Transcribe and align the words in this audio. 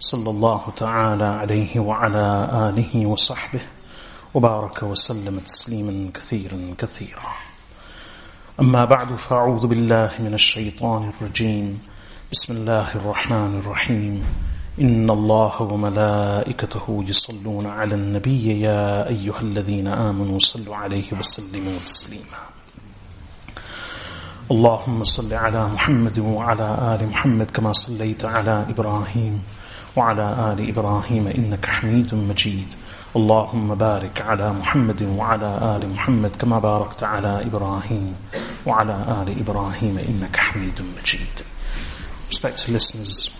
صلى 0.00 0.30
الله 0.30 0.62
تعالى 0.76 1.24
عليه 1.24 1.80
وعلى 1.80 2.48
آله 2.52 3.06
وصحبه 3.06 3.60
وبارك 4.34 4.82
وسلم 4.82 5.38
تسليما 5.38 6.10
كثيرا 6.14 6.74
كثيرا. 6.78 7.32
أما 8.60 8.84
بعد 8.84 9.14
فأعوذ 9.14 9.66
بالله 9.66 10.10
من 10.18 10.34
الشيطان 10.34 11.12
الرجيم. 11.12 11.80
بسم 12.32 12.56
الله 12.56 12.94
الرحمن 12.94 13.58
الرحيم. 13.58 14.24
إن 14.80 15.10
الله 15.10 15.62
وملائكته 15.62 17.04
يصلون 17.08 17.66
على 17.66 17.94
النبي 17.94 18.60
يا 18.60 19.08
أيها 19.08 19.40
الذين 19.40 19.88
آمنوا 19.88 20.38
صلوا 20.38 20.76
عليه 20.76 21.12
وسلموا 21.20 21.78
تسليما. 21.84 22.42
اللهم 24.50 25.04
صل 25.04 25.32
على 25.34 25.68
محمد 25.68 26.18
وعلى 26.18 26.68
آل 26.94 27.08
محمد 27.08 27.50
كما 27.50 27.72
صليت 27.72 28.24
على 28.24 28.66
إبراهيم. 28.68 29.42
وعلى 29.96 30.52
آل 30.52 30.68
إبراهيم 30.68 31.26
إنك 31.28 31.66
حميد 31.66 32.14
مجيد 32.14 32.68
اللهم 33.16 33.74
بارك 33.74 34.20
على 34.20 34.52
محمد 34.52 35.02
وعلى 35.02 35.76
آل 35.76 35.90
محمد 35.90 36.36
كما 36.36 36.58
باركت 36.58 37.02
على 37.02 37.42
إبراهيم 37.46 38.14
وعلى 38.66 39.22
آل 39.22 39.40
إبراهيم 39.40 39.98
إنك 39.98 40.36
حميد 40.36 40.82
مجيد 40.98 41.44
Respected 42.28 42.70
listeners, 42.70 43.30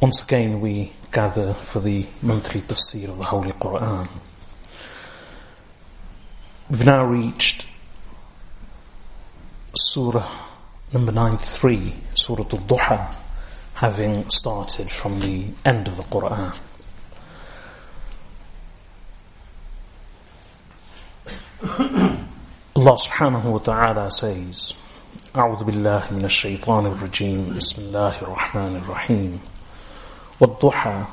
once 0.00 0.20
again 0.20 0.60
we 0.60 0.92
gather 1.12 1.54
for 1.54 1.78
the 1.78 2.04
monthly 2.20 2.60
tafsir 2.62 3.08
of 3.08 3.18
the 3.18 3.24
Holy 3.24 3.52
Quran. 3.52 4.08
We've 6.68 6.84
now 6.84 7.04
reached 7.04 7.64
Surah 9.76 10.28
number 10.92 11.12
93, 11.12 11.94
Surah 12.14 12.44
Al-Duha, 12.52 13.14
having 13.75 14.29
started 14.29 14.91
from 14.91 15.19
the 15.19 15.45
end 15.65 15.87
of 15.87 15.97
the 15.97 16.03
Quran. 16.03 16.53
Allah 22.75 22.97
subhanahu 22.97 23.43
wa 23.51 23.59
ta'ala 23.59 24.11
says, 24.11 24.73
أعوذ 25.35 25.63
بالله 25.63 26.11
من 26.11 26.25
الشيطان 26.25 26.85
الرجيم 26.85 27.55
بسم 27.55 27.81
الله 27.81 28.21
الرحمن 28.21 28.75
الرحيم 28.83 29.39
والضحى 30.41 31.05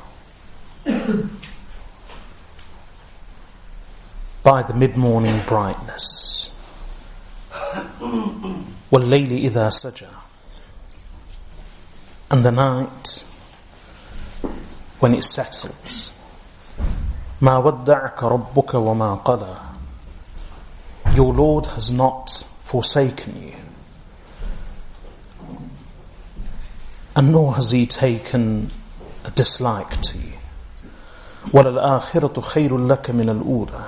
by 4.43 4.63
the 4.63 4.75
mid-morning 4.75 5.41
brightness 5.47 6.51
والليل 8.91 9.33
إذا 9.33 9.71
سجى 9.71 10.12
and 12.31 12.45
the 12.45 12.53
night 12.53 13.25
when 15.01 15.15
it 15.15 15.25
settles 15.25 16.11
ما 17.41 17.59
ودعك 17.59 18.23
ربك 18.23 18.75
وما 18.75 19.15
قلى 19.25 19.57
your 21.15 21.33
Lord 21.33 21.67
has 21.67 21.91
not 21.91 22.45
forsaken 22.65 23.43
you 23.43 23.55
and 27.17 27.33
nor 27.33 27.55
has 27.55 27.71
he 27.71 27.87
taken 27.87 28.71
a 29.25 29.31
dislike 29.31 30.01
to 30.03 30.19
you 30.19 30.33
وللآخرة 31.53 32.41
خير 32.41 32.79
لك 32.79 33.11
من 33.11 33.29
الأولى 33.29 33.85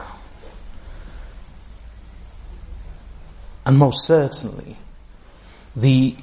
and 3.66 3.78
most 3.78 4.04
certainly 4.04 4.76
the 5.76 6.16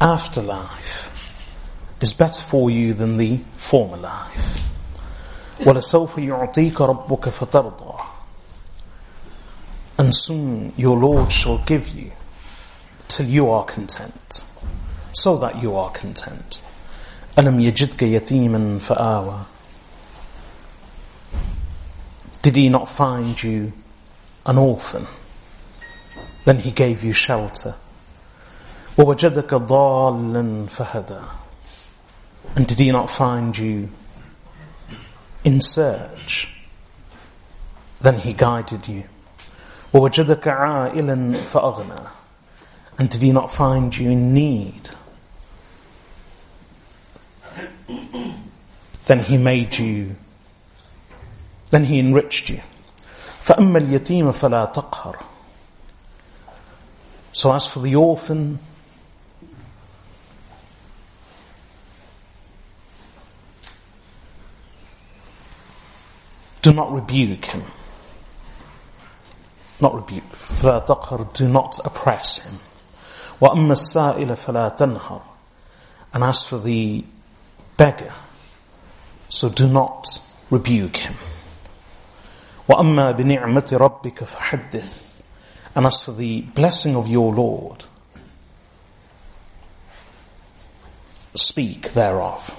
afterlife 0.00 1.10
is 2.02 2.14
better 2.14 2.42
for 2.42 2.70
you 2.70 2.92
than 2.94 3.16
the 3.16 3.40
former 3.56 3.96
life 3.96 4.60
ولسوف 5.66 6.18
يعطيك 6.18 6.80
ربك 6.80 7.28
فترضى 7.28 7.94
and 9.98 10.14
soon 10.14 10.72
your 10.76 10.96
Lord 10.96 11.32
shall 11.32 11.58
give 11.58 11.88
you 11.88 12.12
till 13.08 13.26
you 13.26 13.50
are 13.50 13.64
content 13.64 14.44
so 15.12 15.36
that 15.38 15.62
you 15.62 15.76
are 15.76 15.90
content 15.90 16.60
ألم 17.38 17.60
يجدك 17.60 18.02
يتيما 18.02 18.78
فآوى 18.78 19.38
Did 22.42 22.56
he 22.56 22.68
not 22.68 22.88
find 22.88 23.42
you 23.42 23.72
an 24.46 24.58
orphan? 24.58 25.06
Then 26.44 26.60
he 26.60 26.70
gave 26.70 27.02
you 27.02 27.12
shelter. 27.12 27.74
ووجدك 28.98 29.54
ضالا 29.54 30.66
فهدى 30.66 31.20
And 32.56 32.66
did 32.66 32.78
he 32.78 32.90
not 32.90 33.10
find 33.10 33.56
you 33.56 33.90
in 35.44 35.60
search? 35.60 36.54
Then 38.00 38.18
he 38.18 38.32
guided 38.32 38.88
you. 38.88 39.04
ووجدك 39.92 40.48
عائلا 40.48 41.44
فأغنى 41.44 42.08
And 42.98 43.08
did 43.08 43.22
he 43.22 43.32
not 43.32 43.50
find 43.50 43.96
you 43.96 44.10
in 44.10 44.34
need? 44.34 44.90
Then 49.06 49.20
he 49.20 49.38
made 49.38 49.78
you, 49.78 50.16
then 51.70 51.84
he 51.84 51.98
enriched 51.98 52.50
you. 52.50 52.60
فأما 53.46 53.78
اليتيم 53.78 54.32
فلا 54.32 54.72
تقهر 54.74 55.16
So 57.32 57.52
as 57.52 57.68
for 57.68 57.80
the 57.80 57.94
orphan, 57.94 58.58
do 66.62 66.72
not 66.72 66.92
rebuke 66.92 67.44
him. 67.44 67.64
Not 69.80 69.94
rebuke. 69.94 70.30
فلا 70.32 70.86
تقهر, 70.86 71.32
do 71.32 71.48
not 71.48 71.78
oppress 71.84 72.38
him. 72.38 72.58
وأما 73.40 73.72
السائل 73.72 74.36
فلا 74.36 74.76
تنهر. 74.76 75.22
And 76.12 76.24
as 76.24 76.44
for 76.44 76.58
the 76.58 77.04
beggar, 77.76 78.12
so 79.28 79.48
do 79.48 79.68
not 79.68 80.20
rebuke 80.50 80.96
him. 80.96 81.14
وأما 82.68 83.12
بنعمة 83.12 83.68
ربك 83.72 84.24
فحدث. 84.24 85.20
And 85.74 85.86
as 85.86 86.02
for 86.02 86.12
the 86.12 86.40
blessing 86.40 86.96
of 86.96 87.06
your 87.06 87.32
Lord, 87.32 87.84
speak 91.34 91.92
thereof. 91.92 92.56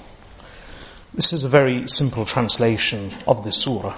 This 1.15 1.31
is 1.31 1.45
a 1.45 1.49
very 1.49 1.87
simple 1.87 2.25
translation 2.25 3.13
of 3.25 3.45
the 3.45 3.51
surah. 3.53 3.95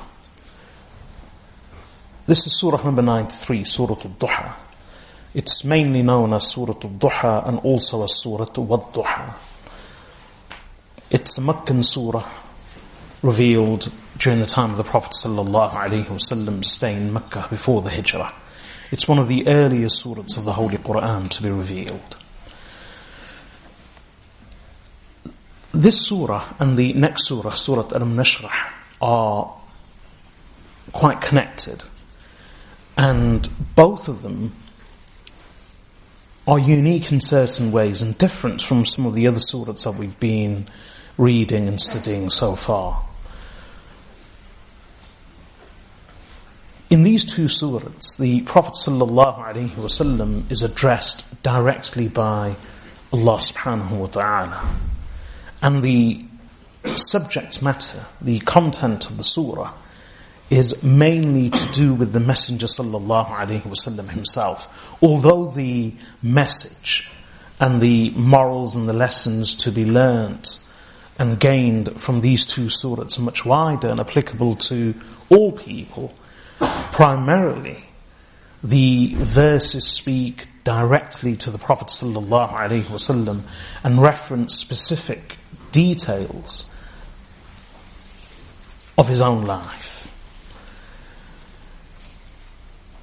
This 2.28 2.46
is 2.46 2.60
surah 2.60 2.84
number 2.84 3.02
93, 3.02 3.64
surah 3.64 3.96
al-Duha. 3.96 4.54
It's 5.34 5.64
mainly 5.64 6.04
known 6.04 6.32
as 6.34 6.46
surah 6.46 6.76
al-Duha 6.76 7.48
and 7.48 7.58
also 7.62 8.04
as 8.04 8.22
surah 8.22 8.46
al-Duha. 8.56 9.34
It's 11.10 11.40
a 11.40 11.42
Meccan 11.42 11.82
surah 11.82 12.30
revealed 13.24 13.92
during 14.20 14.40
the 14.40 14.46
time 14.46 14.70
of 14.70 14.78
the 14.78 14.84
Prophet 14.84 15.14
wasallam 15.14 16.64
staying 16.64 17.08
in 17.08 17.14
Mecca 17.14 17.48
before 17.50 17.82
the 17.82 17.90
Hijrah. 17.90 18.32
It's 18.92 19.08
one 19.08 19.18
of 19.18 19.28
the 19.28 19.48
earliest 19.48 20.06
surahs 20.06 20.38
of 20.38 20.44
the 20.44 20.54
Holy 20.54 20.78
Quran 20.78 21.32
to 21.32 21.42
be 21.42 21.50
revealed. 21.50 22.17
This 25.78 26.08
surah 26.08 26.44
and 26.58 26.76
the 26.76 26.92
next 26.94 27.28
surah, 27.28 27.54
Surah 27.54 27.90
Al-Nashrah, 27.94 28.52
are 29.00 29.54
quite 30.92 31.22
connected. 31.22 31.84
And 32.98 33.48
both 33.76 34.08
of 34.08 34.24
them 34.24 34.56
are 36.48 36.58
unique 36.58 37.12
in 37.12 37.22
certain 37.22 37.72
ways 37.72 38.02
and 38.02 38.18
different 38.18 38.64
from 38.64 38.88
some 38.88 39.06
of 39.06 39.14
the 39.14 39.28
other 39.28 39.38
surahs 39.38 39.84
that 39.84 40.00
we've 40.00 40.20
been 40.20 40.68
reading 41.16 41.68
and 41.68 41.80
studying 41.80 42.32
so 42.32 42.56
far. 42.56 43.06
In 46.90 47.04
these 47.04 47.24
two 47.24 47.46
surahs, 47.46 48.18
the 48.18 48.42
Prophet 48.42 48.74
ﷺ 48.74 50.52
is 50.52 50.64
addressed 50.64 51.44
directly 51.44 52.08
by 52.08 52.56
Allah 53.14 53.38
subhanahu 53.38 53.92
wa 53.92 54.08
ta'ala. 54.08 54.87
And 55.68 55.84
the 55.84 56.24
subject 56.96 57.62
matter, 57.62 58.06
the 58.22 58.40
content 58.40 59.10
of 59.10 59.18
the 59.18 59.24
surah, 59.26 59.74
is 60.50 60.82
mainly 60.82 61.50
to 61.50 61.72
do 61.74 61.94
with 61.94 62.14
the 62.14 62.22
Messenger 62.22 62.68
sallallahu 62.68 63.28
alaihi 63.28 63.64
wasallam 63.64 64.10
himself. 64.12 64.98
Although 65.04 65.50
the 65.50 65.94
message 66.24 67.10
and 67.60 67.82
the 67.82 68.12
morals 68.12 68.76
and 68.76 68.88
the 68.88 68.94
lessons 68.94 69.56
to 69.56 69.72
be 69.74 69.84
learnt 69.84 70.60
and 71.20 71.38
gained 71.38 72.00
from 72.02 72.22
these 72.22 72.46
two 72.46 72.68
surahs 72.68 73.20
are 73.20 73.24
much 73.24 73.44
wider 73.44 73.90
and 73.90 74.00
applicable 74.00 74.56
to 74.56 74.94
all 75.28 75.52
people, 75.52 76.14
primarily 76.94 77.84
the 78.64 79.16
verses 79.16 79.86
speak 79.86 80.48
directly 80.64 81.36
to 81.36 81.52
the 81.52 81.58
Prophet 81.58 81.90
sallallahu 81.90 82.54
alaihi 82.54 82.84
wasallam 82.84 83.42
and 83.84 84.02
reference 84.02 84.56
specific 84.58 85.36
details 85.72 86.72
of 88.98 89.08
his 89.08 89.22
own 89.22 89.46
life. 89.46 90.08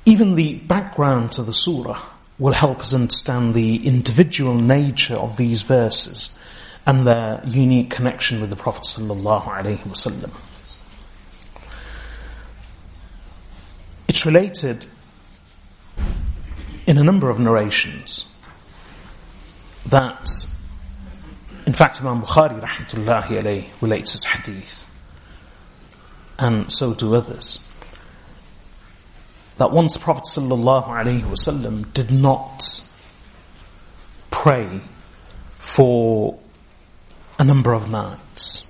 Even 0.06 0.34
the 0.34 0.54
background 0.56 1.32
to 1.32 1.42
the 1.42 1.54
surah 1.54 2.02
will 2.38 2.52
help 2.52 2.80
us 2.80 2.92
understand 2.92 3.54
the 3.54 3.86
individual 3.86 4.54
nature 4.54 5.14
of 5.14 5.36
these 5.36 5.62
verses 5.62 6.36
and 6.86 7.06
their 7.06 7.40
unique 7.46 7.90
connection 7.90 8.40
with 8.40 8.50
the 8.50 8.56
Prophet 8.56 8.82
sallallahu 8.82 9.44
alaihi 9.44 9.78
wasallam. 9.78 10.30
It's 14.08 14.26
related 14.26 14.84
in 16.86 16.98
a 16.98 17.04
number 17.04 17.30
of 17.30 17.38
narrations 17.38 18.30
that, 19.86 20.28
in 21.66 21.72
fact, 21.72 22.00
Imam 22.00 22.22
Bukhari 22.22 22.60
rahmatullahi 22.60 23.38
alayhi 23.38 23.68
relates 23.80 24.12
his 24.12 24.24
hadith, 24.24 24.86
and 26.38 26.70
so 26.72 26.94
do 26.94 27.14
others 27.14 27.62
that 29.56 29.70
once 29.70 29.96
Prophet 29.96 30.24
ﷺ 30.24 31.94
did 31.94 32.10
not 32.10 32.90
pray 34.30 34.80
for 35.58 36.38
a 37.38 37.44
number 37.44 37.72
of 37.72 37.88
nights. 37.88 38.66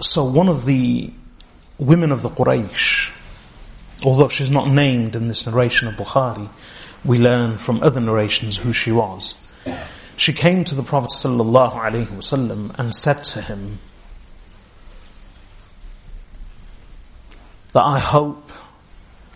So 0.00 0.24
one 0.24 0.48
of 0.48 0.64
the 0.64 1.12
women 1.80 2.12
of 2.12 2.22
the 2.22 2.28
Quraysh, 2.28 3.12
although 4.04 4.28
she's 4.28 4.50
not 4.50 4.68
named 4.68 5.16
in 5.16 5.28
this 5.28 5.46
narration 5.46 5.88
of 5.88 5.94
Bukhari, 5.94 6.48
we 7.04 7.18
learn 7.18 7.56
from 7.56 7.82
other 7.82 8.00
narrations 8.00 8.58
who 8.58 8.72
she 8.72 8.92
was. 8.92 9.34
She 10.16 10.34
came 10.34 10.64
to 10.64 10.74
the 10.74 10.82
Prophet 10.82 11.24
and 11.24 12.94
said 12.94 13.24
to 13.24 13.40
him 13.40 13.78
that 17.72 17.82
I 17.82 17.98
hope 17.98 18.50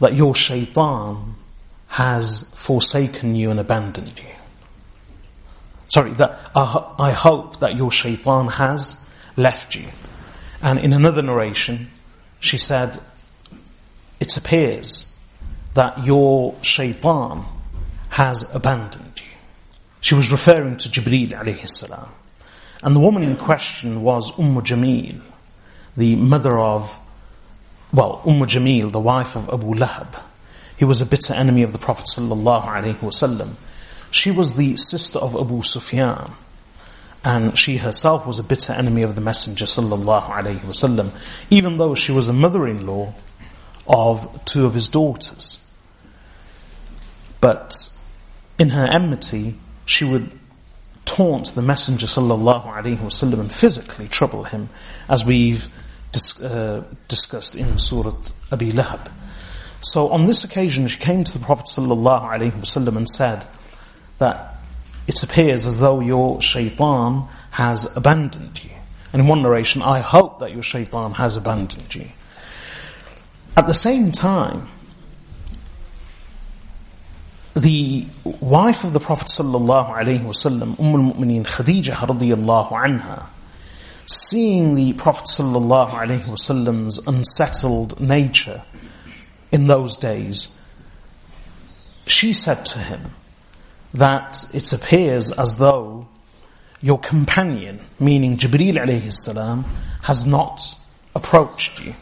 that 0.00 0.12
your 0.12 0.34
shaitan 0.34 1.36
has 1.88 2.52
forsaken 2.54 3.34
you 3.36 3.50
and 3.50 3.58
abandoned 3.58 4.18
you. 4.18 4.28
Sorry, 5.88 6.10
that 6.12 6.38
I 6.54 7.12
hope 7.12 7.60
that 7.60 7.76
your 7.76 7.90
shaitan 7.90 8.48
has 8.48 9.00
left 9.36 9.74
you. 9.74 9.86
And 10.60 10.78
in 10.78 10.92
another 10.92 11.22
narration, 11.22 11.90
she 12.44 12.58
said, 12.58 13.00
it 14.20 14.36
appears 14.36 15.14
that 15.72 16.04
your 16.04 16.54
shaitan 16.62 17.44
has 18.10 18.54
abandoned 18.54 19.12
you. 19.16 19.36
She 20.00 20.14
was 20.14 20.30
referring 20.30 20.76
to 20.76 20.88
Jibreel 20.90 21.30
alayhi 21.30 21.66
salam. 21.68 22.08
And 22.82 22.94
the 22.94 23.00
woman 23.00 23.22
in 23.22 23.36
question 23.36 24.02
was 24.02 24.38
Umm 24.38 24.56
Jamil, 24.56 25.20
the 25.96 26.16
mother 26.16 26.58
of, 26.58 26.98
well, 27.92 28.20
Umm 28.26 28.40
Jamil, 28.40 28.92
the 28.92 29.00
wife 29.00 29.36
of 29.36 29.48
Abu 29.48 29.74
Lahab. 29.74 30.20
He 30.76 30.84
was 30.84 31.00
a 31.00 31.06
bitter 31.06 31.32
enemy 31.32 31.62
of 31.62 31.72
the 31.72 31.78
Prophet 31.78 32.06
sallallahu 32.14 32.64
alaihi 32.64 32.96
wasallam. 32.96 33.54
She 34.10 34.30
was 34.30 34.54
the 34.54 34.76
sister 34.76 35.18
of 35.18 35.34
Abu 35.34 35.62
Sufyan. 35.62 36.32
And 37.24 37.58
she 37.58 37.78
herself 37.78 38.26
was 38.26 38.38
a 38.38 38.42
bitter 38.42 38.74
enemy 38.74 39.02
of 39.02 39.14
the 39.14 39.22
Messenger 39.22 39.64
sallallahu 39.64 40.28
alaihi 40.28 40.60
wasallam, 40.60 41.10
even 41.48 41.78
though 41.78 41.94
she 41.94 42.12
was 42.12 42.28
a 42.28 42.34
mother-in-law 42.34 43.14
of 43.86 44.44
two 44.44 44.66
of 44.66 44.74
his 44.74 44.88
daughters. 44.88 45.64
But 47.40 47.72
in 48.58 48.70
her 48.70 48.86
enmity, 48.86 49.58
she 49.86 50.04
would 50.04 50.38
taunt 51.06 51.54
the 51.54 51.62
Messenger 51.62 52.06
sallallahu 52.06 52.66
alaihi 52.66 52.98
wasallam 52.98 53.40
and 53.40 53.52
physically 53.52 54.08
trouble 54.08 54.44
him, 54.44 54.68
as 55.08 55.24
we've 55.24 55.68
dis- 56.12 56.42
uh, 56.42 56.84
discussed 57.08 57.56
in 57.56 57.78
Surah 57.78 58.16
Abi 58.52 58.72
Lahab. 58.72 59.10
So 59.80 60.08
on 60.08 60.26
this 60.26 60.44
occasion, 60.44 60.86
she 60.88 60.98
came 60.98 61.24
to 61.24 61.32
the 61.38 61.44
Prophet 61.44 61.66
sallallahu 61.66 62.22
alaihi 62.22 62.52
wasallam 62.52 62.96
and 62.96 63.08
said 63.08 63.46
that 64.18 64.53
it 65.06 65.22
appears 65.22 65.66
as 65.66 65.80
though 65.80 66.00
your 66.00 66.40
shaitan 66.40 67.28
has 67.50 67.94
abandoned 67.96 68.62
you. 68.64 68.70
And 69.12 69.22
in 69.22 69.28
one 69.28 69.42
narration, 69.42 69.82
I 69.82 70.00
hope 70.00 70.40
that 70.40 70.52
your 70.52 70.62
shaitan 70.62 71.12
has 71.12 71.36
abandoned 71.36 71.94
you. 71.94 72.08
At 73.56 73.66
the 73.66 73.74
same 73.74 74.10
time, 74.10 74.68
the 77.54 78.06
wife 78.24 78.82
of 78.82 78.92
the 78.92 78.98
Prophet 78.98 79.28
sallallahu 79.28 79.94
alaihi 79.94 80.24
wasallam, 80.24 80.78
Umm 80.80 81.12
al-Mu'mineen 81.12 81.44
radiyallahu 81.44 82.70
anha, 82.72 83.26
seeing 84.06 84.74
the 84.74 84.92
Prophet 84.94 85.26
sallallahu 85.26 85.90
alaihi 85.90 86.24
wasallam's 86.24 86.98
unsettled 87.06 88.00
nature 88.00 88.64
in 89.52 89.68
those 89.68 89.96
days, 89.96 90.58
she 92.06 92.32
said 92.32 92.66
to 92.66 92.80
him 92.80 93.14
that 93.94 94.44
it 94.52 94.72
appears 94.72 95.30
as 95.30 95.56
though 95.56 96.06
your 96.80 96.98
companion, 96.98 97.80
meaning 97.98 98.36
Jibreel 98.36 98.74
alayhi 98.74 99.12
salam, 99.12 99.64
has 100.02 100.26
not 100.26 100.76
approached 101.14 101.82
you. 101.82 101.94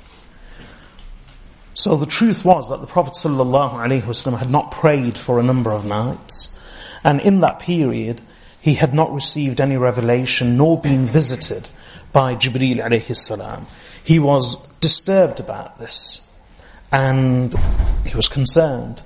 So 1.74 1.96
the 1.96 2.06
truth 2.06 2.44
was 2.44 2.68
that 2.68 2.80
the 2.80 2.86
Prophet 2.86 3.14
ﷺ 3.14 4.38
had 4.38 4.50
not 4.50 4.72
prayed 4.72 5.16
for 5.16 5.38
a 5.38 5.42
number 5.42 5.70
of 5.70 5.84
nights, 5.84 6.56
and 7.04 7.20
in 7.20 7.40
that 7.40 7.60
period 7.60 8.20
he 8.60 8.74
had 8.74 8.92
not 8.94 9.12
received 9.12 9.60
any 9.60 9.76
revelation 9.76 10.56
nor 10.56 10.80
been 10.80 11.06
visited 11.06 11.68
by 12.12 12.34
Jibreel 12.34 12.76
alayhi 12.76 13.16
salam. 13.16 13.66
He 14.04 14.18
was 14.18 14.66
disturbed 14.80 15.40
about 15.40 15.76
this, 15.78 16.26
and 16.90 17.54
he 18.04 18.14
was 18.14 18.28
concerned. 18.28 19.02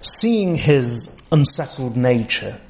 Seeing 0.00 0.54
his 0.54 1.15
unsettled 1.30 1.96
nature, 1.96 2.60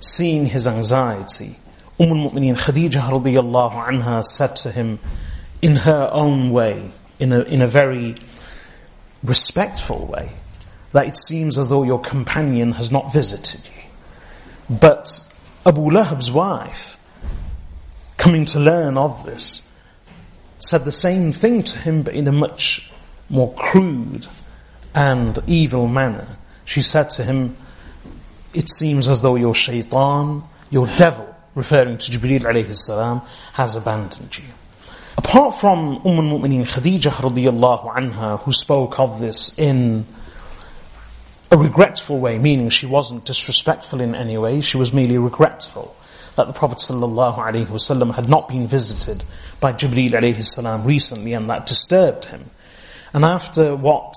seeing 0.00 0.46
his 0.46 0.66
anxiety, 0.66 1.56
Umm 1.98 2.10
al-Mu'mineen 2.10 2.58
Khadijah 2.58 3.00
radiyallahu 3.00 3.86
anha 3.86 4.24
said 4.24 4.54
to 4.56 4.70
him 4.70 4.98
in 5.62 5.76
her 5.76 6.10
own 6.12 6.50
way, 6.50 6.92
in 7.18 7.32
a, 7.32 7.40
in 7.42 7.62
a 7.62 7.66
very 7.66 8.14
respectful 9.22 10.06
way 10.06 10.30
that 10.92 11.06
it 11.06 11.18
seems 11.18 11.58
as 11.58 11.70
though 11.70 11.82
your 11.82 12.00
companion 12.00 12.72
has 12.72 12.92
not 12.92 13.12
visited 13.12 13.60
you. 13.64 14.76
But 14.78 15.20
Abu 15.64 15.90
Lahab's 15.90 16.30
wife, 16.30 16.98
coming 18.16 18.44
to 18.46 18.60
learn 18.60 18.96
of 18.96 19.24
this, 19.24 19.62
said 20.58 20.84
the 20.84 20.92
same 20.92 21.32
thing 21.32 21.62
to 21.62 21.78
him 21.78 22.02
but 22.02 22.14
in 22.14 22.28
a 22.28 22.32
much 22.32 22.90
more 23.28 23.52
crude 23.54 24.26
and 24.94 25.38
evil 25.46 25.88
manner. 25.88 26.26
She 26.64 26.82
said 26.82 27.10
to 27.12 27.24
him, 27.24 27.56
it 28.56 28.70
seems 28.70 29.06
as 29.06 29.20
though 29.20 29.36
your 29.36 29.54
shaitan, 29.54 30.42
your 30.70 30.86
devil, 30.86 31.34
referring 31.54 31.98
to 31.98 32.10
Jibreel 32.10 32.40
alayhi 32.40 32.74
salam, 32.74 33.20
has 33.52 33.76
abandoned 33.76 34.36
you. 34.38 34.44
Apart 35.18 35.56
from 35.56 35.96
Umm 36.06 36.18
al-Mu'mineen 36.18 36.66
Khadijah 36.66 37.10
radiyallahu 37.10 37.94
anha, 37.94 38.40
who 38.40 38.52
spoke 38.52 38.98
of 38.98 39.20
this 39.20 39.58
in 39.58 40.06
a 41.50 41.58
regretful 41.58 42.18
way, 42.18 42.38
meaning 42.38 42.70
she 42.70 42.86
wasn't 42.86 43.26
disrespectful 43.26 44.00
in 44.00 44.14
any 44.14 44.38
way, 44.38 44.62
she 44.62 44.78
was 44.78 44.90
merely 44.92 45.18
regretful 45.18 45.94
that 46.36 46.46
the 46.46 46.52
Prophet 46.54 46.78
ﷺ 46.78 48.14
had 48.14 48.28
not 48.28 48.48
been 48.48 48.66
visited 48.66 49.22
by 49.60 49.72
Jibreel 49.72 50.44
salam 50.44 50.84
recently 50.84 51.34
and 51.34 51.48
that 51.50 51.66
disturbed 51.66 52.26
him. 52.26 52.50
And 53.12 53.24
after 53.24 53.76
what 53.76 54.14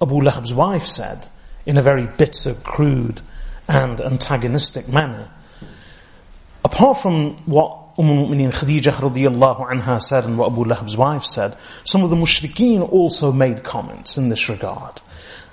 Abu 0.00 0.20
Lahab's 0.20 0.54
wife 0.54 0.86
said, 0.86 1.28
in 1.66 1.76
a 1.78 1.82
very 1.82 2.06
bitter, 2.06 2.54
crude 2.54 3.20
and 3.68 4.00
antagonistic 4.00 4.88
manner, 4.88 5.30
apart 6.64 6.98
from 6.98 7.36
what 7.46 7.78
Umm 7.98 8.08
al-Mu'mineen 8.08 8.52
radiyallahu 8.52 9.68
anha 9.68 10.00
said 10.00 10.24
and 10.24 10.38
what 10.38 10.52
Abu 10.52 10.64
Lahab's 10.64 10.96
wife 10.96 11.24
said, 11.24 11.56
some 11.84 12.02
of 12.02 12.10
the 12.10 12.16
mushrikeen 12.16 12.80
also 12.90 13.32
made 13.32 13.62
comments 13.62 14.16
in 14.16 14.30
this 14.30 14.48
regard. 14.48 15.00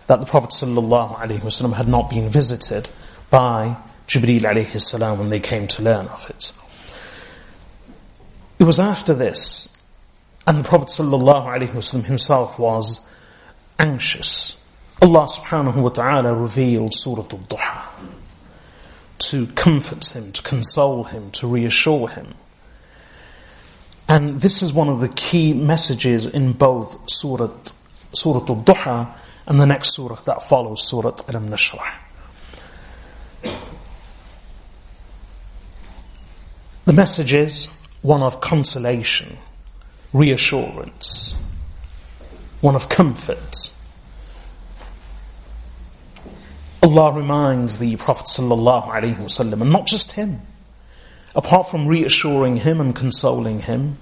That 0.07 0.21
the 0.21 0.25
Prophet 0.25 0.51
sallallahu 0.51 1.17
alaihi 1.17 1.41
wasallam 1.41 1.73
had 1.73 1.87
not 1.87 2.09
been 2.09 2.29
visited 2.29 2.89
by 3.29 3.75
Jibreel 4.07 4.41
alayhi 4.41 4.81
salam 4.81 5.19
when 5.19 5.29
they 5.29 5.39
came 5.39 5.67
to 5.67 5.83
learn 5.83 6.07
of 6.07 6.29
it. 6.29 6.53
It 8.57 8.63
was 8.63 8.79
after 8.79 9.13
this, 9.13 9.69
and 10.47 10.59
the 10.59 10.67
Prophet 10.67 10.87
sallallahu 10.87 11.45
alaihi 11.45 11.69
wasallam 11.69 12.05
himself 12.05 12.57
was 12.57 13.05
anxious. 13.77 14.58
Allah 15.01 15.27
subhanahu 15.27 15.81
wa 15.81 15.89
ta'ala 15.89 16.33
revealed 16.33 16.93
Surah 16.93 17.23
Al-Duha 17.31 17.85
to 19.19 19.47
comfort 19.47 20.05
him, 20.15 20.31
to 20.33 20.41
console 20.41 21.05
him, 21.05 21.31
to 21.31 21.47
reassure 21.47 22.09
him. 22.09 22.33
And 24.07 24.41
this 24.41 24.61
is 24.61 24.73
one 24.73 24.89
of 24.89 24.99
the 24.99 25.09
key 25.09 25.53
messages 25.53 26.25
in 26.25 26.53
both 26.53 27.09
Surah, 27.09 27.53
Surah 28.13 28.39
Al-Duha 28.39 29.15
and 29.49 29.59
the 29.59 29.65
next 29.65 29.95
surah 29.95 30.15
that 30.25 30.43
follows, 30.43 30.87
Surah 30.87 31.15
Al-Nashrah. 31.27 31.93
The 36.85 36.93
message 36.93 37.33
is 37.33 37.67
one 38.01 38.21
of 38.21 38.41
consolation, 38.41 39.37
reassurance, 40.13 41.35
one 42.61 42.75
of 42.75 42.89
comfort. 42.89 43.73
Allah 46.81 47.11
reminds 47.13 47.77
the 47.77 47.97
Prophet 47.97 48.25
ﷺ, 48.27 49.61
and 49.61 49.71
not 49.71 49.85
just 49.85 50.13
him, 50.13 50.41
apart 51.35 51.69
from 51.69 51.87
reassuring 51.87 52.57
him 52.57 52.79
and 52.79 52.95
consoling 52.95 53.59
him, 53.59 53.97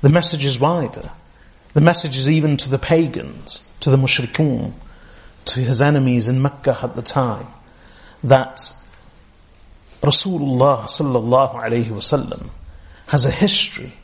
the 0.00 0.08
message 0.08 0.44
is 0.44 0.58
wider. 0.58 1.10
The 1.74 1.80
message 1.80 2.16
is 2.16 2.28
even 2.28 2.56
to 2.58 2.68
the 2.68 2.78
pagans, 2.78 3.62
to 3.80 3.90
the 3.90 3.96
mushrikun, 3.96 4.72
to 5.44 5.60
his 5.60 5.80
enemies 5.80 6.28
in 6.28 6.42
Mecca 6.42 6.78
at 6.82 6.96
the 6.96 7.02
time, 7.02 7.46
that 8.24 8.72
Rasulullah 10.02 10.82
sallallahu 10.84 11.54
wasallam 11.54 12.50
has 13.06 13.24
a 13.24 13.30
history 13.30 13.94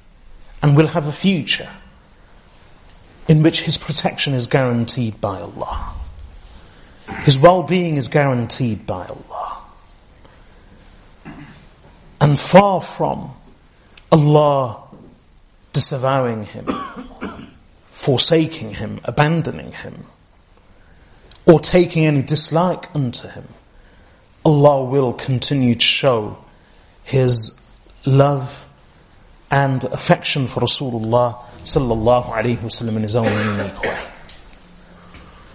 and 0.63 0.77
will 0.77 0.87
have 0.89 1.07
a 1.07 1.13
future 1.13 1.71
in 3.27 3.43
which 3.43 3.63
his 3.63 3.77
protection 3.77 4.35
is 4.35 4.47
guaranteed 4.47 5.21
by 5.21 5.41
Allah. 5.41 5.95
His 7.25 7.39
well-being 7.39 7.97
is 7.97 8.09
guaranteed 8.09 8.87
by 8.87 9.07
Allah. 9.07 9.59
And 12.21 12.39
far 12.39 12.81
from 12.81 13.35
Allah 14.11 14.83
disavowing 15.73 16.45
him, 16.45 16.67
forsaking 17.91 18.71
him, 18.71 19.01
abandoning 19.05 19.73
him, 19.73 20.05
or 21.47 21.61
taking 21.61 22.05
any 22.07 22.23
dislike 22.23 22.95
unto 22.95 23.29
him, 23.29 23.47
Allah 24.45 24.85
will 24.85 25.13
continue 25.13 25.75
to 25.75 25.85
show 25.85 26.39
His 27.05 27.61
love 28.07 28.67
and 29.51 29.85
affection 29.85 30.47
for 30.47 30.61
Rasulullah 30.61 31.37
sallallahu 31.65 32.33
alaihi 32.33 32.59
wasallam 32.59 32.97
in 32.97 33.03
His 33.03 33.17
own 33.17 33.27
unique 33.27 33.83
way. 33.83 33.99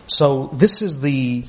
So 0.07 0.49
this 0.53 0.81
is 0.81 1.01
the 1.01 1.45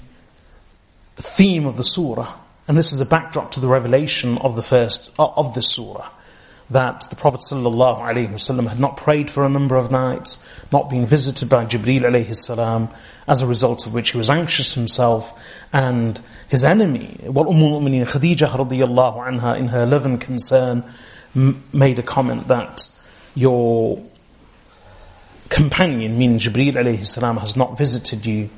theme 1.16 1.66
of 1.66 1.76
the 1.76 1.84
surah, 1.84 2.34
and 2.68 2.76
this 2.76 2.92
is 2.92 3.00
a 3.00 3.06
backdrop 3.06 3.52
to 3.52 3.61
the 3.61 3.68
revelation 3.68 4.38
of 4.38 4.56
the 4.56 4.62
first 4.62 5.11
of 5.18 5.54
this 5.54 5.70
surah. 5.70 6.08
That 6.70 7.06
the 7.11 7.16
Prophet 7.16 7.40
wasallam 7.40 8.68
had 8.68 8.80
not 8.80 8.96
prayed 8.96 9.30
for 9.30 9.44
a 9.44 9.50
number 9.50 9.76
of 9.76 9.90
nights, 9.90 10.42
not 10.73 10.88
being 10.88 11.06
visited 11.06 11.50
by 11.50 11.66
Jibril 11.66 12.02
alayhi 12.02 12.34
salam, 12.34 12.88
as 13.28 13.42
a 13.42 13.46
result 13.46 13.87
of 13.87 13.92
which 13.92 14.12
he 14.12 14.18
was 14.18 14.30
anxious 14.30 14.73
himself, 14.73 15.38
and 15.75 16.18
his 16.49 16.64
enemy, 16.64 17.18
well, 17.23 17.50
Umm 17.50 17.62
al-Mu'mineen 17.62 18.06
Khadijah 18.06 18.46
radiyallahu 18.46 19.26
anha, 19.28 19.58
in 19.58 19.68
her 19.68 19.84
love 19.84 20.06
and 20.06 20.18
concern, 20.18 20.84
m- 21.37 21.62
made 21.73 21.99
a 21.99 22.02
comment 22.02 22.49
that 22.49 22.88
your 23.34 24.02
companion, 25.50 26.17
meaning 26.17 26.39
Jibreel 26.39 26.74
alayhi 26.74 27.05
salam, 27.05 27.38
has 27.38 27.55
not 27.55 27.77
visited 27.77 28.25
you, 28.25 28.50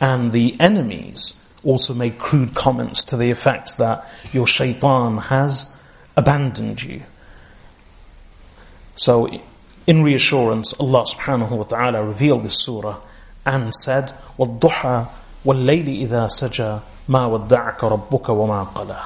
and 0.00 0.32
the 0.32 0.58
enemies 0.60 1.34
also 1.64 1.94
made 1.94 2.18
crude 2.18 2.54
comments 2.54 3.04
to 3.06 3.16
the 3.16 3.30
effect 3.30 3.78
that 3.78 4.06
your 4.32 4.46
shaitan 4.46 5.18
has 5.18 5.72
abandoned 6.16 6.82
you. 6.82 7.02
So, 8.96 9.28
in 9.86 10.02
reassurance, 10.02 10.74
Allah 10.74 11.04
subhanahu 11.04 11.50
wa 11.50 11.64
ta'ala 11.64 12.04
revealed 12.04 12.42
this 12.44 12.64
surah 12.64 13.00
and 13.46 13.74
said, 13.74 14.12
وَالضُّحَى 14.36 15.08
وَاللَّيْلِ 15.44 16.08
إِذَا 16.08 16.28
سَجَى 16.28 16.82
مَا 17.08 17.48
وَدَّعَكَ 17.48 17.78
رَبُّكَ 17.78 18.26
وَمَا 18.26 18.72
قَلَى 18.72 19.00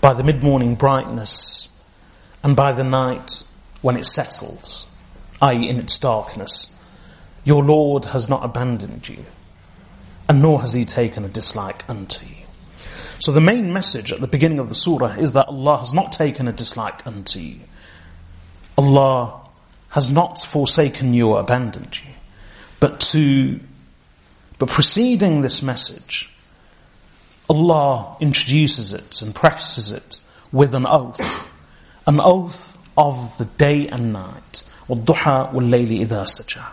By 0.00 0.14
the 0.14 0.22
mid-morning 0.22 0.74
brightness 0.74 1.70
and 2.42 2.54
by 2.54 2.72
the 2.72 2.84
night 2.84 3.42
when 3.82 3.96
it 3.96 4.06
settles, 4.06 4.88
i.e. 5.45 5.69
in 5.69 5.79
its 5.79 5.99
darkness, 5.99 6.71
your 7.43 7.63
Lord 7.63 8.05
has 8.05 8.27
not 8.27 8.43
abandoned 8.43 9.07
you, 9.07 9.25
and 10.27 10.41
nor 10.41 10.61
has 10.61 10.73
He 10.73 10.85
taken 10.85 11.23
a 11.23 11.29
dislike 11.29 11.87
unto 11.87 12.25
you. 12.25 12.45
So 13.19 13.31
the 13.31 13.41
main 13.41 13.71
message 13.71 14.11
at 14.11 14.21
the 14.21 14.27
beginning 14.27 14.59
of 14.59 14.69
the 14.69 14.75
surah 14.75 15.13
is 15.13 15.33
that 15.33 15.47
Allah 15.47 15.77
has 15.77 15.93
not 15.93 16.11
taken 16.11 16.47
a 16.47 16.51
dislike 16.51 17.05
unto 17.07 17.39
you. 17.39 17.59
Allah 18.77 19.41
has 19.89 20.11
not 20.11 20.39
forsaken 20.39 21.13
you 21.13 21.29
or 21.29 21.39
abandoned 21.39 21.99
you. 22.03 22.11
But 22.79 22.99
to, 23.11 23.59
but 24.57 24.67
preceding 24.67 25.41
this 25.41 25.61
message, 25.61 26.29
Allah 27.49 28.17
introduces 28.19 28.93
it 28.93 29.21
and 29.21 29.33
prefaces 29.33 29.91
it 29.91 30.19
with 30.51 30.75
an 30.75 30.85
oath. 30.85 31.49
An 32.05 32.19
oath 32.19 32.77
of 32.97 33.37
the 33.37 33.45
day 33.45 33.87
and 33.87 34.11
night. 34.11 34.69
وَالضُّحَى 34.88 35.52
وَاللَّيْلِ 35.52 36.06
إِذَا 36.06 36.24
سَجَى 36.24 36.64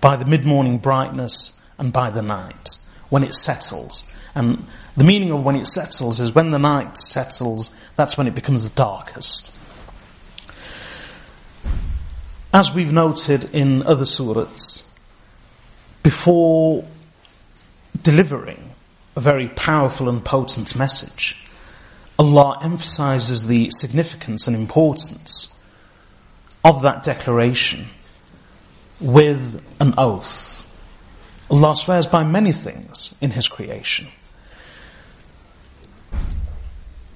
by 0.00 0.16
the 0.16 0.24
mid-morning 0.24 0.78
brightness 0.78 1.60
and 1.76 1.92
by 1.92 2.10
the 2.10 2.22
night, 2.22 2.78
when 3.08 3.24
it 3.24 3.34
settles. 3.34 4.04
And 4.34 4.64
the 4.96 5.04
meaning 5.04 5.30
of 5.32 5.44
when 5.44 5.56
it 5.56 5.66
settles 5.66 6.20
is 6.20 6.34
when 6.34 6.50
the 6.50 6.58
night 6.58 6.98
settles, 6.98 7.70
that's 7.96 8.16
when 8.16 8.26
it 8.26 8.34
becomes 8.34 8.64
the 8.64 8.70
darkest. 8.70 9.52
As 12.52 12.72
we've 12.72 12.92
noted 12.92 13.50
in 13.52 13.82
other 13.82 14.04
surahs, 14.04 14.84
before 16.02 16.84
delivering 18.02 18.70
a 19.16 19.20
very 19.20 19.48
powerful 19.48 20.08
and 20.08 20.24
potent 20.24 20.74
message, 20.76 21.38
Allah 22.18 22.58
emphasizes 22.62 23.46
the 23.46 23.70
significance 23.70 24.46
and 24.46 24.56
importance 24.56 25.52
of 26.63 26.83
that 26.83 27.03
declaration 27.03 27.87
with 28.99 29.61
an 29.79 29.93
oath. 29.97 30.67
Allah 31.49 31.75
swears 31.75 32.07
by 32.07 32.23
many 32.23 32.51
things 32.51 33.13
in 33.21 33.31
His 33.31 33.47
creation. 33.47 34.07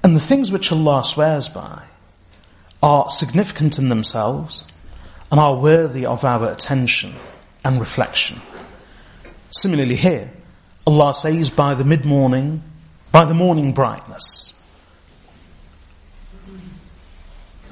And 0.04 0.16
the 0.16 0.20
things 0.20 0.52
which 0.52 0.72
Allah 0.72 1.04
swears 1.04 1.50
by 1.50 1.84
are 2.84 3.10
significant 3.10 3.80
in 3.80 3.90
themselves 3.90 4.66
and 5.32 5.40
are 5.40 5.56
worthy 5.56 6.06
of 6.06 6.24
our 6.24 6.52
attention 6.52 7.14
and 7.64 7.80
reflection. 7.80 8.40
Similarly 9.52 9.96
here, 9.96 10.32
Allah 10.86 11.14
says 11.14 11.50
by 11.50 11.74
the 11.74 11.84
mid-morning, 11.84 12.64
by 13.12 13.26
the 13.26 13.34
morning 13.34 13.74
brightness, 13.74 14.54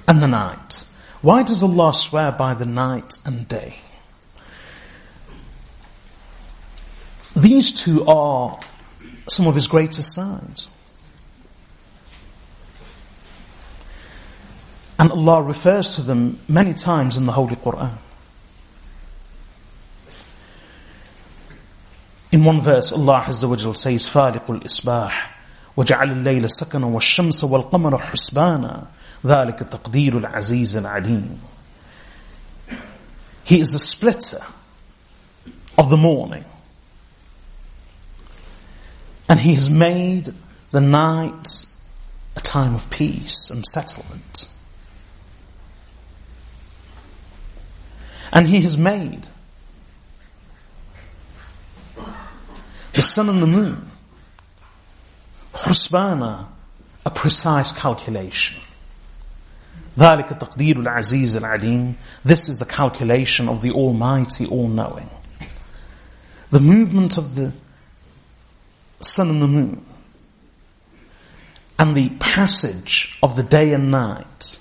and 0.08 0.22
the 0.22 0.27
night. 0.27 0.86
Why 1.25 1.43
does 1.43 1.62
Allah 1.62 1.93
swear 1.93 2.33
by 2.33 2.55
the 2.55 2.67
night 2.67 3.19
and 3.27 3.47
day? 3.47 3.77
These 7.37 7.73
two 7.73 8.07
are 8.07 8.59
some 9.29 9.47
of 9.47 9.55
his 9.55 9.67
greatest 9.67 10.15
signs. 10.15 10.69
And 14.99 15.11
Allah 15.12 15.43
refers 15.43 15.97
to 15.97 16.03
them 16.03 16.41
many 16.49 16.75
times 16.75 17.17
in 17.17 17.25
the 17.25 17.33
Holy 17.33 17.57
Quran. 17.57 17.97
In 22.33 22.45
one 22.45 22.61
verse, 22.61 22.93
Allah 22.93 23.25
Azza 23.27 23.49
wa 23.49 23.57
Jal 23.57 23.75
says, 23.75 24.07
فَالِقُ 24.07 24.45
الْإِصْبَاحِ 24.45 25.12
وَجَعَلَ 25.77 26.23
اللَّيْلَ 26.23 26.49
سَكَنًا 26.50 26.87
وَالشَّمْسَ 26.87 27.43
وَالْقَمَرَ 27.45 27.99
حُسْبَانًا 27.99 28.87
ذَلِكَ 29.25 29.59
تَقْدِيرُ 29.59 30.12
الْعَزِيزِ 30.12 30.77
الْعَلِيمِ 30.83 31.37
He 33.45 33.61
is 33.61 33.73
the 33.73 33.79
splitter 33.79 34.43
of 35.77 35.91
the 35.91 35.97
morning 35.97 36.45
and 39.29 39.41
He 39.41 39.55
has 39.55 39.71
made 39.71 40.35
the 40.71 40.81
night 40.81 41.67
a 42.35 42.41
time 42.41 42.75
of 42.75 42.91
peace 42.91 43.50
and 43.50 43.65
settlement. 43.67 44.50
And 48.33 48.49
He 48.49 48.61
has 48.62 48.77
made 48.77 49.29
the 52.93 53.03
sun 53.03 53.29
and 53.29 53.43
the 53.43 53.47
moon 53.47 53.91
حسبانا 55.55 56.47
a 57.07 57.11
precise 57.11 57.73
calculation. 57.73 58.61
ذلك 59.99 60.29
تقدير 60.29 60.81
العزيز 60.81 61.37
العليم. 61.37 61.95
This 62.25 62.49
is 62.49 62.59
the 62.59 62.65
calculation 62.65 63.49
of 63.49 63.61
the 63.61 63.71
Almighty, 63.71 64.47
All-Knowing. 64.47 65.11
The 66.50 66.61
movement 66.61 67.17
of 67.17 67.35
the 67.35 67.53
sun 69.00 69.31
and 69.31 69.43
the 69.43 69.49
moon 69.49 69.85
and 71.79 71.97
the 71.97 72.11
passage 72.19 73.17
of 73.23 73.37
the 73.37 73.43
day 73.43 73.73
and 73.73 73.91
night 73.91 74.61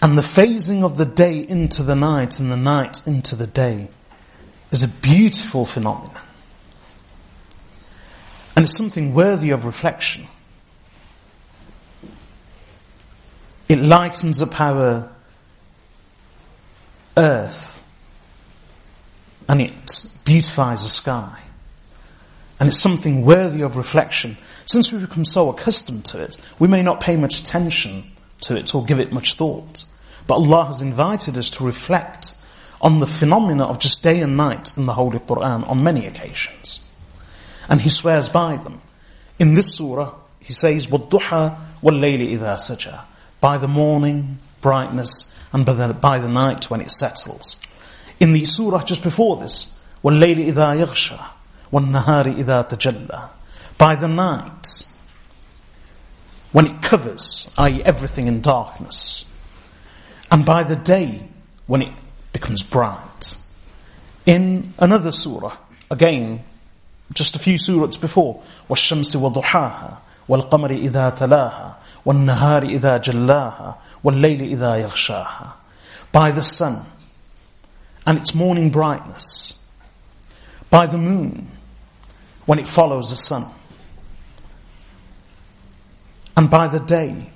and 0.00 0.16
the 0.18 0.22
phasing 0.22 0.84
of 0.84 0.96
the 0.96 1.06
day 1.06 1.38
into 1.38 1.82
the 1.82 1.94
night 1.94 2.38
and 2.38 2.50
the 2.50 2.56
night 2.56 3.06
into 3.06 3.34
the 3.34 3.46
day 3.46 3.88
is 4.70 4.82
a 4.82 4.88
beautiful 4.88 5.64
phenomenon. 5.64 6.16
And 8.54 8.64
it's 8.64 8.76
something 8.76 9.14
worthy 9.14 9.50
of 9.50 9.64
reflection. 9.64 10.28
It 13.68 13.78
lightens 13.78 14.42
up 14.42 14.60
our 14.60 15.10
earth 17.16 17.82
and 19.48 19.60
it 19.60 20.06
beautifies 20.24 20.82
the 20.82 20.88
sky. 20.88 21.38
And 22.58 22.68
it's 22.68 22.78
something 22.78 23.24
worthy 23.24 23.62
of 23.62 23.76
reflection. 23.76 24.38
Since 24.66 24.92
we've 24.92 25.00
become 25.00 25.24
so 25.24 25.48
accustomed 25.48 26.04
to 26.06 26.22
it, 26.22 26.36
we 26.58 26.68
may 26.68 26.82
not 26.82 27.00
pay 27.00 27.16
much 27.16 27.40
attention 27.40 28.10
to 28.42 28.56
it 28.56 28.74
or 28.74 28.84
give 28.84 29.00
it 29.00 29.12
much 29.12 29.34
thought. 29.34 29.84
But 30.26 30.34
Allah 30.34 30.66
has 30.66 30.80
invited 30.80 31.36
us 31.36 31.50
to 31.52 31.64
reflect 31.64 32.36
on 32.80 33.00
the 33.00 33.06
phenomena 33.06 33.64
of 33.64 33.78
just 33.78 34.02
day 34.02 34.20
and 34.20 34.36
night 34.36 34.76
in 34.76 34.86
the 34.86 34.94
Holy 34.94 35.18
Quran 35.18 35.68
on 35.68 35.82
many 35.82 36.06
occasions. 36.06 36.80
And 37.68 37.80
He 37.80 37.90
swears 37.90 38.28
by 38.28 38.56
them. 38.56 38.80
In 39.38 39.54
this 39.54 39.74
surah, 39.74 40.14
He 40.40 40.52
says, 40.52 40.86
وَالضُّحَى 40.86 41.56
وَاللَّيْلِ 41.82 42.38
إِذَا 42.38 42.56
سَجَى 42.56 43.00
By 43.40 43.58
the 43.58 43.68
morning, 43.68 44.38
brightness, 44.60 45.36
and 45.52 45.66
by 45.66 45.74
the, 45.74 45.92
by 45.92 46.18
the 46.18 46.28
night 46.28 46.70
when 46.70 46.80
it 46.80 46.92
settles. 46.92 47.56
In 48.20 48.32
the 48.32 48.44
surah 48.44 48.84
just 48.84 49.02
before 49.02 49.36
this, 49.36 49.78
وَاللَّيْلِ 50.04 50.52
إِذَا 50.52 50.86
يَغْشَى 50.86 51.20
وَالنَّهَارِ 51.72 52.36
إِذَا 52.36 52.68
تَجَلَّى 52.68 53.28
By 53.78 53.96
the 53.96 54.08
night, 54.08 54.86
when 56.52 56.66
it 56.66 56.82
covers, 56.82 57.50
i.e. 57.58 57.82
everything 57.82 58.26
in 58.26 58.40
darkness, 58.40 59.24
and 60.30 60.44
by 60.44 60.62
the 60.62 60.76
day, 60.76 61.28
when 61.66 61.82
it 61.82 61.92
becomes 62.32 62.62
bright. 62.62 63.38
In 64.26 64.72
another 64.78 65.12
surah, 65.12 65.56
again, 65.90 66.44
just 67.12 67.36
a 67.36 67.38
few 67.38 67.56
surahs 67.58 68.00
before, 68.00 68.42
وَالشَّمْسِ 68.68 69.16
وَضُحَاهَا 69.16 69.98
وَالْقَمَرِ 70.28 70.88
إِذَا 70.88 71.16
تَلَاهَا 71.16 71.74
وَالنَّهَارِ 72.06 72.62
إِذَا 72.62 72.98
جَلَّاهَا 72.98 73.74
وَاللَّيْلِ 74.04 74.56
إِذَا 74.56 74.88
يَغْشَاهَا 74.88 75.52
By 76.12 76.30
the 76.30 76.42
sun 76.42 76.84
and 78.06 78.18
its 78.18 78.34
morning 78.34 78.70
brightness, 78.70 79.54
by 80.70 80.86
the 80.86 80.98
moon 80.98 81.48
when 82.46 82.58
it 82.58 82.66
follows 82.66 83.10
the 83.10 83.16
sun, 83.16 83.46
and 86.36 86.50
by 86.50 86.66
the 86.66 86.80
day 86.80 87.30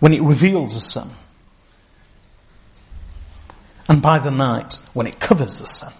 when 0.00 0.12
it 0.12 0.22
reveals 0.22 0.74
the 0.74 0.80
sun, 0.80 1.10
and 3.88 4.02
by 4.02 4.18
the 4.18 4.30
night 4.30 4.80
when 4.92 5.06
it 5.06 5.20
covers 5.20 5.60
the 5.60 5.66
sun. 5.66 5.92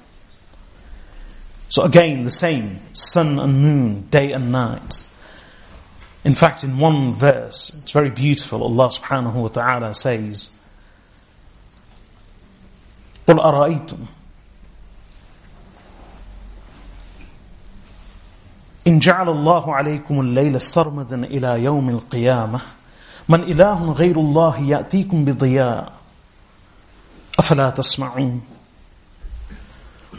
So 1.69 1.83
again, 1.83 2.25
the 2.25 2.31
same 2.31 2.81
sun 2.93 3.39
and 3.39 3.63
moon, 3.63 4.09
day 4.09 4.32
and 4.32 4.50
night. 4.52 5.04
In 6.25 6.35
fact, 6.35 6.65
in 6.65 6.78
one 6.78 7.15
verse, 7.15 7.80
it's 7.82 7.93
very 7.93 8.11
beautiful. 8.11 8.63
Allah 8.65 8.89
subhanahu 8.89 9.35
wa 9.35 9.49
ta'ala 9.49 9.95
says, 9.95 10.50
قل 13.26 13.41
أرأيتم 13.41 13.99
إن 18.87 18.99
جعل 18.99 19.28
الله 19.28 19.75
عليكم 19.75 20.21
الليل 20.21 20.61
سرمدا 20.61 21.25
إلى 21.25 21.65
يوم 21.65 21.89
القيامة 21.91 22.61
من 23.28 23.43
إله 23.43 23.93
غير 23.93 24.21
الله 24.21 24.61
يأتيكم 24.61 25.25
بضياء 25.25 25.93
أفلا 27.39 27.71
تسمعون 27.71 28.41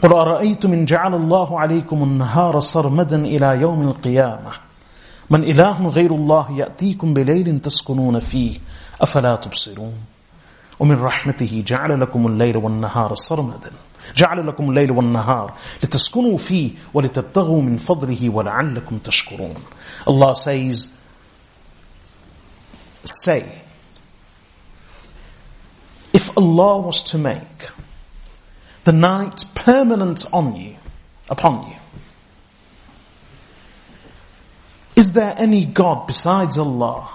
قل 0.02 0.12
أرأيتم 0.12 0.72
إن 0.72 0.84
جعل 0.84 1.14
الله 1.14 1.60
عليكم 1.60 2.02
النهار 2.02 2.60
سرمدا 2.60 3.16
إلى 3.16 3.60
يوم 3.60 3.88
القيامة 3.88 4.52
من 5.33 5.43
إله 5.43 5.87
غير 5.87 6.11
الله 6.15 6.51
يأتيكم 6.51 7.13
بليل 7.13 7.59
تسكنون 7.59 8.19
فيه 8.19 8.59
أفلا 9.01 9.35
تبصرون؟ 9.35 9.97
ومن 10.79 11.01
رحمته 11.01 11.63
جعل 11.67 12.01
لكم 12.01 12.27
الليل 12.27 12.57
والنهار 12.57 13.15
سرمدا 13.15 13.71
جعل 14.15 14.47
لكم 14.47 14.69
الليل 14.69 14.91
والنهار 14.91 15.53
لتسكنوا 15.83 16.37
فيه 16.37 16.71
ولتبتغوا 16.93 17.61
من 17.61 17.77
فضله 17.77 18.29
ولعلكم 18.29 18.97
تشكرون. 18.97 19.55
Allah 20.07 20.35
says 20.35 20.87
say 23.05 23.43
if 26.13 26.29
Allah 26.37 26.79
was 26.81 27.01
to 27.11 27.17
make 27.17 27.69
the 28.83 28.93
night 28.93 29.45
permanent 29.55 30.25
on 30.31 30.55
you, 30.55 30.75
upon 31.27 31.67
you, 31.69 31.82
is 35.03 35.11
there 35.11 35.35
any 35.37 35.65
God 35.65 36.07
besides 36.07 36.57
Allah 36.57 37.09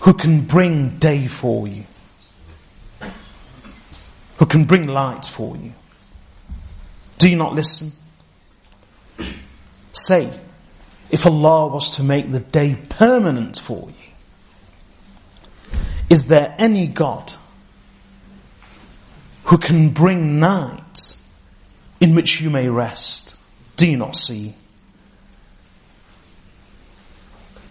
who 0.00 0.12
can 0.12 0.42
bring 0.42 0.98
day 0.98 1.26
for 1.26 1.66
you? 1.66 1.84
Who 4.36 4.44
can 4.44 4.66
bring 4.66 4.86
light 4.86 5.24
for 5.24 5.56
you? 5.56 5.72
Do 7.16 7.26
you 7.26 7.36
not 7.36 7.54
listen? 7.54 7.92
Say, 9.94 10.38
if 11.10 11.24
Allah 11.24 11.68
was 11.68 11.96
to 11.96 12.02
make 12.02 12.30
the 12.30 12.40
day 12.40 12.76
permanent 12.90 13.58
for 13.58 13.88
you, 13.88 15.78
is 16.10 16.26
there 16.26 16.54
any 16.58 16.86
God 16.86 17.32
who 19.44 19.56
can 19.56 19.88
bring 19.88 20.38
nights 20.38 21.16
in 21.98 22.14
which 22.14 22.42
you 22.42 22.50
may 22.50 22.68
rest? 22.68 23.36
Do 23.78 23.90
you 23.90 23.96
not 23.96 24.16
see? 24.16 24.56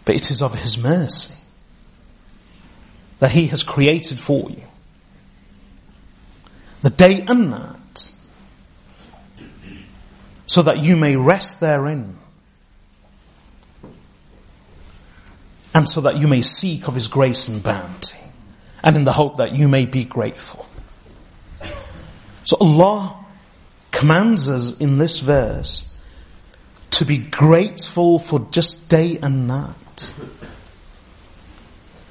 But 0.05 0.15
it 0.15 0.31
is 0.31 0.41
of 0.41 0.55
His 0.55 0.77
mercy 0.77 1.35
that 3.19 3.31
He 3.31 3.47
has 3.47 3.63
created 3.63 4.19
for 4.19 4.49
you 4.49 4.63
the 6.81 6.89
day 6.89 7.23
and 7.27 7.51
night 7.51 8.13
so 10.45 10.63
that 10.63 10.79
you 10.79 10.97
may 10.97 11.15
rest 11.15 11.59
therein 11.59 12.17
and 15.73 15.89
so 15.89 16.01
that 16.01 16.17
you 16.17 16.27
may 16.27 16.41
seek 16.41 16.87
of 16.87 16.95
His 16.95 17.07
grace 17.07 17.47
and 17.47 17.61
bounty 17.63 18.17
and 18.83 18.95
in 18.95 19.03
the 19.03 19.13
hope 19.13 19.37
that 19.37 19.53
you 19.53 19.67
may 19.67 19.85
be 19.85 20.03
grateful. 20.03 20.67
So 22.43 22.57
Allah 22.59 23.23
commands 23.91 24.49
us 24.49 24.77
in 24.77 24.97
this 24.97 25.19
verse 25.19 25.87
to 26.91 27.05
be 27.05 27.17
grateful 27.17 28.19
for 28.19 28.39
just 28.51 28.89
day 28.89 29.19
and 29.21 29.47
night. 29.47 29.75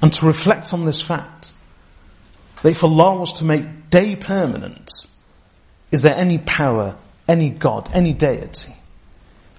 And 0.01 0.11
to 0.13 0.25
reflect 0.25 0.73
on 0.73 0.85
this 0.85 1.01
fact 1.01 1.53
that 2.61 2.69
if 2.69 2.83
Allah 2.83 3.15
was 3.15 3.33
to 3.33 3.45
make 3.45 3.89
day 3.89 4.15
permanent, 4.15 4.89
is 5.91 6.01
there 6.01 6.15
any 6.15 6.37
power, 6.39 6.95
any 7.27 7.49
God, 7.49 7.89
any 7.93 8.13
deity 8.13 8.75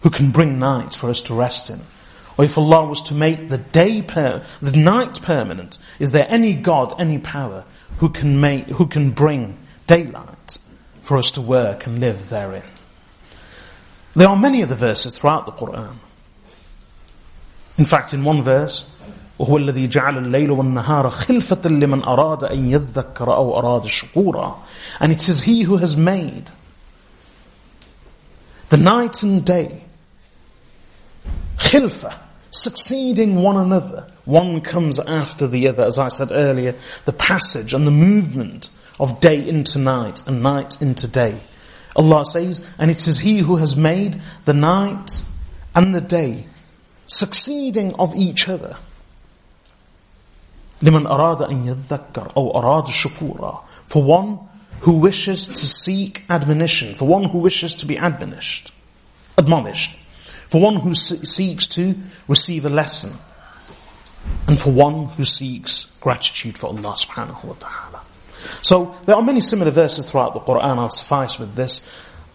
who 0.03 0.11
can 0.11 0.31
bring 0.31 0.59
night 0.59 0.95
for 0.95 1.11
us 1.11 1.21
to 1.23 1.35
rest 1.35 1.71
in? 1.71 1.81
Or 2.37 2.45
if 2.45 2.57
Allah 2.57 2.87
was 2.87 3.03
to 3.03 3.15
make 3.15 3.49
the 3.49 3.59
day 3.59 4.03
per, 4.03 4.45
the 4.61 4.73
night 4.73 5.23
permanent, 5.23 5.79
is 5.99 6.13
there 6.13 6.27
any 6.29 6.55
God, 6.55 6.99
any 6.99 7.19
power 7.19 7.65
who 7.99 8.09
can 8.09 8.41
make, 8.41 8.67
who 8.67 8.87
can 8.87 9.11
bring 9.11 9.59
daylight 9.87 10.59
for 11.03 11.19
us 11.19 11.31
to 11.33 11.41
work 11.41 11.87
and 11.87 12.01
live 12.01 12.31
therein? 12.31 12.63
There 14.15 14.29
are 14.29 14.37
many 14.37 14.63
of 14.63 14.69
the 14.69 14.75
verses 14.75 15.19
throughout 15.19 15.47
the 15.47 15.53
Quran. 15.53 15.97
In 17.78 17.86
fact, 17.86 18.14
in 18.14 18.24
one 18.24 18.42
verse, 18.44 18.90
وهو 19.40 19.58
الذي 19.58 19.88
جعل 19.88 20.18
الليل 20.18 20.52
والنهار 20.52 21.10
خلفة 21.10 21.70
لمن 21.70 22.04
أراد 22.04 22.44
أن 22.44 22.72
يذكر 22.72 23.36
أو 23.36 23.60
أراد 23.60 23.86
شكورا 23.86 24.58
and 25.00 25.12
it 25.12 25.30
is 25.30 25.42
he 25.42 25.62
who 25.62 25.78
has 25.78 25.96
made 25.96 26.50
the 28.70 28.78
night 28.78 29.22
and 29.22 29.46
day 29.46 29.84
خلفة 31.58 32.14
succeeding 32.52 33.36
one 33.36 33.58
another. 33.58 34.12
One 34.26 34.62
comes 34.62 35.00
after 35.00 35.48
the 35.48 35.68
other, 35.68 35.84
as 35.84 36.00
I 36.00 36.10
said 36.10 36.32
earlier, 36.32 36.76
the 37.06 37.14
passage 37.14 37.74
and 37.74 37.86
the 37.86 37.92
movement 37.92 38.70
of 39.00 39.20
day 39.20 39.48
into 39.48 39.80
night 39.80 40.24
and 40.28 40.42
night 40.42 40.82
into 40.82 41.08
day. 41.08 41.40
Allah 41.96 42.26
says, 42.26 42.66
and 42.78 42.90
it 42.92 43.08
is 43.08 43.20
He 43.20 43.40
who 43.40 43.58
has 43.58 43.78
made 43.78 44.22
the 44.46 44.54
night 44.54 45.24
and 45.76 45.94
the 45.94 46.02
day 46.02 46.46
succeeding 47.12 47.94
of 47.96 48.16
each 48.16 48.48
other. 48.50 48.78
لمن 50.82 51.08
أراد 51.08 51.42
أن 51.42 51.68
يذكر 51.68 52.32
أو 52.38 52.60
أراد 52.60 52.88
شكورا 52.88 53.64
for 53.88 54.04
one 54.04 54.40
who 54.82 54.94
wishes 54.94 55.48
to 55.48 55.66
seek 55.66 56.24
admonition, 56.30 56.94
for 56.94 57.08
one 57.08 57.24
who 57.24 57.40
wishes 57.40 57.74
to 57.76 57.86
be 57.86 57.96
admonished, 57.96 58.72
admonished, 59.38 59.98
for 60.50 60.62
one 60.62 60.76
who 60.76 60.94
seeks 60.94 61.68
to 61.68 61.96
receive 62.28 62.66
a 62.66 62.70
lesson, 62.70 63.14
and 64.48 64.60
for 64.60 64.72
one 64.72 65.06
who 65.10 65.26
seeks 65.26 65.86
gratitude 66.00 66.58
for 66.58 66.68
Allah 66.68 66.96
subhanahu 66.96 67.44
wa 67.44 67.54
ta'ala. 67.60 68.02
So 68.62 68.96
there 69.06 69.16
are 69.16 69.24
many 69.24 69.42
similar 69.42 69.72
verses 69.72 70.10
throughout 70.10 70.34
the 70.34 70.40
Quran, 70.42 70.78
I'll 70.78 70.90
suffice 70.90 71.40
with 71.40 71.56
this. 71.56 71.90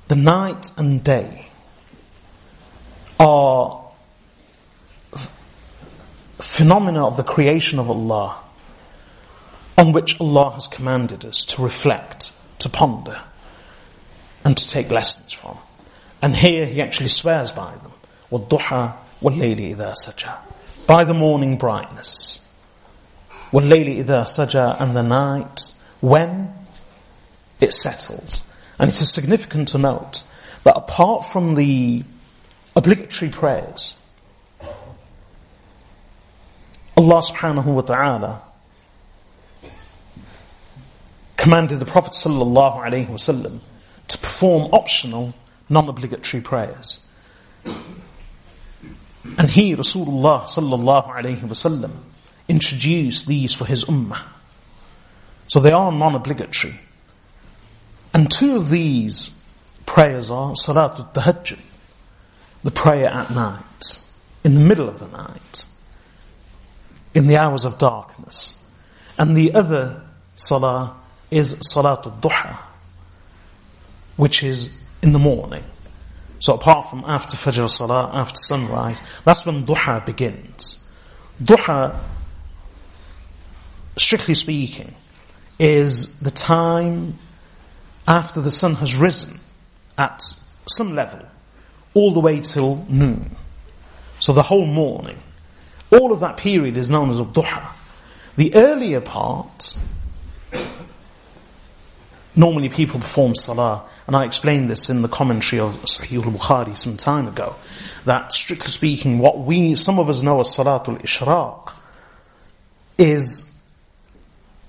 The 0.09 0.17
night 0.17 0.73
and 0.77 1.05
day 1.05 1.49
are 3.21 3.83
phenomena 6.39 7.07
of 7.07 7.17
the 7.17 7.23
creation 7.23 7.79
of 7.79 7.91
Allah 7.91 8.43
on 9.79 9.93
which 9.93 10.21
Allah 10.21 10.51
has 10.51 10.67
commanded 10.67 11.25
us 11.25 11.45
to 11.47 11.63
reflect, 11.63 12.33
to 12.59 12.69
ponder, 12.69 13.21
and 14.45 14.57
to 14.57 14.69
take 14.69 14.91
lessons 14.91 15.33
from. 15.33 15.59
And 16.21 16.37
here 16.37 16.67
he 16.67 16.81
actually 16.83 17.09
swears 17.09 17.53
by 17.53 17.75
them. 17.77 17.93
وَالضُّحَى 18.31 18.95
وَاللَّيْلِ 19.23 19.75
إِذَا 19.75 19.93
سَجَى 19.93 20.37
By 20.87 21.05
the 21.05 21.15
morning 21.15 21.57
brightness. 21.57 22.43
وَاللَّيْلِ 23.53 24.05
إِذَا 24.05 24.25
سَجَى 24.25 24.81
And 24.81 24.97
the 24.97 25.03
night 25.03 25.73
when 26.01 26.53
it 27.61 27.75
settles. 27.75 28.45
And 28.79 28.89
it 28.89 29.01
is 29.01 29.11
significant 29.11 29.69
to 29.69 29.79
note 29.79 30.25
that 30.65 30.77
apart 30.77 31.27
from 31.27 31.55
the 31.55 32.05
obligatory 32.75 33.31
prayers, 33.31 33.96
Allah 36.98 37.22
subhanahu 37.22 37.66
wa 37.66 37.82
ta'ala 37.82 38.42
commanded 41.38 41.80
the 41.80 41.86
Prophet 41.86 42.14
sallallahu 42.14 42.84
alaihi 42.84 43.08
wasallam 43.08 43.60
to 44.08 44.18
perform 44.18 44.74
optional, 44.74 45.36
non-obligatory 45.70 46.42
prayers. 46.42 47.06
And 49.38 49.50
he, 49.52 49.76
Rasulullah 49.76 50.46
sallallahu 50.46 51.14
alaihi 51.14 51.42
wasallam, 51.42 51.92
introduced 52.48 53.28
these 53.28 53.54
for 53.54 53.66
his 53.66 53.86
ummah. 53.86 54.26
So 55.48 55.60
they 55.60 55.72
are 55.72 55.92
non-obligatory. 55.92 56.80
And 58.14 58.32
two 58.32 58.58
of 58.58 58.70
these 58.70 59.32
prayers 59.86 60.32
are 60.32 60.54
Salatul 60.54 61.14
Tahajjud, 61.14 61.60
the 62.64 62.72
prayer 62.72 63.08
at 63.08 63.30
night, 63.30 64.02
in 64.44 64.56
the 64.56 64.62
middle 64.62 64.90
of 64.90 64.98
the 65.00 65.08
night, 65.10 65.68
in 67.18 67.26
the 67.26 67.36
hours 67.36 67.66
of 67.66 67.80
darkness. 67.80 68.56
And 69.18 69.36
the 69.36 69.56
other 69.56 70.04
Salah 70.36 70.96
is 71.32 71.56
Salatul 71.56 72.22
Duha, 72.22 72.60
which 74.18 74.44
is 74.44 74.72
in 75.02 75.14
the 75.14 75.20
morning. 75.20 75.64
So 76.38 76.54
apart 76.54 76.92
from 76.92 77.04
after 77.08 77.36
Fajr 77.36 77.72
Salah, 77.72 78.12
after 78.14 78.36
sunrise, 78.36 79.02
that's 79.26 79.48
when 79.48 79.66
Duha 79.66 80.06
begins. 80.06 80.88
Duha, 81.44 82.00
strictly 83.96 84.36
speaking, 84.36 84.94
is 85.58 86.20
the 86.20 86.30
time 86.30 87.18
after 88.08 88.42
the 88.42 88.52
sun 88.52 88.76
has 88.76 88.96
risen 88.96 89.40
at 89.98 90.22
some 90.68 90.94
level, 90.94 91.26
all 91.96 92.14
the 92.14 92.20
way 92.20 92.42
till 92.42 92.86
noon. 92.88 93.36
So 94.20 94.34
the 94.34 94.44
whole 94.44 94.68
morning. 94.68 95.18
All 95.92 96.12
of 96.12 96.20
that 96.20 96.38
period 96.38 96.78
is 96.78 96.92
known 96.92 97.10
as 97.10 97.20
Duha. 97.20 97.72
The 98.36 98.54
earlier 98.56 99.02
part 99.02 99.80
normally 102.36 102.70
people 102.70 103.00
perform 103.00 103.36
salah, 103.36 103.84
and 104.06 104.16
I 104.16 104.26
explained 104.26 104.70
this 104.70 104.90
in 104.90 105.02
the 105.02 105.08
commentary 105.08 105.60
of 105.60 105.72
Sahih 105.84 106.24
al-Bukhari 106.24 106.78
some 106.78 106.96
time 106.96 107.28
ago, 107.28 107.56
that 108.06 108.32
strictly 108.32 108.72
speaking, 108.72 109.20
what 109.20 109.40
we, 109.40 109.76
some 109.76 110.00
of 110.00 110.08
us 110.08 110.22
know 110.22 110.40
as 110.40 110.48
Salatul 110.56 111.02
Ishraq, 111.02 111.74
is 112.98 113.52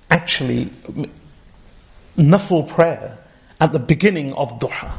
actually 0.09 0.71
nafil 2.17 2.67
prayer 2.67 3.17
at 3.61 3.71
the 3.71 3.79
beginning 3.79 4.33
of 4.33 4.59
duha. 4.59 4.91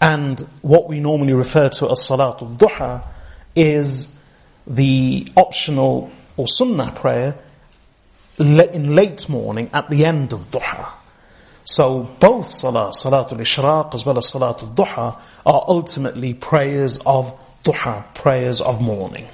And 0.00 0.40
what 0.62 0.88
we 0.88 1.00
normally 1.00 1.32
refer 1.34 1.68
to 1.68 1.90
as 1.90 2.00
Salatul 2.00 2.56
Duha 2.56 3.02
is 3.54 4.12
the 4.70 5.26
optional 5.36 6.10
or 6.36 6.46
sunnah 6.46 6.92
prayer 6.92 7.36
in 8.38 8.94
late 8.94 9.28
morning 9.28 9.68
at 9.72 9.90
the 9.90 10.04
end 10.06 10.32
of 10.32 10.50
duha. 10.50 10.92
So 11.64 12.04
both 12.18 12.46
salah, 12.46 12.90
salatul 12.90 13.40
ishraq 13.40 13.94
as 13.94 14.06
well 14.06 14.16
as 14.16 14.32
salatul 14.32 14.74
duha 14.74 15.20
are 15.44 15.64
ultimately 15.68 16.32
prayers 16.32 16.98
of 17.04 17.38
duha, 17.64 18.14
prayers 18.14 18.60
of 18.60 18.80
morning. 18.80 19.26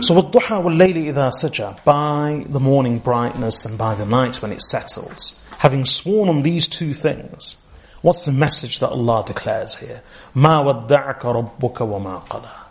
So 0.00 0.14
with 0.14 0.26
duha 0.26 0.62
wal 0.62 0.74
layli 0.74 1.12
idha 1.12 1.32
saja, 1.32 1.82
by 1.84 2.44
the 2.48 2.60
morning 2.60 2.98
brightness 2.98 3.64
and 3.64 3.76
by 3.76 3.94
the 3.94 4.06
night 4.06 4.40
when 4.40 4.52
it 4.52 4.62
settles, 4.62 5.40
having 5.58 5.84
sworn 5.84 6.28
on 6.28 6.42
these 6.42 6.68
two 6.68 6.92
things, 6.92 7.56
what's 8.02 8.26
the 8.26 8.32
message 8.32 8.80
that 8.80 8.90
Allah 8.90 9.24
declares 9.26 9.76
here? 9.76 10.02
Ma 10.34 10.62
wadda'aka 10.62 11.20
rabbuka 11.20 11.86
wa 11.86 11.98
ma 11.98 12.20
qala. 12.20 12.61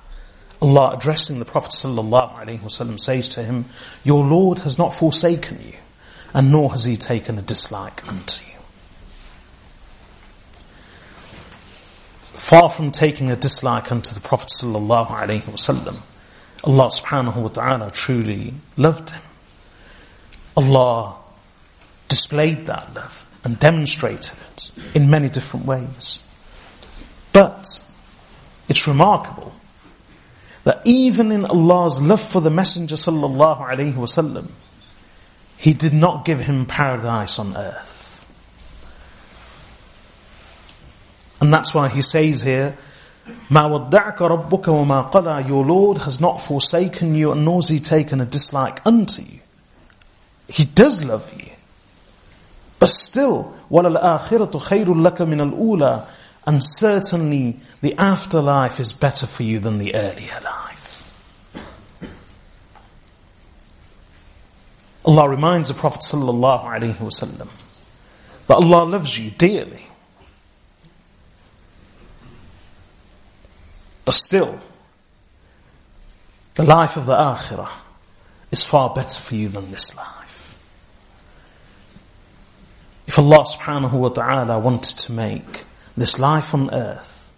Allah 0.62 0.96
addressing 0.96 1.40
the 1.40 1.46
Prophet 1.46 1.72
wasallam 1.72 3.00
says 3.00 3.30
to 3.30 3.44
him, 3.44 3.66
Your 4.04 4.24
Lord 4.24 4.60
has 4.60 4.78
not 4.78 4.94
forsaken 4.94 5.60
you 5.66 5.78
and 6.34 6.52
nor 6.52 6.72
has 6.72 6.86
he 6.86 6.98
taken 6.98 7.40
a 7.40 7.42
dislike 7.42 8.08
unto 8.08 8.46
you. 8.46 8.60
Far 12.34 12.70
from 12.70 12.92
taking 12.92 13.32
a 13.32 13.36
dislike 13.36 13.92
unto 13.92 14.14
the 14.14 14.22
Prophet 14.22 14.50
wasallam, 14.50 15.98
Allah 16.64 16.88
subhanahu 16.90 17.38
wa 17.38 17.50
ta'ala 17.50 17.92
truly 17.92 18.54
loved 18.78 19.10
him. 19.10 19.22
Allah 20.56 21.16
displayed 22.08 22.68
that 22.68 22.94
love 22.94 23.28
and 23.44 23.58
demonstrated 23.58 24.38
it 24.54 24.72
in 24.94 25.10
many 25.10 25.28
different 25.28 25.66
ways. 25.66 26.20
But 27.34 27.84
it's 28.70 28.88
remarkable 28.88 29.56
that 30.65 30.83
even 30.85 31.31
in 31.31 31.45
Allah's 31.45 32.01
love 32.01 32.21
for 32.21 32.41
the 32.41 32.51
Messenger 32.51 32.97
sallallahu 32.97 33.61
alaihi 33.61 33.95
wasallam, 33.95 34.49
he 35.57 35.73
did 35.73 35.93
not 35.93 36.25
give 36.25 36.41
him 36.41 36.67
paradise 36.67 37.39
on 37.39 37.57
earth. 37.57 38.27
And 41.41 41.53
that's 41.53 41.73
why 41.73 41.89
he 41.89 42.03
says 42.03 42.41
here, 42.41 42.77
مَا 43.49 43.91
وَدَّعْكَ 43.91 44.17
رَبُّكَ 44.17 44.65
وَمَا 44.65 45.13
قَلَى 45.13 45.47
Your 45.49 45.65
Lord 45.65 45.99
has 45.99 46.21
not 46.21 46.41
forsaken 46.41 47.15
you 47.15 47.33
and 47.33 47.45
nor 47.45 47.59
has 47.59 47.69
he 47.69 47.81
taken 47.81 48.21
a 48.21 48.27
dislike 48.27 48.85
unto 48.87 49.23
you. 49.23 49.41
He 50.49 50.65
does 50.65 51.05
love 51.05 51.33
you. 51.39 51.51
But 52.79 52.91
still, 52.91 53.55
وَلَلْآخِرَةُ 53.71 54.51
خَيْرٌ 54.51 54.87
لَكَ 54.87 55.17
مِنَ 55.19 55.53
الْأُولَى 55.53 56.07
And 56.46 56.64
certainly 56.64 57.60
the 57.82 57.96
afterlife 57.98 58.80
is 58.80 58.94
better 58.94 59.28
for 59.28 59.44
you 59.44 59.60
than 59.60 59.78
the 59.78 59.94
earlier 59.94 60.40
life. 60.44 60.72
Allah 65.06 65.30
reminds 65.30 65.70
the 65.70 65.76
Prophet 65.76 66.02
that 68.48 68.56
Allah 68.56 68.84
loves 68.84 69.18
you 69.18 69.32
dearly. 69.32 69.88
But 74.04 74.16
still, 74.16 74.60
the 76.56 76.64
life 76.64 76.98
of 76.98 77.06
the 77.06 77.14
akhirah 77.16 77.70
is 78.52 78.64
far 78.64 78.94
better 78.94 79.20
for 79.20 79.36
you 79.36 79.48
than 79.48 79.72
this 79.72 79.96
life. 79.96 80.58
If 83.08 83.18
Allah 83.18 83.46
subhanahu 83.46 83.94
wa 83.94 84.10
ta'ala 84.10 84.60
wanted 84.60 84.98
to 85.00 85.12
make 85.12 85.66
this 85.98 86.20
life 86.20 86.54
on 86.54 86.74
earth 86.74 87.32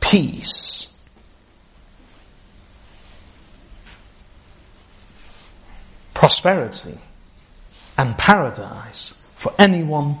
peace 0.00 0.88
prosperity 6.12 6.98
and 7.98 8.16
paradise 8.16 9.14
for 9.34 9.52
anyone 9.58 10.16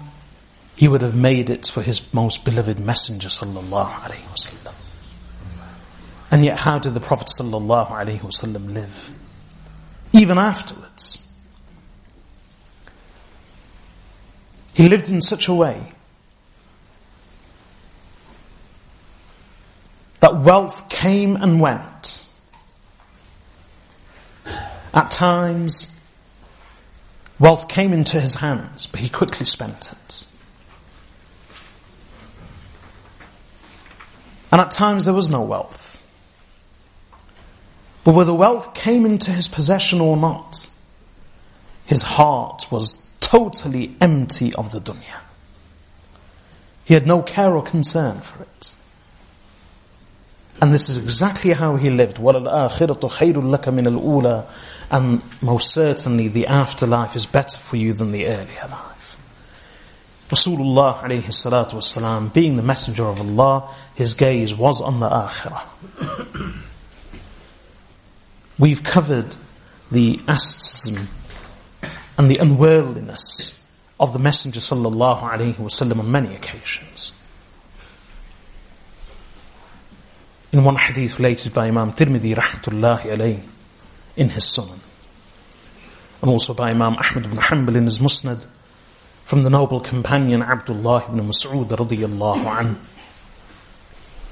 he 0.76 0.88
would 0.88 1.02
have 1.02 1.14
made 1.14 1.50
it 1.50 1.66
for 1.66 1.82
his 1.82 2.12
most 2.12 2.44
beloved 2.44 2.78
messenger 2.78 3.28
sallallahu 3.28 3.90
alaihi 3.90 4.26
wasallam. 4.34 4.74
And 6.30 6.44
yet 6.44 6.58
how 6.58 6.78
did 6.78 6.94
the 6.94 7.00
Prophet 7.00 7.28
sallallahu 7.28 7.90
alaihi 7.90 8.20
wasallam 8.20 8.74
live? 8.74 9.12
Even 10.12 10.36
afterwards. 10.36 11.23
He 14.74 14.88
lived 14.88 15.08
in 15.08 15.22
such 15.22 15.48
a 15.48 15.54
way 15.54 15.92
that 20.20 20.40
wealth 20.40 20.88
came 20.88 21.36
and 21.36 21.60
went. 21.60 22.26
At 24.92 25.10
times, 25.10 25.92
wealth 27.38 27.68
came 27.68 27.92
into 27.92 28.20
his 28.20 28.36
hands, 28.36 28.86
but 28.86 29.00
he 29.00 29.08
quickly 29.08 29.46
spent 29.46 29.92
it. 29.92 30.26
And 34.50 34.60
at 34.60 34.70
times 34.70 35.04
there 35.04 35.14
was 35.14 35.30
no 35.30 35.42
wealth. 35.42 36.00
But 38.02 38.14
whether 38.14 38.32
wealth 38.32 38.74
came 38.74 39.04
into 39.04 39.30
his 39.30 39.46
possession 39.48 40.00
or 40.00 40.16
not, 40.16 40.68
his 41.86 42.02
heart 42.02 42.66
was 42.70 43.03
totally 43.33 43.95
empty 44.01 44.53
of 44.55 44.71
the 44.71 44.79
dunya. 44.79 45.21
He 46.83 46.93
had 46.93 47.05
no 47.05 47.21
care 47.21 47.55
or 47.55 47.61
concern 47.61 48.21
for 48.21 48.41
it. 48.43 48.75
And 50.61 50.73
this 50.73 50.89
is 50.89 50.97
exactly 50.97 51.51
how 51.51 51.75
he 51.75 51.89
lived. 51.89 52.17
وَلَلْآخِرَةُ 52.17 52.99
خَيْرٌ 52.99 53.33
لَكَ 53.33 53.63
مِنَ 53.63 53.87
الْأُولَى 53.87 54.45
And 54.89 55.21
most 55.41 55.71
certainly 55.73 56.27
the 56.27 56.47
afterlife 56.47 57.15
is 57.15 57.25
better 57.25 57.57
for 57.57 57.77
you 57.77 57.93
than 57.93 58.11
the 58.11 58.25
earlier 58.25 58.67
life. 58.69 59.17
Rasulullah 60.29 60.99
alayhi 61.01 61.23
salatu 61.23 61.73
wasalam, 61.73 62.33
being 62.33 62.57
the 62.57 62.63
messenger 62.63 63.05
of 63.05 63.19
Allah, 63.19 63.73
his 63.95 64.15
gaze 64.15 64.55
was 64.55 64.81
on 64.81 64.99
the 64.99 65.09
akhirah. 65.09 66.61
We've 68.59 68.83
covered 68.83 69.35
the 69.91 70.19
asceticism 70.27 71.07
and 72.16 72.30
the 72.30 72.38
unworldliness 72.38 73.58
of 73.98 74.12
the 74.12 74.18
Messenger 74.18 74.60
sallallahu 74.60 75.20
alayhi 75.20 75.54
wasallam 75.54 76.00
on 76.00 76.10
many 76.10 76.34
occasions. 76.34 77.12
in 80.54 80.62
one 80.62 80.76
hadith 80.76 81.18
related 81.18 81.52
by 81.52 81.66
Imam 81.66 81.92
Tirmidhi 81.92 82.36
rahmatullahi 82.36 83.06
alayhi 83.06 83.40
in 84.16 84.28
his 84.28 84.44
Sunan. 84.44 84.78
And 86.22 86.30
also 86.30 86.54
by 86.54 86.70
Imam 86.70 86.94
Ahmad 86.94 87.26
ibn 87.26 87.38
Hanbal 87.38 87.74
in 87.74 87.86
his 87.86 87.98
Musnad 87.98 88.46
from 89.24 89.42
the 89.42 89.50
noble 89.50 89.80
companion 89.80 90.42
Abdullah 90.42 91.06
ibn 91.08 91.26
Mas'ud 91.26 91.68
radiyallahu 91.68 92.60
an. 92.60 92.80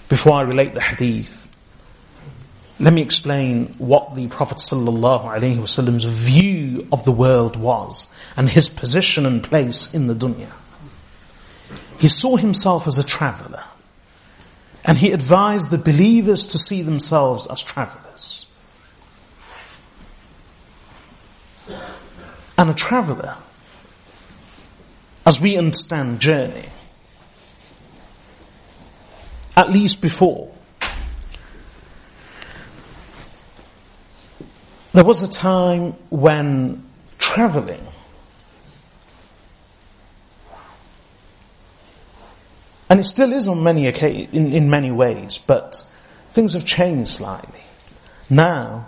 Before 0.09 0.35
I 0.35 0.43
relate 0.43 0.75
the 0.75 0.81
hadith, 0.81 1.42
let 2.83 2.93
me 2.93 3.01
explain 3.01 3.67
what 3.79 4.17
the 4.17 4.27
Prophet 4.27 4.57
wasallam's 4.57 6.05
view 6.05 6.89
of 6.91 7.05
the 7.05 7.13
world 7.13 7.55
was 7.55 8.11
and 8.37 8.51
his 8.51 8.69
position 8.69 9.25
and 9.25 9.41
place 9.41 9.95
in 9.95 10.09
the 10.09 10.17
dunya. 10.17 10.51
He 12.01 12.09
saw 12.09 12.37
himself 12.37 12.89
as 12.89 12.99
a 12.99 13.05
traveler. 13.05 13.63
And 14.85 14.99
he 14.99 15.13
advised 15.13 15.71
the 15.71 15.79
believers 15.79 16.45
to 16.47 16.59
see 16.59 16.83
themselves 16.83 17.47
as 17.47 17.63
travelers. 17.63 18.47
And 22.59 22.69
a 22.69 22.75
traveler, 22.75 23.37
as 25.25 25.41
we 25.41 25.57
understand 25.57 26.19
journey, 26.19 26.69
at 29.57 29.71
least 29.71 30.01
before, 30.01 30.53
there 34.93 35.05
was 35.05 35.23
a 35.23 35.31
time 35.31 35.93
when 36.11 36.85
traveling 37.19 37.87
And 42.93 43.01
it 43.01 43.05
still 43.05 43.33
is 43.33 43.49
on 43.49 43.63
many 43.63 43.87
in, 43.87 44.53
in 44.53 44.69
many 44.69 44.91
ways, 44.91 45.39
but 45.39 45.83
things 46.29 46.53
have 46.53 46.67
changed 46.67 47.11
slightly. 47.11 47.63
Now, 48.29 48.87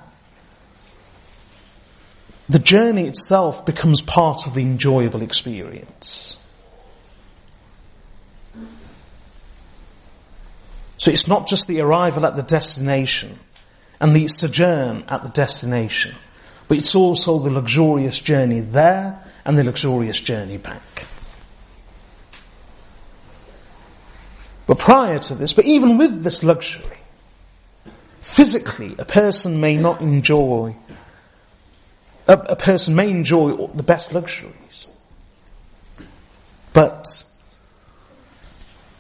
the 2.47 2.59
journey 2.59 3.09
itself 3.09 3.65
becomes 3.65 4.03
part 4.03 4.47
of 4.47 4.53
the 4.53 4.61
enjoyable 4.61 5.23
experience. 5.23 6.37
So 10.99 11.11
it's 11.11 11.27
not 11.27 11.49
just 11.49 11.67
the 11.67 11.81
arrival 11.81 12.27
at 12.27 12.37
the 12.37 12.43
destination 12.43 13.39
and 14.05 14.15
the 14.15 14.29
sojourn 14.29 15.03
at 15.09 15.23
the 15.23 15.31
destination, 15.31 16.15
but 16.69 16.77
it's 16.77 16.95
also 16.95 17.39
the 17.39 17.49
luxurious 17.49 18.19
journey 18.19 18.61
there 18.61 19.19
and 19.47 19.57
the 19.57 19.65
luxurious 19.65 20.21
journey 20.21 20.59
back. 20.59 21.07
But 24.67 24.79
prior 24.79 25.19
to 25.21 25.35
this, 25.35 25.55
but 25.55 25.65
even 25.65 25.97
with 25.97 26.23
this 26.23 26.45
luxury, 26.45 26.99
physically 28.21 28.95
a 28.99 29.07
person 29.07 29.59
may 29.59 29.75
not 29.75 30.03
enjoy, 30.03 30.77
a, 32.29 32.35
a 32.35 32.57
person 32.57 32.95
may 32.95 33.09
enjoy 33.09 33.69
the 33.69 33.83
best 33.83 34.13
luxuries. 34.13 34.87
But 36.75 37.25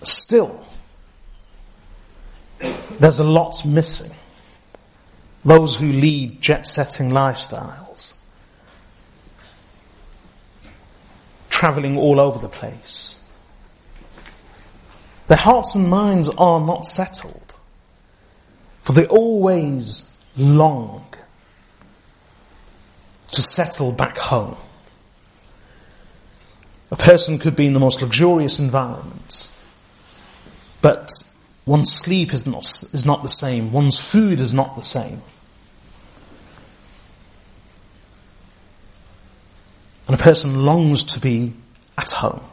still, 0.02 0.64
there's 2.98 3.18
a 3.18 3.24
lot 3.24 3.66
missing. 3.66 4.13
Those 5.44 5.76
who 5.76 5.92
lead 5.92 6.40
jet 6.40 6.66
setting 6.66 7.10
lifestyles, 7.10 8.14
traveling 11.50 11.98
all 11.98 12.18
over 12.18 12.38
the 12.38 12.48
place, 12.48 13.18
their 15.26 15.36
hearts 15.36 15.74
and 15.74 15.88
minds 15.88 16.28
are 16.30 16.60
not 16.60 16.86
settled, 16.86 17.54
for 18.82 18.92
they 18.92 19.06
always 19.06 20.08
long 20.36 21.04
to 23.32 23.42
settle 23.42 23.92
back 23.92 24.16
home. 24.16 24.56
A 26.90 26.96
person 26.96 27.38
could 27.38 27.56
be 27.56 27.66
in 27.66 27.72
the 27.72 27.80
most 27.80 28.00
luxurious 28.00 28.58
environments, 28.58 29.50
but 30.80 31.10
one's 31.66 31.92
sleep 31.92 32.32
is 32.32 32.46
not, 32.46 32.64
is 32.64 33.04
not 33.04 33.22
the 33.22 33.28
same, 33.28 33.72
one's 33.72 33.98
food 33.98 34.40
is 34.40 34.54
not 34.54 34.76
the 34.76 34.82
same. 34.82 35.22
And 40.06 40.18
a 40.18 40.22
person 40.22 40.64
longs 40.64 41.04
to 41.04 41.20
be 41.20 41.54
at 41.96 42.10
home. 42.10 42.44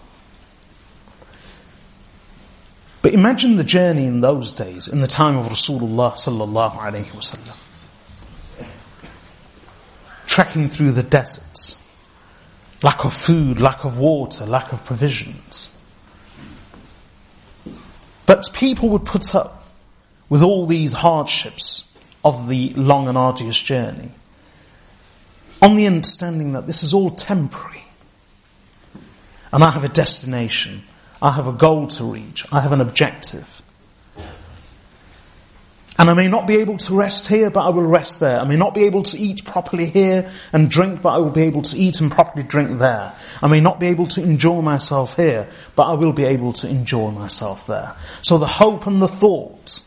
But 3.01 3.13
imagine 3.13 3.55
the 3.55 3.63
journey 3.63 4.05
in 4.05 4.21
those 4.21 4.53
days, 4.53 4.87
in 4.87 5.01
the 5.01 5.07
time 5.07 5.37
of 5.37 5.47
Rasulullah 5.47 6.13
sallallahu 6.13 6.77
alaihi 6.77 7.05
wasallam. 7.05 7.55
Trekking 10.27 10.69
through 10.69 10.91
the 10.91 11.03
deserts. 11.03 11.77
Lack 12.83 13.03
of 13.03 13.13
food, 13.13 13.59
lack 13.59 13.83
of 13.83 13.97
water, 13.97 14.45
lack 14.45 14.71
of 14.71 14.85
provisions. 14.85 15.69
But 18.25 18.49
people 18.53 18.89
would 18.89 19.05
put 19.05 19.35
up 19.35 19.67
with 20.29 20.41
all 20.41 20.65
these 20.65 20.93
hardships 20.93 21.91
of 22.23 22.47
the 22.47 22.69
long 22.75 23.07
and 23.07 23.17
arduous 23.17 23.59
journey 23.59 24.11
on 25.61 25.75
the 25.75 25.87
understanding 25.87 26.53
that 26.53 26.67
this 26.67 26.83
is 26.83 26.93
all 26.93 27.09
temporary. 27.09 27.83
And 29.53 29.63
I 29.63 29.69
have 29.69 29.83
a 29.83 29.89
destination 29.89 30.83
I 31.21 31.31
have 31.31 31.47
a 31.47 31.53
goal 31.53 31.87
to 31.87 32.03
reach. 32.03 32.45
I 32.51 32.61
have 32.61 32.71
an 32.71 32.81
objective. 32.81 33.61
And 35.97 36.09
I 36.09 36.15
may 36.15 36.27
not 36.27 36.47
be 36.47 36.55
able 36.55 36.77
to 36.77 36.95
rest 36.95 37.27
here, 37.27 37.51
but 37.51 37.63
I 37.63 37.69
will 37.69 37.83
rest 37.83 38.19
there. 38.19 38.39
I 38.39 38.43
may 38.45 38.55
not 38.55 38.73
be 38.73 38.85
able 38.85 39.03
to 39.03 39.17
eat 39.19 39.45
properly 39.45 39.85
here 39.85 40.31
and 40.51 40.67
drink, 40.67 41.03
but 41.03 41.09
I 41.09 41.17
will 41.19 41.29
be 41.29 41.43
able 41.43 41.61
to 41.61 41.77
eat 41.77 42.01
and 42.01 42.11
properly 42.11 42.43
drink 42.43 42.79
there. 42.79 43.13
I 43.43 43.47
may 43.47 43.59
not 43.59 43.79
be 43.79 43.87
able 43.87 44.07
to 44.07 44.23
enjoy 44.23 44.61
myself 44.61 45.15
here, 45.15 45.47
but 45.75 45.83
I 45.83 45.93
will 45.93 46.13
be 46.13 46.23
able 46.23 46.53
to 46.53 46.67
enjoy 46.67 47.11
myself 47.11 47.67
there. 47.67 47.93
So 48.23 48.39
the 48.39 48.47
hope 48.47 48.87
and 48.87 48.99
the 48.99 49.07
thought 49.07 49.83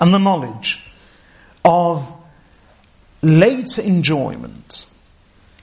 and 0.00 0.12
the 0.12 0.18
knowledge 0.18 0.82
of 1.64 2.12
later 3.22 3.80
enjoyment, 3.80 4.86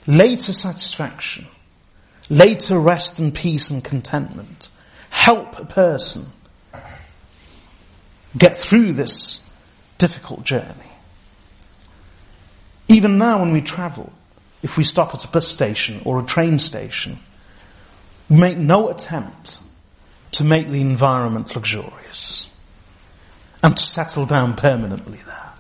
later 0.08 0.54
satisfaction, 0.54 1.48
later 2.30 2.80
rest 2.80 3.20
and 3.20 3.34
peace 3.34 3.70
and 3.70 3.84
contentment 3.84 4.70
help 5.10 5.60
a 5.60 5.66
person 5.66 6.26
get 8.38 8.58
through 8.58 8.94
this 8.94 9.48
difficult 9.98 10.44
journey. 10.44 10.92
Even 12.88 13.18
now 13.18 13.40
when 13.40 13.52
we 13.52 13.62
travel, 13.62 14.12
if 14.64 14.78
we 14.78 14.84
stop 14.84 15.14
at 15.14 15.26
a 15.26 15.28
bus 15.28 15.48
station 15.48 16.02
or 16.06 16.20
a 16.20 16.26
train 16.26 16.60
station, 16.60 17.20
we 18.30 18.38
make 18.38 18.58
no 18.58 18.90
attempt 18.90 19.60
to 20.32 20.44
make 20.44 20.70
the 20.70 20.82
environment 20.82 21.56
luxurious 21.56 22.50
and 23.62 23.76
to 23.78 23.84
settle 23.84 24.26
down 24.26 24.56
permanently 24.56 25.20
there. 25.26 25.52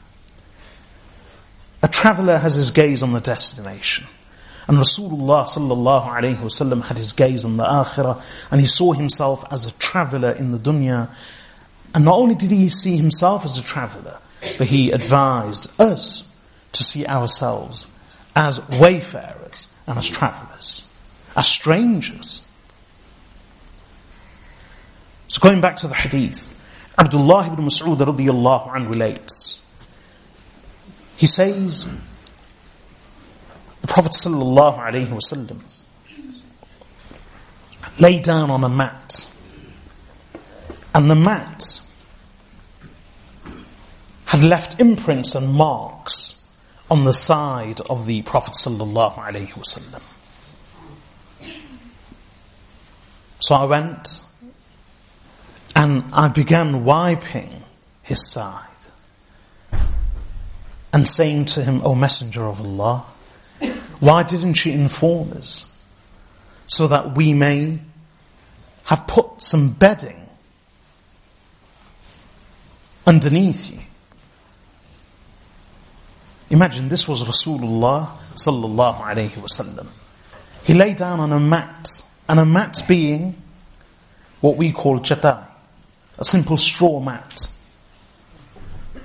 A 1.83 1.87
traveller 1.87 2.37
has 2.37 2.55
his 2.55 2.71
gaze 2.71 3.03
on 3.03 3.11
the 3.11 3.19
destination. 3.19 4.07
And 4.67 4.77
Rasulullah 4.77 5.45
sallallahu 5.45 6.07
alayhi 6.07 6.37
wasallam 6.37 6.83
had 6.83 6.97
his 6.97 7.13
gaze 7.13 7.43
on 7.43 7.57
the 7.57 7.63
akhirah 7.63 8.21
and 8.51 8.61
he 8.61 8.67
saw 8.67 8.93
himself 8.93 9.43
as 9.51 9.65
a 9.65 9.71
traveller 9.73 10.31
in 10.31 10.51
the 10.51 10.59
dunya. 10.59 11.09
And 11.93 12.05
not 12.05 12.15
only 12.15 12.35
did 12.35 12.51
he 12.51 12.69
see 12.69 12.95
himself 12.95 13.43
as 13.43 13.57
a 13.57 13.63
traveller, 13.63 14.19
but 14.57 14.67
he 14.67 14.91
advised 14.91 15.71
us 15.79 16.27
to 16.73 16.83
see 16.83 17.05
ourselves 17.05 17.87
as 18.35 18.65
wayfarers 18.69 19.67
and 19.87 19.97
as 19.97 20.07
travellers, 20.07 20.85
as 21.35 21.47
strangers. 21.47 22.43
So 25.27 25.39
going 25.41 25.61
back 25.61 25.77
to 25.77 25.87
the 25.87 25.95
hadith, 25.95 26.57
Abdullah 26.97 27.47
ibn 27.47 27.65
Mas'ud 27.65 27.97
radiyallahu 27.97 28.69
anhu 28.69 28.89
relates. 28.89 29.65
He 31.17 31.25
says, 31.25 31.87
the 33.81 33.87
Prophet 33.87 34.11
wasallam 34.11 35.61
lay 37.99 38.19
down 38.19 38.49
on 38.49 38.63
a 38.63 38.69
mat. 38.69 39.27
And 40.93 41.09
the 41.09 41.15
mat 41.15 41.81
had 44.25 44.43
left 44.43 44.79
imprints 44.79 45.35
and 45.35 45.53
marks 45.53 46.43
on 46.89 47.05
the 47.05 47.13
side 47.13 47.81
of 47.81 48.05
the 48.05 48.21
Prophet 48.21 48.53
wasallam. 48.53 50.01
So 53.39 53.55
I 53.55 53.63
went 53.65 54.21
and 55.75 56.03
I 56.13 56.27
began 56.27 56.85
wiping 56.85 57.63
his 58.03 58.29
side 58.29 58.67
and 60.93 61.07
saying 61.07 61.45
to 61.45 61.63
him, 61.63 61.81
O 61.83 61.95
Messenger 61.95 62.45
of 62.45 62.59
Allah, 62.59 63.05
why 63.99 64.23
didn't 64.23 64.65
you 64.65 64.73
inform 64.73 65.33
us 65.33 65.65
so 66.67 66.87
that 66.87 67.15
we 67.15 67.33
may 67.33 67.79
have 68.85 69.05
put 69.07 69.41
some 69.41 69.69
bedding 69.69 70.27
underneath 73.05 73.71
you? 73.71 73.79
Imagine 76.49 76.89
this 76.89 77.07
was 77.07 77.23
Rasulullah 77.23 78.17
sallallahu 78.35 79.01
alayhi 79.01 79.31
wasallam. 79.31 79.87
He 80.63 80.73
lay 80.73 80.93
down 80.93 81.19
on 81.19 81.31
a 81.31 81.39
mat, 81.39 81.87
and 82.27 82.39
a 82.39 82.45
mat 82.45 82.81
being 82.87 83.41
what 84.41 84.57
we 84.57 84.71
call 84.71 84.99
chata, 84.99 85.45
a 86.17 86.25
simple 86.25 86.57
straw 86.57 86.99
mat 86.99 87.47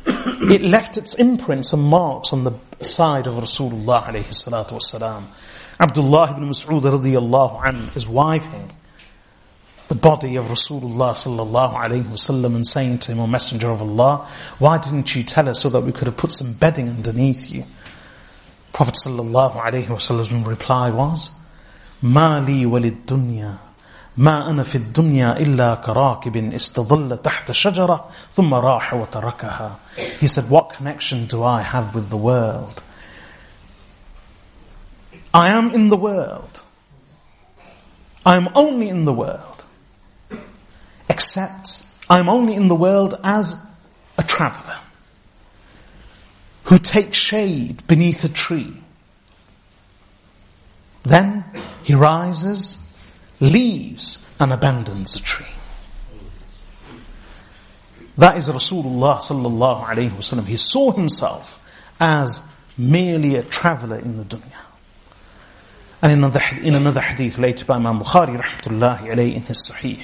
it 0.07 0.63
left 0.63 0.97
its 0.97 1.15
imprints 1.15 1.73
and 1.73 1.83
marks 1.83 2.33
on 2.33 2.45
the 2.45 2.53
side 2.81 3.27
of 3.27 3.35
Rasulullah 3.35 4.05
alayhi 4.05 4.25
salatu 4.29 4.73
wasalam. 4.73 5.25
Abdullah 5.81 6.31
ibn 6.31 6.49
Mas'ud 6.49 6.83
radiallahu 6.83 7.63
anhu 7.63 7.97
is 7.97 8.07
wiping 8.07 8.71
the 9.89 9.95
body 9.95 10.37
of 10.37 10.47
Rasulullah 10.47 11.13
sallallahu 11.13 11.75
alayhi 11.75 12.05
wasallam 12.05 12.55
and 12.55 12.67
saying 12.67 12.99
to 13.01 13.13
him, 13.13 13.21
O 13.21 13.27
Messenger 13.27 13.71
of 13.71 13.83
Allah, 13.83 14.29
why 14.59 14.79
didn't 14.79 15.15
you 15.15 15.23
tell 15.23 15.49
us 15.49 15.61
so 15.61 15.69
that 15.71 15.81
we 15.81 15.93
could 15.93 16.07
have 16.07 16.17
put 16.17 16.33
some 16.33 16.53
bedding 16.53 16.89
underneath 16.89 17.51
you? 17.51 17.65
Prophet 18.73 18.95
sallallahu 18.95 19.61
alayhi 19.61 19.87
wasallam's 19.87 20.33
reply 20.47 20.91
was, 20.91 21.31
Mali 22.03 22.67
walid 22.67 23.07
dunya 23.07 23.59
ما 24.18 24.50
أنا 24.50 24.64
في 24.64 24.76
الدنيا 24.76 25.38
إلا 25.40 25.76
كراكب 25.76 26.54
استظل 26.54 27.18
تحت 27.18 27.52
شجرة 27.52 28.10
ثم 28.32 28.54
راح 28.54 28.94
وتركها. 28.94 29.76
He 30.20 30.28
said, 30.28 30.50
what 30.50 30.70
connection 30.70 31.26
do 31.26 31.44
I 31.44 31.62
have 31.62 31.96
with 31.96 32.10
the 32.10 32.18
world? 32.18 32.84
I 35.34 35.50
am 35.50 35.72
in 35.72 35.90
the 35.90 35.98
world. 35.98 36.62
I 38.26 38.36
am 38.36 38.50
only 38.54 38.90
in 38.90 39.06
the 39.06 39.14
world. 39.14 39.64
Except 41.10 41.86
I 42.10 42.20
am 42.20 42.28
only 42.28 42.54
in 42.56 42.68
the 42.68 42.76
world 42.76 43.18
as 43.24 43.56
a 44.18 44.24
traveller 44.24 44.80
who 46.66 46.78
takes 46.78 47.18
shade 47.18 47.86
beneath 47.88 48.24
a 48.24 48.30
tree. 48.30 48.74
Then 51.04 51.46
he 51.84 51.96
rises 51.96 52.78
leaves 53.41 54.25
and 54.41 54.53
abandons 54.53 55.15
the 55.15 55.21
tree. 55.21 55.47
That 58.19 58.39
is 58.39 58.49
Rasulullah 58.49 59.19
sallallahu 59.19 59.85
alayhi 59.85 60.11
wasallam. 60.11 60.47
He 60.47 60.57
saw 60.57 60.93
himself 60.93 61.63
as 62.01 62.43
merely 62.79 63.37
a 63.37 63.43
traveller 63.43 63.99
in 63.99 64.17
the 64.17 64.25
dunya. 64.25 64.63
And 66.03 66.13
in 66.13 66.19
another, 66.19 66.41
in 66.63 66.75
another 66.75 67.01
hadith 67.01 67.37
related 67.37 67.67
by 67.67 67.77
Imam 67.77 68.01
Bukhari 68.01 68.41
rahmatullahi 68.41 69.11
alayhi 69.11 69.35
in 69.35 69.43
his 69.43 69.71
Sahih, 69.71 70.03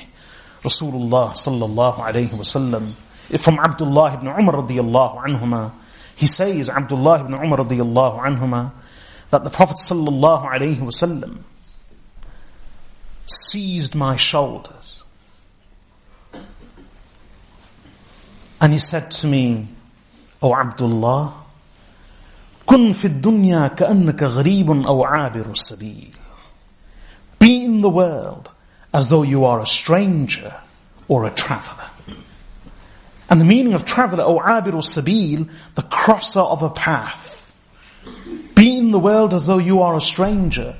Rasulullah 0.62 1.33
sallallahu 1.33 1.99
alayhi 1.99 2.31
wasallam, 2.31 2.92
from 3.38 3.59
Abdullah 3.59 4.14
ibn 4.14 4.29
Umar 4.29 4.57
radiyallahu 4.57 5.25
anhuma, 5.25 5.73
he 6.14 6.27
says, 6.27 6.68
Abdullah 6.68 7.21
ibn 7.21 7.35
Umar 7.35 7.61
radiyallahu 7.61 8.21
anhuma, 8.21 8.73
that 9.31 9.45
the 9.45 9.51
Prophet 9.51 9.77
sallallahu 9.77 10.51
alayhi 10.51 10.79
wasallam 10.79 11.38
seized 13.32 13.96
my 13.96 14.16
shoulders. 14.16 15.04
And 18.60 18.74
he 18.74 18.80
said 18.80 19.12
to 19.12 19.28
me, 19.28 19.68
O 20.42 20.56
Abdullah, 20.56 21.34
كن 22.68 22.94
في 22.94 23.06
الدنيا 23.06 23.68
كأنك 23.68 24.24
غريب 24.24 24.70
أو 24.70 25.04
عابر 25.04 25.52
السبيل. 25.52 26.13
Be 27.40 27.63
in 27.63 27.82
the 27.82 27.90
world 27.90 28.50
as 28.94 29.10
though 29.10 29.24
you 29.24 29.46
are 29.46 29.60
a 29.60 29.66
stranger 29.66 30.54
or 31.08 31.26
a 31.26 31.30
traveller. 31.30 31.90
And 33.30 33.42
the 33.42 33.46
meaning 33.46 33.74
of 33.74 33.86
traveller, 33.86 34.24
or 34.24 34.44
abir 34.44 34.74
sabil, 34.74 35.50
the 35.76 35.82
crosser 35.82 36.40
of 36.40 36.63
a 36.63 36.70
path. 36.70 37.52
Be 38.56 38.78
in 38.78 38.92
the 38.92 39.00
world 39.00 39.34
as 39.34 39.48
though 39.48 39.58
you 39.58 39.82
are 39.82 39.96
a 39.96 40.02
stranger 40.02 40.76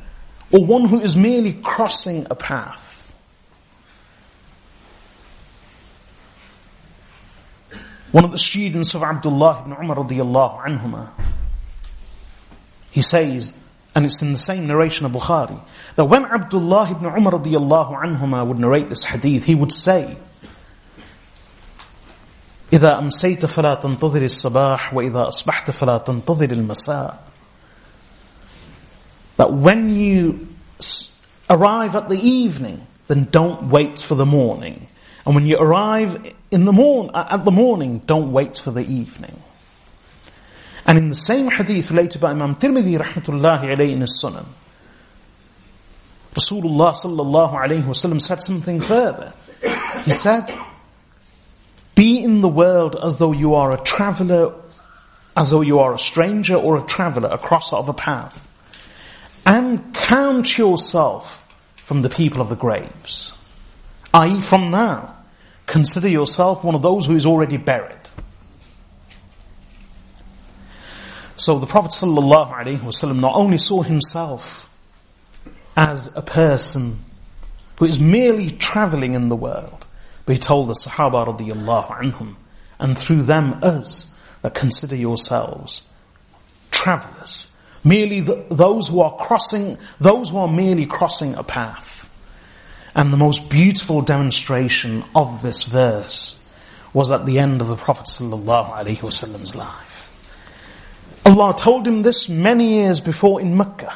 or 0.51 0.63
one 0.63 0.86
who 0.86 0.99
is 1.01 1.15
merely 1.15 1.53
crossing 1.53 2.27
a 2.29 2.36
path. 2.36 3.13
One 8.12 8.23
of 8.23 8.31
the 8.31 8.38
students 8.38 8.95
of 8.95 9.03
Abdullah 9.03 9.63
ibn 9.65 9.73
Umar 9.73 9.97
radiallahu 9.97 10.63
anhuma, 10.63 11.10
he 12.91 13.01
says, 13.01 13.53
and 13.93 14.05
it's 14.05 14.21
in 14.21 14.31
the 14.31 14.38
same 14.38 14.67
narration 14.67 15.05
of 15.05 15.12
Bukhari, 15.12 15.60
that 15.95 16.05
when 16.05 16.23
Abdullah 16.23 16.91
ibn 16.91 17.05
Umar 17.05 17.33
radiallahu 17.33 18.01
anhuma 18.01 18.47
would 18.47 18.60
narrate 18.60 18.89
this 18.89 19.03
hadith, 19.03 19.43
he 19.43 19.55
would 19.55 19.71
say, 19.71 20.17
إذا 22.73 22.99
أمسيت 22.99 23.45
فلا 23.45 23.75
تنتظر 23.75 24.23
الصباح 24.23 24.93
وإذا 24.93 25.27
أصبحت 25.27 25.71
فلا 25.71 25.97
تنتظر 25.97 26.51
المساء 26.51 27.23
that 29.42 29.52
when 29.52 29.92
you 29.92 30.46
arrive 31.50 31.96
at 31.96 32.09
the 32.09 32.14
evening, 32.14 32.87
then 33.09 33.24
don't 33.24 33.70
wait 33.70 33.98
for 33.98 34.14
the 34.14 34.24
morning. 34.24 34.87
And 35.26 35.35
when 35.35 35.46
you 35.46 35.59
arrive 35.59 36.33
in 36.52 36.64
the 36.64 36.72
morn, 36.72 37.11
at 37.12 37.44
the 37.44 37.50
morning, 37.50 38.02
don't 38.07 38.31
wait 38.31 38.59
for 38.59 38.70
the 38.70 38.85
evening. 38.85 39.37
And 40.87 40.96
in 40.96 41.09
the 41.09 41.16
same 41.16 41.50
hadith 41.50 41.90
related 41.90 42.20
by 42.20 42.31
Imam 42.31 42.55
Tirmidhi 42.55 43.00
rahmatullahi 43.00 43.64
alayhi 43.64 43.90
in 43.90 44.02
his 44.02 44.22
Rasulullah 44.22 44.44
sallallahu 46.94 47.52
alayhi 47.52 47.83
wasallam 47.83 48.22
said 48.22 48.44
something 48.44 48.81
further. 48.81 49.33
He 50.05 50.12
said, 50.12 50.57
be 51.96 52.22
in 52.22 52.42
the 52.42 52.48
world 52.48 52.96
as 53.02 53.18
though 53.18 53.33
you 53.33 53.55
are 53.55 53.75
a 53.75 53.83
traveller, 53.83 54.54
as 55.37 55.50
though 55.50 55.62
you 55.62 55.81
are 55.81 55.94
a 55.94 55.98
stranger 55.98 56.54
or 56.54 56.77
a 56.77 56.83
traveller, 56.83 57.31
across 57.31 57.73
of 57.73 57.88
a 57.88 57.92
path 57.92 58.46
and 59.44 59.94
count 59.94 60.56
yourself 60.56 61.38
from 61.76 62.02
the 62.02 62.08
people 62.08 62.40
of 62.40 62.48
the 62.48 62.56
graves. 62.56 63.36
I.e., 64.14 64.40
from 64.40 64.70
now, 64.70 65.16
consider 65.66 66.08
yourself 66.08 66.62
one 66.62 66.74
of 66.74 66.82
those 66.82 67.06
who 67.06 67.16
is 67.16 67.26
already 67.26 67.56
buried. 67.56 67.96
So 71.36 71.58
the 71.58 71.66
Prophet 71.66 71.90
ﷺ 71.90 73.18
not 73.18 73.34
only 73.34 73.58
saw 73.58 73.82
himself 73.82 74.70
as 75.76 76.14
a 76.16 76.22
person 76.22 77.00
who 77.76 77.86
is 77.86 77.98
merely 77.98 78.50
traveling 78.50 79.14
in 79.14 79.28
the 79.28 79.36
world, 79.36 79.86
but 80.24 80.34
he 80.34 80.38
told 80.38 80.68
the 80.68 80.74
Sahaba 80.74 81.26
radiallahu 81.26 82.36
and 82.78 82.98
through 82.98 83.22
them 83.22 83.58
us, 83.62 84.14
that 84.42 84.54
consider 84.54 84.96
yourselves 84.96 85.82
travelers 86.70 87.50
Merely 87.83 88.21
the, 88.21 88.45
those 88.50 88.87
who 88.89 89.02
are 89.02 89.15
crossing, 89.15 89.77
those 90.00 90.31
who 90.31 90.37
are 90.37 90.48
merely 90.48 90.85
crossing 90.85 91.35
a 91.35 91.43
path. 91.43 92.10
And 92.95 93.13
the 93.13 93.17
most 93.17 93.50
beautiful 93.50 94.02
demonstration 94.02 95.04
of 95.15 95.41
this 95.41 95.63
verse 95.63 96.39
was 96.93 97.12
at 97.12 97.25
the 97.25 97.39
end 97.39 97.62
of 97.62 97.67
the 97.67 97.75
Prophet 97.75 98.06
ﷺ's 98.08 99.56
life. 99.56 100.12
Allah 101.25 101.56
told 101.56 101.87
him 101.87 102.02
this 102.02 102.27
many 102.27 102.75
years 102.79 103.02
before 103.02 103.39
in 103.39 103.56
Mecca. 103.56 103.93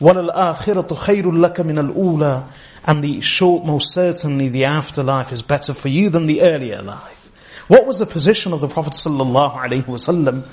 وَلَلْآخِرَةُ 0.00 0.88
خَيْرٌ 0.88 1.24
لَكَ 1.24 1.56
مِنَ 1.56 1.92
الْأُولَى 1.92 2.46
And 2.84 3.04
the 3.04 3.20
short, 3.20 3.64
most 3.64 3.92
certainly 3.92 4.48
the 4.48 4.64
afterlife 4.64 5.32
is 5.32 5.42
better 5.42 5.74
for 5.74 5.88
you 5.88 6.08
than 6.08 6.26
the 6.26 6.42
earlier 6.42 6.80
life. 6.80 7.30
What 7.68 7.86
was 7.86 7.98
the 7.98 8.06
position 8.06 8.52
of 8.52 8.60
the 8.60 8.68
Prophet 8.68 8.94
ﷺ 8.94 10.44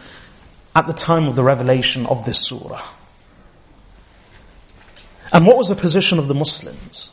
at 0.75 0.87
the 0.87 0.93
time 0.93 1.27
of 1.27 1.37
the 1.37 1.43
revelation 1.43 2.07
of 2.07 2.25
this 2.25 2.39
surah? 2.39 2.83
And 5.33 5.47
what 5.47 5.57
was 5.57 5.69
the 5.69 5.75
position 5.75 6.19
of 6.19 6.29
the 6.29 6.35
Muslims? 6.35 7.13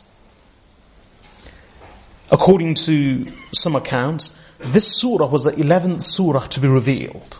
According 2.30 2.74
to 2.74 3.26
some 3.52 3.76
accounts, 3.76 4.36
this 4.58 4.96
surah 4.96 5.26
was 5.26 5.44
the 5.44 5.52
11th 5.52 6.02
surah 6.02 6.46
to 6.46 6.60
be 6.60 6.68
revealed. 6.68 7.38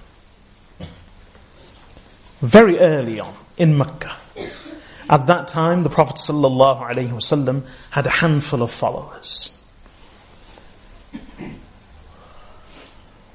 Very 2.40 2.78
early 2.78 3.20
on 3.20 3.34
in 3.56 3.78
Mecca. 3.78 4.16
At 5.08 5.26
that 5.26 5.46
time, 5.46 5.82
the 5.82 5.90
Prophet 5.90 6.16
ﷺ 6.16 7.62
had 7.90 8.06
a 8.06 8.10
handful 8.10 8.62
of 8.62 8.70
followers. 8.70 9.56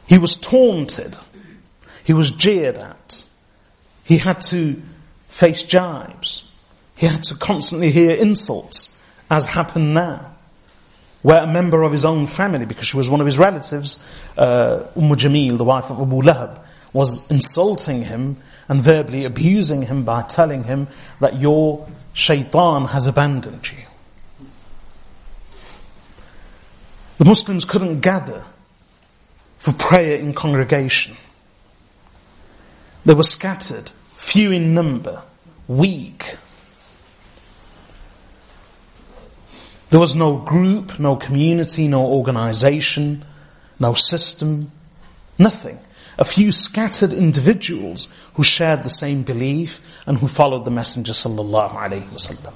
He 0.08 0.18
was 0.18 0.36
taunted. 0.36 1.16
He 2.08 2.14
was 2.14 2.32
jeered 2.32 2.78
at. 2.78 3.26
He 4.06 4.18
had 4.18 4.42
to 4.44 4.82
face 5.28 5.64
jibes. 5.64 6.50
He 6.96 7.06
had 7.06 7.24
to 7.24 7.36
constantly 7.36 7.92
hear 7.92 8.12
insults, 8.12 8.96
as 9.30 9.46
happened 9.46 9.94
now. 9.94 10.34
Where 11.22 11.44
a 11.44 11.48
member 11.48 11.84
of 11.84 11.92
his 11.92 12.06
own 12.06 12.26
family, 12.26 12.66
because 12.66 12.88
she 12.88 12.96
was 12.96 13.10
one 13.10 13.20
of 13.20 13.26
his 13.26 13.38
relatives, 13.38 14.00
uh, 14.38 14.88
Umm 14.96 15.18
Jamil, 15.18 15.58
the 15.58 15.66
wife 15.66 15.92
of 15.92 16.00
Abu 16.00 16.22
Lahab, 16.22 16.62
was 16.94 17.30
insulting 17.30 18.04
him 18.04 18.38
and 18.70 18.82
verbally 18.82 19.26
abusing 19.26 19.82
him 19.82 20.06
by 20.06 20.22
telling 20.22 20.64
him 20.64 20.88
that 21.20 21.36
your 21.36 21.90
shaitan 22.14 22.86
has 22.86 23.06
abandoned 23.08 23.70
you. 23.70 23.84
The 27.18 27.26
Muslims 27.26 27.66
couldn't 27.66 28.00
gather 28.00 28.46
for 29.58 29.74
prayer 29.74 30.16
in 30.16 30.34
congregation. 30.34 31.18
They 33.07 33.15
were 33.15 33.23
scattered, 33.23 33.91
few 34.17 34.53
in 34.53 34.75
number, 34.75 35.23
weak. 35.69 36.37
There 39.91 40.01
was 40.01 40.15
no 40.15 40.37
group, 40.39 40.99
no 40.99 41.17
community, 41.17 41.89
no 41.89 42.07
organization, 42.07 43.25
no 43.79 43.95
system, 43.95 44.71
nothing 45.39 45.79
a 46.19 46.25
few 46.25 46.53
scattered 46.53 47.13
individuals 47.13 48.09
who 48.35 48.43
shared 48.43 48.83
the 48.83 48.91
same 48.91 49.23
belief 49.23 49.81
and 50.07 50.19
who 50.19 50.29
followed 50.29 50.65
the 50.65 50.71
Messenger 50.71 51.13
sallallahu 51.13 51.71
alaihi 51.71 52.05
wasallam. 52.05 52.53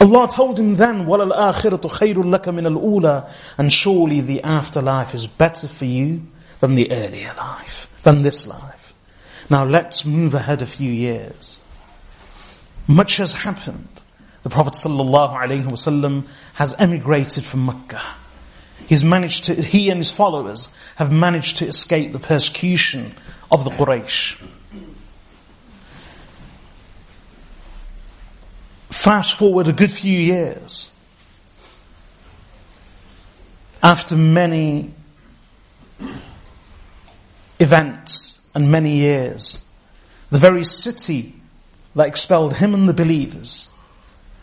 Allah 0.00 0.28
told 0.28 0.58
him 0.58 0.76
then, 0.76 1.06
وَلَلْآخِرَةُ 1.06 1.80
خَيْرٌ 1.80 2.16
لَكَ 2.16 2.44
مِنَ 2.44 2.78
الْأُولَى 2.78 3.30
And 3.56 3.72
surely 3.72 4.20
the 4.20 4.42
afterlife 4.42 5.14
is 5.14 5.26
better 5.26 5.68
for 5.68 5.86
you 5.86 6.22
than 6.60 6.74
the 6.74 6.90
earlier 6.90 7.32
life, 7.36 7.90
than 8.02 8.22
this 8.22 8.46
life. 8.46 8.79
Now 9.51 9.65
let's 9.65 10.05
move 10.05 10.33
ahead 10.33 10.61
a 10.61 10.65
few 10.65 10.89
years. 10.89 11.59
Much 12.87 13.17
has 13.17 13.33
happened. 13.33 13.89
The 14.43 14.49
Prophet 14.49 14.75
wasallam 14.75 16.25
has 16.53 16.73
emigrated 16.79 17.43
from 17.43 17.65
Mecca. 17.65 18.01
He's 18.87 19.03
managed 19.03 19.43
to, 19.45 19.55
he 19.55 19.89
and 19.89 19.97
his 19.97 20.09
followers 20.09 20.69
have 20.95 21.11
managed 21.11 21.57
to 21.57 21.67
escape 21.67 22.13
the 22.13 22.19
persecution 22.19 23.13
of 23.51 23.65
the 23.65 23.71
Quraysh. 23.71 24.41
Fast 28.89 29.37
forward 29.37 29.67
a 29.67 29.73
good 29.73 29.91
few 29.91 30.17
years. 30.17 30.89
After 33.83 34.15
many 34.15 34.93
events 37.59 38.30
and 38.53 38.71
many 38.71 38.97
years, 38.97 39.59
the 40.29 40.37
very 40.37 40.65
city 40.65 41.35
that 41.95 42.07
expelled 42.07 42.55
him 42.57 42.73
and 42.73 42.87
the 42.87 42.93
believers 42.93 43.69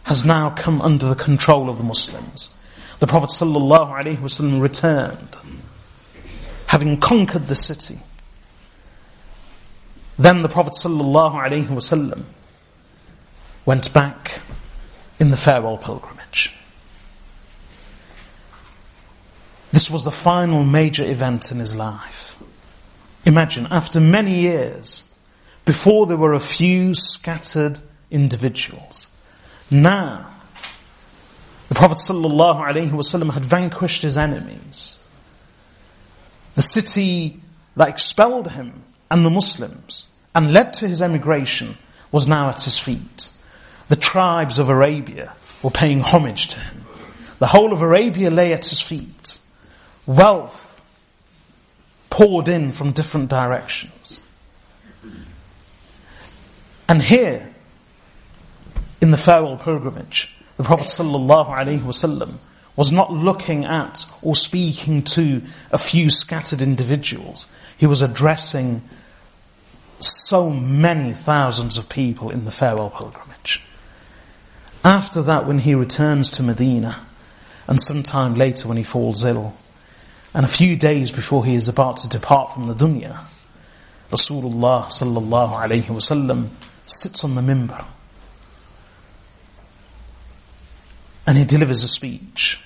has 0.05 0.25
now 0.25 0.51
come 0.51 0.81
under 0.81 1.07
the 1.09 1.15
control 1.15 1.69
of 1.69 1.79
the 1.79 1.85
Muslims 1.85 2.51
the 2.99 3.07
Prophet 3.07 3.31
ﷺ 3.31 4.61
returned, 4.61 5.39
having 6.67 6.99
conquered 6.99 7.47
the 7.47 7.55
city. 7.55 7.99
Then 10.19 10.43
the 10.43 10.49
Prophet 10.49 10.75
ﷺ 10.75 12.25
went 13.65 13.93
back 13.93 14.41
in 15.21 15.31
the 15.31 15.37
farewell 15.37 15.79
pilgrimage. 15.79 16.55
This 19.71 19.91
was 19.91 20.05
the 20.05 20.11
final 20.11 20.65
major 20.65 21.05
event 21.05 21.53
in 21.53 21.59
his 21.59 21.75
life. 21.75 22.28
Imagine, 23.29 23.67
after 23.71 24.01
many 24.01 24.41
years, 24.41 25.05
before 25.67 26.07
there 26.07 26.17
were 26.17 26.33
a 26.33 26.41
few 26.41 26.95
scattered 26.95 27.79
individuals, 28.11 29.07
now 29.71 30.35
the 31.69 31.75
Prophet 31.75 31.99
ﷺ 31.99 33.31
had 33.35 33.45
vanquished 33.45 34.01
his 34.01 34.17
enemies. 34.17 34.99
The 36.55 36.63
city 36.63 37.39
that 37.77 37.91
expelled 37.91 38.53
him 38.53 38.83
and 39.11 39.27
the 39.27 39.31
Muslims 39.31 40.07
and 40.35 40.55
led 40.55 40.73
to 40.75 40.89
his 40.89 41.03
emigration 41.03 41.77
was 42.11 42.27
now 42.27 42.49
at 42.49 42.63
his 42.63 42.79
feet. 42.79 43.31
The 43.89 43.97
tribes 43.97 44.59
of 44.59 44.71
Arabia 44.71 45.35
were 45.63 45.69
paying 45.69 46.01
homage 46.01 46.47
to 46.47 46.61
him. 46.61 46.87
The 47.41 47.49
whole 47.49 47.75
of 47.75 47.83
Arabia 47.83 48.31
lay 48.31 48.55
at 48.55 48.65
his 48.65 48.81
feet. 48.81 49.39
Wealth 50.07 50.68
poured 52.11 52.49
in 52.49 52.73
from 52.73 52.93
different 52.93 53.29
directions. 53.29 54.21
And 56.89 57.03
here, 57.03 57.53
in 59.01 59.11
the 59.11 59.17
farewell 59.17 59.57
pilgrimage, 59.57 60.35
the 60.57 60.65
Prophet 60.65 60.87
ﷺ 60.87 62.35
was 62.77 62.93
not 62.93 63.13
looking 63.13 63.65
at 63.65 64.07
or 64.23 64.35
speaking 64.35 65.03
to 65.03 65.43
a 65.71 65.79
few 65.79 66.11
scattered 66.11 66.63
individuals. 66.63 67.47
He 67.77 67.87
was 67.87 68.03
addressing 68.03 68.83
so 70.01 70.51
many 70.51 71.13
thousands 71.13 71.77
of 71.77 71.89
people 71.89 72.31
in 72.31 72.45
the 72.45 72.51
farewell 72.51 72.91
pilgrimage. 72.91 73.63
After 74.85 75.23
that, 75.23 75.47
when 75.47 75.59
he 75.59 75.75
returns 75.75 76.31
to 76.31 76.43
Medina, 76.43 77.05
and 77.67 77.83
sometime 77.83 78.35
later 78.35 78.69
when 78.69 78.77
he 78.77 78.85
falls 78.85 79.25
ill, 79.25 79.55
and 80.38 80.46
a 80.46 80.50
few 80.50 80.76
days 80.76 81.12
before 81.12 81.46
he 81.46 81.56
is 81.56 81.68
about 81.68 81.98
to 81.98 82.10
depart 82.10 82.54
from 82.54 82.68
the 82.68 82.74
dunya, 82.74 83.24
Rasulullah 84.10 84.86
sallallahu 84.86 85.52
alayhi 85.52 85.86
wasallam 85.86 86.50
sits 86.86 87.24
on 87.24 87.36
the 87.36 87.42
mimbar 87.42 87.86
and 91.26 91.38
he 91.38 91.46
delivers 91.46 91.84
a 91.84 91.88
speech. 91.88 92.62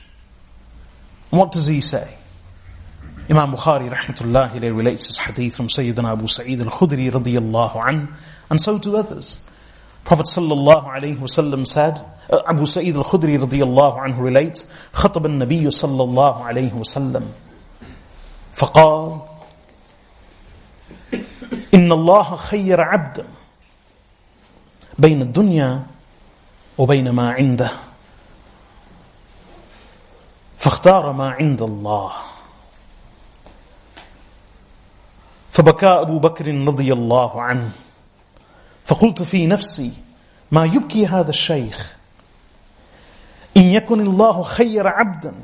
what 1.30 1.51
does 1.51 1.67
he 1.67 1.82
say? 1.82 2.17
Imam 3.30 3.53
Bukhari 3.53 3.89
rahmatullahi 3.93 4.75
relates 4.75 5.07
his 5.07 5.17
hadith 5.17 5.55
from 5.55 5.67
Sayyidina 5.67 6.13
Abu 6.13 6.28
Sa'id 6.28 6.61
al-Khudri 6.61 7.11
radiyallahu 7.11 7.88
an, 7.88 8.13
and 8.49 8.61
so 8.61 8.80
do 8.80 8.95
others. 8.95 9.41
Prophet 10.05 10.25
sallallahu 10.28 10.86
alayhi 10.86 11.17
wasallam 11.17 11.67
said, 11.67 11.99
uh, 12.30 12.41
Abu 12.47 12.65
Sa'id 12.65 12.95
al-Khudri 12.95 13.38
radiyallahu 13.38 13.99
anhu 13.99 14.19
relates, 14.19 14.65
خطب 14.93 15.25
النبي 15.25 15.69
صلى 15.69 16.03
الله 16.03 16.43
عليه 16.45 16.73
وسلم 16.73 17.28
فقال 18.55 19.20
إن 21.74 21.92
الله 21.92 22.36
خير 22.36 22.80
عبدا 22.80 23.24
بين 24.98 25.22
الدنيا 25.22 25.86
وبين 26.78 27.11
ما 27.11 27.32
عنده. 27.32 27.70
فاختار 30.59 31.12
ما 31.12 31.30
عند 31.30 31.62
الله. 31.62 32.12
فبكى 35.50 35.86
أبو 35.86 36.18
بكر 36.18 36.46
رضي 36.46 36.92
الله 36.92 37.42
عنه. 37.42 37.70
فقلت 38.84 39.22
في 39.22 39.46
نفسي 39.46 39.92
ما 40.50 40.64
يبكي 40.64 41.07
هذا 41.07 41.30
الشيخ؟ 41.30 41.96
إن 43.57 43.62
يكن 43.62 44.00
الله 44.00 44.42
خير 44.42 44.88
عبدا 44.88 45.34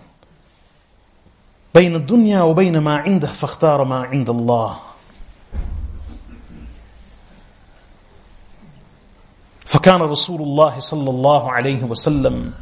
بين 1.75 1.95
الدنيا 1.95 2.43
وبين 2.43 2.79
ما 2.79 2.97
عنده 2.97 3.29
فاختار 3.29 3.85
ما 3.85 4.03
عند 4.03 4.31
الله. 4.31 4.79
فكان 9.67 10.03
رسول 10.03 10.43
الله 10.43 10.81
صلى 10.81 11.11
الله 11.11 11.53
عليه 11.53 11.85
وسلم 11.85 12.55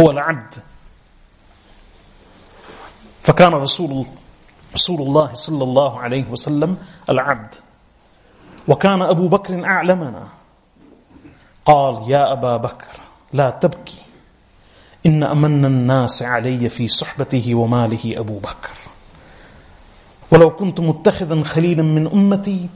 هو 0.00 0.10
العبد. 0.10 0.54
فكان 3.22 3.54
رسول 3.54 4.06
رسول 4.74 5.02
الله 5.02 5.34
صلى 5.34 5.64
الله 5.64 6.00
عليه 6.00 6.30
وسلم 6.30 6.76
العبد. 7.10 7.54
وكان 8.68 9.02
أبو 9.02 9.28
بكر 9.28 9.64
أعلمنا. 9.64 10.28
قال 11.64 12.10
يا 12.10 12.32
أبا 12.32 12.56
بكر 12.56 13.00
لا 13.32 13.50
تبكي. 13.50 14.01
إن 15.06 15.22
أمن 15.22 15.64
الناس 15.64 16.22
علي 16.22 16.68
في 16.68 16.88
صحبته 16.88 17.54
وماله 17.54 18.18
أبو 18.18 18.38
بكر 18.38 18.70
ولو 20.30 20.50
كنت 20.56 20.80
متخذا 20.80 21.42
خليلا 21.42 21.82
من 21.82 22.06
أمتي 22.06 22.68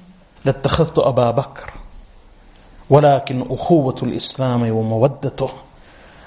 لاتخذت 0.45 0.99
أبا 0.99 1.31
بكر 1.31 1.71
ولكن 2.91 3.45
أخوة 3.51 3.97
الإسلام 4.03 4.71
ومودته 4.71 5.51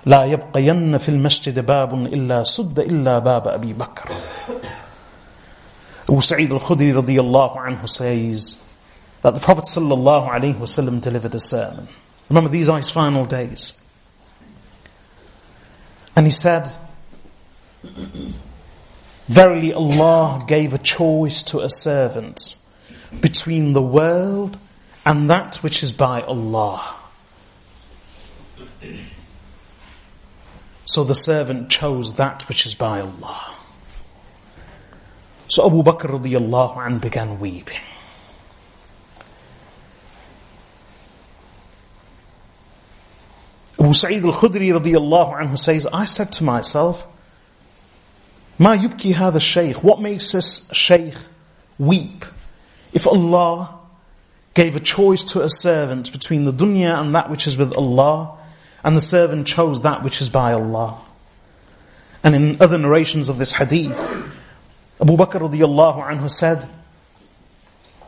لا 0.06 0.26
يبقين 0.26 0.98
في 0.98 1.10
المسجد 1.10 1.60
باب 1.66 1.94
إلا 1.94 2.44
سد 2.44 2.80
إلا 2.80 3.20
باب 3.20 3.48
أبي 3.48 3.74
بكر 3.74 4.10
Abu 6.10 6.22
Sa'id 6.22 6.52
al-Khudri 6.52 6.92
radiyallahu 6.92 7.60
anhu 7.60 7.88
says 7.88 8.58
that 9.22 9.36
the 9.36 9.40
Prophet 9.40 9.66
sallallahu 9.66 10.28
alayhi 10.28 10.56
wasallam 10.56 11.00
delivered 11.00 11.36
a 11.36 11.40
sermon. 11.40 11.88
Remember, 12.30 12.50
these 12.50 12.68
are 12.68 12.80
his 12.80 12.90
final 12.90 13.26
days. 13.26 13.74
And 16.16 16.26
he 16.26 16.32
said, 16.32 16.70
Verily 19.28 19.74
Allah 19.74 20.44
gave 20.48 20.74
a 20.74 20.80
choice 20.80 21.44
to 21.44 21.60
a 21.60 21.70
servant 21.70 22.56
between 23.22 23.74
the 23.74 23.82
world 23.82 24.58
and 25.06 25.30
that 25.30 25.58
which 25.58 25.84
is 25.84 25.94
by 25.94 26.22
Allah. 26.22 26.96
So 30.86 31.04
the 31.04 31.16
servant 31.16 31.70
chose 31.70 32.16
that 32.16 32.48
which 32.48 32.66
is 32.66 32.74
by 32.74 33.02
Allah. 33.02 33.54
So 35.48 35.66
Abu 35.66 35.84
Bakr 35.84 36.20
radiallahu 36.20 36.78
anh 36.78 36.98
began 36.98 37.40
weeping. 37.40 37.82
Abu 43.90 43.96
Sa'id 43.96 44.24
al-Khudri 44.24 44.70
radiallahu 44.70 45.42
anhu 45.42 45.58
says, 45.58 45.88
I 45.92 46.06
said 46.06 46.32
to 46.34 46.44
myself, 46.44 47.08
Ma 48.60 48.76
yubki 48.76 49.16
hadha 49.16 49.42
shaykh, 49.42 49.84
what 49.84 50.00
makes 50.00 50.32
this 50.32 50.70
shaykh 50.72 51.16
weep? 51.80 52.24
If 52.94 53.08
Allah 53.08 53.80
gave 54.54 54.76
a 54.76 54.80
choice 54.80 55.24
to 55.24 55.42
a 55.42 55.50
servant 55.50 56.12
between 56.12 56.46
the 56.46 56.54
dunya 56.54 57.02
and 57.02 57.16
that 57.16 57.32
which 57.32 57.48
is 57.48 57.58
with 57.58 57.76
Allah, 57.76 58.38
and 58.84 58.96
the 58.96 59.02
servant 59.02 59.48
chose 59.48 59.82
that 59.82 60.04
which 60.04 60.22
is 60.22 60.30
by 60.30 60.54
Allah. 60.54 61.02
And 62.24 62.36
in 62.36 62.62
other 62.62 62.78
narrations 62.78 63.28
of 63.28 63.40
this 63.40 63.54
hadith, 63.54 64.00
Abu 65.02 65.18
Bakr 65.18 65.50
radiallahu 65.50 66.06
anhu 66.06 66.30
said, 66.30 66.70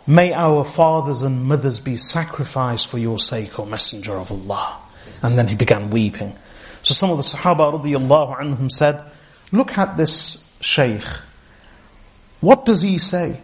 May 0.05 0.31
our 0.31 0.63
fathers 0.63 1.23
and 1.23 1.43
mothers 1.43 1.79
be 1.79 1.97
sacrificed 1.97 2.87
for 2.87 2.99
your 2.99 3.17
sake, 3.17 3.57
O 3.59 3.65
Messenger 3.65 4.17
of 4.17 4.31
Allah. 4.31 4.80
And 5.21 5.37
then 5.37 5.47
he 5.47 5.55
began 5.55 5.89
weeping. 5.89 6.35
So 6.83 6.93
some 6.93 7.11
of 7.11 7.17
the 7.17 7.23
Sahaba 7.23 7.79
radiallahu 7.79 8.39
anhum 8.39 8.71
said, 8.71 9.03
Look 9.51 9.77
at 9.77 9.97
this 9.97 10.43
Shaykh. 10.61 11.03
What 12.39 12.65
does 12.65 12.81
he 12.81 12.97
say? 12.97 13.39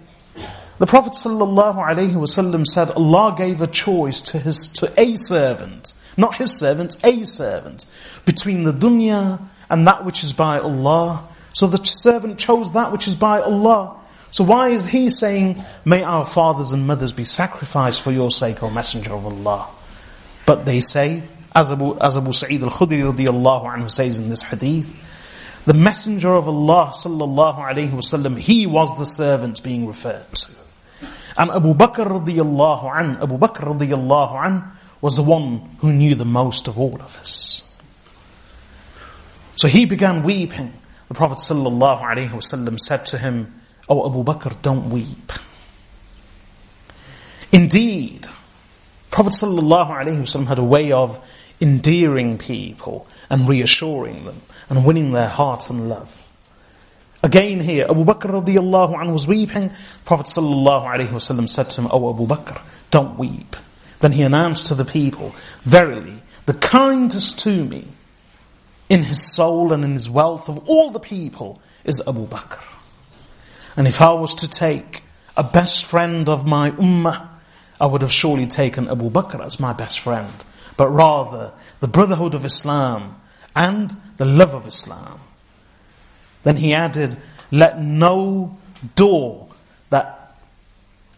The 0.80 0.86
Prophet 0.86 1.14
ﷺ 1.14 2.66
said 2.66 2.92
Allah 2.92 3.36
gave 3.36 3.62
a 3.62 3.68
choice 3.68 4.22
to 4.22 4.40
his 4.40 4.68
to 4.70 4.94
a 4.96 5.16
servant, 5.16 5.94
not 6.16 6.36
his 6.36 6.58
servant, 6.58 6.98
a 7.04 7.26
servant, 7.26 7.88
between 8.26 8.64
the 8.64 8.74
dunya 8.74 9.40
and 9.70 9.88
that 9.88 10.06
which 10.06 10.24
is 10.24 10.34
by 10.34 10.60
Allah. 10.60 11.28
So 11.54 11.66
the 11.66 11.84
servant 11.84 12.38
chose 12.38 12.74
that 12.74 12.92
which 12.92 13.08
is 13.08 13.16
by 13.16 13.42
Allah. 13.42 13.98
So 14.30 14.44
why 14.44 14.70
is 14.70 14.86
he 14.88 15.10
saying, 15.10 15.64
May 15.84 16.04
our 16.04 16.26
fathers 16.26 16.72
and 16.72 16.86
mothers 16.86 17.12
be 17.12 17.24
sacrificed 17.24 18.02
for 18.02 18.12
your 18.12 18.30
sake, 18.30 18.62
O 18.62 18.70
Messenger 18.70 19.14
of 19.14 19.26
Allah? 19.26 19.68
But 20.46 20.66
they 20.66 20.80
say, 20.80 21.24
as 21.58 21.72
Abu, 21.72 21.98
as 21.98 22.18
Abu 22.18 22.32
Sa'id 22.34 22.62
al-Khudri 22.62 23.02
radiallahu 23.02 23.66
anhu 23.66 23.90
says 23.90 24.20
in 24.20 24.30
this 24.30 24.44
hadith, 24.44 24.96
the 25.66 25.74
Messenger 25.74 26.36
of 26.36 26.48
Allah 26.48 26.92
sallallahu 26.94 27.58
alayhi 27.58 27.90
wasallam, 27.90 28.38
he 28.38 28.68
was 28.68 28.96
the 29.00 29.08
servant 29.08 29.64
being 29.64 29.88
referred 29.88 30.32
to. 30.34 30.52
And 31.36 31.50
Abu 31.50 31.74
Bakr 31.74 32.06
radiallahu 32.06 32.96
an, 32.96 33.18
Abu 33.24 33.40
Bakr 33.40 33.76
radiallahu 33.76 34.46
an 34.46 34.64
was 35.02 35.18
the 35.18 35.24
one 35.24 35.78
who 35.80 35.92
knew 35.92 36.14
the 36.14 36.26
most 36.26 36.68
of 36.68 36.78
all 36.78 36.94
of 36.94 37.18
us. 37.18 37.68
So 39.56 39.68
he 39.68 39.86
began 39.86 40.22
weeping. 40.22 40.74
The 41.08 41.16
Prophet 41.16 41.40
sallallahu 41.40 42.02
alaihi 42.04 42.30
wasallam 42.30 42.80
said 42.80 43.08
to 43.08 43.18
him, 43.18 43.62
"O 43.90 44.04
oh 44.04 44.10
Abu 44.12 44.24
Bakr, 44.24 44.62
don't 44.62 44.92
weep." 44.92 45.32
Indeed, 47.52 48.28
Prophet 49.10 49.34
sallallahu 49.34 49.90
alaihi 49.90 50.22
wasallam 50.22 50.46
had 50.46 50.60
a 50.60 50.64
way 50.64 50.92
of 50.92 51.20
endearing 51.60 52.38
people 52.38 53.08
and 53.30 53.48
reassuring 53.48 54.26
them 54.26 54.42
and 54.70 54.86
winning 54.86 55.12
their 55.12 55.28
heart 55.30 55.70
and 55.70 55.90
love. 55.90 56.24
Again 57.24 57.60
here, 57.62 57.88
Abu 57.90 58.06
Bakr 58.06 58.44
radiallahu 58.44 58.96
anhu 58.96 59.14
was 59.14 59.28
weeping. 59.28 59.72
Prophet 60.06 60.28
sallallahu 60.28 60.86
alaihi 60.86 61.08
wasallam 61.08 61.50
said 61.50 61.70
to 61.72 61.82
him, 61.82 61.90
"O 61.92 62.10
Abu 62.10 62.28
Bakr, 62.28 62.62
don't 62.92 63.18
weep." 63.18 63.56
Then 64.00 64.12
he 64.12 64.22
announced 64.22 64.68
to 64.68 64.76
the 64.76 64.86
people, 64.86 65.34
"Verily, 65.64 66.22
the 66.46 66.54
kindest 66.54 67.40
to 67.40 67.66
me 67.66 67.88
in 68.90 69.04
his 69.04 69.34
soul 69.34 69.74
and 69.74 69.84
in 69.84 69.94
his 69.94 70.10
wealth 70.10 70.48
of 70.48 70.60
all 70.70 70.92
the 70.92 71.00
people 71.00 71.60
is 71.84 72.02
Abu 72.08 72.28
Bakr. 72.28 72.62
And 73.76 73.88
if 73.88 74.02
I 74.02 74.14
was 74.14 74.36
to 74.36 74.50
take 74.50 75.04
a 75.36 75.44
best 75.44 75.86
friend 75.86 76.30
of 76.30 76.48
my 76.48 76.72
ummah, 76.72 77.28
I 77.80 77.86
would 77.86 78.02
have 78.02 78.12
surely 78.12 78.48
taken 78.48 78.90
Abu 78.90 79.10
Bakr 79.10 79.46
as 79.46 79.60
my 79.60 79.74
best 79.74 80.00
friend, 80.00 80.34
but 80.78 80.90
rather 80.90 81.52
the 81.80 81.88
brotherhood 81.88 82.34
of 82.34 82.46
Islam 82.46 83.20
and 83.56 83.96
the 84.18 84.26
love 84.26 84.54
of 84.54 84.68
Islam. 84.68 85.20
Then 86.44 86.58
he 86.58 86.74
added, 86.74 87.18
let 87.52 87.82
no 87.82 88.58
door 88.96 89.50
that 89.90 90.36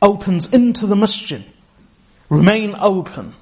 opens 0.01 0.51
into 0.51 0.87
the 0.87 0.95
masjid 0.95 1.43
remain 2.29 2.75
open. 2.79 3.35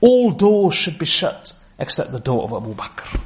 All 0.00 0.30
doors 0.30 0.74
should 0.74 0.98
be 0.98 1.06
shut 1.06 1.52
except 1.78 2.12
the 2.12 2.20
door 2.20 2.44
of 2.44 2.52
Abu 2.52 2.74
Bakr. 2.74 3.20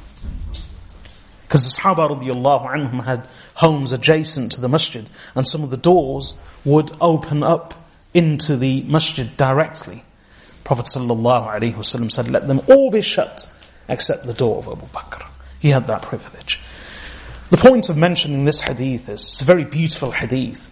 Because 1.43 1.63
the 1.63 1.81
Sahaba 1.81 2.09
radiallahu 2.09 3.03
had 3.03 3.27
homes 3.55 3.91
adjacent 3.91 4.53
to 4.53 4.61
the 4.61 4.69
masjid 4.69 5.07
and 5.35 5.47
some 5.47 5.63
of 5.63 5.69
the 5.69 5.77
doors 5.77 6.33
would 6.65 6.91
open 6.99 7.43
up 7.43 7.75
into 8.13 8.57
the 8.57 8.81
masjid 8.83 9.35
directly. 9.37 10.03
Prophet 10.63 10.85
ﷺ 10.85 12.11
said, 12.11 12.31
Let 12.31 12.47
them 12.47 12.61
all 12.67 12.89
be 12.89 13.01
shut 13.01 13.49
except 13.89 14.25
the 14.25 14.33
door 14.33 14.57
of 14.57 14.67
Abu 14.67 14.85
Bakr. 14.87 15.25
He 15.59 15.69
had 15.71 15.87
that 15.87 16.01
privilege. 16.01 16.61
The 17.49 17.57
point 17.57 17.89
of 17.89 17.97
mentioning 17.97 18.45
this 18.45 18.61
hadith 18.61 19.09
is 19.09 19.41
a 19.41 19.45
very 19.45 19.65
beautiful 19.65 20.11
hadith. 20.11 20.71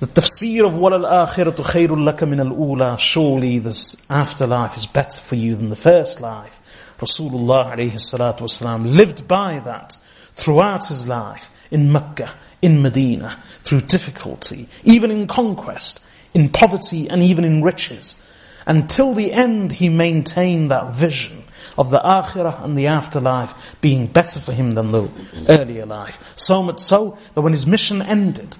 The 0.00 0.06
tafsir 0.06 0.66
of 0.66 0.76
"Wala 0.76 0.96
al 0.96 1.26
akhiratu 1.26 1.64
khairul 1.64 2.10
laka 2.10 2.26
min 2.26 2.40
al 2.40 2.52
ula. 2.52 2.96
Surely 2.98 3.58
this 3.58 4.02
afterlife 4.08 4.76
is 4.76 4.86
better 4.86 5.20
for 5.20 5.36
you 5.36 5.54
than 5.56 5.68
the 5.68 5.76
first 5.76 6.20
life. 6.20 6.58
Rasulullah 6.98 7.74
alayhi 7.76 8.94
lived 8.94 9.28
by 9.28 9.58
that 9.60 9.96
throughout 10.32 10.88
his 10.88 11.06
life 11.06 11.50
in 11.70 11.92
Mecca, 11.92 12.32
in 12.60 12.82
Medina, 12.82 13.42
through 13.62 13.82
difficulty, 13.82 14.68
even 14.84 15.10
in 15.10 15.26
conquest, 15.26 16.00
in 16.34 16.48
poverty, 16.48 17.08
and 17.08 17.22
even 17.22 17.44
in 17.44 17.62
riches. 17.62 18.16
Until 18.70 19.14
the 19.14 19.32
end 19.32 19.72
he 19.72 19.88
maintained 19.88 20.70
that 20.70 20.92
vision 20.92 21.42
of 21.76 21.90
the 21.90 21.98
akhirah 21.98 22.62
and 22.62 22.78
the 22.78 22.86
afterlife 22.86 23.52
being 23.80 24.06
better 24.06 24.38
for 24.38 24.52
him 24.52 24.74
than 24.76 24.92
the 24.92 25.10
earlier 25.48 25.84
life. 25.84 26.22
So 26.36 26.62
much 26.62 26.78
so 26.78 27.18
that 27.34 27.40
when 27.40 27.52
his 27.52 27.66
mission 27.66 28.00
ended, 28.00 28.56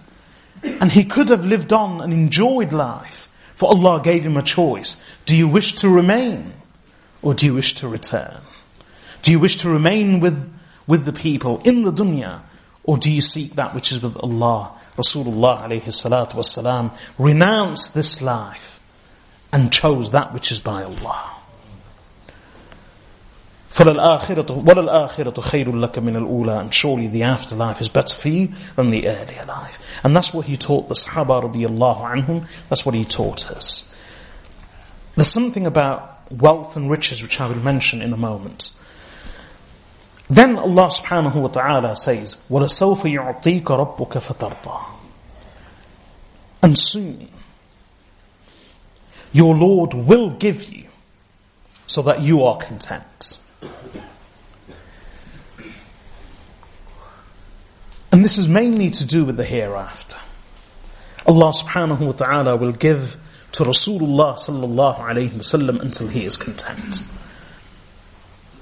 and 0.65 0.91
he 0.91 1.05
could 1.05 1.29
have 1.29 1.45
lived 1.45 1.73
on 1.73 2.01
and 2.01 2.13
enjoyed 2.13 2.73
life, 2.73 3.29
for 3.55 3.69
Allah 3.69 4.01
gave 4.03 4.25
him 4.25 4.37
a 4.37 4.43
choice. 4.43 5.01
Do 5.27 5.37
you 5.37 5.47
wish 5.47 5.77
to 5.77 5.89
remain 5.89 6.55
or 7.23 7.33
do 7.33 7.47
you 7.47 7.55
wish 7.55 7.75
to 7.75 7.87
return? 7.87 8.41
Do 9.23 9.31
you 9.31 9.39
wish 9.39 9.59
to 9.59 9.71
remain 9.71 10.19
with, 10.19 10.53
with 10.89 11.05
the 11.05 11.13
people 11.13 11.63
in 11.65 11.83
the 11.83 11.93
dunya 11.93 12.43
or 12.83 12.99
do 12.99 13.13
you 13.13 13.21
seek 13.21 13.53
that 13.53 13.77
which 13.77 13.93
is 13.93 14.03
with 14.03 14.17
Allah? 14.17 14.73
Rasulullah 14.97 15.63
alayhi 15.63 15.85
salatu 15.85 16.33
wasalam 16.33 16.91
renounced 17.17 17.95
this 17.95 18.21
life 18.21 18.80
and 19.52 19.72
chose 19.72 20.12
that 20.12 20.34
which 20.34 20.52
is 20.52 20.60
by 20.60 20.84
Allah. 20.84 21.36
فَلَلْآخِرَةُ 23.76 24.64
وَلَلْآخِرَةُ 24.64 25.34
خَيْرٌ 25.34 25.66
لَكَ 25.66 25.94
مِنَ 25.96 26.16
الْأُولَى 26.16 26.62
And 26.62 26.74
surely 26.74 27.08
the 27.08 27.24
afterlife 27.24 27.82
is 27.82 27.90
better 27.90 28.16
for 28.16 28.30
you 28.30 28.54
than 28.78 28.90
the 28.90 29.08
earlier 29.10 29.44
life. 29.46 29.78
And 30.02 30.16
that's 30.16 30.34
what 30.34 30.46
he 30.46 30.56
taught 30.56 30.88
the 30.88 30.96
Sahaba 30.96 31.44
radiallahu 31.44 32.24
anhum. 32.24 32.48
That's 32.70 32.86
what 32.86 32.96
he 32.96 33.04
taught 33.04 33.52
us. 33.52 33.90
There's 35.16 35.28
something 35.28 35.66
about 35.66 36.32
wealth 36.32 36.78
and 36.78 36.90
riches 36.90 37.22
which 37.22 37.42
I 37.42 37.48
will 37.48 37.58
mention 37.58 38.02
in 38.02 38.14
a 38.14 38.18
moment. 38.18 38.72
Then 40.30 40.58
Allah 40.58 40.88
subhanahu 40.88 41.36
wa 41.36 41.48
ta'ala 41.50 41.98
says, 41.98 42.38
وَلَسَوْفَ 42.50 43.02
يُعْطِيكَ 43.02 43.64
رَبُّكَ 43.64 44.12
فَتَرْضَى 44.22 44.86
And 46.64 46.80
soon, 46.80 47.28
your 49.33 49.55
Lord 49.55 49.95
will 49.95 50.31
give 50.31 50.71
you 50.71 50.87
so 51.87 52.03
that 52.03 52.21
you 52.21 52.45
are 52.45 52.57
content. 52.57 53.39
And 58.13 58.25
this 58.25 58.39
is 58.39 58.49
mainly 58.49 58.91
to 58.91 59.07
do 59.07 59.25
with 59.25 59.37
the 59.37 59.45
hereafter. 59.45 60.17
Allah 61.27 61.53
subhanahu 61.53 62.01
wa 62.01 62.13
ta'ala 62.13 62.57
will 62.57 62.73
give 62.73 63.17
to 63.53 63.63
Rasulullah 63.65 64.35
sallallahu 64.35 64.99
alayhi 64.99 65.31
wasallam 65.31 65.81
until 65.81 66.09
he 66.09 66.25
is 66.25 66.37
content. 66.37 67.01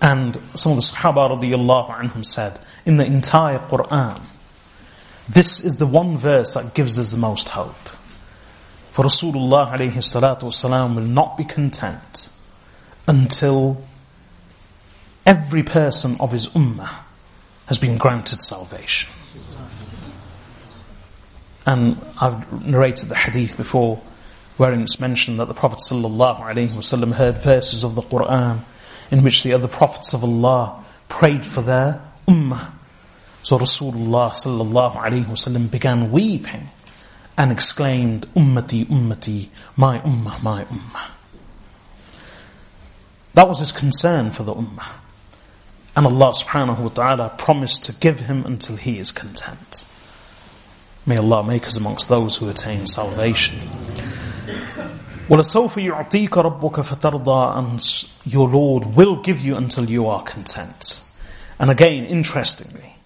And 0.01 0.41
some 0.55 0.73
of 0.73 0.79
the 0.79 0.83
Sahaba 0.83 1.31
radiallahu 1.31 1.91
anhum 1.91 2.25
said, 2.25 2.61
in 2.87 2.99
the 2.99 3.05
entire 3.05 3.59
Quran, 3.59 4.27
this 5.29 5.62
is 5.62 5.77
the 5.77 5.87
one 5.87 6.16
verse 6.16 6.55
that 6.55 6.75
gives 6.75 6.99
us 6.99 7.12
the 7.12 7.19
most 7.19 7.49
hope. 7.49 7.75
For 8.99 9.05
Rasulullah 9.05 9.70
alayhi 9.70 9.92
salatu 9.99 10.46
wasalam 10.46 10.96
will 10.96 11.03
not 11.03 11.36
be 11.36 11.44
content 11.44 12.30
until 13.07 13.80
every 15.24 15.62
person 15.62 16.16
of 16.18 16.32
his 16.32 16.49
ummah 16.49 17.03
has 17.66 17.78
been 17.78 17.96
granted 17.96 18.42
salvation. 18.42 19.12
And 21.64 21.96
I've 22.20 22.66
narrated 22.66 23.09
the 23.09 23.14
hadith 23.14 23.57
before 23.57 24.03
wherein 24.57 24.82
it's 24.82 24.99
mentioned 24.99 25.38
that 25.38 25.46
the 25.46 25.55
Prophet 25.55 25.78
ﷺ 25.78 27.12
heard 27.12 27.38
verses 27.38 27.84
of 27.84 27.94
the 27.94 28.03
Quran 28.03 28.62
in 29.12 29.22
which 29.22 29.44
the 29.44 29.53
other 29.53 29.68
prophets 29.68 30.12
of 30.12 30.24
Allah 30.24 30.84
prayed 31.09 31.46
for 31.46 31.62
their 31.62 32.03
ummah. 32.26 32.72
So 33.44 33.61
Rasulullah 33.61 34.32
ﷺ 34.32 35.70
began 35.70 36.11
weeping 36.11 36.66
and 37.38 37.51
exclaimed, 37.51 38.28
Ummati, 38.36 38.86
Ummati, 38.86 39.49
my 39.76 39.99
ummah, 39.99 40.41
my 40.43 40.66
ummah. 40.66 41.10
That 43.34 43.47
was 43.47 43.60
his 43.60 43.72
concern 43.72 44.32
for 44.32 44.43
the 44.43 44.54
ummah. 44.54 44.91
And 45.95 46.06
Allah 46.06 46.34
subhanahu 46.34 46.80
wa 46.80 46.89
ta'ala 46.89 47.36
promised 47.38 47.84
to 47.86 47.93
give 47.93 48.22
him 48.22 48.45
until 48.45 48.76
he 48.76 48.99
is 48.99 49.12
content. 49.12 49.86
May 51.06 51.18
Allah 51.18 51.43
make 51.43 51.66
us 51.66 51.78
amongst 51.78 52.10
those 52.10 52.38
who 52.38 52.49
attain 52.49 52.88
salvation. 52.88 53.60
وَلَسَوْفَ 55.28 55.72
يُعْطِيكَ 55.72 56.30
رَبُّكَ 56.30 56.74
فَتَرْضَى 56.84 57.58
And 57.58 58.32
your 58.32 58.49
Lord 58.49 58.95
will 58.95 59.22
give 59.22 59.41
you 59.41 59.56
until 59.56 59.89
you 59.89 60.08
are 60.08 60.24
content. 60.24 61.04
And 61.60 61.70
again, 61.70 62.06
interestingly, 62.06 62.97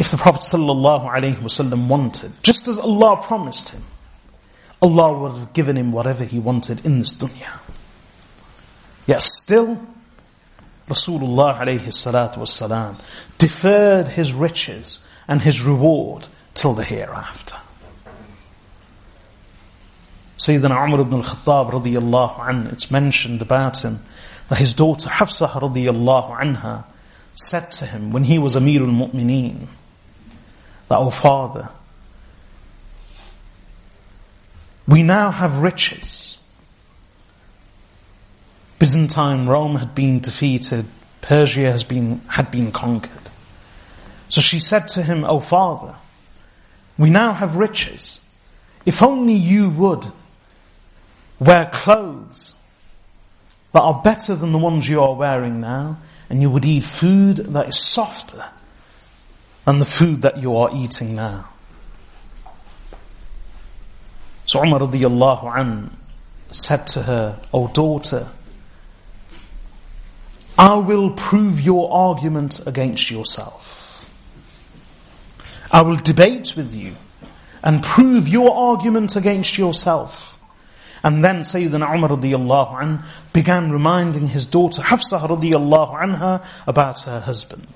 if 0.00 0.10
the 0.10 0.16
Prophet 0.16 0.40
ﷺ 0.40 1.88
wanted, 1.88 2.32
just 2.42 2.66
as 2.68 2.78
Allah 2.78 3.22
promised 3.22 3.68
him, 3.68 3.82
Allah 4.80 5.12
would 5.12 5.32
have 5.32 5.52
given 5.52 5.76
him 5.76 5.92
whatever 5.92 6.24
he 6.24 6.38
wanted 6.38 6.86
in 6.86 7.00
this 7.00 7.12
dunya. 7.12 7.58
Yet 9.06 9.20
still, 9.20 9.78
Rasulullah 10.88 11.54
ﷺ 11.60 13.00
deferred 13.36 14.08
his 14.08 14.32
riches 14.32 15.00
and 15.28 15.42
his 15.42 15.60
reward 15.60 16.26
till 16.54 16.72
the 16.72 16.82
hereafter. 16.82 17.56
Sayyidina 20.38 20.82
Umar 20.82 21.02
ibn 21.02 21.18
al-Khattab 21.18 21.72
radiyallahu 21.72 22.36
anhu, 22.36 22.72
it's 22.72 22.90
mentioned 22.90 23.42
about 23.42 23.84
him 23.84 24.00
that 24.48 24.58
his 24.58 24.72
daughter 24.72 25.10
Hafsa 25.10 25.46
radiyallahu 25.48 26.40
anha 26.40 26.84
said 27.34 27.70
to 27.72 27.84
him 27.84 28.12
when 28.12 28.24
he 28.24 28.38
was 28.38 28.56
Amir 28.56 28.80
al-Mu'mineen 28.80 29.68
that, 30.90 30.98
oh 30.98 31.10
father, 31.10 31.70
we 34.88 35.04
now 35.04 35.30
have 35.30 35.62
riches. 35.62 36.36
Byzantine 38.80 39.46
Rome 39.46 39.76
had 39.76 39.94
been 39.94 40.18
defeated, 40.18 40.86
Persia 41.20 41.70
has 41.70 41.84
been, 41.84 42.20
had 42.26 42.50
been 42.50 42.72
conquered. 42.72 43.30
So 44.28 44.40
she 44.40 44.58
said 44.58 44.88
to 44.88 45.02
him, 45.02 45.24
O 45.24 45.38
father, 45.38 45.94
we 46.98 47.08
now 47.08 47.34
have 47.34 47.54
riches. 47.54 48.20
If 48.84 49.00
only 49.00 49.34
you 49.34 49.70
would 49.70 50.04
wear 51.38 51.70
clothes 51.72 52.56
that 53.72 53.80
are 53.80 54.02
better 54.02 54.34
than 54.34 54.50
the 54.50 54.58
ones 54.58 54.88
you 54.88 55.00
are 55.02 55.14
wearing 55.14 55.60
now, 55.60 55.98
and 56.28 56.42
you 56.42 56.50
would 56.50 56.64
eat 56.64 56.82
food 56.82 57.36
that 57.36 57.68
is 57.68 57.78
softer 57.78 58.44
than 59.64 59.78
the 59.78 59.84
food 59.84 60.22
that 60.22 60.38
you 60.38 60.56
are 60.56 60.70
eating 60.74 61.14
now. 61.14 61.48
So 64.46 64.62
Umar 64.62 64.80
radiallahu 64.80 65.58
an 65.58 65.96
said 66.50 66.86
to 66.88 67.02
her, 67.02 67.38
O 67.54 67.68
daughter, 67.68 68.28
I 70.58 70.74
will 70.74 71.10
prove 71.12 71.60
your 71.60 71.92
argument 71.92 72.66
against 72.66 73.10
yourself. 73.10 74.12
I 75.70 75.82
will 75.82 75.96
debate 75.96 76.54
with 76.56 76.74
you 76.74 76.96
and 77.62 77.82
prove 77.82 78.26
your 78.26 78.54
argument 78.54 79.14
against 79.14 79.56
yourself. 79.56 80.36
And 81.02 81.24
then 81.24 81.40
Sayyidina 81.40 81.94
Umar 81.94 82.10
radiallahu 82.10 82.82
an 82.82 83.02
began 83.32 83.70
reminding 83.70 84.26
his 84.26 84.46
daughter 84.46 84.82
Hafsa 84.82 85.18
radiallahu 85.18 86.00
anha 86.00 86.44
about 86.66 87.02
her 87.02 87.20
husband. 87.20 87.68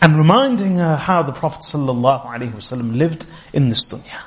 And 0.00 0.16
reminding 0.16 0.76
her 0.76 0.96
how 0.96 1.22
the 1.22 1.32
Prophet 1.32 1.62
wasallam 1.62 2.96
lived 2.96 3.26
in 3.52 3.68
this 3.68 3.84
dunya. 3.84 4.22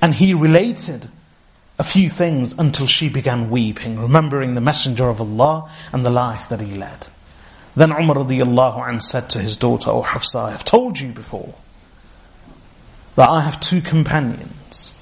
And 0.00 0.14
he 0.14 0.34
related 0.34 1.10
a 1.78 1.84
few 1.84 2.08
things 2.08 2.54
until 2.58 2.86
she 2.86 3.08
began 3.08 3.50
weeping, 3.50 3.98
remembering 3.98 4.54
the 4.54 4.60
Messenger 4.60 5.08
of 5.08 5.20
Allah 5.20 5.70
and 5.92 6.04
the 6.04 6.10
life 6.10 6.48
that 6.48 6.60
he 6.60 6.76
led. 6.76 7.08
Then 7.74 7.92
Umar 7.92 8.16
radiallahu 8.16 9.02
said 9.02 9.30
to 9.30 9.38
his 9.40 9.56
daughter, 9.56 9.90
O 9.90 9.98
oh 9.98 10.02
Hafsa, 10.02 10.38
I 10.38 10.50
have 10.52 10.64
told 10.64 10.98
you 10.98 11.10
before 11.10 11.54
that 13.16 13.28
I 13.28 13.40
have 13.40 13.60
two 13.60 13.80
companions, 13.80 14.94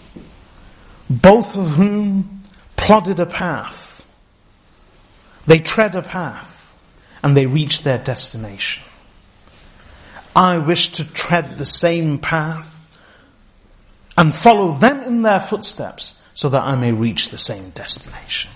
both 1.09 1.57
of 1.57 1.73
whom 1.73 2.43
plodded 2.77 3.21
a 3.21 3.27
path. 3.27 4.07
They 5.47 5.59
tread 5.59 5.95
a 5.95 6.03
path 6.03 6.56
and 7.27 7.37
they 7.37 7.47
reach 7.47 7.83
their 7.83 7.99
destination. 7.99 8.85
I 10.37 10.59
wish 10.59 10.93
to 10.93 11.05
tread 11.13 11.59
the 11.59 11.67
same 11.67 12.19
path 12.19 12.73
and 14.17 14.33
follow 14.33 14.79
them 14.79 15.03
in 15.03 15.23
their 15.23 15.41
footsteps 15.41 16.21
so 16.35 16.49
that 16.51 16.63
I 16.63 16.77
may 16.77 16.93
reach 16.93 17.31
the 17.31 17.37
same 17.37 17.71
destination. 17.71 18.53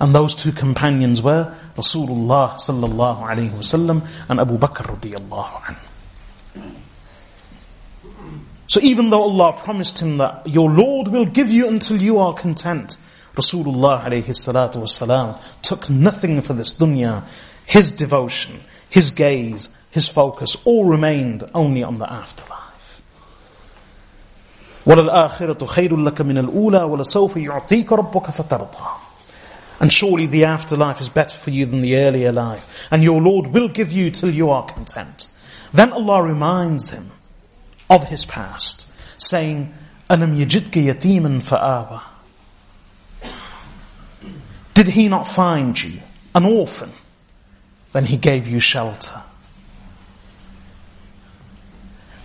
And 0.00 0.12
those 0.12 0.34
two 0.34 0.50
companions 0.50 1.22
were 1.22 1.54
Rasulullah 1.76 2.54
sallallahu 2.54 3.28
alayhi 3.28 3.50
wasallam 3.50 4.04
and 4.28 4.40
Abu 4.40 4.58
Bakr 4.58 4.98
radiallahu. 4.98 5.76
So 8.66 8.80
even 8.80 9.10
though 9.10 9.22
Allah 9.22 9.52
promised 9.52 10.00
him 10.00 10.16
that 10.16 10.48
your 10.48 10.68
Lord 10.68 11.06
will 11.06 11.26
give 11.26 11.52
you 11.52 11.68
until 11.68 12.02
you 12.02 12.18
are 12.18 12.34
content, 12.34 12.96
Rasulullah 13.36 14.02
alayhi 14.02 14.24
salatu 14.30 14.82
wasalam 14.82 15.40
took 15.62 15.88
nothing 15.88 16.42
for 16.42 16.54
this 16.54 16.74
dunya 16.74 17.24
His 17.65 17.91
devotion, 17.91 18.61
his 18.89 19.11
gaze, 19.11 19.69
his 19.91 20.07
focus 20.07 20.57
all 20.65 20.85
remained 20.85 21.43
only 21.53 21.83
on 21.83 21.99
the 21.99 22.11
afterlife. 22.11 23.01
وَلَلْآخِرَةُ 24.85 25.67
خَيْرٌ 25.67 25.89
لَكَ 25.89 26.21
مِنَ 26.21 26.37
الْأُولَى 26.37 26.81
وَلَسَوْفَ 26.81 27.35
يُعْطِيكَ 27.35 27.85
رَبُّكَ 27.85 28.31
فَتَرْضَى 28.31 29.09
and 29.79 29.91
surely 29.91 30.25
the 30.25 30.45
afterlife 30.45 30.99
is 30.99 31.09
better 31.09 31.37
for 31.37 31.51
you 31.51 31.65
than 31.65 31.81
the 31.81 31.95
earlier 31.97 32.31
life. 32.31 32.87
And 32.91 33.01
your 33.01 33.21
Lord 33.21 33.47
will 33.47 33.69
give 33.69 33.91
you 33.91 34.11
till 34.11 34.29
you 34.29 34.49
are 34.49 34.65
content. 34.65 35.29
Then 35.73 35.93
Allah 35.93 36.21
reminds 36.23 36.89
him 36.89 37.11
of 37.89 38.07
his 38.09 38.25
past, 38.25 38.87
saying, 39.17 39.73
أَلَمْ 40.09 40.35
يَجِدْكَ 40.35 40.71
يَتِيمًا 40.71 41.41
فَآوَى 41.41 42.01
Did 44.73 44.87
he 44.87 45.07
not 45.07 45.27
find 45.27 45.81
you 45.81 45.99
an 46.35 46.43
orphan? 46.45 46.91
then 47.94 48.04
he 48.04 48.18
gave 48.18 48.46
you 48.46 48.60
shelter. 48.60 49.22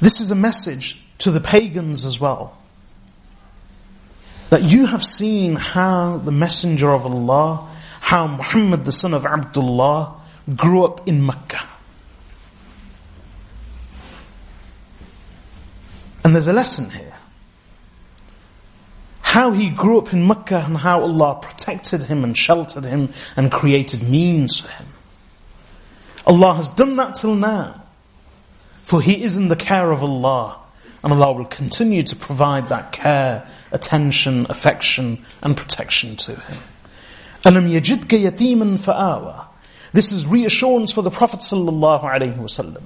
This 0.02 0.20
is 0.20 0.32
a 0.32 0.36
message 0.36 1.02
to 1.20 1.32
the 1.32 1.40
pagans 1.40 2.06
as 2.06 2.20
well 2.20 2.58
that 4.50 4.64
you 4.64 4.88
have 4.88 5.06
seen 5.06 5.56
how 5.56 6.18
the 6.18 6.32
Messenger 6.32 6.92
of 6.92 7.06
Allah, 7.06 7.70
how 8.02 8.26
Muhammad 8.26 8.84
the 8.84 8.92
son 8.92 9.14
of 9.14 9.26
Abdullah 9.26 10.16
grew 10.56 10.84
up 10.84 11.08
in 11.08 11.24
Mecca. 11.24 11.62
And 16.24 16.34
there's 16.34 16.48
a 16.48 16.54
lesson 16.54 16.90
here. 16.90 17.14
how 19.30 19.52
he 19.52 19.70
grew 19.70 20.00
up 20.00 20.12
in 20.12 20.26
Mecca 20.26 20.64
and 20.66 20.76
how 20.76 21.02
Allah 21.02 21.40
protected 21.40 22.02
him 22.02 22.24
and 22.24 22.36
sheltered 22.36 22.84
him 22.84 23.10
and 23.38 23.52
created 23.52 24.02
means 24.10 24.60
for 24.60 24.70
him. 24.70 24.88
Allah 26.29 26.55
has 26.55 26.71
done 26.71 26.97
that 26.97 27.15
till 27.15 27.35
now. 27.35 27.83
For 28.83 29.01
he 29.01 29.23
is 29.23 29.37
in 29.37 29.49
the 29.49 29.57
care 29.57 29.91
of 29.91 30.03
Allah. 30.03 30.59
And 31.03 31.13
Allah 31.13 31.33
will 31.33 31.45
continue 31.45 32.03
to 32.03 32.17
provide 32.17 32.71
that 32.71 32.93
care, 32.93 33.47
attention, 33.73 34.47
affection, 34.49 35.25
and 35.43 35.57
protection 35.57 36.17
to 36.17 36.35
him. 36.35 36.59
أَلَمْ 37.45 37.69
يَجِدْكَ 37.69 38.07
يَتِيمًا 38.07 38.79
فَآوَى 38.79 39.47
This 39.93 40.13
is 40.13 40.27
reassurance 40.27 40.93
for 40.93 41.03
the 41.03 41.11
Prophet 41.11 41.41
ﷺ 41.41 42.83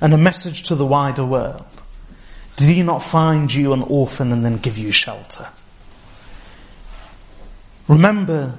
and 0.00 0.14
a 0.14 0.18
message 0.18 0.62
to 0.64 0.74
the 0.74 0.86
wider 0.86 1.24
world. 1.24 1.64
Did 2.56 2.68
he 2.68 2.82
not 2.82 3.02
find 3.02 3.52
you 3.52 3.72
an 3.74 3.82
orphan 3.82 4.32
and 4.32 4.44
then 4.44 4.56
give 4.56 4.78
you 4.78 4.90
shelter? 4.90 5.48
Remember 7.86 8.54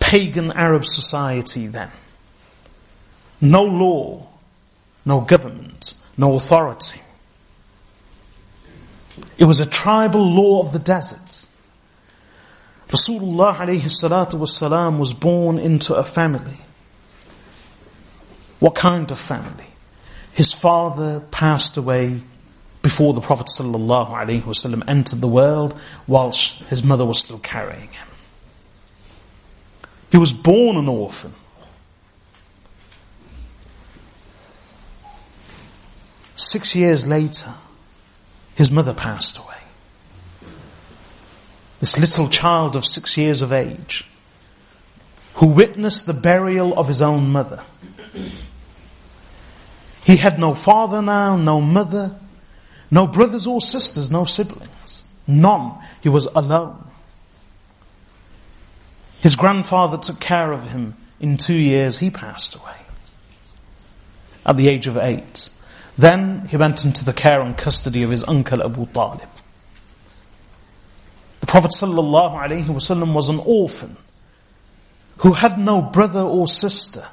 pagan 0.00 0.52
Arab 0.52 0.84
society 0.84 1.66
then. 1.66 1.90
No 3.41 3.63
law, 3.63 4.27
no 5.03 5.21
government, 5.21 5.95
no 6.15 6.35
authority. 6.35 7.01
It 9.37 9.45
was 9.45 9.59
a 9.59 9.65
tribal 9.65 10.23
law 10.31 10.61
of 10.61 10.71
the 10.71 10.79
desert. 10.79 11.47
Rasulullah 12.89 13.57
was 14.97 15.13
born 15.13 15.57
into 15.57 15.95
a 15.95 16.03
family. 16.03 16.57
What 18.59 18.75
kind 18.75 19.09
of 19.09 19.19
family? 19.19 19.65
His 20.33 20.53
father 20.53 21.21
passed 21.31 21.77
away 21.77 22.21
before 22.81 23.13
the 23.13 23.21
Prophet 23.21 23.47
ﷺ 23.47 24.83
entered 24.87 25.21
the 25.21 25.27
world 25.27 25.79
whilst 26.07 26.59
his 26.63 26.83
mother 26.83 27.05
was 27.05 27.19
still 27.19 27.39
carrying 27.39 27.89
him. 27.89 28.07
He 30.11 30.17
was 30.17 30.33
born 30.33 30.77
an 30.77 30.87
orphan. 30.87 31.33
Six 36.41 36.75
years 36.75 37.05
later, 37.05 37.53
his 38.55 38.71
mother 38.71 38.95
passed 38.95 39.37
away. 39.37 39.61
This 41.79 41.99
little 41.99 42.27
child 42.29 42.75
of 42.75 42.83
six 42.83 43.15
years 43.15 43.43
of 43.43 43.53
age, 43.53 44.09
who 45.35 45.45
witnessed 45.45 46.07
the 46.07 46.15
burial 46.15 46.77
of 46.77 46.87
his 46.87 46.99
own 46.99 47.29
mother. 47.29 47.63
He 50.03 50.17
had 50.17 50.39
no 50.39 50.55
father 50.55 50.99
now, 50.99 51.37
no 51.37 51.61
mother, 51.61 52.15
no 52.89 53.05
brothers 53.05 53.45
or 53.45 53.61
sisters, 53.61 54.09
no 54.09 54.25
siblings. 54.25 55.03
None. 55.27 55.77
He 56.01 56.09
was 56.09 56.25
alone. 56.25 56.87
His 59.19 59.35
grandfather 59.35 59.99
took 59.99 60.19
care 60.19 60.51
of 60.51 60.71
him. 60.71 60.95
In 61.19 61.37
two 61.37 61.53
years, 61.53 61.99
he 61.99 62.09
passed 62.09 62.55
away. 62.55 62.77
At 64.43 64.57
the 64.57 64.69
age 64.69 64.87
of 64.87 64.97
eight. 64.97 65.51
Then 66.01 66.47
he 66.47 66.57
went 66.57 66.83
into 66.83 67.05
the 67.05 67.13
care 67.13 67.41
and 67.41 67.55
custody 67.55 68.01
of 68.01 68.09
his 68.09 68.23
uncle 68.27 68.63
Abu 68.63 68.87
Talib. 68.87 69.29
The 71.41 71.45
Prophet 71.45 71.69
ﷺ 71.69 73.13
was 73.13 73.29
an 73.29 73.39
orphan 73.45 73.97
who 75.17 75.33
had 75.33 75.59
no 75.59 75.79
brother 75.79 76.21
or 76.21 76.47
sister, 76.47 77.05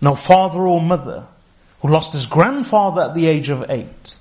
no 0.00 0.14
father 0.14 0.60
or 0.60 0.80
mother, 0.80 1.26
who 1.82 1.88
lost 1.88 2.14
his 2.14 2.24
grandfather 2.24 3.02
at 3.02 3.14
the 3.14 3.26
age 3.26 3.50
of 3.50 3.70
eight. 3.70 4.18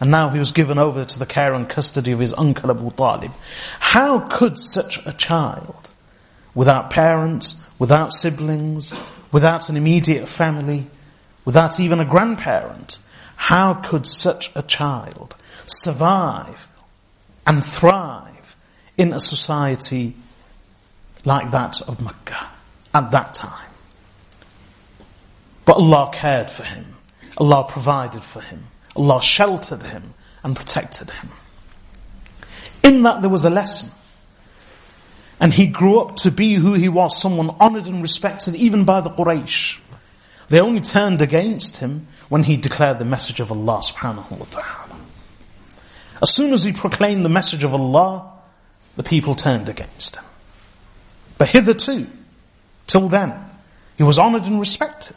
And 0.00 0.10
now 0.10 0.30
he 0.30 0.40
was 0.40 0.50
given 0.50 0.78
over 0.78 1.04
to 1.04 1.18
the 1.20 1.26
care 1.26 1.54
and 1.54 1.68
custody 1.68 2.10
of 2.10 2.18
his 2.18 2.34
uncle 2.34 2.72
Abu 2.72 2.90
Talib. 2.90 3.30
How 3.78 4.18
could 4.18 4.58
such 4.58 4.98
a 5.06 5.12
child, 5.12 5.90
without 6.52 6.90
parents, 6.90 7.64
without 7.78 8.12
siblings, 8.12 8.92
without 9.30 9.68
an 9.68 9.76
immediate 9.76 10.28
family, 10.28 10.88
without 11.44 11.80
even 11.80 12.00
a 12.00 12.04
grandparent, 12.04 12.98
how 13.36 13.74
could 13.74 14.06
such 14.06 14.50
a 14.54 14.62
child 14.62 15.36
survive 15.66 16.68
and 17.46 17.64
thrive 17.64 18.56
in 18.96 19.12
a 19.12 19.20
society 19.20 20.14
like 21.24 21.50
that 21.50 21.80
of 21.82 22.00
Mecca 22.00 22.48
at 22.94 23.10
that 23.10 23.34
time? 23.34 23.70
But 25.64 25.76
Allah 25.76 26.10
cared 26.12 26.50
for 26.50 26.64
him. 26.64 26.96
Allah 27.36 27.64
provided 27.68 28.22
for 28.22 28.40
him. 28.40 28.64
Allah 28.96 29.22
sheltered 29.22 29.82
him 29.82 30.14
and 30.42 30.56
protected 30.56 31.10
him. 31.10 31.30
In 32.82 33.02
that 33.04 33.20
there 33.20 33.30
was 33.30 33.44
a 33.44 33.50
lesson. 33.50 33.90
And 35.40 35.52
he 35.52 35.66
grew 35.66 36.00
up 36.00 36.16
to 36.16 36.30
be 36.30 36.54
who 36.54 36.74
he 36.74 36.88
was, 36.88 37.20
someone 37.20 37.50
honored 37.58 37.86
and 37.86 38.02
respected 38.02 38.54
even 38.54 38.84
by 38.84 39.00
the 39.00 39.10
Quraysh. 39.10 39.80
They 40.52 40.60
only 40.60 40.82
turned 40.82 41.22
against 41.22 41.78
him 41.78 42.08
when 42.28 42.42
he 42.42 42.58
declared 42.58 42.98
the 42.98 43.06
message 43.06 43.40
of 43.40 43.50
Allah 43.50 43.78
subhanahu 43.78 44.38
wa 44.38 44.44
ta'ala. 44.50 45.00
As 46.20 46.28
soon 46.28 46.52
as 46.52 46.62
he 46.62 46.72
proclaimed 46.74 47.24
the 47.24 47.30
message 47.30 47.64
of 47.64 47.72
Allah, 47.72 48.30
the 48.96 49.02
people 49.02 49.34
turned 49.34 49.70
against 49.70 50.16
him. 50.16 50.24
But 51.38 51.48
hitherto, 51.48 52.06
till 52.86 53.08
then, 53.08 53.32
he 53.96 54.02
was 54.02 54.18
honored 54.18 54.42
and 54.42 54.60
respected. 54.60 55.16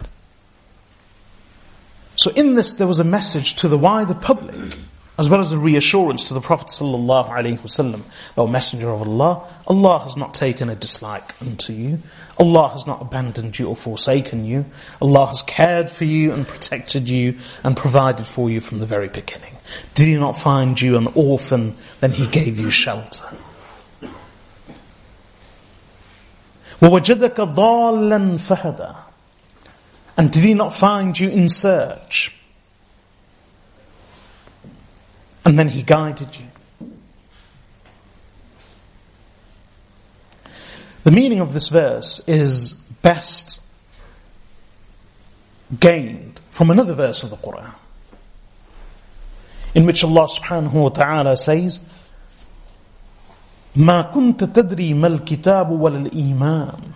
So 2.15 2.31
in 2.31 2.55
this 2.55 2.71
there 2.71 2.88
was 2.88 3.01
a 3.01 3.03
message 3.03 3.55
to 3.55 3.67
the 3.67 3.77
wider 3.77 4.13
public, 4.13 4.77
as 5.19 5.29
well 5.29 5.41
as 5.41 5.51
a 5.51 5.57
reassurance 5.57 6.29
to 6.29 6.33
the 6.33 6.39
Prophet 6.39 6.67
sallallahu 6.67 7.29
alaihi 7.29 7.59
wasallam, 7.59 8.03
O 8.38 8.47
Messenger 8.47 8.89
of 8.89 9.01
Allah, 9.01 9.45
Allah 9.67 9.99
has 9.99 10.15
not 10.15 10.33
taken 10.33 10.69
a 10.69 10.75
dislike 10.75 11.33
unto 11.41 11.73
you. 11.73 12.01
Allah 12.38 12.68
has 12.70 12.86
not 12.86 13.03
abandoned 13.03 13.59
you 13.59 13.68
or 13.68 13.76
forsaken 13.76 14.45
you. 14.45 14.64
Allah 15.03 15.26
has 15.26 15.43
cared 15.43 15.91
for 15.91 16.05
you 16.05 16.32
and 16.32 16.49
protected 16.49 17.09
you 17.09 17.38
and 17.62 17.76
provided 17.76 18.26
for 18.26 18.49
you 18.49 18.61
from 18.61 18.78
the 18.78 18.86
very 18.86 19.09
beginning. 19.09 19.57
Did 19.95 20.09
He 20.09 20.16
not 20.16 20.41
find 20.41 20.80
you 20.80 20.97
an 20.97 21.09
orphan, 21.14 21.76
then 22.01 22.12
He 22.12 22.26
gave 22.26 22.59
you 22.59 22.70
shelter. 22.70 23.24
وَوَجَدَكَ 26.80 27.34
ضَالًّا 27.34 28.38
فَهَدَى 28.38 29.11
and 30.20 30.30
did 30.30 30.45
he 30.45 30.53
not 30.53 30.74
find 30.74 31.18
you 31.18 31.30
in 31.30 31.49
search? 31.49 32.36
And 35.47 35.59
then 35.59 35.68
he 35.68 35.82
guided 35.82 36.36
you. 36.36 36.43
The 41.05 41.11
meaning 41.11 41.41
of 41.41 41.53
this 41.53 41.68
verse 41.68 42.20
is 42.26 42.74
best 43.03 43.61
gained 45.78 46.41
from 46.51 46.70
another 46.70 46.95
verse 46.95 47.22
of 47.22 47.30
the 47.30 47.36
Quran, 47.36 47.74
in 49.74 49.86
which 49.86 50.05
Allah 50.05 50.26
subhanahu 50.26 50.72
wa 50.72 50.88
ta'ala 50.88 51.36
says, 51.36 51.80
ما 53.76 54.03
كنت 54.03 54.45
تدري 54.45 54.95
ما 54.95 55.07
الكتاب 55.07 55.70
ولا 55.70 55.99
الإيمان 55.99 56.93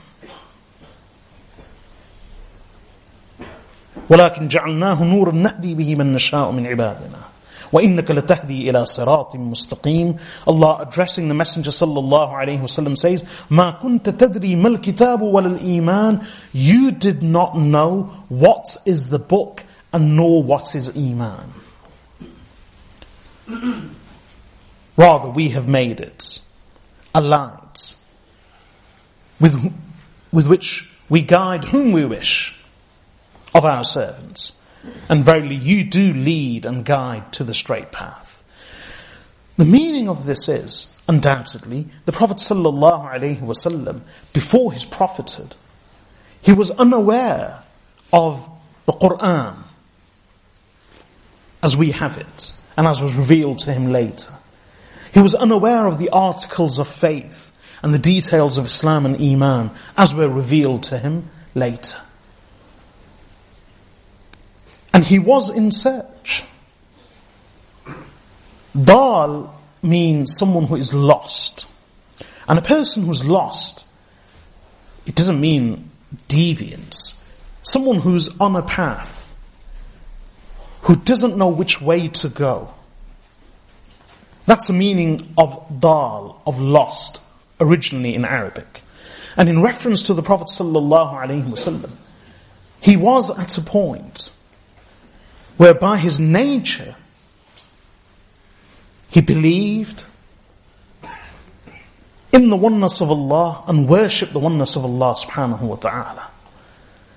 ولكن 4.11 4.49
جعلناه 4.49 5.05
نورا 5.05 5.33
نهدي 5.33 5.75
به 5.75 5.95
من 5.95 6.13
نشاء 6.13 6.51
من 6.51 6.67
عبادنا 6.67 7.28
وإنك 7.73 8.11
لتهدي 8.11 8.71
إلى 8.71 8.85
صراط 8.85 9.37
مستقيم 9.37 10.17
Allah 10.49 10.87
addressing 10.87 11.29
the 11.29 11.35
Messenger 11.35 11.71
صلى 11.71 11.99
الله 11.99 12.37
عليه 12.37 12.63
وسلم 12.63 12.95
says 12.97 13.25
ما 13.51 13.71
كنت 13.71 14.09
تدري 14.11 14.57
ما 14.57 14.69
الكتاب 14.69 15.23
ولا 15.23 15.47
الإيمان 15.47 16.21
You 16.53 16.91
did 16.91 17.23
not 17.23 17.57
know 17.57 18.11
what 18.29 18.77
is 18.87 19.09
the 19.11 19.19
book 19.19 19.65
and 19.93 20.17
nor 20.17 20.43
what 20.43 20.75
is 20.75 20.97
Iman 20.97 21.53
Rather 24.97 25.29
we 25.29 25.51
have 25.51 25.69
made 25.69 26.01
it 26.01 26.41
a 27.15 27.21
light 27.21 27.95
with, 29.41 29.73
with 30.33 30.47
which 30.47 30.91
we 31.09 31.23
guide 31.23 31.67
whom 31.67 31.93
we 31.93 32.05
wish 32.05 32.59
of 33.55 33.65
our 33.65 33.85
servants. 33.85 34.53
And 35.10 35.24
verily 35.24 35.56
you 35.56 35.84
do 35.84 36.14
lead 36.14 36.66
and 36.66 36.86
guide 36.86 37.34
to 37.34 37.44
the 37.44 37.54
straight 37.54 37.92
path. 37.92 38.44
The 39.58 39.66
meaning 39.66 40.08
of 40.08 40.26
this 40.26 40.48
is, 40.48 40.88
undoubtedly, 41.08 41.88
the 42.06 42.14
Prophet 42.14 42.38
ﷺ, 42.38 44.02
before 44.32 44.72
his 44.72 44.86
prophethood, 44.86 45.56
he 46.42 46.54
was 46.54 46.72
unaware 46.72 47.64
of 48.14 48.50
the 48.86 48.94
Quran 48.94 49.64
as 51.62 51.76
we 51.76 51.92
have 51.92 52.18
it, 52.18 52.56
and 52.78 52.88
as 52.88 53.04
was 53.04 53.16
revealed 53.16 53.60
to 53.60 53.74
him 53.74 53.92
later. 53.92 54.34
He 55.14 55.20
was 55.20 55.36
unaware 55.36 55.86
of 55.88 55.98
the 55.98 56.10
articles 56.10 56.80
of 56.80 56.88
faith 56.88 57.54
and 57.84 57.94
the 57.94 58.00
details 58.00 58.58
of 58.58 58.68
Islam 58.68 59.06
and 59.06 59.20
Iman 59.20 59.72
as 59.98 60.16
were 60.16 60.30
revealed 60.30 60.84
to 60.84 60.98
him 60.98 61.30
later. 61.56 61.98
And 64.94 65.06
he 65.06 65.20
was 65.20 65.50
in 65.50 65.72
search. 65.72 66.44
Dal 68.82 69.56
means 69.82 70.36
someone 70.38 70.66
who 70.66 70.76
is 70.76 70.94
lost. 70.94 71.68
And 72.48 72.58
a 72.58 72.62
person 72.62 73.06
who's 73.06 73.24
lost, 73.24 73.86
it 75.06 75.16
doesn't 75.16 75.40
mean 75.40 75.90
deviance. 76.28 77.16
Someone 77.62 78.00
who's 78.00 78.40
on 78.40 78.56
a 78.56 78.62
path, 78.62 79.36
who 80.82 80.96
doesn't 80.96 81.38
know 81.38 81.50
which 81.50 81.82
way 81.82 82.08
to 82.08 82.30
go. 82.30 82.74
That's 84.46 84.68
the 84.68 84.74
meaning 84.74 85.34
of 85.38 85.80
dal, 85.80 86.42
of 86.48 86.60
lost, 86.60 87.22
originally 87.60 88.16
in 88.16 88.26
Arabic. 88.26 88.82
And 89.38 89.48
in 89.48 89.62
reference 89.62 90.04
to 90.04 90.14
the 90.14 90.24
Prophet 90.24 90.48
sallallahu 90.48 91.14
alaihi 91.14 91.44
wasallam, 91.44 91.92
he 92.82 92.98
was 92.98 93.30
at 93.30 93.58
a 93.58 93.62
point 93.62 94.32
where 95.60 95.74
by 95.74 95.98
his 95.98 96.22
nature, 96.22 96.96
he 99.10 99.20
believed 99.20 100.06
in 102.32 102.48
the 102.48 102.56
oneness 102.56 103.02
of 103.02 103.12
Allah 103.12 103.66
and 103.68 103.90
worshipped 103.90 104.32
the 104.32 104.40
oneness 104.40 104.78
of 104.78 104.86
Allah 104.86 105.16
subhanahu 105.16 105.60
wa 105.60 105.76
ta'ala. 105.76 106.32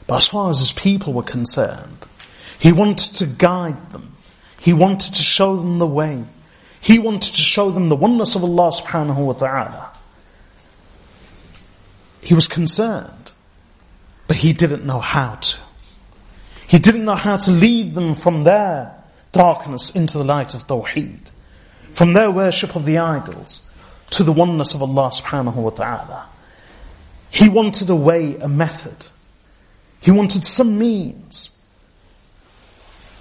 But 0.09 0.17
as 0.17 0.27
far 0.27 0.51
as 0.51 0.59
his 0.59 0.73
people 0.73 1.13
were 1.13 1.23
concerned, 1.23 2.05
he 2.59 2.73
wanted 2.73 3.15
to 3.19 3.27
guide 3.27 3.93
them. 3.93 4.17
He 4.59 4.73
wanted 4.73 5.15
to 5.15 5.23
show 5.23 5.55
them 5.55 5.79
the 5.79 5.87
way. 5.87 6.25
He 6.81 6.99
wanted 6.99 7.35
to 7.35 7.41
show 7.41 7.71
them 7.71 7.91
the 7.91 7.95
oneness 7.95 8.35
of 8.35 8.43
Allah 8.43 8.73
subhanahu 8.73 9.25
wa 9.25 9.35
ta'ala. 9.35 9.93
He 12.23 12.35
was 12.35 12.49
concerned, 12.49 13.35
but 14.27 14.39
he 14.39 14.53
didn't 14.53 14.85
know 14.85 14.99
how 14.99 15.37
to. 15.37 15.59
He 16.72 16.80
didn't 16.80 17.06
know 17.06 17.16
how 17.16 17.38
to 17.38 17.52
lead 17.52 17.96
them 17.96 18.16
from 18.16 18.44
their 18.44 18.94
darkness 19.32 19.96
into 19.96 20.18
the 20.18 20.24
light 20.24 20.54
of 20.54 20.68
Tawheed, 20.68 21.30
from 21.92 22.14
their 22.14 22.30
worship 22.30 22.76
of 22.76 22.86
the 22.86 22.98
idols 22.98 23.64
to 24.12 24.24
the 24.24 24.32
oneness 24.32 24.74
of 24.74 24.82
Allah 24.82 25.10
subhanahu 25.10 25.56
wa 25.56 25.70
ta'ala. 25.70 26.28
He 27.30 27.50
wanted 27.50 27.90
a 27.90 27.96
way, 27.96 28.36
a 28.38 28.48
method. 28.48 29.08
He 30.02 30.12
wanted 30.12 30.46
some 30.46 30.78
means 30.78 31.52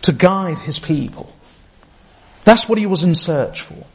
to 0.02 0.12
guide 0.12 0.59
his 0.61 0.78
people. 0.78 1.32
That's 2.44 2.68
what 2.68 2.78
he 2.78 2.86
was 2.86 3.02
in 3.02 3.14
search 3.14 3.62
for. 3.62 3.86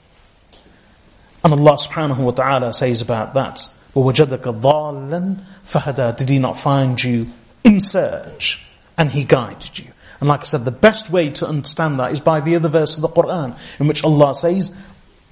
And 1.43 1.53
Allah 1.53 1.77
subhanahu 1.77 2.17
wa 2.17 2.31
ta'ala 2.31 2.73
says 2.73 3.01
about 3.01 3.33
that, 3.33 3.67
وَوَجَدَكَ 3.95 4.61
ضَالًّا 4.61 5.43
فَهَدَى 5.65 6.17
Did 6.17 6.29
he 6.29 6.39
not 6.39 6.57
find 6.57 7.01
you 7.01 7.27
in 7.63 7.79
search? 7.79 8.64
And 8.97 9.11
he 9.11 9.23
guided 9.23 9.79
you. 9.79 9.91
And 10.19 10.29
like 10.29 10.41
I 10.41 10.43
said, 10.43 10.65
the 10.65 10.71
best 10.71 11.09
way 11.09 11.31
to 11.31 11.47
understand 11.47 11.99
that 11.99 12.11
is 12.11 12.21
by 12.21 12.41
the 12.41 12.55
other 12.55 12.69
verse 12.69 12.95
of 12.95 13.01
the 13.01 13.09
Quran, 13.09 13.57
in 13.79 13.87
which 13.87 14.03
Allah 14.03 14.35
says, 14.35 14.71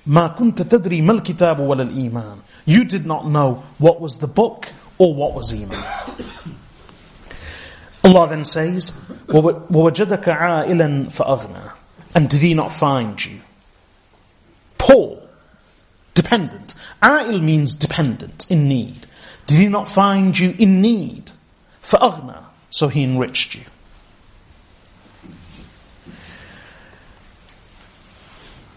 مَا 0.07 0.35
كُنْتَ 0.35 0.55
تَدْرِي 0.55 1.03
مَا 1.03 1.19
الْكِتَابُ 1.19 1.57
وَلَا 1.57 1.91
الْإِيمَانِ 1.91 2.39
You 2.65 2.85
did 2.85 3.05
not 3.05 3.27
know 3.27 3.63
what 3.77 4.01
was 4.01 4.17
the 4.17 4.27
book 4.27 4.67
or 4.97 5.13
what 5.13 5.35
was 5.35 5.53
Iman. 5.53 5.83
Allah 8.03 8.29
then 8.29 8.45
says, 8.45 8.91
وَوَجَدَكَ 9.27 10.23
عَائِلًا 10.23 11.11
فَأَغْنَى 11.11 11.73
And 12.15 12.27
did 12.27 12.41
He 12.41 12.55
not 12.55 12.73
find 12.73 13.23
you? 13.23 13.41
Poor, 14.79 15.21
dependent. 16.15 16.73
A'il 17.03 17.39
means 17.41 17.75
dependent, 17.75 18.49
in 18.49 18.67
need. 18.67 19.05
Did 19.45 19.57
He 19.59 19.67
not 19.67 19.87
find 19.87 20.37
you 20.37 20.55
in 20.57 20.81
need? 20.81 21.29
فَأَغْنَى 21.83 22.43
So 22.74 22.88
He 22.88 23.04
enriched 23.04 23.54
you. 23.54 23.62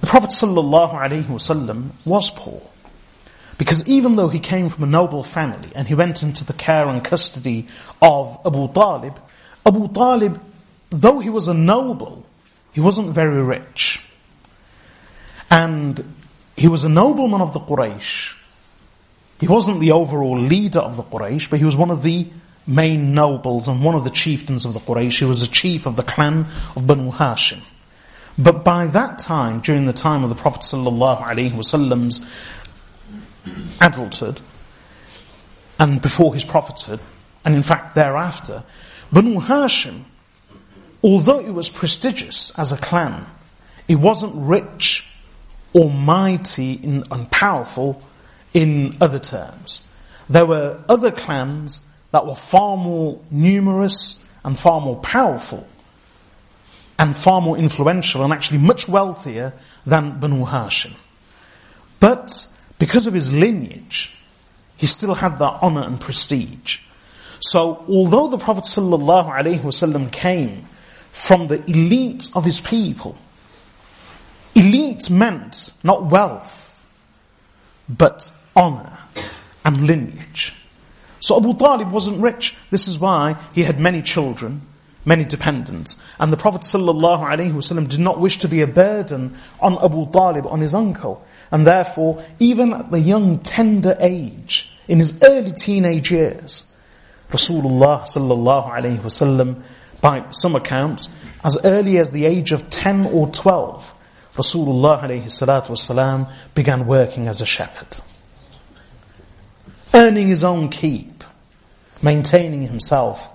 The 0.01 0.07
Prophet 0.07 0.29
ﷺ 0.29 1.89
was 2.05 2.29
poor. 2.29 2.61
Because 3.57 3.89
even 3.89 4.15
though 4.15 4.27
he 4.27 4.37
came 4.37 4.69
from 4.69 4.83
a 4.83 4.87
noble 4.87 5.23
family 5.23 5.69
and 5.73 5.87
he 5.87 5.95
went 5.95 6.21
into 6.21 6.43
the 6.45 6.53
care 6.53 6.87
and 6.87 7.03
custody 7.03 7.65
of 7.99 8.39
Abu 8.45 8.71
Talib, 8.71 9.19
Abu 9.65 9.91
Talib, 9.91 10.39
though 10.91 11.17
he 11.17 11.31
was 11.31 11.47
a 11.47 11.55
noble, 11.55 12.23
he 12.73 12.79
wasn't 12.79 13.09
very 13.09 13.41
rich. 13.41 14.03
And 15.49 16.13
he 16.55 16.67
was 16.67 16.83
a 16.83 16.89
nobleman 16.89 17.41
of 17.41 17.53
the 17.53 17.61
Quraysh. 17.61 18.35
He 19.39 19.47
wasn't 19.47 19.79
the 19.79 19.93
overall 19.93 20.37
leader 20.37 20.81
of 20.81 20.97
the 20.97 21.03
Quraysh, 21.03 21.49
but 21.49 21.57
he 21.57 21.65
was 21.65 21.75
one 21.75 21.89
of 21.89 22.03
the 22.03 22.27
main 22.67 23.13
nobles 23.13 23.67
and 23.67 23.83
one 23.83 23.95
of 23.95 24.03
the 24.03 24.09
chieftains 24.09 24.65
of 24.65 24.73
the 24.73 24.79
Quraysh. 24.79 25.19
He 25.19 25.25
was 25.25 25.41
a 25.41 25.49
chief 25.49 25.85
of 25.85 25.95
the 25.95 26.03
clan 26.03 26.45
of 26.75 26.85
Banu 26.85 27.11
Hashim. 27.11 27.61
But 28.37 28.63
by 28.63 28.87
that 28.87 29.17
time, 29.17 29.61
during 29.61 29.85
the 29.85 29.93
time 29.93 30.23
of 30.23 30.29
the 30.29 30.35
Prophet 30.35 30.61
Wasallam's 30.61 32.19
adulthood, 33.81 34.41
and 35.79 36.01
before 36.01 36.33
his 36.33 36.45
prophethood, 36.45 36.99
and 37.45 37.55
in 37.55 37.63
fact 37.63 37.95
thereafter, 37.95 38.63
Banu 39.11 39.39
Hashim, 39.39 40.03
although 41.03 41.39
it 41.39 41.51
was 41.51 41.69
prestigious 41.69 42.51
as 42.59 42.71
a 42.71 42.77
clan, 42.77 43.25
it 43.87 43.95
wasn't 43.95 44.33
rich 44.35 45.07
or 45.73 45.89
mighty 45.89 46.79
and 46.83 47.31
powerful 47.31 48.01
in 48.53 48.97
other 48.99 49.19
terms. 49.19 49.85
There 50.29 50.45
were 50.45 50.83
other 50.89 51.11
clans 51.11 51.81
that 52.11 52.25
were 52.25 52.35
far 52.35 52.77
more 52.77 53.19
numerous 53.29 54.25
and 54.43 54.57
far 54.57 54.79
more 54.81 54.97
powerful 54.97 55.67
and 56.99 57.15
far 57.15 57.41
more 57.41 57.57
influential 57.57 58.23
and 58.23 58.33
actually 58.33 58.57
much 58.57 58.87
wealthier 58.87 59.53
than 59.85 60.19
Banu 60.19 60.45
Hashim. 60.45 60.93
But 61.99 62.47
because 62.79 63.07
of 63.07 63.13
his 63.13 63.31
lineage, 63.31 64.15
he 64.77 64.85
still 64.85 65.15
had 65.15 65.39
that 65.39 65.59
honor 65.61 65.83
and 65.83 65.99
prestige. 65.99 66.79
So 67.39 67.83
although 67.87 68.27
the 68.29 68.37
Prophet 68.37 68.63
ﷺ 68.63 70.11
came 70.11 70.65
from 71.11 71.47
the 71.47 71.63
elite 71.69 72.31
of 72.35 72.45
his 72.45 72.59
people, 72.59 73.17
elite 74.55 75.09
meant 75.09 75.73
not 75.83 76.05
wealth, 76.05 76.85
but 77.89 78.31
honor 78.55 78.97
and 79.63 79.85
lineage. 79.85 80.55
So 81.20 81.36
Abu 81.36 81.56
Talib 81.56 81.90
wasn't 81.90 82.20
rich. 82.20 82.56
This 82.70 82.88
is 82.88 82.98
why 82.98 83.36
he 83.54 83.62
had 83.62 83.78
many 83.78 84.02
children 84.02 84.66
many 85.04 85.24
dependents. 85.24 85.98
And 86.18 86.32
the 86.32 86.36
Prophet 86.36 86.62
ﷺ 86.62 87.88
did 87.88 88.00
not 88.00 88.20
wish 88.20 88.38
to 88.38 88.48
be 88.48 88.62
a 88.62 88.66
burden 88.66 89.36
on 89.60 89.82
Abu 89.82 90.10
Talib, 90.10 90.46
on 90.46 90.60
his 90.60 90.74
uncle. 90.74 91.24
And 91.50 91.66
therefore, 91.66 92.24
even 92.38 92.72
at 92.72 92.90
the 92.90 93.00
young, 93.00 93.40
tender 93.40 93.96
age, 94.00 94.70
in 94.88 94.98
his 94.98 95.18
early 95.22 95.52
teenage 95.52 96.10
years, 96.10 96.64
Rasulullah 97.30 98.02
ﷺ, 98.02 99.62
by 100.00 100.24
some 100.30 100.56
accounts, 100.56 101.08
as 101.44 101.58
early 101.64 101.98
as 101.98 102.10
the 102.10 102.24
age 102.24 102.52
of 102.52 102.70
10 102.70 103.06
or 103.06 103.28
12, 103.28 103.94
Rasulullah 104.34 105.00
ﷺ 105.02 106.32
began 106.54 106.86
working 106.86 107.28
as 107.28 107.40
a 107.40 107.46
shepherd. 107.46 108.02
Earning 109.97 110.27
his 110.27 110.43
own 110.43 110.69
keep, 110.69 111.23
maintaining 112.03 112.61
himself 112.61 113.29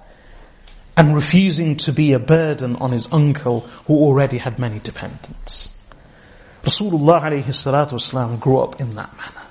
and 0.96 1.12
refusing 1.12 1.76
to 1.78 1.92
be 1.92 2.12
a 2.12 2.20
burden 2.20 2.76
on 2.76 2.92
his 2.92 3.12
uncle 3.12 3.62
who 3.86 3.94
already 3.94 4.38
had 4.38 4.60
many 4.60 4.78
dependents. 4.78 5.76
Rasulullah 6.62 7.20
alayhi 7.20 7.46
salatu 7.46 8.38
grew 8.38 8.58
up 8.58 8.80
in 8.80 8.94
that 8.94 9.10
manner. 9.16 9.42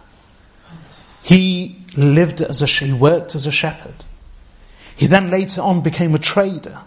He 1.22 1.84
lived 1.98 2.40
as 2.40 2.62
a, 2.62 2.66
he 2.66 2.94
worked 2.94 3.36
as 3.36 3.46
a 3.46 3.52
shepherd. 3.52 4.06
He 4.96 5.08
then 5.08 5.30
later 5.30 5.60
on 5.60 5.82
became 5.82 6.16
a 6.16 6.20
trader. 6.20 6.80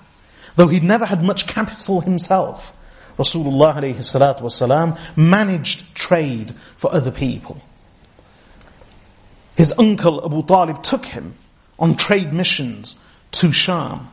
Though 0.56 0.68
he'd 0.68 0.84
never 0.84 1.04
had 1.04 1.22
much 1.22 1.46
capital 1.46 2.00
himself, 2.00 2.72
Rasulullah 3.18 3.76
alayhi 3.76 3.96
salatu 3.96 4.98
managed 5.18 5.94
trade 5.94 6.54
for 6.76 6.94
other 6.94 7.10
people. 7.10 7.60
His 9.56 9.72
uncle 9.78 10.24
Abu 10.24 10.42
Talib 10.44 10.82
took 10.82 11.04
him 11.06 11.34
on 11.78 11.96
trade 11.96 12.32
missions 12.32 12.96
to 13.32 13.52
Sham. 13.52 14.08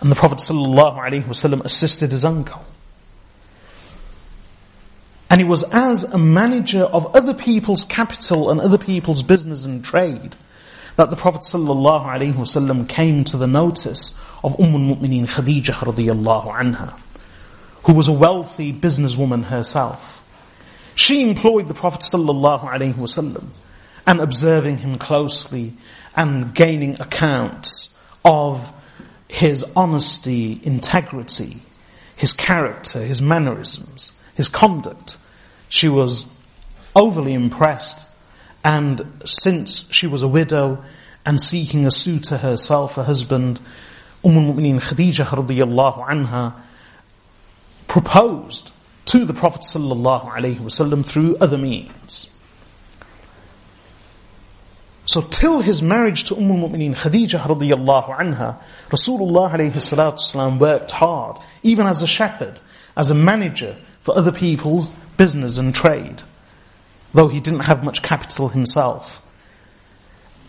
And 0.00 0.10
the 0.10 0.16
Prophet 0.16 0.38
ﷺ 0.38 1.64
assisted 1.64 2.10
his 2.10 2.24
uncle. 2.24 2.64
And 5.30 5.40
he 5.40 5.46
was 5.46 5.64
as 5.72 6.04
a 6.04 6.18
manager 6.18 6.82
of 6.82 7.16
other 7.16 7.34
people's 7.34 7.84
capital 7.84 8.50
and 8.50 8.60
other 8.60 8.78
people's 8.78 9.22
business 9.22 9.64
and 9.64 9.84
trade 9.84 10.36
that 10.96 11.10
the 11.10 11.16
Prophet 11.16 11.40
ﷺ 11.40 12.88
came 12.88 13.24
to 13.24 13.36
the 13.36 13.46
notice 13.46 14.18
of 14.44 14.60
Umm 14.60 14.74
al-Mu'mineen 14.74 15.28
Khadijah 15.28 15.72
radiyallahu 15.72 16.54
anha, 16.54 16.98
who 17.84 17.94
was 17.94 18.06
a 18.06 18.12
wealthy 18.12 18.72
businesswoman 18.72 19.44
herself. 19.44 20.23
She 20.94 21.22
employed 21.22 21.68
the 21.68 21.74
Prophet 21.74 22.02
ﷺ 22.02 23.48
and 24.06 24.20
observing 24.20 24.78
him 24.78 24.98
closely 24.98 25.74
and 26.16 26.54
gaining 26.54 27.00
accounts 27.00 27.98
of 28.24 28.72
his 29.28 29.64
honesty, 29.74 30.60
integrity, 30.62 31.62
his 32.14 32.32
character, 32.32 33.00
his 33.00 33.20
mannerisms, 33.20 34.12
his 34.34 34.48
conduct. 34.48 35.16
she 35.68 35.88
was 35.88 36.26
overly 36.94 37.34
impressed 37.34 38.06
and 38.64 39.20
since 39.26 39.92
she 39.92 40.06
was 40.06 40.22
a 40.22 40.28
widow 40.28 40.82
and 41.26 41.40
seeking 41.40 41.84
a 41.84 41.90
suitor 41.90 42.38
herself, 42.38 42.96
a 42.96 43.04
husband, 43.04 43.60
Umm 44.24 44.36
al-Mu'mineen 44.36 44.80
Khadijah 44.80 45.24
radiyallahu 45.24 46.06
anha 46.08 46.54
proposed 47.88 48.70
to 49.06 49.24
the 49.24 49.34
Prophet 49.34 49.62
wasallam 49.62 51.04
through 51.04 51.36
other 51.36 51.58
means. 51.58 52.30
So 55.06 55.20
till 55.20 55.60
his 55.60 55.82
marriage 55.82 56.24
to 56.24 56.36
Umm 56.36 56.50
al-Mu'mineen 56.50 56.96
Khadijah 56.96 57.38
radiyallahu 57.38 58.16
anha, 58.16 58.58
Rasulullah 58.88 59.52
alayhi 59.52 60.58
worked 60.58 60.90
hard, 60.92 61.38
even 61.62 61.86
as 61.86 62.02
a 62.02 62.06
shepherd, 62.06 62.60
as 62.96 63.10
a 63.10 63.14
manager 63.14 63.76
for 64.00 64.16
other 64.16 64.32
people's 64.32 64.90
business 65.16 65.58
and 65.58 65.74
trade, 65.74 66.22
though 67.12 67.28
he 67.28 67.40
didn't 67.40 67.60
have 67.60 67.84
much 67.84 68.02
capital 68.02 68.48
himself. 68.48 69.23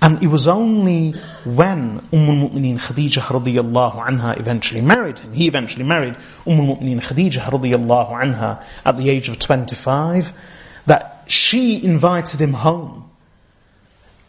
And 0.06 0.22
it 0.22 0.28
was 0.28 0.48
only 0.48 1.14
when 1.46 2.00
Umm 2.14 2.30
al-Mu'mineen 2.30 2.80
Khadijah 2.80 3.22
radiyallahu 3.22 4.06
anha 4.06 4.40
eventually 4.40 4.82
married 4.82 5.18
him, 5.18 5.34
he 5.34 5.48
eventually 5.48 5.84
married 5.84 6.16
Umm 6.46 6.60
al-Mu'mineen 6.60 7.02
Khadijah 7.02 7.40
radiyallahu 7.40 8.12
anha 8.12 8.64
at 8.86 9.00
the 9.00 9.10
age 9.10 9.30
of 9.30 9.40
25, 9.40 10.32
that 10.86 11.24
she 11.26 11.84
invited 11.84 12.40
him 12.40 12.54
home. 12.54 13.10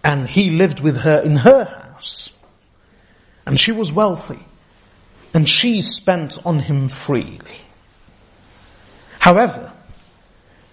And 0.03 0.27
he 0.27 0.49
lived 0.49 0.81
with 0.81 0.97
her 1.01 1.19
in 1.19 1.37
her 1.37 1.65
house. 1.65 2.31
And 3.45 3.61
she 3.61 3.73
was 3.73 3.93
wealthy. 3.93 4.47
And 5.35 5.47
she 5.47 5.83
spent 5.83 6.39
on 6.47 6.59
him 6.59 6.89
freely. 6.89 7.61
However, 9.19 9.71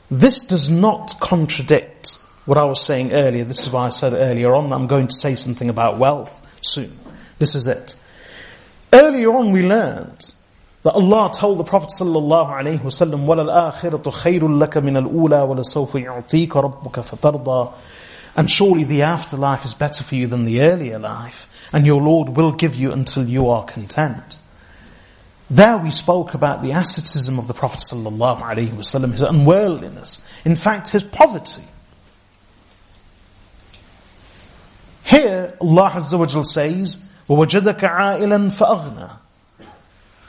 this 0.10 0.46
does 0.46 0.72
not 0.72 1.20
contradict 1.20 2.20
what 2.45 2.59
I 2.59 2.65
was 2.65 2.83
saying 2.83 3.13
earlier. 3.13 3.45
This 3.45 3.67
is 3.67 3.71
why 3.71 3.87
I 3.87 3.91
said 3.91 4.15
earlier 4.15 4.55
on 4.55 4.73
I'm 4.73 4.87
going 4.87 5.09
to 5.09 5.15
say 5.15 5.35
something 5.35 5.69
about 5.69 5.99
wealth 5.99 6.47
soon. 6.63 6.99
This 7.39 7.55
is 7.55 7.67
it. 7.67 7.95
Earlier 8.93 9.31
on 9.33 9.53
we 9.53 9.67
learned 9.67 10.33
that 10.83 10.93
Allah 10.93 11.31
told 11.35 11.59
the 11.59 11.65
Prophet 11.65 11.91
sallallahu 11.91 12.49
alaihi 12.49 12.79
wasallam, 12.79 13.27
وَلَلْآخِرَةُ 13.27 14.03
خَيْرٌ 14.03 14.41
لَكَ 14.41 14.83
مِنَ 14.83 14.97
الْأُولَى 14.97 15.47
وَلَسَوْفَ 15.47 15.91
يُعْطِيكَ 15.91 16.49
رَبُّكَ 16.49 16.93
فَتَرْضَى 16.93 17.75
And 18.37 18.51
surely 18.51 18.85
the 18.85 19.03
afterlife 19.03 19.65
is 19.65 19.75
better 19.75 20.03
for 20.03 20.15
you 20.15 20.27
than 20.27 20.45
the 20.45 20.63
earlier 20.63 20.99
life, 20.99 21.51
and 21.73 21.85
your 21.85 22.01
Lord 22.01 22.31
will 22.31 22.53
give 22.53 22.75
you 22.75 22.93
until 22.93 23.29
you 23.29 23.49
are 23.49 23.65
content. 23.65 24.39
There 25.51 25.77
we 25.77 25.91
spoke 25.91 26.35
about 26.35 26.63
the 26.63 26.71
asceticism 26.71 27.39
of 27.39 27.49
the 27.49 27.55
Prophet 27.55 27.81
sallallahu 27.81 28.41
alaihi 28.41 28.71
wasallam, 28.71 29.13
his 29.13 29.23
unworldliness, 29.23 30.25
in 30.45 30.57
fact 30.57 30.91
his 30.91 31.03
poverty. 31.03 31.65
Here, 35.05 35.55
Allah 35.61 35.91
Azza 35.95 36.19
wa 36.19 36.27
Jal 36.27 36.45
says, 36.45 37.03
وَوَجَدَكَ 37.29 37.81
عَائِلًا 37.81 38.51
فَأَغْنَى 38.51 39.17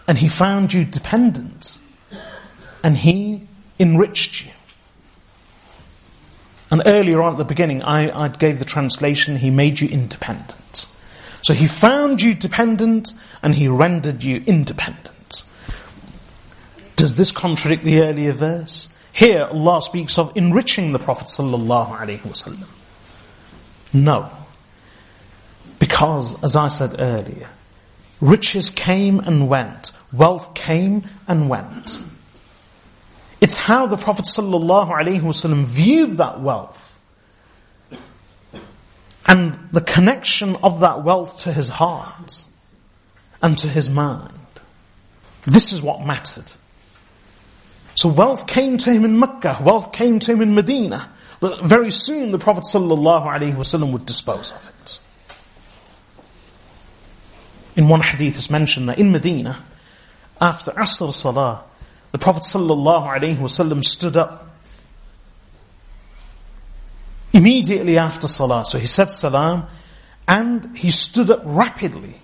And 0.07 0.17
He 0.17 0.27
found 0.27 0.73
you 0.73 0.85
dependent. 0.85 1.77
And 2.83 2.97
He 2.97 3.47
enriched 3.79 4.45
you. 4.45 4.51
And 6.71 6.83
earlier 6.85 7.21
on 7.21 7.33
at 7.33 7.37
the 7.37 7.45
beginning, 7.45 7.81
I, 7.83 8.25
I 8.25 8.27
gave 8.27 8.59
the 8.59 8.65
translation, 8.65 9.37
He 9.37 9.49
made 9.49 9.79
you 9.79 9.89
independent. 9.89 10.85
So 11.41 11.53
He 11.53 11.67
found 11.67 12.21
you 12.21 12.33
dependent 12.33 13.13
and 13.41 13.55
He 13.55 13.67
rendered 13.67 14.23
you 14.23 14.43
independent. 14.45 15.43
Does 16.95 17.15
this 17.15 17.31
contradict 17.31 17.83
the 17.83 18.01
earlier 18.01 18.33
verse? 18.33 18.93
Here 19.13 19.45
Allah 19.45 19.81
speaks 19.81 20.17
of 20.17 20.35
enriching 20.35 20.91
the 20.91 20.99
Prophet 20.99 21.27
sallallahu 21.27 21.97
alaihi 21.97 22.19
wasallam. 22.19 22.67
No. 23.93 24.29
Because, 25.84 26.42
as 26.42 26.56
I 26.56 26.68
said 26.68 26.96
earlier, 26.98 27.46
riches 28.18 28.70
came 28.70 29.20
and 29.20 29.50
went, 29.50 29.92
wealth 30.14 30.54
came 30.54 31.04
and 31.28 31.50
went. 31.50 32.02
It's 33.42 33.54
how 33.54 33.84
the 33.84 33.98
Prophet 33.98 34.24
ﷺ 34.24 35.64
viewed 35.66 36.16
that 36.16 36.40
wealth 36.40 36.98
and 39.26 39.68
the 39.72 39.82
connection 39.82 40.56
of 40.62 40.80
that 40.80 41.04
wealth 41.04 41.40
to 41.40 41.52
his 41.52 41.68
heart 41.68 42.44
and 43.42 43.58
to 43.58 43.68
his 43.68 43.90
mind. 43.90 44.32
This 45.46 45.74
is 45.74 45.82
what 45.82 46.00
mattered. 46.00 46.50
So 47.94 48.08
wealth 48.08 48.46
came 48.46 48.78
to 48.78 48.90
him 48.90 49.04
in 49.04 49.18
Mecca, 49.18 49.58
wealth 49.60 49.92
came 49.92 50.18
to 50.20 50.32
him 50.32 50.40
in 50.40 50.54
Medina, 50.54 51.10
but 51.40 51.62
very 51.62 51.90
soon 51.90 52.30
the 52.30 52.38
Prophet 52.38 52.64
ﷺ 52.64 53.92
would 53.92 54.06
dispose 54.06 54.50
of 54.50 54.66
it. 54.66 54.73
In 57.76 57.88
one 57.88 58.00
hadith 58.00 58.36
is 58.36 58.50
mentioned 58.50 58.88
that 58.88 58.98
in 58.98 59.10
Medina, 59.10 59.64
after 60.40 60.70
Asr 60.72 61.12
Salah, 61.12 61.64
the 62.12 62.18
Prophet 62.18 62.42
ﷺ 62.44 63.84
stood 63.84 64.16
up 64.16 64.48
immediately 67.32 67.98
after 67.98 68.28
Salah. 68.28 68.64
So 68.64 68.78
he 68.78 68.86
said 68.86 69.10
Salam 69.10 69.66
and 70.28 70.76
he 70.76 70.90
stood 70.90 71.30
up 71.30 71.42
rapidly 71.44 72.14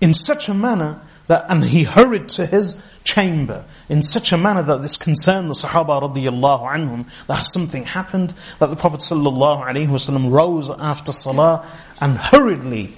in 0.00 0.12
such 0.12 0.48
a 0.48 0.54
manner 0.54 1.00
that, 1.26 1.46
and 1.48 1.64
he 1.64 1.84
hurried 1.84 2.28
to 2.28 2.44
his 2.44 2.78
chamber 3.02 3.64
in 3.88 4.02
such 4.02 4.32
a 4.32 4.36
manner 4.36 4.62
that 4.62 4.82
this 4.82 4.98
concerned 4.98 5.48
the 5.48 5.54
Sahaba 5.54 6.02
radiallahu 6.02 6.70
anhum 6.70 7.06
that 7.26 7.40
something 7.46 7.84
happened, 7.84 8.34
that 8.58 8.68
the 8.68 8.76
Prophet 8.76 9.00
sallallahu 9.00 9.64
wasallam 9.86 10.30
rose 10.30 10.70
after 10.70 11.12
Salah 11.12 11.66
and 12.00 12.18
hurriedly 12.18 12.94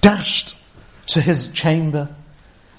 dashed 0.00 0.55
to 1.06 1.20
his 1.20 1.48
chamber. 1.52 2.08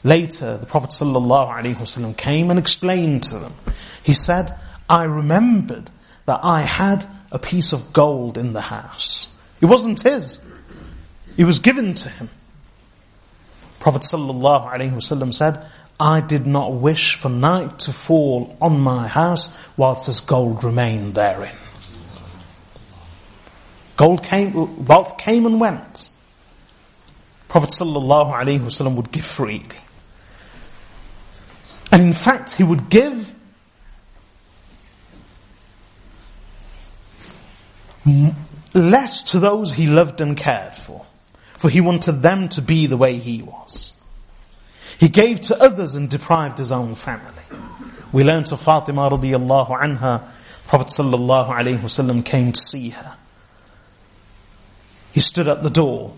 Later, 0.04 0.58
the 0.58 0.66
Prophet 0.66 0.92
ﷺ 0.92 2.18
came 2.18 2.50
and 2.50 2.60
explained 2.60 3.24
to 3.24 3.40
them. 3.40 3.54
He 4.04 4.14
said, 4.14 4.56
I 4.90 5.04
remembered 5.04 5.90
that 6.26 6.42
I 6.44 6.62
had 6.62 7.06
a 7.32 7.40
piece 7.40 7.74
of 7.74 7.94
gold 7.94 8.38
in 8.38 8.54
the 8.54 8.62
house. 8.62 9.28
It 9.60 9.66
wasn't 9.66 10.02
his. 10.02 10.40
It 11.36 11.46
was 11.46 11.60
given 11.60 11.94
to 11.96 12.10
him. 12.10 12.30
Prophet 13.80 14.04
ﷺ 14.04 15.34
said, 15.34 15.66
I 16.00 16.22
did 16.22 16.46
not 16.46 16.74
wish 16.74 17.16
for 17.16 17.30
night 17.30 17.80
to 17.80 17.94
fall 17.94 18.56
on 18.62 18.80
my 18.80 19.08
house 19.08 19.54
whilst 19.76 20.06
this 20.08 20.20
gold 20.20 20.64
remained 20.64 21.16
therein. 21.16 21.56
Gold 23.96 24.22
came, 24.22 24.86
wealth 24.86 25.18
came 25.18 25.46
and 25.48 25.60
went. 25.60 26.10
Prophet 27.48 27.70
ﷺ 27.70 28.96
would 28.96 29.12
give 29.12 29.26
freely. 29.26 29.66
And 31.92 32.02
in 32.02 32.14
fact, 32.14 32.54
he 32.54 32.64
would 32.64 32.90
give 32.90 33.34
less 38.74 39.24
to 39.24 39.40
those 39.40 39.74
he 39.74 39.88
loved 39.88 40.22
and 40.22 40.36
cared 40.36 40.76
for. 40.76 41.06
For 41.58 41.70
he 41.70 41.82
wanted 41.82 42.22
them 42.22 42.50
to 42.50 42.62
be 42.62 42.86
the 42.86 42.98
way 42.98 43.18
he 43.18 43.42
was. 43.42 43.94
He 45.00 45.10
gave 45.10 45.42
to 45.42 45.62
others 45.62 45.96
and 45.96 46.10
deprived 46.10 46.58
his 46.58 46.72
own 46.72 46.96
family. 46.96 47.44
We 48.12 48.24
learned 48.24 48.52
of 48.52 48.62
Fatima 48.62 49.10
radiallahu 49.10 49.70
anha, 49.80 50.24
Prophet 50.68 50.88
sallallahu 50.88 51.50
alayhi 51.50 51.80
wasallam 51.80 52.24
came 52.24 52.52
to 52.52 52.60
see 52.60 52.90
her. 52.90 53.16
He 55.12 55.20
stood 55.20 55.48
at 55.48 55.64
the 55.64 55.70
door 55.70 56.14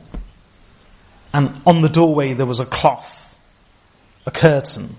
and 1.34 1.61
on 1.65 1.82
the 1.82 1.89
doorway 1.89 2.34
there 2.34 2.45
was 2.45 2.59
a 2.59 2.65
cloth, 2.65 3.38
a 4.25 4.32
curtain, 4.32 4.95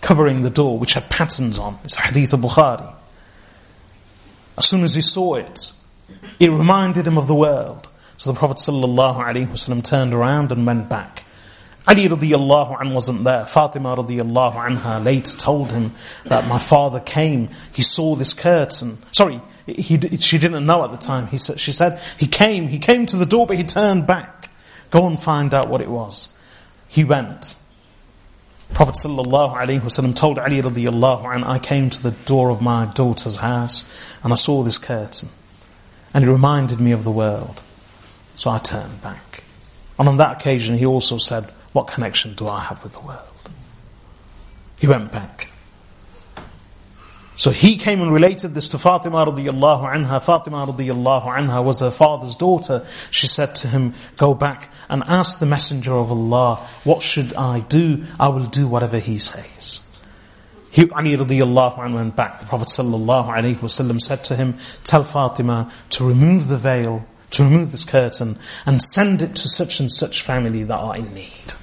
covering 0.00 0.42
the 0.42 0.50
door, 0.50 0.78
which 0.78 0.94
had 0.94 1.08
patterns 1.08 1.58
on. 1.58 1.78
It's 1.84 1.96
a 1.96 2.00
hadith 2.00 2.32
of 2.32 2.40
Bukhari. 2.40 2.94
As 4.56 4.66
soon 4.66 4.82
as 4.82 4.94
he 4.94 5.02
saw 5.02 5.34
it, 5.34 5.72
it 6.38 6.50
reminded 6.50 7.06
him 7.06 7.18
of 7.18 7.26
the 7.26 7.34
world. 7.34 7.88
So 8.16 8.32
the 8.32 8.38
Prophet 8.38 8.58
ﷺ 8.58 9.84
turned 9.84 10.12
around 10.12 10.52
and 10.52 10.66
went 10.66 10.88
back. 10.88 11.24
Ali 11.88 12.06
radiallahu 12.08 12.78
anh 12.78 12.92
wasn't 12.92 13.24
there. 13.24 13.46
Fatima 13.46 13.96
radiallahu 13.96 14.54
anha 14.54 15.02
later 15.02 15.36
told 15.36 15.70
him 15.70 15.94
that 16.26 16.46
my 16.46 16.58
father 16.58 17.00
came, 17.00 17.48
he 17.72 17.82
saw 17.82 18.14
this 18.14 18.34
curtain. 18.34 18.98
Sorry, 19.12 19.40
he, 19.66 19.98
she 20.18 20.38
didn't 20.38 20.66
know 20.66 20.84
at 20.84 20.90
the 20.90 20.98
time. 20.98 21.26
He, 21.28 21.38
she 21.38 21.72
said, 21.72 22.00
he 22.18 22.26
came, 22.26 22.68
he 22.68 22.78
came 22.78 23.06
to 23.06 23.16
the 23.16 23.24
door 23.24 23.46
but 23.46 23.56
he 23.56 23.64
turned 23.64 24.06
back. 24.06 24.49
Go 24.90 25.06
and 25.06 25.20
find 25.20 25.54
out 25.54 25.68
what 25.68 25.80
it 25.80 25.88
was. 25.88 26.32
He 26.88 27.04
went. 27.04 27.56
Prophet 28.74 28.94
ﷺ 28.94 30.16
told 30.16 30.38
Ali 30.38 30.62
radiallahu 30.62 31.34
anh, 31.34 31.44
I 31.44 31.58
came 31.58 31.90
to 31.90 32.02
the 32.02 32.12
door 32.12 32.50
of 32.50 32.60
my 32.62 32.86
daughter's 32.86 33.36
house 33.36 33.84
and 34.22 34.32
I 34.32 34.36
saw 34.36 34.62
this 34.62 34.78
curtain. 34.78 35.28
And 36.14 36.24
it 36.24 36.30
reminded 36.30 36.80
me 36.80 36.92
of 36.92 37.04
the 37.04 37.10
world. 37.10 37.62
So 38.34 38.50
I 38.50 38.58
turned 38.58 39.02
back. 39.02 39.44
And 39.98 40.08
on 40.08 40.16
that 40.16 40.40
occasion 40.40 40.76
he 40.76 40.86
also 40.86 41.18
said, 41.18 41.44
what 41.72 41.88
connection 41.88 42.34
do 42.34 42.48
I 42.48 42.60
have 42.60 42.82
with 42.82 42.92
the 42.92 43.00
world? 43.00 43.50
He 44.78 44.86
went 44.86 45.12
back. 45.12 45.49
So 47.40 47.50
he 47.50 47.78
came 47.78 48.02
and 48.02 48.12
related 48.12 48.52
this 48.52 48.68
to 48.68 48.78
Fatima 48.78 49.24
radiallahu 49.24 49.90
anha. 49.90 50.20
Fatima 50.20 50.66
radiallahu 50.66 51.24
anha 51.24 51.64
was 51.64 51.80
her 51.80 51.90
father's 51.90 52.36
daughter. 52.36 52.86
She 53.10 53.26
said 53.28 53.54
to 53.56 53.68
him, 53.68 53.94
go 54.18 54.34
back 54.34 54.70
and 54.90 55.02
ask 55.06 55.38
the 55.38 55.46
messenger 55.46 55.94
of 55.94 56.12
Allah, 56.12 56.68
what 56.84 57.00
should 57.00 57.32
I 57.32 57.60
do? 57.60 58.04
I 58.20 58.28
will 58.28 58.44
do 58.44 58.68
whatever 58.68 58.98
he 58.98 59.16
says. 59.16 59.80
He, 60.70 60.90
Ali 60.90 61.16
radiallahu 61.16 61.94
went 61.94 62.14
back. 62.14 62.40
The 62.40 62.44
Prophet 62.44 62.68
sallallahu 62.68 63.28
alayhi 63.34 63.56
wasallam 63.56 64.02
said 64.02 64.22
to 64.24 64.36
him, 64.36 64.58
tell 64.84 65.02
Fatima 65.02 65.72
to 65.92 66.04
remove 66.04 66.48
the 66.48 66.58
veil, 66.58 67.06
to 67.30 67.44
remove 67.44 67.70
this 67.70 67.84
curtain 67.84 68.38
and 68.66 68.82
send 68.82 69.22
it 69.22 69.34
to 69.36 69.48
such 69.48 69.80
and 69.80 69.90
such 69.90 70.20
family 70.20 70.64
that 70.64 70.78
are 70.78 70.94
in 70.94 71.14
need. 71.14 71.54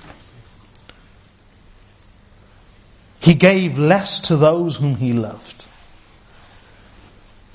He 3.19 3.35
gave 3.35 3.77
less 3.77 4.19
to 4.21 4.37
those 4.37 4.77
whom 4.77 4.95
he 4.95 5.13
loved. 5.13 5.56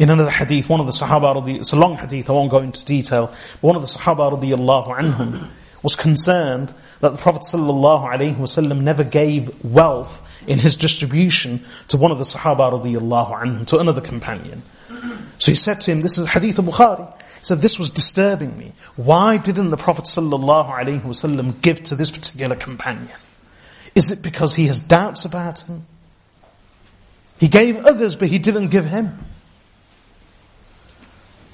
In 0.02 0.10
another 0.10 0.32
hadith, 0.32 0.68
one 0.68 0.80
of 0.80 0.86
the 0.86 0.92
Sahaba, 0.92 1.60
it's 1.60 1.70
a 1.70 1.76
long 1.76 1.96
hadith, 1.96 2.28
I 2.28 2.32
won't 2.32 2.50
go 2.50 2.58
into 2.58 2.84
detail, 2.84 3.26
but 3.28 3.62
one 3.62 3.76
of 3.76 3.82
the 3.82 3.86
Sahaba 3.86 4.32
radiallahu 4.32 4.88
anhum 4.98 5.46
was 5.84 5.94
concerned 5.94 6.74
that 6.98 7.12
the 7.12 7.18
Prophet 7.18 7.42
ﷺ 7.42 8.80
never 8.80 9.04
gave 9.04 9.64
wealth 9.64 10.26
in 10.48 10.58
his 10.58 10.74
distribution 10.74 11.64
to 11.86 11.96
one 11.96 12.10
of 12.10 12.18
the 12.18 12.24
Sahaba 12.24 12.82
radiallahu 12.82 13.42
anhum, 13.42 13.64
to 13.68 13.78
another 13.78 14.00
companion. 14.00 14.62
So 15.38 15.52
he 15.52 15.54
said 15.54 15.80
to 15.82 15.92
him, 15.92 16.02
this 16.02 16.18
is 16.18 16.26
Hadith 16.26 16.58
of 16.58 16.64
Bukhari. 16.64 17.08
He 17.38 17.44
said, 17.44 17.60
this 17.60 17.78
was 17.78 17.90
disturbing 17.90 18.58
me. 18.58 18.72
Why 18.96 19.36
didn't 19.36 19.70
the 19.70 19.76
Prophet 19.76 20.06
ﷺ 20.06 21.60
give 21.60 21.80
to 21.84 21.94
this 21.94 22.10
particular 22.10 22.56
companion? 22.56 23.16
Is 23.94 24.10
it 24.10 24.20
because 24.20 24.56
he 24.56 24.66
has 24.66 24.80
doubts 24.80 25.24
about 25.24 25.60
him? 25.60 25.86
He 27.38 27.46
gave 27.46 27.76
others, 27.86 28.16
but 28.16 28.26
he 28.26 28.40
didn't 28.40 28.70
give 28.70 28.86
him. 28.86 29.26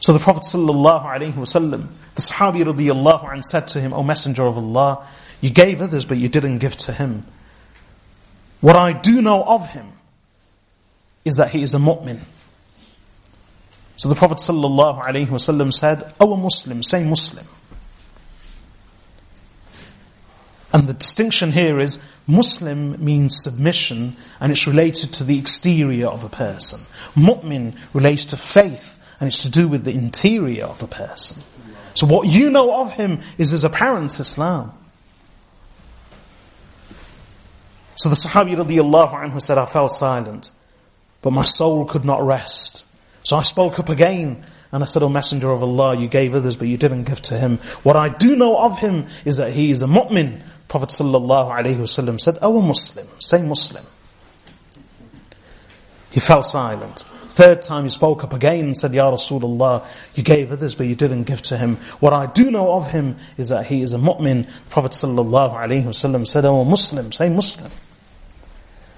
So 0.01 0.13
the 0.13 0.19
Prophet 0.19 0.45
ﷺ, 0.45 1.89
the 2.15 2.23
Sahabi 2.23 2.63
radiallahu 2.63 3.33
anh 3.33 3.43
said 3.43 3.69
to 3.69 3.81
him, 3.81 3.93
O 3.93 4.03
Messenger 4.03 4.45
of 4.47 4.57
Allah, 4.57 5.07
you 5.41 5.51
gave 5.51 5.81
others 5.81 6.05
but 6.05 6.19
you 6.19 6.29
didn't 6.29 6.59
give 6.59 6.77
to 6.79 6.93
him. 6.93 7.27
What 8.61 8.77
I 8.77 8.93
do 8.93 9.21
know 9.23 9.43
of 9.43 9.71
him 9.71 9.93
is 11.25 11.37
that 11.37 11.51
he 11.51 11.63
is 11.63 11.75
a 11.75 11.79
mu'min. 11.79 12.21
So 13.97 14.09
the 14.09 14.15
Prophet 14.15 14.39
ﷺ 14.39 15.73
said, 15.75 16.15
O 16.21 16.37
Muslim, 16.37 16.83
say 16.85 17.05
Muslim. 17.05 17.47
And 20.73 20.87
the 20.87 20.95
distinction 20.95 21.53
here 21.53 21.81
is 21.81 21.99
Muslim 22.27 23.03
means 23.03 23.43
submission 23.43 24.17
and 24.39 24.53
it's 24.53 24.67
related 24.67 25.15
to 25.15 25.25
the 25.25 25.39
exterior 25.39 26.07
of 26.07 26.25
a 26.25 26.29
person. 26.29 26.83
Mu'min 27.17 27.77
relates 27.95 28.27
to 28.27 28.37
faith 28.37 28.98
and 29.21 29.29
it's 29.29 29.43
to 29.43 29.51
do 29.51 29.69
with 29.69 29.85
the 29.85 29.93
interior 29.93 30.65
of 30.65 30.79
the 30.79 30.87
person. 30.87 31.43
So 31.95 32.07
what 32.07 32.29
you 32.29 32.51
know 32.51 32.81
of 32.81 32.93
him 32.93 33.21
is 33.39 33.51
his 33.51 33.65
apparent 33.65 34.19
Islam. 34.21 34.73
So 37.97 38.09
the 38.09 38.15
Sahabi 38.15 38.55
radiallahu 38.55 39.13
anhu 39.13 39.43
said, 39.43 39.59
I 39.59 39.67
fell 39.67 39.89
silent, 39.89 40.53
but 41.21 41.33
my 41.33 41.43
soul 41.43 41.85
could 41.85 42.05
not 42.05 42.25
rest. 42.25 42.87
So 43.25 43.37
I 43.37 43.43
spoke 43.43 43.81
up 43.81 43.89
again, 43.89 44.45
and 44.71 44.83
I 44.83 44.87
said, 44.87 45.03
O 45.03 45.09
Messenger 45.09 45.51
of 45.51 45.63
Allah, 45.63 45.97
you 45.97 46.07
gave 46.07 46.35
others, 46.35 46.57
but 46.57 46.69
you 46.69 46.77
didn't 46.77 47.05
give 47.05 47.21
to 47.23 47.39
him. 47.39 47.57
What 47.83 47.97
I 47.97 48.11
do 48.11 48.37
know 48.37 48.57
of 48.59 48.79
him 48.79 49.07
is 49.25 49.39
that 49.39 49.53
he 49.53 49.73
is 49.73 49.83
a 49.83 49.87
mu'min. 49.87 50.41
Prophet 50.69 50.91
sallallahu 50.91 51.51
alaihi 51.51 51.77
wasallam 51.77 52.21
said, 52.21 52.39
O 52.43 52.61
Muslim, 52.61 53.09
say 53.19 53.43
Muslim. 53.43 53.85
He 56.11 56.21
fell 56.21 56.43
silent. 56.43 57.05
Third 57.39 57.63
time 57.63 57.85
he 57.85 57.91
spoke 57.91 58.25
up 58.25 58.33
again 58.33 58.65
and 58.65 58.77
said, 58.77 58.93
Ya 58.93 59.09
Rasulullah, 59.09 59.87
you 60.17 60.25
gave 60.25 60.51
others 60.51 60.75
but 60.75 60.89
you 60.89 60.97
didn't 60.97 61.23
give 61.23 61.41
to 61.43 61.57
him. 61.57 61.77
What 62.01 62.13
I 62.13 62.27
do 62.27 62.51
know 62.51 62.73
of 62.73 62.91
him 62.91 63.15
is 63.37 63.51
that 63.51 63.67
he 63.67 63.81
is 63.81 63.95
a 63.95 63.97
mu'min. 63.97 64.47
The 64.47 64.71
Prophet 64.71 64.91
sallallahu 64.91 65.55
alaihi 65.55 65.85
wasallam 65.85 66.27
said, 66.27 66.45
Oh 66.45 66.65
Muslim, 66.65 67.13
say 67.13 67.29
Muslim. 67.29 67.71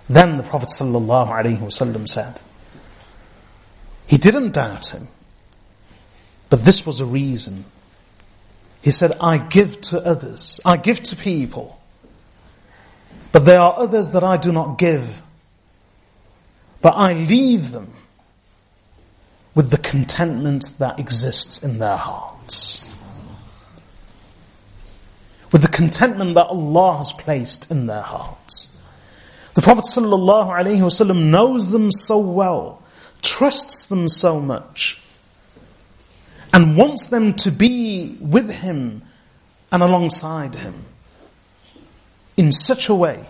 Then 0.08 0.38
the 0.38 0.42
Prophet 0.42 0.70
sallallahu 0.70 1.28
alaihi 1.28 1.58
wasallam 1.58 2.08
said, 2.08 2.40
he 4.06 4.16
didn't 4.16 4.52
doubt 4.52 4.88
him. 4.88 5.08
But 6.48 6.64
this 6.64 6.86
was 6.86 7.00
a 7.00 7.04
reason. 7.04 7.66
He 8.80 8.90
said, 8.90 9.18
I 9.20 9.36
give 9.36 9.82
to 9.82 10.00
others. 10.00 10.62
I 10.64 10.78
give 10.78 11.02
to 11.02 11.14
people. 11.14 11.78
But 13.32 13.44
there 13.44 13.60
are 13.60 13.74
others 13.76 14.08
that 14.12 14.24
I 14.24 14.38
do 14.38 14.50
not 14.50 14.78
give. 14.78 15.20
But 16.80 16.94
I 16.96 17.12
leave 17.12 17.72
them 17.72 17.96
with 19.54 19.70
the 19.70 19.78
contentment 19.78 20.70
that 20.78 20.98
exists 20.98 21.62
in 21.62 21.78
their 21.78 21.96
hearts. 21.96 22.84
With 25.52 25.62
the 25.62 25.68
contentment 25.68 26.34
that 26.34 26.46
Allah 26.46 26.98
has 26.98 27.12
placed 27.12 27.70
in 27.70 27.86
their 27.86 28.02
hearts. 28.02 28.76
The 29.54 29.62
Prophet 29.62 29.84
ﷺ 29.84 31.24
knows 31.24 31.70
them 31.70 31.90
so 31.90 32.18
well, 32.18 32.82
trusts 33.20 33.86
them 33.86 34.08
so 34.08 34.40
much, 34.40 35.00
and 36.52 36.76
wants 36.76 37.06
them 37.06 37.34
to 37.34 37.50
be 37.50 38.16
with 38.20 38.50
him 38.50 39.02
and 39.72 39.82
alongside 39.82 40.54
him 40.54 40.84
in 42.36 42.52
such 42.52 42.88
a 42.88 42.94
way 42.94 43.24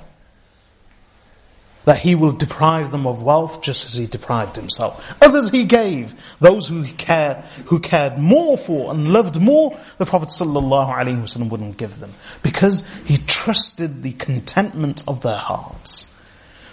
that 1.85 1.99
he 1.99 2.15
will 2.15 2.33
deprive 2.33 2.91
them 2.91 3.07
of 3.07 3.23
wealth 3.23 3.63
just 3.63 3.87
as 3.87 3.95
he 3.95 4.07
deprived 4.07 4.57
himself. 4.57 5.17
Others 5.23 5.51
he 5.51 5.65
gave, 5.65 6.15
those 6.41 6.69
who 6.69 6.85
cared, 6.85 7.39
who 7.67 7.81
cared 7.81 8.19
more 8.19 8.59
for 8.59 8.91
and 8.91 9.13
loved 9.13 9.41
more, 9.41 9.79
the 9.99 10.07
Prophet 10.07 10.31
wouldn't 10.41 11.77
give 11.77 11.99
them. 11.99 12.13
Because 12.43 12.87
he 13.05 13.17
trusted 13.17 14.03
the 14.03 14.13
contentment 14.13 15.05
of 15.09 15.23
their 15.23 15.39
hearts. 15.39 16.13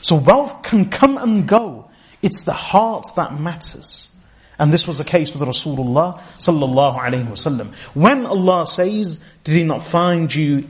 So 0.01 0.15
wealth 0.15 0.61
can 0.63 0.89
come 0.89 1.17
and 1.17 1.47
go. 1.47 1.89
It's 2.21 2.43
the 2.43 2.53
heart 2.53 3.05
that 3.15 3.39
matters. 3.39 4.11
And 4.59 4.73
this 4.73 4.87
was 4.87 4.97
the 4.97 5.03
case 5.03 5.33
with 5.33 5.47
Rasulullah 5.47 6.19
sallallahu 6.39 6.99
alaihi 6.99 7.27
wasallam. 7.27 7.73
When 7.93 8.25
Allah 8.25 8.65
says, 8.67 9.19
did 9.43 9.55
he 9.55 9.63
not 9.63 9.83
find 9.83 10.33
you 10.33 10.67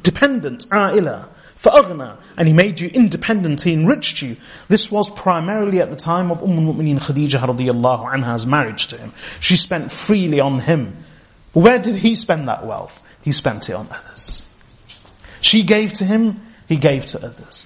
dependent, 0.00 0.66
a'ila, 0.70 1.28
فَأَغْنَى 1.61 2.17
And 2.37 2.47
He 2.47 2.53
made 2.53 2.79
you 2.79 2.89
independent, 2.89 3.61
He 3.61 3.73
enriched 3.73 4.21
you. 4.21 4.37
This 4.67 4.91
was 4.91 5.09
primarily 5.09 5.81
at 5.81 5.89
the 5.89 5.95
time 5.95 6.31
of 6.31 6.43
Umm 6.43 6.57
al-Mu'mineen 6.67 7.01
Khadijah 7.01 7.39
radiallahu 7.39 8.13
anha's 8.13 8.45
marriage 8.45 8.87
to 8.87 8.97
him. 8.97 9.13
She 9.39 9.57
spent 9.57 9.91
freely 9.91 10.39
on 10.39 10.59
him. 10.59 10.95
Where 11.53 11.79
did 11.79 11.95
he 11.95 12.15
spend 12.15 12.47
that 12.47 12.65
wealth? 12.65 13.03
He 13.21 13.31
spent 13.31 13.69
it 13.69 13.73
on 13.73 13.87
others. 13.91 14.45
She 15.41 15.63
gave 15.63 15.93
to 15.93 16.05
him, 16.05 16.41
he 16.67 16.77
gave 16.77 17.07
to 17.07 17.25
others. 17.25 17.65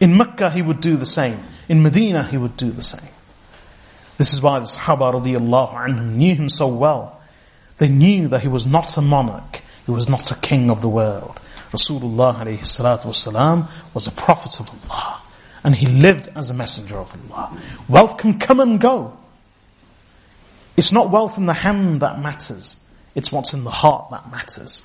In 0.00 0.16
Mecca 0.16 0.50
he 0.50 0.62
would 0.62 0.80
do 0.80 0.96
the 0.96 1.06
same. 1.06 1.42
In 1.68 1.82
Medina 1.82 2.24
he 2.24 2.36
would 2.36 2.56
do 2.56 2.70
the 2.70 2.82
same. 2.82 3.10
This 4.18 4.32
is 4.32 4.42
why 4.42 4.58
the 4.58 4.66
Sahaba 4.66 5.14
radiallahu 5.14 5.74
anhum 5.74 6.14
knew 6.14 6.34
him 6.34 6.48
so 6.48 6.66
well. 6.68 7.20
They 7.78 7.88
knew 7.88 8.28
that 8.28 8.42
he 8.42 8.48
was 8.48 8.66
not 8.66 8.96
a 8.96 9.00
monarch, 9.00 9.60
he 9.86 9.92
was 9.92 10.08
not 10.08 10.30
a 10.30 10.36
king 10.36 10.70
of 10.70 10.82
the 10.82 10.88
world. 10.88 11.40
Rasulullah 11.76 12.36
alayhi 12.36 12.58
salatu 12.60 13.04
wasalam 13.04 13.68
was 13.94 14.06
a 14.06 14.10
prophet 14.10 14.60
of 14.60 14.70
Allah. 14.90 15.20
And 15.64 15.74
he 15.74 15.86
lived 15.86 16.28
as 16.34 16.50
a 16.50 16.54
messenger 16.54 16.98
of 16.98 17.16
Allah. 17.30 17.56
Wealth 17.88 18.18
can 18.18 18.38
come 18.38 18.60
and 18.60 18.80
go. 18.80 19.16
It's 20.76 20.92
not 20.92 21.10
wealth 21.10 21.38
in 21.38 21.46
the 21.46 21.52
hand 21.52 22.00
that 22.00 22.20
matters. 22.20 22.78
It's 23.14 23.30
what's 23.30 23.54
in 23.54 23.64
the 23.64 23.70
heart 23.70 24.10
that 24.10 24.30
matters. 24.30 24.82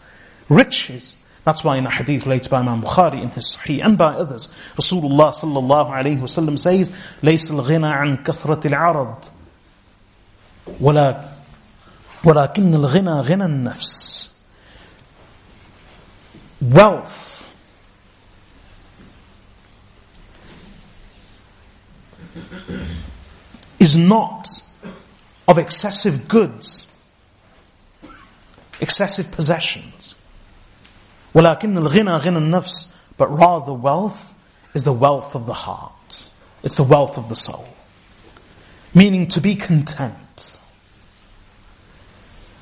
Riches. 0.49 1.15
That's 1.45 1.64
why 1.64 1.77
in 1.77 1.85
a 1.85 1.89
hadith 1.89 2.26
related 2.26 2.49
by 2.49 2.60
Imam 2.60 2.81
Bukhari 2.81 3.22
in 3.22 3.30
his 3.30 3.57
Sahih 3.57 3.84
and 3.84 3.98
by 3.98 4.14
others, 4.14 4.49
Rasulullah 4.76 5.31
sallallahu 5.31 5.89
alayhi 5.91 6.19
wasallam 6.19 6.60
says, 6.60 6.91
ليس 7.23 7.52
الغنى 7.52 7.88
عن 7.88 8.23
كثرة 8.23 8.68
العرض 8.68 9.26
ولا 10.81 11.30
ولكن 12.23 12.73
الغنى 12.73 13.22
غنى 13.22 13.45
النفس 13.45 14.31
wealth 16.61 17.38
is 23.80 23.95
not 23.95 24.48
of 25.48 25.57
excessive 25.57 26.27
goods, 26.27 26.88
excessive 28.81 29.31
possessions. 29.31 30.15
ولكن 31.34 31.77
الغنى 31.77 32.18
غنى 32.18 32.38
النفس 32.38 32.94
but 33.18 33.27
rather 33.27 33.73
wealth 33.73 34.34
is 34.73 34.84
the 34.84 34.94
wealth 34.94 35.35
of 35.35 35.45
the 35.45 35.53
heart. 35.53 36.27
It's 36.64 36.77
the 36.77 36.84
wealth 36.84 37.18
of 37.18 37.30
the 37.30 37.35
soul. 37.35 37.68
Meaning 38.94 39.27
to 39.27 39.41
be 39.41 39.56
content. 39.56 40.60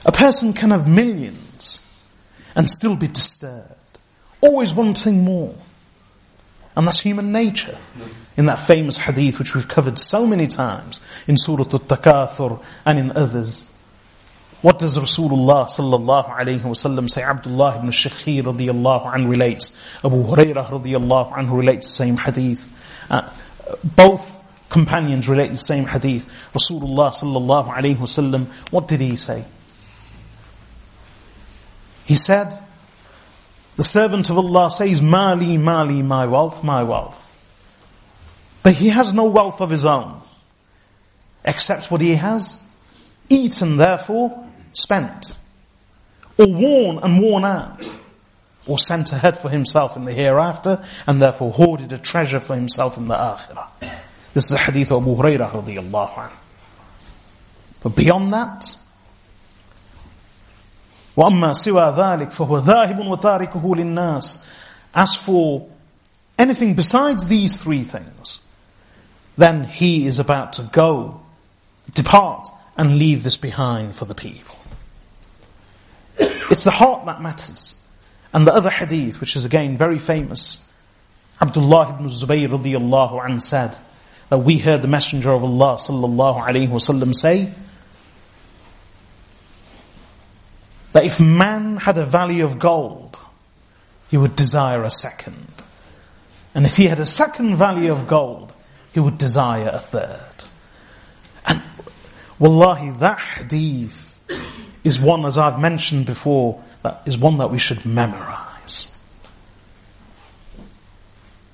A 0.06 0.11
person 0.11 0.53
can 0.53 0.72
have 0.72 0.88
millions 0.88 1.82
and 2.56 2.69
still 2.69 2.95
be 2.95 3.07
disturbed 3.07 3.78
always 4.41 4.73
wanting 4.73 5.25
more. 5.25 5.55
And 6.77 6.87
that's 6.87 7.01
human 7.01 7.33
nature. 7.33 7.79
In 8.37 8.47
that 8.47 8.61
famous 8.61 8.99
hadith 8.99 9.39
which 9.39 9.55
we've 9.55 9.69
covered 9.69 9.99
so 9.99 10.27
many 10.27 10.47
times 10.47 11.01
in 11.27 11.37
Surah 11.37 11.65
Al-Takathur 11.65 12.62
and 12.87 12.99
in 12.99 13.12
others. 13.17 13.67
What 14.62 14.79
does 14.79 14.97
Rasulullah 14.99 15.67
sallallahu 15.67 16.37
alayhi 16.37 16.61
wasallam 16.61 17.11
say? 17.11 17.23
Abdullah 17.23 17.79
ibn 17.79 17.91
Shakhir 17.91 18.45
radiyallahu 18.45 19.12
anhu 19.12 19.31
relates. 19.31 19.77
Abu 20.05 20.23
Hurairah 20.23 20.69
radiyallahu 20.69 21.33
anhu 21.33 21.59
relates 21.59 21.87
the 21.87 21.93
same 21.93 22.17
hadith. 22.17 22.71
Uh, 23.11 23.31
both 23.85 24.43
companions 24.69 25.29
relate 25.29 25.49
the 25.49 25.59
same 25.59 25.85
hadith. 25.85 26.29
Rasulullah 26.53 27.11
sallallahu 27.11 27.73
alayhi 27.73 27.97
wasallam, 27.97 28.47
what 28.71 28.87
did 28.87 29.01
he 29.01 29.17
say? 29.17 29.45
He 32.05 32.17
said, 32.17 32.53
the 33.81 33.85
servant 33.85 34.28
of 34.28 34.36
Allah 34.36 34.70
says, 34.70 35.01
Mali, 35.01 35.57
Mali, 35.57 36.02
my 36.02 36.27
wealth, 36.27 36.62
my 36.62 36.82
wealth. 36.82 37.40
But 38.62 38.74
he 38.74 38.90
has 38.90 39.15
no 39.15 39.24
wealth 39.24 39.62
of 39.62 39.70
his 39.70 39.86
own, 39.86 40.20
except 41.47 41.90
what 41.90 42.02
he 42.02 42.16
has 42.16 42.62
eaten, 43.31 43.78
therefore 43.78 44.47
spent, 44.74 45.39
or 46.36 46.52
worn 46.52 46.98
and 46.98 47.23
worn 47.23 47.47
out, 47.47 47.97
or 48.66 48.78
sent 48.78 49.15
ahead 49.15 49.39
for 49.39 49.48
himself 49.48 49.97
in 49.97 50.05
the 50.05 50.12
hereafter, 50.12 50.85
and 51.07 51.23
therefore 51.23 51.51
hoarded 51.51 51.90
a 51.94 51.97
treasure 51.97 52.39
for 52.39 52.55
himself 52.55 52.98
in 52.98 53.09
the 53.09 53.15
akhirah. 53.16 53.69
This 54.35 54.44
is 54.44 54.52
a 54.52 54.59
hadith 54.59 54.93
of 54.93 55.01
Abu 55.05 55.16
Hurairah. 55.16 56.31
But 57.82 57.97
beyond 57.97 58.35
that, 58.35 58.77
وَأَمَّا 61.19 61.53
سِوَى 61.53 61.95
ذَلِكَ 61.95 62.32
فَهُوَ 62.32 62.64
ذَاهِبٌ 62.64 62.98
وَتَارِكُهُ 62.98 63.61
لِلنَّاسِ 63.61 64.45
As 64.94 65.15
for 65.15 65.68
anything 66.38 66.73
besides 66.73 67.27
these 67.27 67.57
three 67.57 67.84
things, 67.84 68.41
then 69.38 69.64
he 69.64 70.07
is 70.07 70.19
about 70.19 70.53
to 70.53 70.64
go, 70.73 71.22
depart, 71.94 72.49
and 72.77 72.98
leave 72.98 73.23
this 73.23 73.38
behind 73.38 73.95
for 73.95 74.06
the 74.06 74.15
people. 74.15 74.56
It's 76.18 76.64
the 76.64 76.72
heart 76.72 77.06
that 77.06 77.22
matters. 77.22 77.82
And 78.34 78.45
the 78.45 78.53
other 78.53 78.69
hadith, 78.69 79.22
which 79.22 79.36
is 79.36 79.45
again 79.45 79.77
very 79.77 79.99
famous, 79.99 80.61
Abdullah 81.41 81.95
ibn 81.95 82.07
Zubayr 82.07 82.49
radiallahu 82.49 83.23
anhu 83.23 83.41
said, 83.41 83.77
that 84.30 84.40
we 84.40 84.57
heard 84.57 84.82
the 84.82 84.88
Messenger 84.88 85.32
of 85.32 85.44
Allah 85.44 85.77
sallallahu 85.77 86.41
alayhi 86.41 86.68
wasallam 86.68 87.14
say, 87.15 87.53
that 90.93 91.05
if 91.05 91.21
man 91.21 91.77
had 91.77 91.99
a 91.99 92.05
value 92.05 92.45
of 92.45 92.59
gold, 92.59 93.19
he 94.11 94.17
would 94.17 94.35
desire 94.35 94.83
a 94.83 94.91
second. 94.91 95.47
And 96.55 96.67
if 96.67 96.77
he 96.77 96.87
had 96.87 96.99
a 96.99 97.07
second 97.07 97.57
value 97.57 97.93
of 97.93 98.09
gold, 98.09 98.53
he 98.93 99.01
would 99.01 99.19
desire 99.19 99.69
a 99.69 99.79
third. 99.79 100.45
And 101.47 101.62
wallahi, 102.39 102.91
that 102.99 103.21
hadith 103.21 104.21
is 104.83 104.99
one, 104.99 105.25
as 105.25 105.39
I've 105.39 105.61
mentioned 105.61 106.07
before, 106.07 106.62
that 106.83 107.03
is 107.07 107.17
one 107.17 107.39
that 107.39 107.51
we 107.51 107.59
should 107.59 107.87
memorize. 107.87 108.91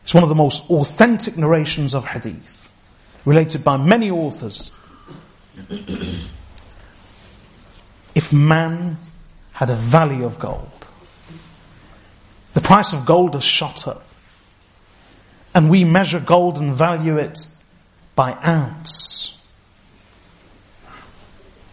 It's 0.05 0.15
one 0.15 0.23
of 0.23 0.29
the 0.29 0.35
most 0.35 0.71
authentic 0.71 1.37
narrations 1.37 1.95
of 1.95 2.07
hadith, 2.07 2.73
related 3.25 3.65
by 3.65 3.77
many 3.77 4.11
authors. 4.11 4.71
if 8.15 8.33
man 8.33 8.97
had 9.57 9.71
a 9.71 9.75
valley 9.75 10.23
of 10.23 10.39
gold. 10.39 10.87
The 12.53 12.61
price 12.61 12.93
of 12.93 13.07
gold 13.07 13.33
has 13.33 13.43
shot 13.43 13.89
up. 13.89 14.05
And 15.55 15.71
we 15.71 15.83
measure 15.83 16.21
gold 16.21 16.59
and 16.59 16.75
value 16.75 17.17
it 17.17 17.49
by 18.15 18.37
ounce. 18.47 19.39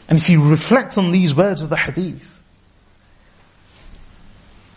And 0.08 0.18
if 0.18 0.30
you 0.30 0.50
reflect 0.50 0.98
on 0.98 1.12
these 1.12 1.36
words 1.36 1.62
of 1.62 1.68
the 1.68 1.76
hadith, 1.76 2.42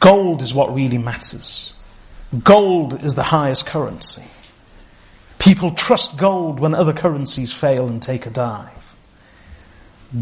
gold 0.00 0.42
is 0.42 0.52
what 0.52 0.74
really 0.74 0.98
matters. 0.98 1.74
Gold 2.42 3.04
is 3.04 3.14
the 3.14 3.22
highest 3.22 3.66
currency. 3.66 4.24
People 5.38 5.70
trust 5.70 6.18
gold 6.18 6.58
when 6.58 6.74
other 6.74 6.92
currencies 6.92 7.54
fail 7.54 7.86
and 7.86 8.02
take 8.02 8.26
a 8.26 8.30
dive. 8.30 8.96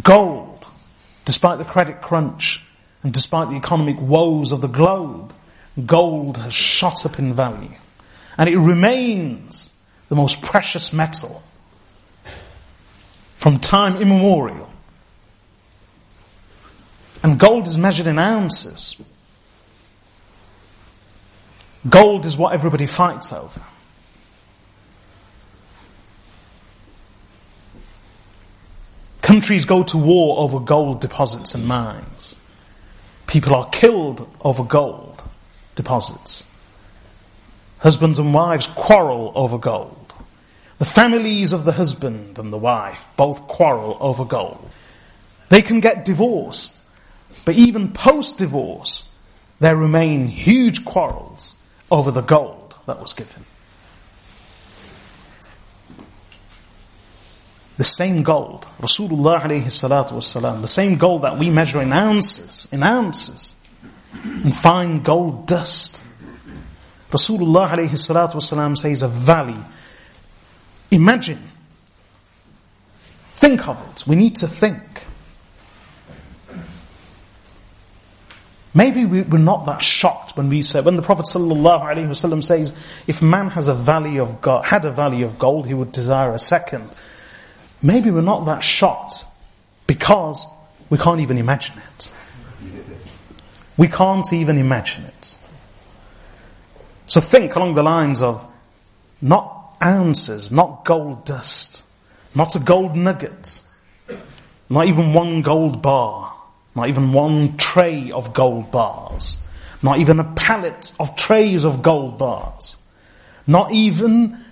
Gold, 0.03 0.69
despite 1.25 1.57
the 1.57 1.65
credit 1.65 2.03
crunch, 2.03 2.64
and 3.05 3.13
despite 3.13 3.51
the 3.51 3.57
economic 3.57 4.01
woes 4.01 4.51
of 4.51 4.63
the 4.63 4.67
globe, 4.67 5.33
gold 5.85 6.39
has 6.39 6.55
shot 6.55 7.05
up 7.05 7.19
in 7.19 7.35
value. 7.35 7.77
And 8.39 8.49
it 8.49 8.57
remains 8.57 9.71
the 10.09 10.17
most 10.17 10.41
precious 10.41 10.93
metal 10.93 11.43
from 13.37 13.61
time 13.61 13.99
immemorial. 13.99 14.71
And 17.23 17.39
gold 17.39 17.67
is 17.67 17.77
measured 17.77 18.07
in 18.07 18.19
ounces. 18.19 18.97
Gold 21.89 22.25
is 22.25 22.39
what 22.39 22.55
everybody 22.55 22.87
fights 22.87 23.35
over. 23.35 23.61
Countries 29.21 29.67
go 29.67 29.83
to 29.83 29.99
war 29.99 30.39
over 30.39 30.61
gold 30.61 31.03
deposits 31.03 31.55
and 31.55 31.67
mines. 31.67 32.14
People 33.35 33.57
are 33.57 33.69
killed 33.71 34.33
over 34.43 34.63
gold 34.63 35.21
deposits. 35.75 36.45
Husbands 37.79 38.21
and 38.21 38.33
wives 38.33 38.69
quarrel 38.69 39.33
over 39.35 39.59
gold. 39.59 40.15
The 40.79 40.85
families 40.85 41.53
of 41.53 41.65
the 41.65 41.73
husband 41.73 42.39
and 42.39 42.53
the 42.53 42.57
wife 42.57 43.09
both 43.17 43.49
quarrel 43.49 43.99
over 43.99 44.25
gold. 44.25 44.71
They 45.49 45.63
can 45.63 45.81
get 45.81 46.05
divorced, 46.05 46.77
but 47.45 47.57
even 47.57 47.91
post 47.91 48.39
divorce, 48.39 49.09
there 49.59 49.75
remain 49.75 50.29
huge 50.29 50.85
quarrels 50.85 51.57
over 51.91 52.13
the 52.13 52.21
gold 52.21 52.77
that 52.87 53.01
was 53.01 53.15
given. 53.15 53.45
The 57.77 57.85
same 57.85 58.23
gold, 58.23 58.67
Rasulullah 58.81 59.41
alayhi 59.41 59.65
salatu 59.65 60.13
wasalam, 60.13 60.63
the 60.63 60.69
same 60.69 60.97
gold 60.97 61.23
that 61.23 61.39
we 61.39 61.51
measure 61.51 61.83
in 61.83 61.93
ounces, 61.93 62.69
in 62.71 62.83
ounces, 62.83 63.55
in 64.25 64.53
fine 64.53 65.03
gold 65.03 65.47
dust. 65.47 66.03
Rasulullah 67.11 67.71
alayhi 67.71 67.91
salatu 67.91 68.35
wasalam 68.35 68.77
says 68.77 69.03
a 69.03 69.09
valley. 69.09 69.59
Imagine. 70.91 71.51
Think 73.27 73.67
of 73.67 73.81
it. 73.91 74.07
We 74.07 74.15
need 74.15 74.37
to 74.37 74.47
think. 74.47 75.05
Maybe 78.77 79.05
we, 79.05 79.21
are 79.21 79.39
not 79.39 79.67
that 79.67 79.83
shocked 79.83 80.37
when 80.37 80.49
we 80.49 80.63
say, 80.63 80.81
when 80.81 80.97
the 80.97 81.03
Prophet 81.03 81.27
ﷺ 81.27 82.43
says, 82.43 82.75
if 83.07 83.23
man 83.23 83.51
has 83.51 83.69
a 83.69 83.75
valley 83.75 84.19
of 84.19 84.41
gold, 84.41 84.67
had 84.67 84.85
a 84.85 84.91
valley 84.91 85.23
of 85.23 85.39
gold, 85.39 85.69
he 85.69 85.75
would 85.75 85.93
desire 85.93 86.33
a 86.33 86.41
second 86.41 86.91
maybe 87.85 88.11
we're 88.11 88.23
not 88.23 88.47
that 88.47 88.65
shocked 88.65 89.27
because 89.87 90.47
we 90.91 90.99
can't 90.99 91.21
even 91.21 91.39
imagine 91.39 91.77
it. 91.97 92.13
We 93.77 93.89
can't 93.89 94.33
even 94.33 94.59
imagine 94.59 95.05
it. 95.05 95.37
So 97.07 97.21
think 97.21 97.55
along 97.55 97.75
the 97.75 97.83
lines 97.83 98.23
of 98.23 98.45
not 99.21 99.77
ounces, 99.83 100.51
not 100.51 100.85
gold 100.85 101.27
dust, 101.27 101.85
not 102.35 102.57
a 102.57 102.59
gold 102.59 102.97
nugget, 102.97 103.61
not 104.71 104.87
even 104.87 105.13
one 105.13 105.43
gold 105.43 105.83
bar, 105.83 106.35
not 106.75 106.89
even 106.89 107.13
one 107.13 107.57
tray 107.59 108.11
of 108.11 108.33
gold 108.33 108.73
bars, 108.73 109.37
not 109.83 109.99
even 109.99 110.19
a 110.19 110.25
pallet 110.35 110.93
of 110.99 111.15
trays 111.17 111.65
of 111.65 111.83
gold 111.83 112.17
bars, 112.17 112.77
not 113.47 113.73
even 113.73 114.44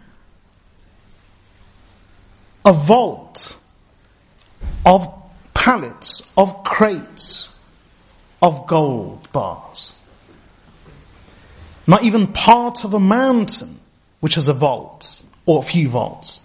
a 2.65 2.73
vault 2.73 3.59
of 4.85 5.09
pallets, 5.55 6.23
of 6.37 6.65
crates 6.65 7.51
of 8.41 8.67
gold 8.67 9.31
bars. 9.33 9.93
Not 11.87 12.03
even 12.03 12.27
part 12.27 12.85
of 12.85 12.95
a 12.95 13.01
mountain 13.01 13.81
which 14.21 14.35
has 14.35 14.49
a 14.49 14.53
vault 14.53 15.23
or 15.47 15.61
a 15.61 15.63
few 15.63 15.89
vaults. 15.89 16.41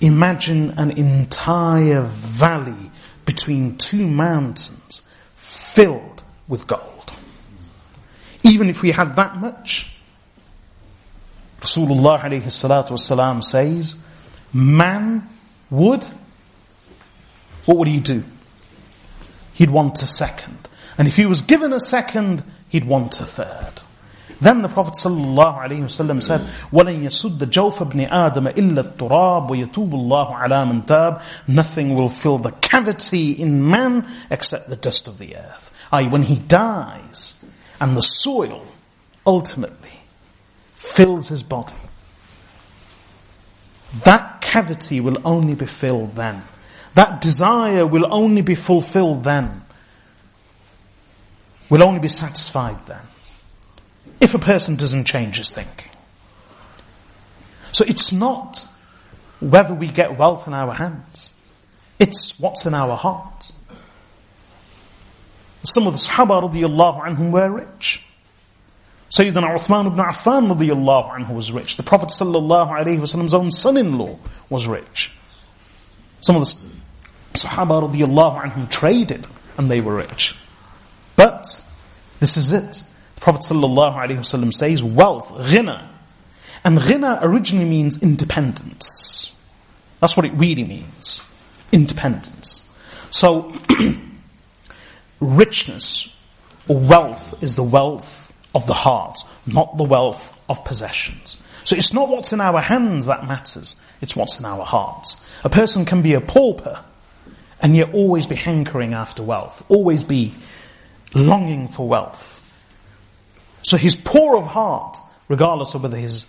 Imagine 0.00 0.74
an 0.78 0.90
entire 0.92 2.02
valley 2.02 2.90
between 3.24 3.76
two 3.76 4.06
mountains 4.08 5.02
filled 5.34 6.24
with 6.48 6.66
gold. 6.66 7.12
Even 8.42 8.68
if 8.68 8.82
we 8.82 8.90
had 8.90 9.16
that 9.16 9.36
much, 9.36 9.95
Rasulullah 11.65 12.19
alayhi 12.19 12.43
salatu 12.45 12.91
wasalam 12.91 13.43
says, 13.43 13.95
man 14.51 15.29
would, 15.69 16.03
what 17.65 17.77
would 17.77 17.87
he 17.87 17.99
do? 17.99 18.23
He'd 19.53 19.69
want 19.69 20.01
a 20.01 20.07
second. 20.07 20.69
And 20.97 21.07
if 21.07 21.15
he 21.15 21.25
was 21.25 21.41
given 21.41 21.71
a 21.71 21.79
second, 21.79 22.43
he'd 22.69 22.85
want 22.85 23.21
a 23.21 23.25
third. 23.25 23.73
Then 24.41 24.63
the 24.63 24.69
Prophet 24.69 24.95
ﷺ 24.95 26.23
said, 26.23 26.41
وَلَنْ 26.71 27.03
يَسُدَّ 27.03 27.37
جَوْفَ 27.37 27.91
ابْنِ 27.91 28.09
آدَمَ 28.09 28.51
إِلَّا 28.53 28.95
التُّرَابُ 28.95 29.49
وَيَتُوبُ 29.49 29.91
اللَّهُ 29.91 30.35
عَلَى 30.35 30.67
مَنْ 30.67 30.85
تَابَ 30.87 31.21
Nothing 31.47 31.93
will 31.93 32.09
fill 32.09 32.39
the 32.39 32.51
cavity 32.51 33.33
in 33.33 33.69
man 33.69 34.07
except 34.31 34.67
the 34.67 34.75
dust 34.75 35.07
of 35.07 35.19
the 35.19 35.37
earth. 35.37 35.71
I, 35.91 36.07
when 36.07 36.23
he 36.23 36.39
dies, 36.39 37.35
and 37.79 37.95
the 37.95 38.01
soil 38.01 38.65
ultimately 39.27 39.84
fills 40.86 41.28
his 41.28 41.42
body, 41.42 41.74
that 44.04 44.40
cavity 44.40 45.00
will 45.00 45.18
only 45.24 45.54
be 45.54 45.66
filled 45.66 46.16
then. 46.16 46.42
That 46.94 47.20
desire 47.20 47.86
will 47.86 48.12
only 48.12 48.42
be 48.42 48.54
fulfilled 48.54 49.24
then. 49.24 49.62
Will 51.68 51.82
only 51.82 52.00
be 52.00 52.08
satisfied 52.08 52.86
then 52.86 53.02
if 54.20 54.34
a 54.34 54.38
person 54.38 54.76
doesn't 54.76 55.04
change 55.04 55.36
his 55.36 55.50
thinking. 55.50 55.90
So 57.72 57.84
it's 57.86 58.12
not 58.12 58.66
whether 59.40 59.74
we 59.74 59.88
get 59.88 60.16
wealth 60.16 60.46
in 60.46 60.54
our 60.54 60.72
hands. 60.72 61.34
It's 61.98 62.38
what's 62.38 62.66
in 62.66 62.74
our 62.74 62.96
heart. 62.96 63.52
Some 65.64 65.86
of 65.86 65.92
the 65.92 65.98
Sahaba 65.98 66.50
radiallahu 66.50 67.02
anhum 67.02 67.30
were 67.30 67.50
rich. 67.50 68.04
Sayyidina 69.10 69.54
Uthman 69.54 69.86
ibn 69.86 69.98
Affan 69.98 70.52
radiallahu 70.54 71.16
anhu 71.16 71.34
was 71.34 71.52
rich. 71.52 71.76
The 71.76 71.82
Prophet 71.82 72.08
sallallahu 72.08 72.68
alayhi 72.70 72.98
wasallam's 72.98 73.34
own 73.34 73.50
son-in-law 73.50 74.18
was 74.50 74.66
rich. 74.66 75.12
Some 76.20 76.36
of 76.36 76.42
the 76.42 76.54
Sahaba 77.34 77.88
radiallahu 77.88 78.42
anhum 78.42 78.68
traded 78.70 79.26
and 79.56 79.70
they 79.70 79.80
were 79.80 79.94
rich. 79.94 80.36
But 81.14 81.46
this 82.20 82.36
is 82.36 82.52
it. 82.52 82.82
The 83.14 83.20
Prophet 83.20 83.42
ﷺ 83.42 84.52
says, 84.52 84.82
wealth, 84.82 85.30
ghina. 85.30 85.88
And 86.64 86.78
ghina 86.78 87.20
originally 87.22 87.68
means 87.68 88.02
independence. 88.02 89.34
That's 90.00 90.16
what 90.16 90.26
it 90.26 90.32
really 90.32 90.64
means. 90.64 91.22
Independence. 91.72 92.68
So, 93.10 93.56
richness 95.20 96.14
or 96.68 96.76
wealth 96.76 97.42
is 97.42 97.56
the 97.56 97.62
wealth 97.62 98.25
of 98.56 98.66
the 98.66 98.72
heart, 98.72 99.18
not 99.46 99.76
the 99.76 99.84
wealth 99.84 100.40
of 100.48 100.64
possessions. 100.64 101.38
So 101.64 101.76
it's 101.76 101.92
not 101.92 102.08
what's 102.08 102.32
in 102.32 102.40
our 102.40 102.62
hands 102.62 103.04
that 103.06 103.26
matters, 103.26 103.76
it's 104.00 104.16
what's 104.16 104.38
in 104.38 104.46
our 104.46 104.64
hearts. 104.64 105.22
A 105.44 105.50
person 105.50 105.84
can 105.84 106.00
be 106.00 106.14
a 106.14 106.22
pauper 106.22 106.82
and 107.60 107.76
yet 107.76 107.92
always 107.92 108.24
be 108.24 108.34
hankering 108.34 108.94
after 108.94 109.22
wealth, 109.22 109.62
always 109.68 110.04
be 110.04 110.32
longing 111.14 111.68
for 111.68 111.86
wealth. 111.86 112.42
So 113.62 113.76
he's 113.76 113.94
poor 113.94 114.38
of 114.38 114.46
heart, 114.46 114.96
regardless 115.28 115.74
of 115.74 115.82
whether 115.82 115.98
he's 115.98 116.26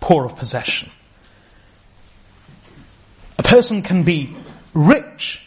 poor 0.00 0.26
of 0.26 0.36
possession. 0.36 0.90
A 3.38 3.42
person 3.42 3.80
can 3.80 4.02
be 4.02 4.36
rich 4.74 5.42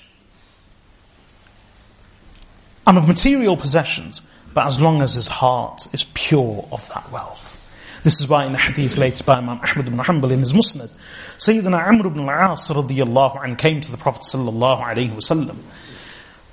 and 2.88 2.98
of 2.98 3.08
material 3.08 3.56
possessions, 3.56 4.24
but 4.54 4.66
as 4.68 4.80
long 4.80 5.02
as 5.02 5.16
his 5.16 5.28
heart 5.28 5.88
is 5.94 6.06
pure 6.14 6.68
of 6.72 6.88
that 6.94 7.12
wealth. 7.12 7.60
This 8.04 8.20
is 8.20 8.28
why 8.28 8.46
in 8.46 8.52
the 8.52 8.58
hadith 8.58 8.96
related 8.96 9.26
by 9.26 9.38
Imam 9.38 9.60
Ahmad 9.60 9.88
ibn 9.88 10.00
Hanbal 10.00 10.32
in 10.32 10.40
his 10.40 10.54
Musnad, 10.54 10.92
Sayyidina 11.38 11.88
Amr 11.88 12.08
ibn 12.08 12.28
al-As 12.28 12.68
radiyallahu 12.68 13.42
anhu 13.42 13.58
came 13.58 13.82
to 13.82 13.92
the 13.92 13.98
Prophet 13.98 14.24
sallallahu 14.24 14.84
alayhi 14.84 15.12
wasallam. 15.12 15.58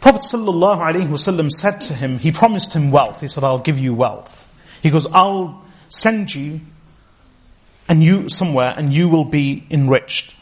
Prophet 0.01 0.22
sallallahu 0.22 0.78
alayhi 0.78 1.09
wasallam 1.09 1.51
said 1.51 1.81
to 1.82 1.94
him, 1.94 2.18
he 2.18 2.32
promised 2.32 2.72
him 2.72 2.90
wealth. 2.90 3.20
He 3.20 3.28
said, 3.28 3.44
I'll 3.44 3.59
give 3.59 3.78
you 3.78 3.93
wealth. 3.94 4.51
He 4.82 4.90
goes, 4.90 5.06
I'll 5.06 5.62
send 5.89 6.35
you 6.35 6.60
and 7.89 8.02
you 8.02 8.28
somewhere 8.28 8.72
and 8.77 8.94
you 8.94 9.09
will 9.09 9.27
be 9.27 9.66
enriched. 9.70 10.35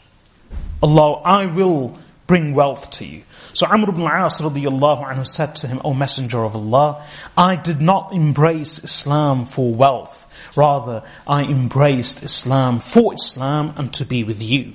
Allah, 0.81 1.21
I 1.25 1.47
will 1.47 1.97
bring 2.27 2.53
wealth 2.53 2.91
to 2.91 3.05
you. 3.05 3.23
So 3.52 3.66
Amr 3.66 3.90
ibn 3.90 4.02
al-As 4.02 4.40
radiallahu 4.40 5.06
anhu 5.06 5.26
said 5.26 5.54
to 5.56 5.68
him, 5.68 5.80
O 5.84 5.94
Messenger 5.94 6.44
of 6.44 6.56
Allah, 6.56 7.04
I 7.36 7.56
did 7.56 7.80
not 7.80 8.12
embrace 8.12 8.82
Islam 8.82 9.44
for 9.44 9.72
wealth. 9.72 10.28
Rather, 10.56 11.04
I 11.26 11.44
embraced 11.44 12.22
Islam 12.22 12.80
for 12.80 13.14
Islam 13.14 13.74
and 13.76 13.92
to 13.94 14.04
be 14.04 14.24
with 14.24 14.42
you. 14.42 14.74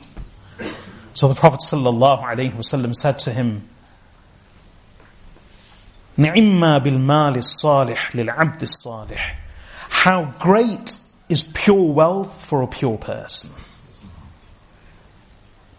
So 1.14 1.28
the 1.28 1.36
Prophet 1.36 1.60
sallallahu 1.60 2.24
alaihi 2.24 2.54
wasallam 2.54 2.96
said 2.96 3.20
to 3.20 3.32
him, 3.32 3.68
نعم 6.18 6.80
بالمال 6.84 7.38
الصالح 7.38 8.16
للعبد 8.16 8.62
الصالح 8.62 9.40
how 9.90 10.34
great 10.40 10.98
is 11.28 11.44
pure 11.44 11.92
wealth 11.92 12.46
for 12.46 12.62
a 12.62 12.68
pure 12.68 12.98
person? 12.98 13.52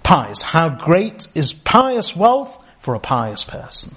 Pious. 0.03 0.43
How 0.43 0.69
great 0.69 1.29
is 1.35 1.53
pious 1.53 2.15
wealth 2.15 2.63
for 2.86 2.94
a 2.94 3.00
pious 3.00 3.44
person? 3.44 3.96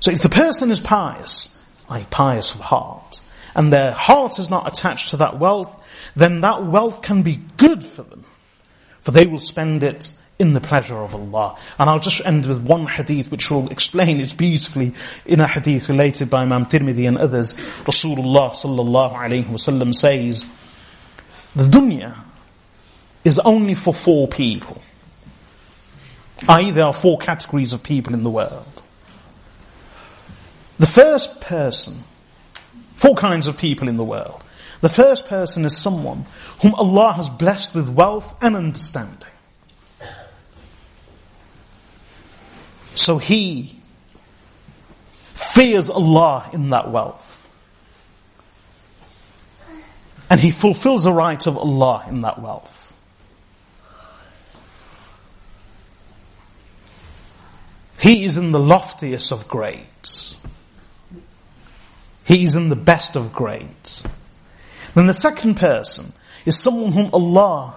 So 0.00 0.10
if 0.10 0.20
the 0.20 0.28
person 0.28 0.72
is 0.72 0.80
pious, 0.80 1.56
like 1.88 2.10
pious 2.10 2.52
of 2.52 2.60
heart, 2.60 3.20
and 3.54 3.72
their 3.72 3.92
heart 3.92 4.40
is 4.40 4.50
not 4.50 4.66
attached 4.66 5.10
to 5.10 5.18
that 5.18 5.38
wealth, 5.38 5.80
then 6.16 6.40
that 6.40 6.66
wealth 6.66 7.02
can 7.02 7.22
be 7.22 7.40
good 7.56 7.84
for 7.84 8.02
them. 8.02 8.24
For 9.00 9.12
they 9.12 9.26
will 9.26 9.38
spend 9.38 9.84
it 9.84 10.12
in 10.40 10.54
the 10.54 10.60
pleasure 10.60 10.96
of 10.96 11.14
Allah. 11.14 11.56
And 11.78 11.88
I'll 11.88 12.00
just 12.00 12.24
end 12.26 12.46
with 12.46 12.60
one 12.60 12.86
hadith 12.86 13.30
which 13.30 13.48
will 13.48 13.68
explain 13.70 14.20
it 14.20 14.36
beautifully 14.36 14.92
in 15.24 15.40
a 15.40 15.46
hadith 15.46 15.88
related 15.88 16.28
by 16.30 16.42
Imam 16.42 16.66
Tirmidhi 16.66 17.06
and 17.06 17.16
others. 17.16 17.54
Rasulullah 17.84 18.50
sallallahu 18.50 19.14
alayhi 19.14 19.44
wasallam 19.44 19.94
says, 19.94 20.48
the 21.54 21.64
dunya 21.64 22.16
is 23.24 23.38
only 23.40 23.74
for 23.74 23.94
four 23.94 24.26
people. 24.26 24.82
I.e. 26.46 26.70
there 26.70 26.84
are 26.84 26.92
four 26.92 27.18
categories 27.18 27.72
of 27.72 27.82
people 27.82 28.14
in 28.14 28.22
the 28.22 28.30
world. 28.30 28.82
The 30.78 30.86
first 30.86 31.40
person, 31.40 32.04
four 32.94 33.16
kinds 33.16 33.48
of 33.48 33.58
people 33.58 33.88
in 33.88 33.96
the 33.96 34.04
world. 34.04 34.44
The 34.80 34.88
first 34.88 35.26
person 35.26 35.64
is 35.64 35.76
someone 35.76 36.26
whom 36.62 36.74
Allah 36.74 37.14
has 37.14 37.28
blessed 37.28 37.74
with 37.74 37.88
wealth 37.88 38.36
and 38.40 38.54
understanding. 38.54 39.28
So 42.94 43.18
he 43.18 43.80
fears 45.34 45.90
Allah 45.90 46.50
in 46.52 46.70
that 46.70 46.90
wealth. 46.90 47.48
And 50.30 50.40
he 50.40 50.50
fulfills 50.50 51.04
the 51.04 51.12
right 51.12 51.44
of 51.46 51.56
Allah 51.56 52.04
in 52.08 52.20
that 52.20 52.40
wealth. 52.40 52.77
He 57.98 58.24
is 58.24 58.36
in 58.36 58.52
the 58.52 58.60
loftiest 58.60 59.32
of 59.32 59.48
grades. 59.48 60.38
He 62.24 62.44
is 62.44 62.54
in 62.54 62.68
the 62.68 62.76
best 62.76 63.16
of 63.16 63.32
grades. 63.32 64.06
Then 64.94 65.06
the 65.06 65.14
second 65.14 65.56
person 65.56 66.12
is 66.44 66.58
someone 66.58 66.92
whom 66.92 67.10
Allah 67.12 67.74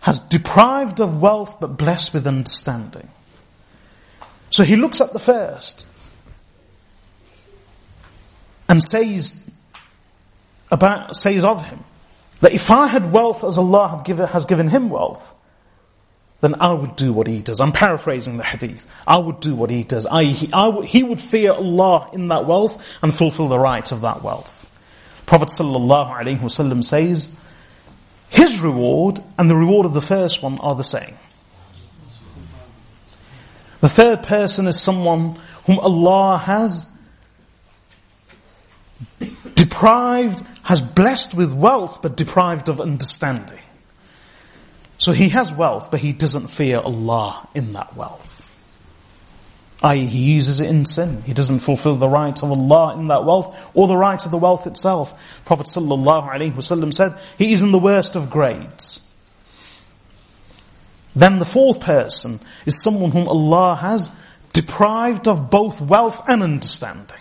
has 0.00 0.20
deprived 0.20 1.00
of 1.00 1.20
wealth 1.20 1.60
but 1.60 1.76
blessed 1.76 2.14
with 2.14 2.26
understanding. 2.26 3.08
So 4.50 4.64
he 4.64 4.76
looks 4.76 5.00
at 5.00 5.12
the 5.12 5.18
first 5.18 5.86
and 8.68 8.82
says 8.82 9.48
about 10.70 11.14
says 11.14 11.44
of 11.44 11.64
him 11.64 11.84
that 12.40 12.52
if 12.52 12.70
I 12.70 12.88
had 12.88 13.12
wealth 13.12 13.44
as 13.44 13.58
Allah 13.58 14.02
given, 14.04 14.26
has 14.28 14.44
given 14.44 14.68
him 14.68 14.90
wealth, 14.90 15.34
then 16.40 16.54
I 16.60 16.72
would 16.72 16.96
do 16.96 17.12
what 17.12 17.26
he 17.26 17.40
does. 17.40 17.60
I'm 17.60 17.72
paraphrasing 17.72 18.36
the 18.36 18.44
hadith. 18.44 18.86
I 19.06 19.18
would 19.18 19.40
do 19.40 19.54
what 19.54 19.70
he 19.70 19.84
does. 19.84 20.06
I, 20.06 20.24
he, 20.24 20.50
I, 20.52 20.82
he 20.82 21.02
would 21.02 21.20
fear 21.20 21.52
Allah 21.52 22.10
in 22.12 22.28
that 22.28 22.46
wealth 22.46 22.82
and 23.02 23.14
fulfill 23.14 23.48
the 23.48 23.58
rights 23.58 23.90
of 23.92 24.02
that 24.02 24.22
wealth. 24.22 24.70
Prophet 25.24 25.48
wasallam 25.48 26.84
says, 26.84 27.34
his 28.28 28.60
reward 28.60 29.22
and 29.38 29.48
the 29.48 29.56
reward 29.56 29.86
of 29.86 29.94
the 29.94 30.00
first 30.00 30.42
one 30.42 30.58
are 30.58 30.74
the 30.74 30.84
same. 30.84 31.16
The 33.80 33.88
third 33.88 34.22
person 34.22 34.66
is 34.66 34.80
someone 34.80 35.40
whom 35.64 35.78
Allah 35.78 36.38
has 36.38 36.88
deprived, 39.54 40.44
has 40.64 40.80
blessed 40.80 41.34
with 41.34 41.52
wealth, 41.52 42.02
but 42.02 42.16
deprived 42.16 42.68
of 42.68 42.80
understanding. 42.80 43.60
So 44.98 45.12
he 45.12 45.28
has 45.30 45.52
wealth, 45.52 45.90
but 45.90 46.00
he 46.00 46.12
doesn't 46.12 46.48
fear 46.48 46.78
Allah 46.78 47.48
in 47.54 47.74
that 47.74 47.96
wealth. 47.96 48.58
I.e., 49.82 50.06
he 50.06 50.34
uses 50.34 50.60
it 50.60 50.70
in 50.70 50.86
sin. 50.86 51.22
He 51.22 51.34
doesn't 51.34 51.60
fulfill 51.60 51.96
the 51.96 52.08
right 52.08 52.42
of 52.42 52.50
Allah 52.50 52.98
in 52.98 53.08
that 53.08 53.24
wealth, 53.24 53.70
or 53.74 53.86
the 53.86 53.96
right 53.96 54.24
of 54.24 54.30
the 54.30 54.38
wealth 54.38 54.66
itself. 54.66 55.14
Prophet 55.44 55.66
ﷺ 55.66 56.94
said, 56.94 57.18
he 57.36 57.52
is 57.52 57.62
in 57.62 57.72
the 57.72 57.78
worst 57.78 58.16
of 58.16 58.30
grades. 58.30 59.02
Then 61.14 61.38
the 61.38 61.44
fourth 61.44 61.80
person 61.80 62.40
is 62.64 62.82
someone 62.82 63.10
whom 63.10 63.28
Allah 63.28 63.74
has 63.74 64.10
deprived 64.52 65.28
of 65.28 65.50
both 65.50 65.80
wealth 65.80 66.22
and 66.26 66.42
understanding. 66.42 67.16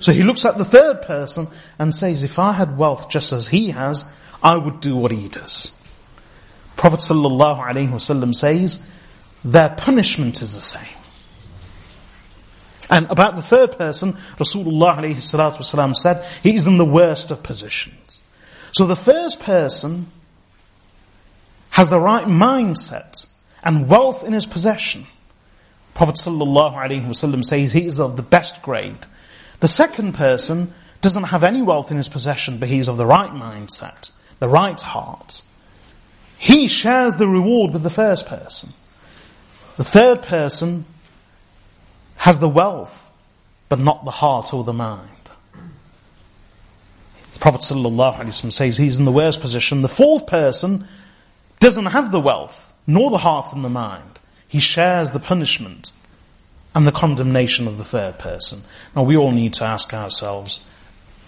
So 0.00 0.12
he 0.12 0.24
looks 0.24 0.44
at 0.44 0.58
the 0.58 0.64
third 0.64 1.02
person 1.02 1.48
and 1.78 1.94
says, 1.94 2.22
if 2.22 2.38
I 2.38 2.52
had 2.52 2.76
wealth 2.76 3.08
just 3.08 3.32
as 3.32 3.48
he 3.48 3.70
has, 3.70 4.04
I 4.42 4.56
would 4.56 4.80
do 4.80 4.96
what 4.96 5.12
he 5.12 5.28
does. 5.28 5.72
Prophet 6.76 7.00
ﷺ 7.00 8.34
says, 8.34 8.78
their 9.44 9.70
punishment 9.70 10.42
is 10.42 10.54
the 10.54 10.60
same. 10.60 10.96
And 12.88 13.06
about 13.10 13.36
the 13.36 13.42
third 13.42 13.76
person, 13.78 14.16
Rasulullah 14.36 15.96
said, 15.96 16.24
he 16.42 16.54
is 16.54 16.66
in 16.66 16.78
the 16.78 16.84
worst 16.84 17.30
of 17.30 17.42
positions. 17.42 18.22
So 18.72 18.86
the 18.86 18.96
first 18.96 19.40
person 19.40 20.10
has 21.70 21.90
the 21.90 22.00
right 22.00 22.26
mindset 22.26 23.26
and 23.62 23.88
wealth 23.88 24.24
in 24.24 24.32
his 24.32 24.46
possession. 24.46 25.06
Prophet 25.94 26.16
ﷺ 26.16 27.44
says 27.44 27.72
he 27.72 27.86
is 27.86 27.98
of 27.98 28.16
the 28.16 28.22
best 28.22 28.62
grade. 28.62 29.06
The 29.60 29.68
second 29.68 30.12
person 30.12 30.74
doesn't 31.00 31.24
have 31.24 31.42
any 31.42 31.62
wealth 31.62 31.90
in 31.90 31.96
his 31.96 32.08
possession, 32.08 32.58
but 32.58 32.68
he 32.68 32.78
is 32.78 32.88
of 32.88 32.98
the 32.98 33.06
right 33.06 33.30
mindset, 33.30 34.10
the 34.38 34.48
right 34.48 34.80
heart. 34.80 35.42
He 36.38 36.68
shares 36.68 37.14
the 37.14 37.28
reward 37.28 37.72
with 37.72 37.82
the 37.82 37.90
first 37.90 38.26
person. 38.26 38.72
The 39.76 39.84
third 39.84 40.22
person 40.22 40.84
has 42.16 42.38
the 42.38 42.48
wealth, 42.48 43.10
but 43.68 43.78
not 43.78 44.04
the 44.04 44.10
heart 44.10 44.52
or 44.54 44.64
the 44.64 44.72
mind. 44.72 45.10
The 47.34 47.40
Prophet 47.40 47.62
says 47.62 48.76
he's 48.76 48.98
in 48.98 49.04
the 49.04 49.12
worst 49.12 49.40
position. 49.40 49.82
The 49.82 49.88
fourth 49.88 50.26
person 50.26 50.88
doesn't 51.60 51.86
have 51.86 52.10
the 52.10 52.20
wealth, 52.20 52.74
nor 52.86 53.10
the 53.10 53.18
heart 53.18 53.52
and 53.52 53.64
the 53.64 53.68
mind. 53.68 54.20
He 54.48 54.58
shares 54.58 55.10
the 55.10 55.20
punishment 55.20 55.92
and 56.74 56.86
the 56.86 56.92
condemnation 56.92 57.66
of 57.66 57.78
the 57.78 57.84
third 57.84 58.18
person. 58.18 58.62
Now 58.94 59.02
we 59.02 59.16
all 59.16 59.32
need 59.32 59.54
to 59.54 59.64
ask 59.64 59.92
ourselves 59.92 60.64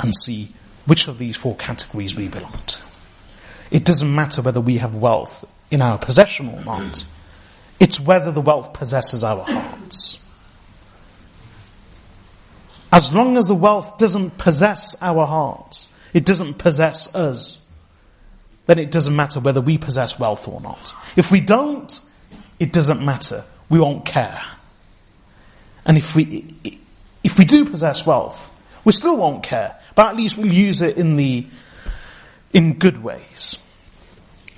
and 0.01 0.15
see 0.17 0.51
which 0.87 1.09
of 1.09 1.19
these 1.19 1.37
four 1.37 1.57
categories 1.57 2.17
we 2.17 2.29
belong 2.29 2.61
to. 2.67 2.83
It 3.71 3.85
doesn't 3.85 4.15
matter 4.15 4.43
whether 4.43 4.61
we 4.61 4.79
have 4.79 4.95
wealth 4.95 5.45
in 5.71 5.83
our 5.83 5.99
possession 5.99 6.49
or 6.49 6.65
not. 6.65 7.05
It's 7.81 8.01
whether 8.01 8.33
the 8.33 8.41
wealth 8.41 8.73
possesses 8.73 9.23
our 9.23 9.45
hearts. 9.45 10.25
As 12.91 13.15
long 13.15 13.37
as 13.37 13.49
the 13.49 13.55
wealth 13.55 13.99
doesn't 13.99 14.39
possess 14.39 14.97
our 15.03 15.27
hearts, 15.27 15.91
it 16.15 16.25
doesn't 16.25 16.55
possess 16.55 17.15
us, 17.15 17.61
then 18.67 18.79
it 18.79 18.91
doesn't 18.91 19.15
matter 19.15 19.41
whether 19.41 19.61
we 19.61 19.79
possess 19.79 20.19
wealth 20.19 20.49
or 20.49 20.61
not. 20.61 20.95
If 21.17 21.31
we 21.31 21.41
don't, 21.41 22.01
it 22.59 22.73
doesn't 22.73 23.05
matter. 23.05 23.45
We 23.69 23.79
won't 23.79 24.05
care. 24.05 24.43
And 25.85 25.97
if 25.97 26.15
we, 26.15 26.47
if 27.23 27.39
we 27.39 27.45
do 27.45 27.65
possess 27.67 28.07
wealth, 28.07 28.53
we 28.85 28.93
still 28.93 29.17
won't 29.17 29.43
care, 29.43 29.79
but 29.95 30.09
at 30.09 30.17
least 30.17 30.39
we'll 30.39 30.53
use 30.53 30.81
it 30.83 30.97
in 30.97 31.17
the, 31.17 31.47
in 32.58 32.74
good 32.74 33.04
ways. 33.04 33.60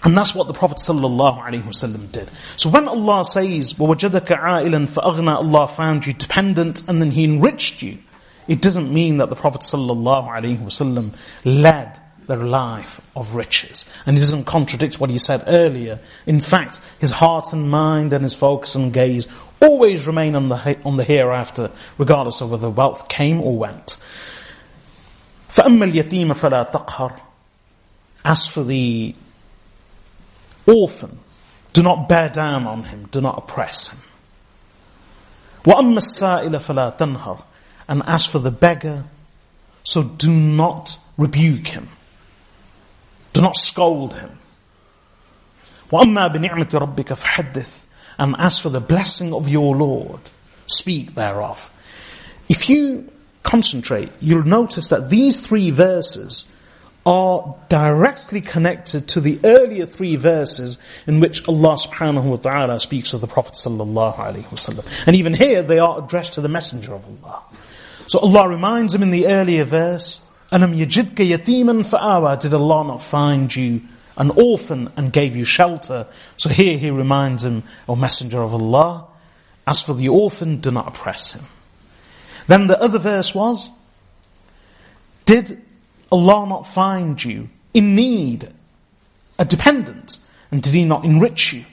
And 0.04 0.16
that's 0.16 0.36
what 0.36 0.46
the 0.46 0.54
Prophet 0.54 0.78
ﷺ 0.78 2.12
did. 2.12 2.30
So 2.58 2.70
when 2.70 2.88
Allah 2.88 3.26
says, 3.26 3.74
وَوَجَدَكَ 3.74 4.28
عَائِلًا 4.28 4.88
فَأَغْنَى 4.88 5.36
Allah 5.36 5.68
found 5.68 6.06
you 6.06 6.14
dependent 6.14 6.88
and 6.88 7.02
then 7.02 7.10
He 7.10 7.24
enriched 7.24 7.82
you, 7.82 7.98
it 8.48 8.62
doesn't 8.62 8.94
mean 8.94 9.18
that 9.18 9.32
the 9.32 9.36
Prophet 9.36 9.62
ﷺ 9.62 11.14
led 11.44 12.00
the 12.28 12.36
life 12.36 13.02
of 13.16 13.34
riches. 13.34 13.86
And 14.06 14.18
it 14.18 14.20
doesn't 14.20 14.46
contradict 14.46 15.00
what 15.00 15.10
he 15.10 15.20
said 15.20 15.44
earlier. 15.48 16.00
In 16.26 16.40
fact, 16.40 16.80
his 17.00 17.12
heart 17.12 17.54
and 17.54 17.70
mind 17.70 18.14
and 18.14 18.24
his 18.24 18.34
focus 18.34 18.76
and 18.76 18.94
gaze 18.94 19.28
always 19.62 20.08
remain 20.08 20.36
on 20.36 20.50
the, 20.50 20.78
on 20.86 20.98
the 20.98 21.04
hereafter, 21.04 21.72
regardless 21.98 22.42
of 22.42 22.52
whether 22.52 22.70
wealth 22.70 23.08
came 23.08 23.42
or 23.42 23.58
went. 23.58 23.98
فَأَمَّا 25.50 25.92
الْيَتِيمَ 25.92 26.28
فَلَا 26.34 26.72
تَقْهَرْ 26.72 27.22
As 28.24 28.48
for 28.48 28.64
the 28.64 29.16
orphan, 30.66 31.20
do 31.74 31.84
not 31.84 32.10
bear 32.10 32.30
down 32.30 32.66
on 32.66 32.84
him, 32.86 33.08
do 33.12 33.22
not 33.22 33.38
oppress 33.38 33.90
him. 33.90 34.00
وَأَمَّا 35.66 35.98
السَّائِلَ 35.98 36.50
فَلَا 36.50 36.98
تَنْهَرْ 36.98 37.42
And 37.88 38.04
as 38.06 38.26
for 38.26 38.40
the 38.40 38.52
beggar, 38.52 39.06
so 39.84 40.04
do 40.04 40.32
not 40.32 40.98
rebuke 41.18 41.68
him. 41.68 41.90
Do 43.34 43.42
not 43.42 43.58
scold 43.58 44.14
him. 44.14 44.40
وَأَمَّا 45.92 46.34
بِنِعْمَةِ 46.34 46.70
رَبِّكَ 46.70 47.18
فَحَدِّثْ 47.18 47.80
And 48.18 48.36
as 48.38 48.60
for 48.60 48.70
the 48.70 48.80
blessing 48.80 49.34
of 49.34 49.50
your 49.50 49.76
Lord, 49.76 50.22
speak 50.68 51.16
thereof. 51.16 51.72
If 52.48 52.70
you 52.70 53.12
concentrate, 53.44 54.12
you'll 54.20 54.44
notice 54.44 54.90
that 54.90 55.10
these 55.10 55.40
three 55.40 55.72
verses 55.72 56.48
are 57.10 57.56
directly 57.70 58.42
connected 58.42 59.08
to 59.08 59.22
the 59.22 59.40
earlier 59.44 59.86
three 59.86 60.16
verses 60.16 60.80
in 61.06 61.20
which 61.20 61.48
Allah 61.48 61.76
subhanahu 61.76 62.24
wa 62.24 62.36
ta'ala 62.38 62.80
speaks 62.80 63.14
of 63.14 63.22
the 63.22 63.28
Prophet 63.28 63.54
sallallahu 63.54 64.16
alaihi 64.16 64.46
wasallam. 64.46 64.86
And 65.06 65.16
even 65.16 65.36
here 65.36 65.62
they 65.62 65.78
are 65.78 66.04
addressed 66.04 66.34
to 66.34 66.42
the 66.42 66.50
Messenger 66.50 66.96
of 66.96 67.06
Allah. 67.06 67.44
So 68.08 68.20
Allah 68.20 68.50
reminds 68.50 68.96
him 68.96 69.04
in 69.04 69.12
the 69.12 69.28
earlier 69.28 69.64
verse, 69.66 70.22
أَلَمْ 70.52 70.76
يَجِدْكَ 70.76 71.16
يَتِيمًا 71.16 71.86
فَآوَى 71.86 72.42
Did 72.42 72.54
Allah 72.56 72.86
not 72.86 73.02
find 73.04 73.56
you 73.56 73.82
an 74.18 74.32
orphan 74.32 74.92
and 74.98 75.14
gave 75.14 75.36
you 75.36 75.46
shelter? 75.46 76.08
So 76.38 76.50
here 76.50 76.78
he 76.78 76.90
reminds 76.90 77.46
him, 77.46 77.64
O 77.88 77.96
Messenger 77.96 78.42
of 78.42 78.54
Allah, 78.56 79.06
as 79.68 79.82
for 79.82 79.94
the 79.94 80.10
orphan, 80.10 80.60
do 80.60 80.72
not 80.72 80.88
oppress 80.88 81.34
him. 81.34 81.46
Then 82.48 82.66
the 82.68 82.82
other 82.82 83.00
verse 83.00 83.36
was, 83.36 83.70
Did 85.26 85.62
Allah 86.12 86.48
not 86.48 86.68
find 86.68 87.24
you 87.24 87.50
in 87.74 87.96
need, 87.96 88.50
a 89.38 89.46
dependent, 89.46 90.18
and 90.52 90.62
did 90.62 90.74
He 90.74 90.86
not 90.86 91.04
enrich 91.04 91.54
you? 91.54 91.66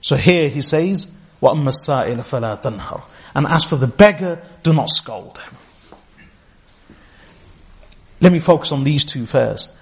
So 0.00 0.16
here 0.16 0.48
He 0.48 0.62
says, 0.62 1.06
وَأَمَّا 1.42 1.68
السَّائِلَ 1.68 2.16
فَلَا 2.18 2.62
تَنْهَرْ 2.62 3.02
And 3.34 3.46
as 3.46 3.64
for 3.64 3.76
the 3.76 3.86
beggar, 3.86 4.42
do 4.62 4.72
not 4.72 4.90
scold 4.90 5.38
him. 5.38 5.56
Let 8.20 8.32
me 8.32 8.40
focus 8.40 8.72
on 8.72 8.84
these 8.84 9.04
two 9.04 9.26
first. 9.26 9.72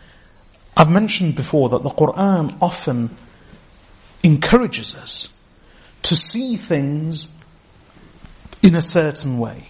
I've 0.77 0.91
mentioned 0.91 1.35
before 1.35 1.71
that 1.71 1.83
the 1.83 1.91
Quran 1.91 2.57
often 2.61 3.17
encourages 4.23 4.95
us 4.95 5.33
to 6.03 6.15
see 6.15 6.57
things 6.57 7.29
in 8.63 8.75
a 8.75 8.83
certain 8.83 9.39
way. 9.39 9.69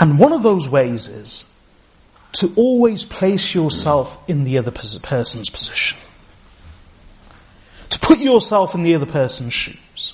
And 0.00 0.18
one 0.18 0.32
of 0.32 0.42
those 0.42 0.68
ways 0.68 1.08
is 1.08 1.44
to 2.33 2.53
always 2.55 3.03
place 3.03 3.55
yourself 3.55 4.19
in 4.27 4.43
the 4.43 4.57
other 4.57 4.71
person's 4.71 5.49
position. 5.49 5.97
To 7.89 7.99
put 7.99 8.19
yourself 8.19 8.75
in 8.75 8.83
the 8.83 8.95
other 8.95 9.05
person's 9.05 9.53
shoes. 9.53 10.13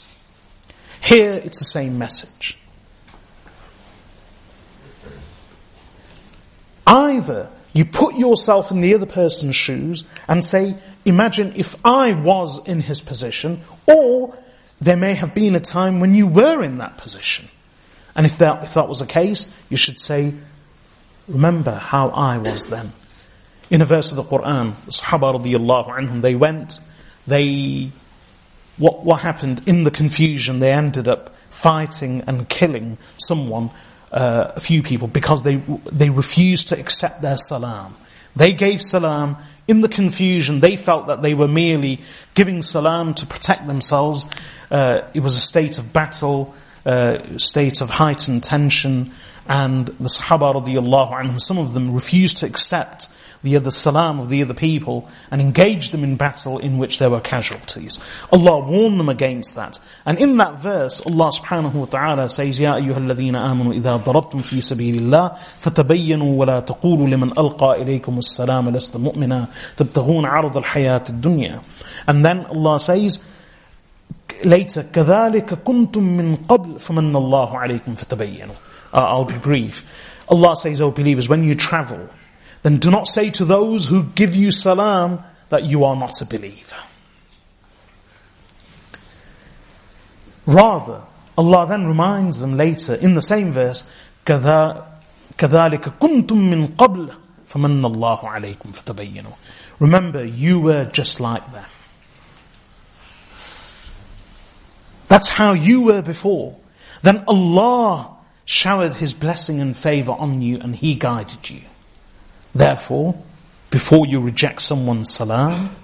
Here 1.02 1.34
it's 1.34 1.60
the 1.60 1.65
same 1.65 1.98
message. 1.98 2.57
Either 6.85 7.49
you 7.73 7.85
put 7.85 8.15
yourself 8.15 8.72
in 8.72 8.81
the 8.81 8.94
other 8.94 9.06
person's 9.06 9.56
shoes 9.56 10.03
and 10.27 10.45
say, 10.45 10.76
imagine 11.06 11.53
if 11.56 11.76
I 11.84 12.14
was 12.14 12.65
in 12.68 12.80
his 12.81 13.02
position, 13.02 13.61
or 13.88 14.38
there 14.80 14.98
may 14.98 15.14
have 15.14 15.34
been 15.34 15.56
a 15.56 15.60
time 15.60 15.99
when 15.99 16.14
you 16.14 16.27
were 16.27 16.64
in 16.64 16.77
that 16.77 16.98
position. 16.98 17.49
And 18.15 18.26
if 18.26 18.38
that, 18.38 18.64
if 18.64 18.76
that 18.76 18.88
was 18.88 18.99
the 18.99 19.07
case, 19.07 19.52
you 19.69 19.77
should 19.77 19.99
say, 19.99 20.34
remember 21.28 21.76
how 21.76 22.10
I 22.10 22.38
was 22.38 22.68
then. 22.68 22.94
In 23.70 23.82
a 23.82 23.86
verse 23.86 24.12
of 24.12 24.18
the 24.18 24.24
Quran, 24.24 24.76
the 24.86 24.91
Sahaba 24.91 25.40
radiallahu 25.40 25.90
anhum, 25.90 26.22
they 26.22 26.36
went, 26.36 26.80
they, 27.26 27.91
what, 28.78 29.04
what 29.04 29.22
happened 29.22 29.64
in 29.66 29.84
the 29.84 29.91
confusion, 29.91 30.60
they 30.60 30.72
ended 30.72 31.08
up 31.08 31.36
fighting 31.50 32.24
and 32.28 32.48
killing 32.50 32.98
someone 33.18 33.70
uh, 34.12 34.52
a 34.56 34.60
few 34.60 34.84
people 34.84 35.08
because 35.08 35.41
they, 35.44 35.56
they 35.91 36.10
refused 36.10 36.70
to 36.70 36.80
accept 36.80 37.22
their 37.22 37.38
salam. 37.38 37.95
They 38.36 38.54
gave 38.54 38.82
salam 38.82 39.38
in 39.68 39.82
the 39.82 39.90
confusion. 39.90 40.60
They 40.60 40.76
felt 40.76 41.08
that 41.08 41.22
they 41.22 41.34
were 41.34 41.48
merely 41.48 42.02
giving 42.36 42.64
salam 42.64 43.14
to 43.16 43.26
protect 43.26 43.68
themselves. 43.68 44.26
Uh, 44.70 45.02
it 45.14 45.22
was 45.22 45.38
a 45.38 45.41
state 45.41 45.78
of 45.78 45.94
battle, 45.94 46.54
uh, 46.86 47.38
state 47.38 47.82
of 47.82 47.90
heightened 47.90 48.44
tension, 48.44 49.14
and 49.49 49.86
the 49.86 50.09
Sahaba 50.09 50.55
radiallahu 50.55 51.12
anhum, 51.12 51.40
some 51.40 51.59
of 51.59 51.74
them 51.74 51.95
refused 51.95 52.39
to 52.39 52.47
accept 52.47 53.09
the 53.43 53.57
other 53.57 53.70
salam 53.70 54.19
of 54.20 54.28
the 54.28 54.43
other 54.43 54.55
people 54.55 55.09
and 55.31 55.40
engage 55.40 55.90
them 55.90 56.03
in 56.03 56.16
battle 56.16 56.59
in 56.59 56.78
which 56.78 56.99
there 56.99 57.11
were 57.11 57.20
casualties. 57.20 57.99
Allah 58.32 58.59
warned 58.59 58.99
them 58.99 59.09
against 59.09 59.55
that. 59.55 59.78
And 60.05 60.19
in 60.19 60.36
that 60.39 60.59
verse, 60.59 61.01
Allah 61.07 61.31
subhanahu 61.31 61.74
wa 61.74 61.85
ta'ala 61.86 62.28
says, 62.31 62.59
يَا 62.59 62.74
أَيُّهَا 62.74 62.97
الَّذِينَ 62.97 63.35
آمَنُوا 63.35 63.74
إِذَا 63.81 64.05
ضَرَبْتُمْ 64.05 64.43
فِي 64.43 64.61
سَبِيلِ 64.61 64.99
اللَّهِ 64.99 65.36
فَتَبَيَّنُوا 65.61 66.39
وَلَا 66.39 66.61
تَقُولُوا 66.61 67.07
لِمَنْ 67.07 67.39
أَلْقَى 67.39 67.82
إِلَيْكُمُ 67.82 68.19
السَّلَامَ 68.19 68.70
لَسْتَ 68.70 68.97
مُؤْمِنًا 68.97 69.49
تَبْتَغُونَ 69.77 70.24
عَرَضَ 70.24 70.57
الْحَيَاةِ 70.57 71.05
الدُّنْيَا 71.09 71.61
And 72.09 72.24
then 72.24 72.47
Allah 72.47 72.81
says, 72.81 73.20
later, 74.45 74.82
كَذَلِكَ 74.82 75.62
كُنْتُم 75.62 76.03
مِّن 76.03 76.36
قَبْلِ 76.49 76.81
فَمَنَّ 76.81 77.15
اللَّهُ 77.16 77.57
عَلَيْكُمْ 77.57 77.95
فَتَبَيَّنُوا 77.95 78.55
uh, 78.93 78.97
I'll 78.97 79.24
be 79.24 79.39
brief. 79.39 79.85
Allah 80.28 80.57
says, 80.57 80.81
O 80.81 80.90
believers, 80.90 81.28
when 81.28 81.45
you 81.45 81.55
travel, 81.55 82.09
then 82.62 82.78
do 82.78 82.90
not 82.90 83.07
say 83.07 83.31
to 83.31 83.45
those 83.45 83.86
who 83.86 84.05
give 84.05 84.35
you 84.35 84.51
salam 84.51 85.20
that 85.49 85.65
you 85.65 85.85
are 85.85 85.97
not 85.97 86.20
a 86.20 86.27
believer. 86.27 86.77
Rather, 90.47 91.03
Allah 91.36 91.66
then 91.69 91.86
reminds 91.86 92.40
them 92.40 92.57
later 92.57 92.95
in 92.95 93.15
the 93.15 93.23
same 93.23 93.53
verse, 93.53 93.85
كذلك 94.27 95.93
كنتم 96.01 96.36
من 96.36 96.74
قبل 96.77 97.12
فمن 97.47 97.85
الله 97.85 98.28
عليكم 98.28 98.73
فتبينوا. 98.73 99.32
Remember, 99.78 100.24
you 100.24 100.61
were 100.61 100.85
just 100.86 101.20
like 101.20 101.53
them. 101.53 101.65
That's 105.07 105.28
how 105.28 105.53
you 105.53 105.81
were 105.81 106.03
before. 106.03 106.57
Then 107.03 107.24
Allah 107.28 108.11
showered 108.45 108.95
His 108.95 109.14
blessing 109.14 109.60
and 109.61 109.76
favor 109.76 110.11
on 110.11 110.41
you 110.41 110.60
and 110.60 110.76
He 110.76 110.95
guided 110.95 111.49
you. 111.49 111.61
Therefore, 112.53 113.22
before 113.70 114.06
you 114.06 114.20
reject 114.20 114.61
someone's 114.61 115.11
salam, 115.11 115.76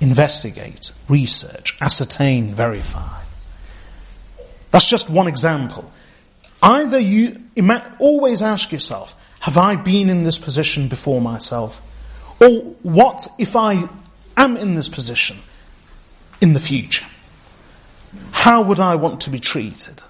investigate, 0.00 0.90
research, 1.08 1.76
ascertain, 1.80 2.54
verify. 2.54 3.22
That's 4.70 4.88
just 4.88 5.08
one 5.08 5.28
example. 5.28 5.90
Either 6.62 6.98
you 6.98 7.42
always 8.00 8.42
ask 8.42 8.72
yourself, 8.72 9.14
have 9.40 9.58
I 9.58 9.76
been 9.76 10.08
in 10.10 10.24
this 10.24 10.38
position 10.38 10.88
before 10.88 11.20
myself? 11.20 11.80
Or 12.40 12.60
what 12.82 13.28
if 13.38 13.54
I 13.54 13.88
am 14.36 14.56
in 14.56 14.74
this 14.74 14.88
position 14.88 15.38
in 16.40 16.54
the 16.54 16.60
future? 16.60 17.06
How 18.30 18.62
would 18.62 18.80
I 18.80 18.96
want 18.96 19.22
to 19.22 19.30
be 19.30 19.38
treated? 19.38 20.02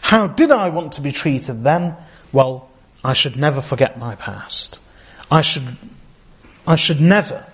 How 0.00 0.26
did 0.26 0.50
I 0.50 0.68
want 0.68 0.92
to 0.92 1.00
be 1.00 1.12
treated 1.12 1.62
then? 1.62 1.96
Well, 2.32 2.70
I 3.02 3.12
should 3.12 3.36
never 3.36 3.60
forget 3.60 3.98
my 3.98 4.14
past. 4.14 4.78
I 5.30 5.42
should, 5.42 5.76
I 6.66 6.76
should 6.76 7.00
never 7.00 7.44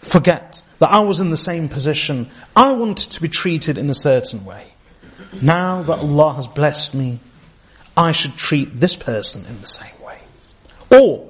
forget 0.00 0.62
that 0.78 0.90
I 0.90 1.00
was 1.00 1.20
in 1.20 1.30
the 1.30 1.36
same 1.36 1.68
position. 1.68 2.30
I 2.54 2.72
wanted 2.72 3.10
to 3.12 3.22
be 3.22 3.28
treated 3.28 3.78
in 3.78 3.90
a 3.90 3.94
certain 3.94 4.44
way. 4.44 4.72
Now 5.42 5.82
that 5.82 5.98
Allah 5.98 6.34
has 6.34 6.46
blessed 6.46 6.94
me, 6.94 7.20
I 7.96 8.12
should 8.12 8.36
treat 8.36 8.78
this 8.78 8.94
person 8.94 9.44
in 9.46 9.60
the 9.60 9.66
same 9.66 10.00
way. 10.04 10.20
Or, 10.90 11.28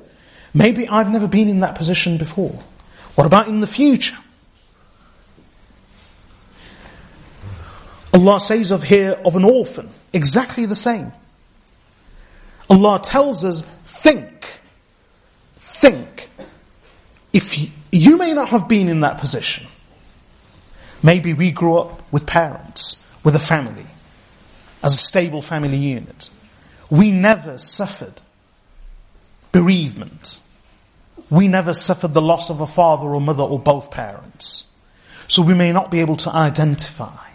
maybe 0.52 0.86
I've 0.86 1.10
never 1.10 1.26
been 1.26 1.48
in 1.48 1.60
that 1.60 1.76
position 1.76 2.18
before. 2.18 2.62
What 3.14 3.26
about 3.26 3.48
in 3.48 3.60
the 3.60 3.66
future? 3.66 4.18
Allah 8.18 8.40
says 8.40 8.72
of 8.72 8.82
here 8.82 9.12
of 9.24 9.36
an 9.36 9.44
orphan, 9.44 9.88
exactly 10.12 10.66
the 10.66 10.74
same. 10.74 11.12
Allah 12.68 12.98
tells 13.00 13.44
us, 13.44 13.62
think, 13.84 14.44
think. 15.56 16.28
If 17.32 17.56
you, 17.56 17.68
you 17.92 18.16
may 18.16 18.32
not 18.32 18.48
have 18.48 18.66
been 18.66 18.88
in 18.88 19.00
that 19.00 19.18
position, 19.18 19.68
maybe 21.00 21.32
we 21.32 21.52
grew 21.52 21.78
up 21.78 22.12
with 22.12 22.26
parents, 22.26 23.00
with 23.22 23.36
a 23.36 23.38
family, 23.38 23.86
as 24.82 24.94
a 24.94 24.98
stable 24.98 25.40
family 25.40 25.76
unit. 25.76 26.30
We 26.90 27.12
never 27.12 27.56
suffered 27.56 28.20
bereavement. 29.52 30.40
We 31.30 31.46
never 31.46 31.72
suffered 31.72 32.14
the 32.14 32.22
loss 32.22 32.50
of 32.50 32.60
a 32.60 32.66
father 32.66 33.06
or 33.06 33.20
mother 33.20 33.44
or 33.44 33.60
both 33.60 33.92
parents. 33.92 34.66
So 35.28 35.40
we 35.40 35.54
may 35.54 35.70
not 35.70 35.92
be 35.92 36.00
able 36.00 36.16
to 36.16 36.34
identify 36.34 37.27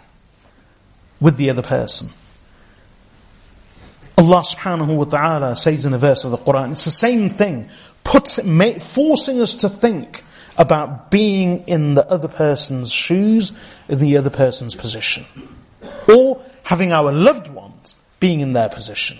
with 1.24 1.38
the 1.38 1.48
other 1.48 1.62
person. 1.62 2.10
Allah 4.18 4.42
subhanahu 4.42 4.94
wa 4.94 5.04
ta'ala 5.04 5.56
says 5.56 5.86
in 5.86 5.94
a 5.94 5.98
verse 5.98 6.24
of 6.24 6.32
the 6.32 6.36
Quran, 6.36 6.72
it's 6.72 6.84
the 6.84 6.90
same 6.90 7.30
thing, 7.30 7.70
put, 8.04 8.28
forcing 8.28 9.40
us 9.40 9.54
to 9.56 9.70
think 9.70 10.22
about 10.58 11.10
being 11.10 11.66
in 11.66 11.94
the 11.94 12.06
other 12.10 12.28
person's 12.28 12.92
shoes, 12.92 13.54
in 13.88 14.00
the 14.00 14.18
other 14.18 14.28
person's 14.28 14.76
position. 14.76 15.24
Or 16.06 16.44
having 16.62 16.92
our 16.92 17.10
loved 17.10 17.48
ones 17.48 17.94
being 18.20 18.40
in 18.40 18.52
their 18.52 18.68
position. 18.68 19.18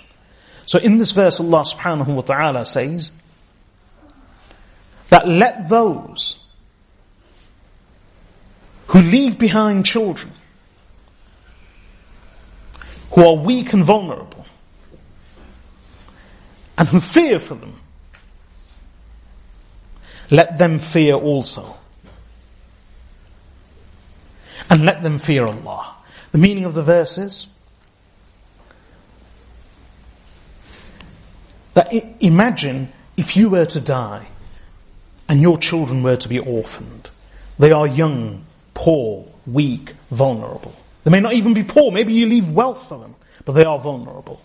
So 0.66 0.78
in 0.78 0.98
this 0.98 1.12
verse 1.12 1.40
Allah 1.40 1.64
subhanahu 1.64 2.14
wa 2.14 2.20
ta'ala 2.20 2.66
says, 2.66 3.10
that 5.09 5.26
let 5.26 5.70
those 5.70 6.39
who 8.89 9.01
leave 9.01 9.39
behind 9.39 9.86
children, 9.86 10.34
who 13.15 13.24
are 13.24 13.36
weak 13.36 13.73
and 13.73 13.85
vulnerable, 13.85 14.45
and 16.77 16.89
who 16.89 17.01
fear 17.01 17.39
for 17.39 17.55
them, 17.55 17.78
let 20.31 20.59
them 20.59 20.78
fear 20.78 21.15
also. 21.15 21.77
And 24.70 24.85
let 24.85 25.03
them 25.03 25.19
fear 25.19 25.47
Allah. 25.47 25.95
The 26.32 26.39
meaning 26.39 26.65
of 26.65 26.74
the 26.74 26.82
verse 26.82 27.19
is 27.19 27.47
that 31.74 31.93
imagine 32.20 32.93
if 33.16 33.36
you 33.36 33.51
were 33.51 33.66
to 33.66 33.81
die 33.81 34.28
and 35.28 35.41
your 35.41 35.59
children 35.59 36.03
were 36.03 36.16
to 36.16 36.28
be 36.28 36.39
orphaned. 36.39 37.11
They 37.59 37.70
are 37.70 37.86
young, 37.86 38.47
poor, 38.73 39.27
weak, 39.47 39.95
vulnerable. 40.11 40.74
They 41.05 41.10
may 41.10 41.20
not 41.20 41.35
even 41.35 41.55
be 41.55 41.64
poor, 41.64 41.93
maybe 41.93 42.14
you 42.14 42.26
leave 42.26 42.51
wealth 42.51 42.89
for 42.89 42.98
them, 42.98 43.14
but 43.44 43.52
they 43.52 43.64
are 43.64 43.78
vulnerable. 43.78 44.40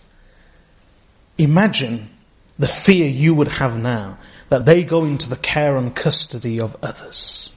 Imagine 1.38 2.10
the 2.58 2.68
fear 2.68 3.06
you 3.08 3.34
would 3.34 3.48
have 3.48 3.78
now 3.78 4.18
that 4.50 4.66
they 4.66 4.84
go 4.84 5.04
into 5.04 5.28
the 5.28 5.36
care 5.36 5.76
and 5.76 5.96
custody 5.96 6.60
of 6.60 6.76
others 6.82 7.54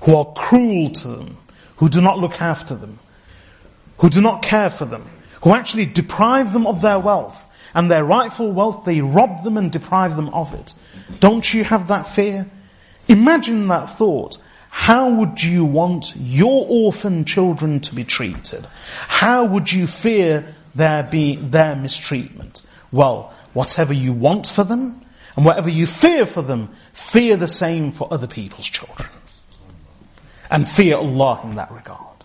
who 0.00 0.16
are 0.16 0.32
cruel 0.34 0.90
to 0.90 1.08
them, 1.08 1.36
who 1.76 1.88
do 1.88 2.00
not 2.00 2.18
look 2.18 2.42
after 2.42 2.74
them, 2.74 2.98
who 3.98 4.10
do 4.10 4.20
not 4.20 4.42
care 4.42 4.70
for 4.70 4.84
them, 4.84 5.08
who 5.42 5.52
actually 5.52 5.86
deprive 5.86 6.52
them 6.52 6.66
of 6.66 6.82
their 6.82 6.98
wealth 6.98 7.48
and 7.74 7.90
their 7.90 8.04
rightful 8.04 8.50
wealth, 8.52 8.84
they 8.84 9.00
rob 9.00 9.44
them 9.44 9.56
and 9.56 9.70
deprive 9.70 10.16
them 10.16 10.28
of 10.30 10.54
it. 10.54 10.74
Don't 11.20 11.52
you 11.52 11.64
have 11.64 11.88
that 11.88 12.06
fear? 12.06 12.46
Imagine 13.08 13.68
that 13.68 13.88
thought. 13.90 14.38
How 14.74 15.08
would 15.08 15.40
you 15.40 15.64
want 15.64 16.14
your 16.16 16.66
orphan 16.68 17.24
children 17.24 17.78
to 17.78 17.94
be 17.94 18.02
treated? 18.02 18.66
How 19.06 19.44
would 19.44 19.72
you 19.72 19.86
fear 19.86 20.52
their 20.74 21.04
be, 21.04 21.36
their 21.36 21.76
mistreatment? 21.76 22.66
Well, 22.90 23.32
whatever 23.52 23.94
you 23.94 24.12
want 24.12 24.48
for 24.48 24.64
them, 24.64 25.00
and 25.36 25.46
whatever 25.46 25.70
you 25.70 25.86
fear 25.86 26.26
for 26.26 26.42
them, 26.42 26.70
fear 26.92 27.36
the 27.36 27.46
same 27.46 27.92
for 27.92 28.12
other 28.12 28.26
people's 28.26 28.66
children. 28.66 29.08
And 30.50 30.68
fear 30.68 30.96
Allah 30.96 31.40
in 31.44 31.54
that 31.54 31.70
regard. 31.70 32.24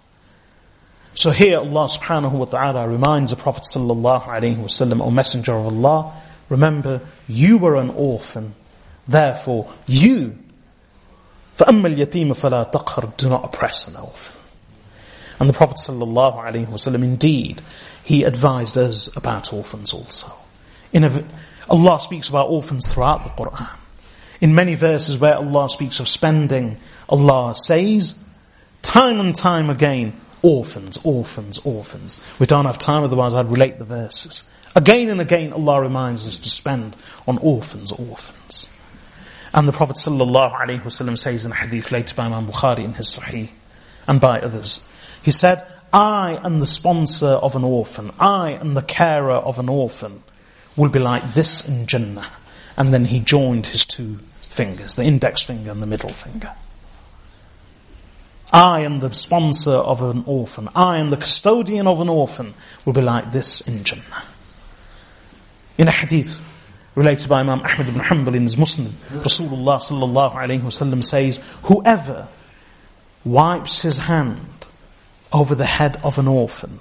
So 1.14 1.30
here 1.30 1.60
Allah 1.60 1.86
subhanahu 1.86 2.32
wa 2.32 2.46
ta'ala 2.46 2.90
reminds 2.90 3.30
the 3.30 3.38
Prophet 3.38 3.64
sallallahu 3.64 4.24
alayhi 4.24 4.56
wasallam, 4.56 5.02
O 5.02 5.12
Messenger 5.12 5.54
of 5.54 5.68
Allah, 5.68 6.14
remember, 6.50 7.02
you 7.28 7.60
were 7.60 7.76
an 7.76 7.92
orphan. 7.92 8.56
Therefore, 9.08 9.72
you, 9.86 10.36
فَأَمَّا 11.59 11.95
الْيَتِيمَ 11.95 12.35
فَلَا 12.35 12.73
تَقْهَرْ 12.73 13.17
Do 13.17 13.29
not 13.29 13.45
oppress 13.45 13.87
an 13.87 13.97
orphan. 13.97 14.37
And 15.41 15.49
the 15.49 15.53
Prophet 15.53 15.77
sallallahu 15.77 16.37
alayhi 16.37 16.67
wasallam, 16.67 17.03
indeed, 17.03 17.63
he 18.03 18.25
advised 18.25 18.77
us 18.79 19.15
about 19.17 19.53
orphans 19.53 19.93
also. 19.93 20.33
In 20.93 21.05
a, 21.05 21.25
Allah 21.69 22.01
speaks 22.01 22.29
about 22.29 22.49
orphans 22.49 22.93
throughout 22.93 23.25
the 23.25 23.31
Quran. 23.31 23.71
In 24.41 24.55
many 24.55 24.75
verses 24.75 25.19
where 25.19 25.37
Allah 25.37 25.69
speaks 25.71 26.01
of 26.01 26.09
spending, 26.09 26.77
Allah 27.09 27.55
says, 27.57 28.19
time 28.83 29.21
and 29.21 29.35
time 29.35 29.71
again, 29.71 30.21
Orphans, 30.45 30.99
orphans, 31.05 31.59
orphans. 31.61 32.21
We 32.39 32.45
don't 32.45 32.67
have 32.67 32.77
time, 32.77 33.03
otherwise 33.03 33.33
I'd 33.33 33.51
relate 33.51 33.79
the 33.79 33.87
verses. 33.87 34.45
Again 34.77 35.09
and 35.09 35.19
again, 35.19 35.55
Allah 35.55 35.81
reminds 35.81 36.29
us 36.29 36.39
to 36.41 36.51
spend 36.51 36.95
on 37.27 37.39
orphans, 37.39 37.91
orphans. 37.93 38.69
And 39.54 39.68
the 39.68 39.72
Prophet 39.72 39.96
ﷺ 39.96 41.18
says 41.18 41.46
in 41.46 41.52
a 41.52 41.56
hadith 41.56 41.92
later 41.92 42.14
by 42.16 42.26
Imam 42.26 42.48
Bukhari 42.48 42.84
in 42.84 42.94
his 42.94 43.08
Sahih, 43.08 43.50
and 44.08 44.22
by 44.22 44.40
others, 44.40 44.84
he 45.22 45.32
said, 45.32 45.66
I 45.92 46.40
am 46.44 46.60
the 46.60 46.68
sponsor 46.68 47.28
of 47.28 47.56
an 47.56 47.64
orphan, 47.64 48.12
I 48.20 48.52
am 48.52 48.76
the 48.76 48.84
carer 48.84 49.34
of 49.34 49.58
an 49.58 49.70
orphan, 49.70 50.24
will 50.76 50.90
be 50.90 51.00
like 51.00 51.34
this 51.34 51.68
in 51.68 51.88
Jannah. 51.88 52.28
And 52.78 52.94
then 52.94 53.06
he 53.06 53.20
joined 53.20 53.68
his 53.68 53.86
two 53.86 54.20
fingers, 54.40 54.96
the 54.96 55.04
index 55.04 55.42
finger 55.42 55.72
and 55.72 55.82
the 55.82 55.88
middle 55.88 56.10
finger. 56.10 56.54
I 58.52 58.82
am 58.82 59.00
the 59.00 59.14
sponsor 59.14 59.72
of 59.74 60.02
an 60.02 60.24
orphan. 60.26 60.70
I 60.76 60.98
am 60.98 61.10
the 61.10 61.18
custodian 61.18 61.88
of 61.88 62.00
an 62.00 62.10
orphan 62.10 62.54
will 62.86 62.94
be 62.94 63.02
like 63.02 63.32
this 63.32 63.62
in 63.62 63.84
Jannah. 63.84 64.24
In 65.78 65.88
a 65.88 65.92
hadith 65.92 66.42
related 66.96 67.30
by 67.30 67.40
Imam 67.40 67.62
Ahmad 67.62 67.88
ibn 67.88 68.02
Hanbal 68.02 68.36
in 68.36 68.44
his 68.44 68.56
Musnad, 68.56 68.92
Rasulullah 69.10 69.80
sallallahu 69.80 70.34
alayhi 70.34 70.62
wasallam 70.62 71.04
says, 71.04 71.40
whoever 71.64 72.28
wipes 73.24 73.82
his 73.82 73.98
hand 74.00 74.68
over 75.32 75.56
the 75.56 75.66
head 75.66 76.00
of 76.04 76.18
an 76.18 76.28
orphan, 76.28 76.80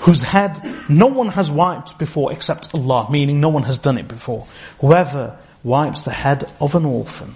whose 0.00 0.22
head 0.22 0.60
no 0.88 1.06
one 1.06 1.28
has 1.28 1.50
wiped 1.50 1.98
before 1.98 2.32
except 2.32 2.74
Allah, 2.74 3.06
meaning 3.10 3.40
no 3.40 3.50
one 3.50 3.62
has 3.64 3.78
done 3.78 3.98
it 3.98 4.08
before. 4.08 4.46
Whoever 4.80 5.38
wipes 5.62 6.04
the 6.04 6.10
head 6.10 6.50
of 6.60 6.74
an 6.74 6.84
orphan. 6.84 7.34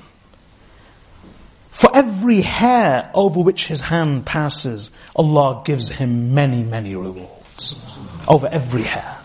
For 1.70 1.94
every 1.94 2.40
hair 2.40 3.10
over 3.14 3.38
which 3.40 3.66
his 3.66 3.82
hand 3.82 4.26
passes, 4.26 4.90
Allah 5.14 5.62
gives 5.64 5.90
him 5.90 6.34
many, 6.34 6.64
many 6.64 6.96
rewards. 6.96 7.80
Over 8.26 8.48
every 8.48 8.82
hair. 8.82 9.18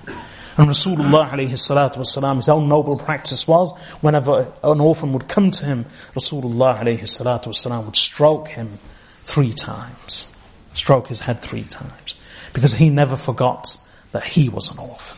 And 0.61 0.69
Rasulullah 0.69 1.27
alayhi 1.27 1.53
salatu 1.53 1.97
wasalam, 1.97 2.35
his 2.35 2.47
own 2.47 2.69
noble 2.69 2.95
practice 2.95 3.47
was, 3.47 3.75
whenever 4.01 4.53
an 4.63 4.79
orphan 4.79 5.11
would 5.13 5.27
come 5.27 5.49
to 5.49 5.65
him, 5.65 5.87
Rasulullah 6.13 6.79
alayhi 6.79 7.01
salatu 7.01 7.47
wasalam 7.47 7.85
would 7.85 7.95
stroke 7.95 8.47
him 8.49 8.77
three 9.23 9.53
times. 9.53 10.29
Stroke 10.73 11.07
his 11.07 11.21
head 11.21 11.41
three 11.41 11.63
times 11.63 12.13
because 12.53 12.75
he 12.75 12.91
never 12.91 13.15
forgot 13.15 13.75
that 14.11 14.23
he 14.23 14.49
was 14.49 14.71
an 14.71 14.77
orphan. 14.77 15.17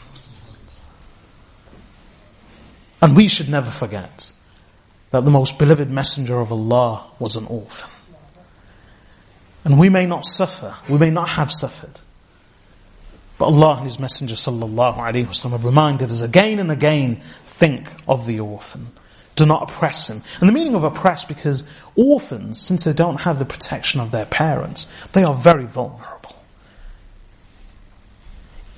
And 3.02 3.14
we 3.14 3.28
should 3.28 3.50
never 3.50 3.70
forget 3.70 4.32
that 5.10 5.26
the 5.26 5.30
most 5.30 5.60
beloved 5.60 5.90
messenger 5.90 6.40
of 6.40 6.54
Allah 6.54 7.06
was 7.20 7.36
an 7.36 7.48
orphan. 7.48 7.90
And 9.66 9.78
we 9.78 9.90
may 9.90 10.06
not 10.06 10.26
suffer, 10.26 10.78
we 10.88 10.98
may 10.98 11.10
not 11.10 11.28
have 11.28 11.52
suffered. 11.52 12.00
But 13.44 13.56
Allah 13.56 13.76
and 13.76 13.84
His 13.84 14.00
Messenger 14.00 14.36
sallallahu 14.36 15.00
alaihi 15.00 15.26
wasallam 15.26 15.52
have 15.52 15.66
reminded 15.66 16.10
us 16.10 16.22
again 16.22 16.60
and 16.60 16.72
again, 16.72 17.18
think 17.46 17.90
of 18.08 18.26
the 18.26 18.40
orphan. 18.40 18.94
Do 19.36 19.46
not 19.46 19.64
oppress 19.64 20.10
him. 20.10 20.22
And 20.40 20.48
the 20.48 20.54
meaning 20.54 20.76
of 20.76 20.86
oppress, 20.86 21.26
because 21.26 21.66
orphans, 21.98 22.58
since 22.58 22.86
they 22.86 22.94
don't 22.94 23.18
have 23.18 23.40
the 23.40 23.46
protection 23.46 24.00
of 24.00 24.12
their 24.12 24.26
parents, 24.26 24.88
they 25.12 25.26
are 25.26 25.34
very 25.34 25.66
vulnerable 25.66 26.38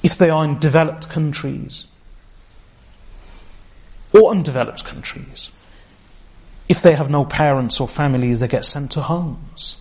if 0.01 0.17
they 0.17 0.31
are 0.31 0.43
in 0.43 0.57
developed 0.57 1.09
countries 1.09 1.85
or 4.13 4.31
undeveloped 4.31 4.83
countries. 4.83 5.51
If 6.67 6.81
they 6.81 6.93
have 6.95 7.11
no 7.11 7.23
parents 7.23 7.79
or 7.79 7.87
families, 7.87 8.39
they 8.39 8.47
get 8.47 8.65
sent 8.65 8.93
to 8.93 9.01
homes. 9.01 9.79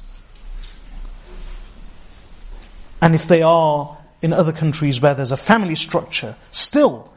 And 3.01 3.15
if 3.15 3.27
they 3.27 3.41
are 3.41 3.97
in 4.25 4.33
other 4.33 4.53
countries 4.53 5.03
where 5.03 5.15
there's 5.15 5.33
a 5.33 5.37
family 5.37 5.75
structure, 5.75 6.35
still, 6.51 7.13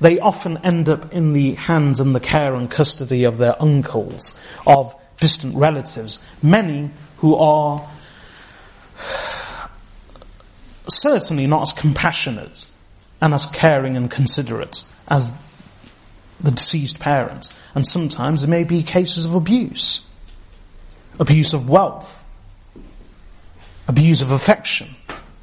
they 0.00 0.18
often 0.18 0.56
end 0.64 0.88
up 0.88 1.12
in 1.12 1.34
the 1.34 1.52
hands 1.52 2.00
and 2.00 2.14
the 2.14 2.20
care 2.20 2.54
and 2.54 2.70
custody 2.70 3.24
of 3.24 3.36
their 3.36 3.60
uncles, 3.62 4.32
of 4.66 4.98
distant 5.20 5.54
relatives, 5.54 6.18
many 6.42 6.88
who 7.18 7.36
are 7.36 7.86
certainly 10.88 11.46
not 11.46 11.60
as 11.60 11.72
compassionate 11.74 12.66
and 13.20 13.34
as 13.34 13.44
caring 13.44 13.94
and 13.94 14.10
considerate 14.10 14.82
as 15.08 15.34
the 16.40 16.52
deceased 16.52 16.98
parents. 16.98 17.52
And 17.74 17.86
sometimes 17.86 18.40
there 18.40 18.50
may 18.50 18.64
be 18.64 18.82
cases 18.82 19.26
of 19.26 19.34
abuse, 19.34 20.06
abuse 21.20 21.52
of 21.52 21.68
wealth, 21.68 22.24
abuse 23.86 24.22
of 24.22 24.30
affection, 24.30 24.96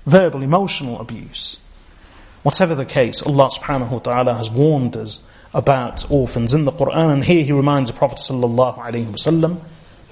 verbal, 0.06 0.42
emotional 0.42 1.00
abuse. 1.00 1.60
Whatever 2.42 2.74
the 2.74 2.84
case, 2.84 3.22
Allah 3.22 3.50
subhanahu 3.50 3.90
wa 3.90 3.98
ta'ala 3.98 4.34
has 4.34 4.50
warned 4.50 4.96
us 4.96 5.20
about 5.52 6.10
orphans 6.10 6.54
in 6.54 6.64
the 6.64 6.72
Quran, 6.72 7.12
and 7.12 7.24
here 7.24 7.42
He 7.42 7.52
reminds 7.52 7.90
the 7.90 7.96
Prophet 7.96 8.18
sallallahu 8.18 8.78
alaihi 8.78 9.06
wasallam, 9.06 9.60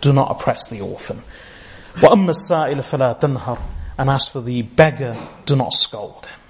do 0.01 0.13
not 0.13 0.31
oppress 0.31 0.69
the 0.69 0.81
orphan. 0.81 1.23
وَأَمَّا 1.97 2.31
السَّائِلَ 2.31 2.77
فَلَا 2.77 3.21
تَنْهَرْ 3.21 3.61
and 3.99 4.11
as 4.11 4.29
for 4.29 4.41
the 4.41 4.63
beggar, 4.63 5.17
do 5.47 5.57
not 5.57 5.73
scold 5.73 6.27
him. 6.27 6.41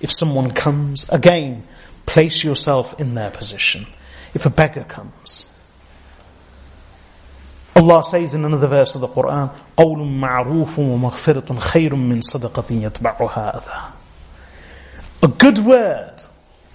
If 0.00 0.12
someone 0.12 0.52
comes, 0.52 1.08
again, 1.08 1.66
place 2.06 2.44
yourself 2.44 2.98
in 3.00 3.14
their 3.14 3.30
position. 3.30 3.86
If 4.32 4.46
a 4.46 4.50
beggar 4.50 4.84
comes, 4.84 5.46
Allah 7.76 8.02
says 8.02 8.34
in 8.34 8.44
another 8.44 8.66
verse 8.66 8.94
of 8.94 9.00
the 9.00 9.08
Quran, 9.08 9.54
قَوْلٌ 9.76 9.98
مَعْرُوفٌ 9.98 10.74
وَمَغْفِرَةٌ 10.74 11.60
خَيْرٌ 11.60 11.90
مِّن 11.90 12.20
صَدَقَةٍ 12.20 12.90
يَتْبَعُهَا 12.90 13.62
أَذَى 13.62 13.92
A 15.22 15.28
good 15.28 15.58
word 15.58 16.16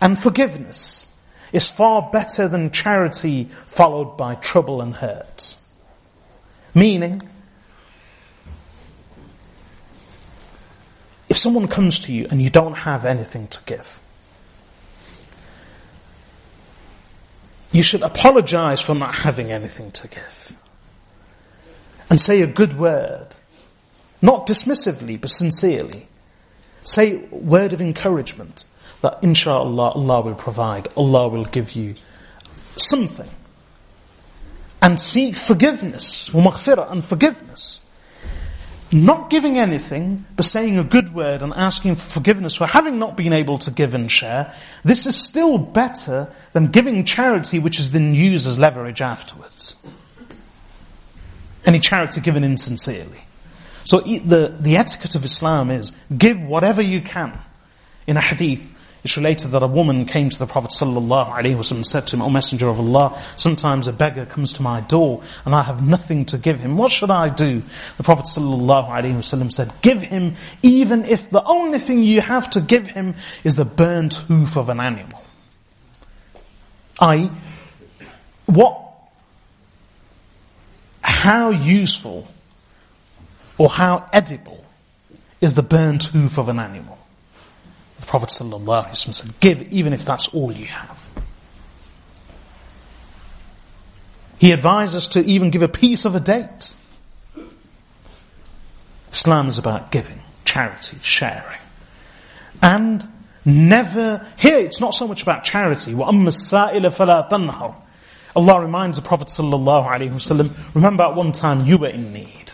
and 0.01 0.18
forgiveness 0.18 1.07
is 1.51 1.69
far 1.69 2.10
better 2.11 2.47
than 2.47 2.72
charity 2.72 3.49
followed 3.68 4.18
by 4.18 4.35
trouble 4.35 4.81
and 4.81 4.95
hurt. 4.95 5.55
Meaning, 6.73 7.22
If 11.34 11.38
someone 11.38 11.68
comes 11.68 11.97
to 11.99 12.14
you 12.14 12.27
and 12.30 12.39
you 12.41 12.51
don't 12.51 12.76
have 12.76 13.05
anything 13.05 13.47
to 13.47 13.60
give, 13.65 13.99
you 17.72 17.81
should 17.81 18.03
apologize 18.03 18.81
for 18.81 18.93
not 18.93 19.15
having 19.15 19.51
anything 19.51 19.89
to 19.93 20.07
give. 20.07 20.55
And 22.10 22.20
say 22.20 22.43
a 22.43 22.47
good 22.47 22.78
word. 22.78 23.28
Not 24.20 24.47
dismissively, 24.47 25.20
but 25.20 25.30
sincerely. 25.30 26.09
Say 26.85 27.24
a 27.30 27.35
word 27.35 27.72
of 27.72 27.80
encouragement 27.80 28.66
that 29.02 29.18
inshallah 29.22 29.90
Allah 29.90 30.20
will 30.22 30.35
provide, 30.35 30.89
Allah 30.97 31.28
will 31.28 31.44
give 31.44 31.72
you 31.72 31.94
something. 32.76 33.28
And 34.80 35.01
seek 35.01 35.36
forgiveness, 35.36 36.30
and 36.32 37.05
forgiveness 37.05 37.80
not 38.90 39.28
giving 39.28 39.59
anything, 39.59 40.24
but 40.35 40.47
saying 40.47 40.78
a 40.78 40.85
good 40.85 41.14
word 41.14 41.43
and 41.43 41.52
asking 41.55 41.94
for 41.97 42.10
forgiveness 42.12 42.55
for 42.55 42.66
having 42.66 42.98
not 42.98 43.16
been 43.16 43.32
able 43.32 43.59
to 43.59 43.70
give 43.70 43.94
and 43.94 44.10
share, 44.10 44.55
this 44.82 45.06
is 45.06 45.14
still 45.16 45.59
better 45.59 46.32
than 46.52 46.68
giving 46.68 47.05
charity 47.05 47.59
which 47.59 47.78
is 47.78 47.90
then 47.90 48.14
used 48.14 48.47
as 48.47 48.59
leverage 48.59 49.02
afterwards. 49.02 49.76
Any 51.69 51.81
charity 51.81 52.23
given 52.23 52.45
insincerely. 52.45 53.20
So 53.85 54.01
the, 54.01 54.57
the 54.59 54.78
etiquette 54.78 55.15
of 55.16 55.23
Islam 55.23 55.70
is 55.70 55.93
give 56.16 56.40
whatever 56.40 56.81
you 56.81 57.03
can. 57.03 57.39
In 58.07 58.16
a 58.16 58.23
hadith, 58.23 58.74
it's 59.05 59.19
related 59.19 59.49
that 59.51 59.62
a 59.62 59.66
woman 59.66 60.07
came 60.07 60.31
to 60.31 60.39
the 60.39 60.47
Prophet 60.47 60.70
ﷺ 60.70 61.70
and 61.70 61.86
said 61.86 62.07
to 62.07 62.16
him, 62.16 62.23
O 62.23 62.31
Messenger 62.31 62.69
of 62.69 62.81
Allah, 62.81 63.23
sometimes 63.36 63.86
a 63.86 63.93
beggar 63.93 64.24
comes 64.24 64.55
to 64.55 64.62
my 64.62 64.81
door 64.81 65.23
and 65.45 65.55
I 65.55 65.62
have 65.62 65.86
nothing 65.86 66.24
to 66.27 66.39
give 66.39 66.59
him. 66.59 66.78
What 66.78 66.90
should 66.90 67.11
I 67.11 67.28
do? 67.28 67.62
The 67.99 68.03
Prophet 68.03 68.24
ﷺ 68.24 69.53
said, 69.53 69.70
Give 69.82 70.01
him 70.01 70.36
even 70.62 71.05
if 71.05 71.28
the 71.28 71.45
only 71.45 71.81
thing 71.81 72.03
you 72.03 72.23
have 72.23 72.49
to 72.53 72.62
give 72.62 72.89
him 72.89 73.15
is 73.45 73.57
the 73.57 73.66
burnt 73.66 74.15
hoof 74.15 74.57
of 74.57 74.70
an 74.70 74.81
animal. 74.81 75.23
I, 76.99 77.31
what, 78.47 78.88
how 81.07 81.49
useful 81.49 82.27
or 83.57 83.69
how 83.69 84.10
edible 84.14 84.64
is 85.41 85.55
the 85.55 85.64
burnt 85.64 86.05
hoof 86.05 86.38
of 86.38 86.49
an 86.49 86.60
animal? 86.60 86.97
The 87.99 88.05
Prophet 88.05 88.30
ﷺ 88.30 89.14
said, 89.14 89.39
give 89.39 89.72
even 89.72 89.93
if 89.93 90.05
that's 90.05 90.27
all 90.30 90.51
you 90.51 90.65
have. 90.65 90.99
He 94.39 94.51
advised 94.51 94.95
us 94.95 95.07
to 95.10 95.22
even 95.22 95.51
give 95.51 95.61
a 95.61 95.69
piece 95.69 96.03
of 96.05 96.15
a 96.15 96.19
date. 96.19 96.76
Islam 99.11 99.47
is 99.47 99.57
about 99.57 99.91
giving, 99.91 100.22
charity, 100.43 100.97
sharing. 101.01 101.60
And 102.61 103.07
never, 103.45 104.26
here 104.38 104.57
it's 104.57 104.81
not 104.81 104.93
so 104.93 105.07
much 105.07 105.22
about 105.22 105.43
charity. 105.43 105.93
وَأَمَّا 105.93 106.27
السَّائِلَ 106.27 106.81
فَلَا 106.81 107.30
تَنْهَرْ 107.30 107.76
Allah 108.39 108.60
reminds 108.60 108.97
the 108.97 109.02
Prophet 109.02 109.27
ﷺ, 109.27 110.51
remember 110.73 111.02
at 111.02 111.16
one 111.16 111.32
time 111.32 111.66
you 111.66 111.77
were 111.77 111.89
in 111.89 112.12
need. 112.12 112.52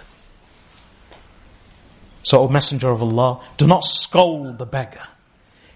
So, 2.22 2.40
O 2.40 2.48
Messenger 2.48 2.88
of 2.88 3.02
Allah, 3.02 3.42
do 3.58 3.66
not 3.66 3.84
scold 3.84 4.56
the 4.56 4.64
beggar. 4.64 5.06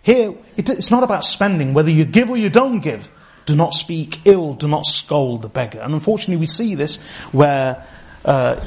Here, 0.03 0.33
it's 0.57 0.91
not 0.91 1.03
about 1.03 1.27
spending, 1.27 1.75
whether 1.75 1.91
you 1.91 2.07
give 2.07 2.31
or 2.31 2.39
you 2.39 2.49
don't 2.49 2.81
give. 2.81 3.07
Do 3.45 3.55
not 3.55 3.75
speak 3.75 4.21
ill, 4.25 4.55
do 4.55 4.67
not 4.67 4.87
scold 4.87 5.43
the 5.43 5.49
beggar. 5.49 5.81
And 5.81 5.93
unfortunately, 5.93 6.37
we 6.41 6.47
see 6.47 6.75
this 6.75 7.03
where, 7.33 7.87
uh, 8.25 8.65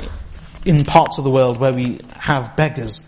in 0.63 0.85
parts 0.85 1.17
of 1.17 1.23
the 1.23 1.31
world 1.31 1.59
where 1.59 1.73
we 1.73 2.01
have 2.17 2.55
beggars, 2.55 3.01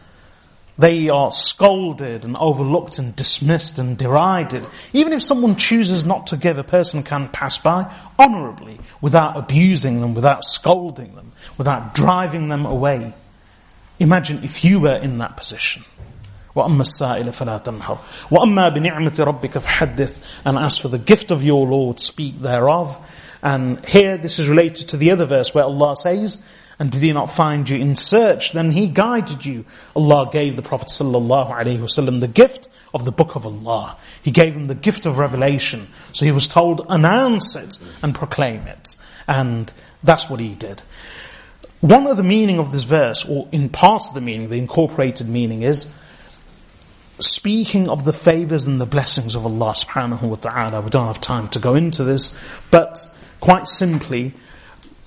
they 0.78 1.09
are 1.09 1.32
scolded 1.32 2.24
and 2.24 2.36
overlooked 2.36 3.00
and 3.00 3.14
dismissed 3.16 3.78
and 3.78 3.98
derided. 3.98 4.64
Even 4.92 5.12
if 5.12 5.22
someone 5.24 5.56
chooses 5.56 6.06
not 6.06 6.28
to 6.28 6.36
give, 6.36 6.56
a 6.56 6.64
person 6.64 7.02
can 7.02 7.28
pass 7.28 7.59
by 7.59 7.92
honorably 8.16 8.78
without 9.00 9.36
abusing 9.36 10.00
them, 10.00 10.14
without 10.14 10.44
scolding 10.44 11.16
them, 11.16 11.32
without 11.56 11.94
driving 11.94 12.48
them 12.48 12.64
away. 12.64 13.12
Imagine 13.98 14.44
if 14.44 14.64
you 14.64 14.78
were 14.78 14.94
in 14.94 15.18
that 15.18 15.36
position. 15.36 15.84
وَأَمَّا 16.55 16.82
السَّائِلَ 16.82 17.24
فَلَا 17.24 17.64
تَنْهَرْ 17.64 17.98
وَأَمَّا 18.30 18.74
بِنِعْمَةِ 18.74 19.10
رَبِّكَ 19.10 19.60
فَحَدِّثْ 19.60 20.20
And 20.44 20.56
as 20.59 20.78
for 20.78 20.88
the 20.88 20.98
gift 20.98 21.32
of 21.32 21.42
your 21.42 21.66
Lord, 21.66 21.98
speak 21.98 22.40
thereof. 22.40 22.98
And 23.42 23.84
here, 23.84 24.16
this 24.16 24.38
is 24.38 24.48
related 24.48 24.90
to 24.90 24.96
the 24.96 25.10
other 25.10 25.26
verse 25.26 25.55
where 25.55 25.64
Allah 25.64 25.96
says, 25.96 26.42
and 26.79 26.91
did 26.91 27.01
he 27.01 27.13
not 27.13 27.35
find 27.35 27.69
you 27.69 27.77
in 27.77 27.95
search? 27.95 28.53
Then 28.53 28.71
he 28.71 28.87
guided 28.87 29.45
you. 29.45 29.65
Allah 29.95 30.29
gave 30.31 30.55
the 30.55 30.61
Prophet 30.61 30.89
ﷺ 30.89 32.19
the 32.19 32.27
gift 32.27 32.69
of 32.93 33.05
the 33.05 33.11
book 33.11 33.35
of 33.35 33.45
Allah. 33.45 33.97
He 34.21 34.31
gave 34.31 34.53
him 34.53 34.67
the 34.67 34.75
gift 34.75 35.05
of 35.05 35.17
revelation. 35.17 35.87
So 36.13 36.25
he 36.25 36.31
was 36.31 36.47
told, 36.47 36.85
announce 36.89 37.55
it 37.55 37.79
and 38.01 38.15
proclaim 38.15 38.67
it. 38.67 38.95
And 39.27 39.71
that's 40.03 40.29
what 40.29 40.39
he 40.39 40.55
did. 40.55 40.81
One 41.81 42.07
of 42.07 42.17
the 42.17 42.23
meaning 42.23 42.59
of 42.59 42.71
this 42.71 42.85
verse, 42.85 43.25
or 43.25 43.47
in 43.51 43.69
part 43.69 44.03
of 44.07 44.13
the 44.13 44.21
meaning, 44.21 44.49
the 44.49 44.57
incorporated 44.57 45.27
meaning 45.27 45.63
is, 45.63 45.87
speaking 47.19 47.89
of 47.89 48.05
the 48.05 48.13
favors 48.13 48.65
and 48.65 48.79
the 48.81 48.85
blessings 48.85 49.35
of 49.35 49.45
Allah 49.45 49.73
subhanahu 49.73 50.23
wa 50.23 50.35
ta'ala. 50.35 50.81
We 50.81 50.89
don't 50.89 51.07
have 51.07 51.21
time 51.21 51.49
to 51.49 51.59
go 51.59 51.75
into 51.75 52.03
this, 52.03 52.37
but 52.71 53.05
quite 53.39 53.67
simply, 53.67 54.33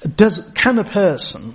does, 0.07 0.53
can 0.55 0.78
a 0.78 0.85
person 0.85 1.55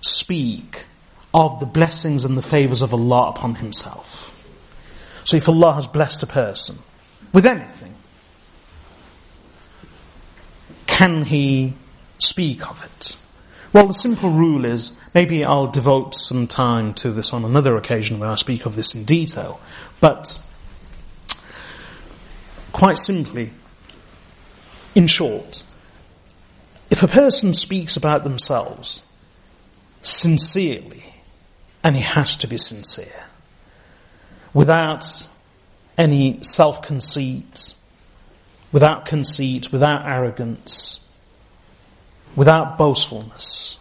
speak 0.00 0.86
of 1.32 1.60
the 1.60 1.66
blessings 1.66 2.24
and 2.24 2.36
the 2.36 2.42
favors 2.42 2.82
of 2.82 2.92
Allah 2.92 3.30
upon 3.30 3.56
himself? 3.56 4.28
So 5.24 5.36
if 5.36 5.48
Allah 5.48 5.74
has 5.74 5.86
blessed 5.86 6.22
a 6.22 6.26
person 6.26 6.78
with 7.32 7.46
anything, 7.46 7.94
can 10.86 11.22
he 11.22 11.74
speak 12.18 12.68
of 12.68 12.84
it? 12.84 13.16
Well, 13.72 13.86
the 13.86 13.94
simple 13.94 14.30
rule 14.30 14.64
is, 14.64 14.94
maybe 15.14 15.44
I'll 15.44 15.70
devote 15.70 16.14
some 16.14 16.46
time 16.46 16.92
to 16.94 17.10
this 17.10 17.32
on 17.32 17.44
another 17.44 17.76
occasion 17.76 18.18
where 18.18 18.28
I 18.28 18.34
speak 18.34 18.66
of 18.66 18.76
this 18.76 18.94
in 18.94 19.04
detail, 19.04 19.60
but 20.00 20.40
quite 22.72 22.98
simply, 22.98 23.52
in 24.94 25.06
short, 25.06 25.62
if 26.92 27.02
a 27.02 27.08
person 27.08 27.54
speaks 27.54 27.96
about 27.96 28.22
themselves 28.22 29.02
sincerely, 30.02 31.02
and 31.82 31.96
he 31.96 32.02
has 32.02 32.36
to 32.36 32.46
be 32.46 32.58
sincere, 32.58 33.24
without 34.52 35.26
any 35.96 36.38
self-conceit, 36.44 37.72
without 38.72 39.06
conceit, 39.06 39.72
without 39.72 40.04
arrogance, 40.04 41.08
without 42.36 42.76
boastfulness, 42.76 43.78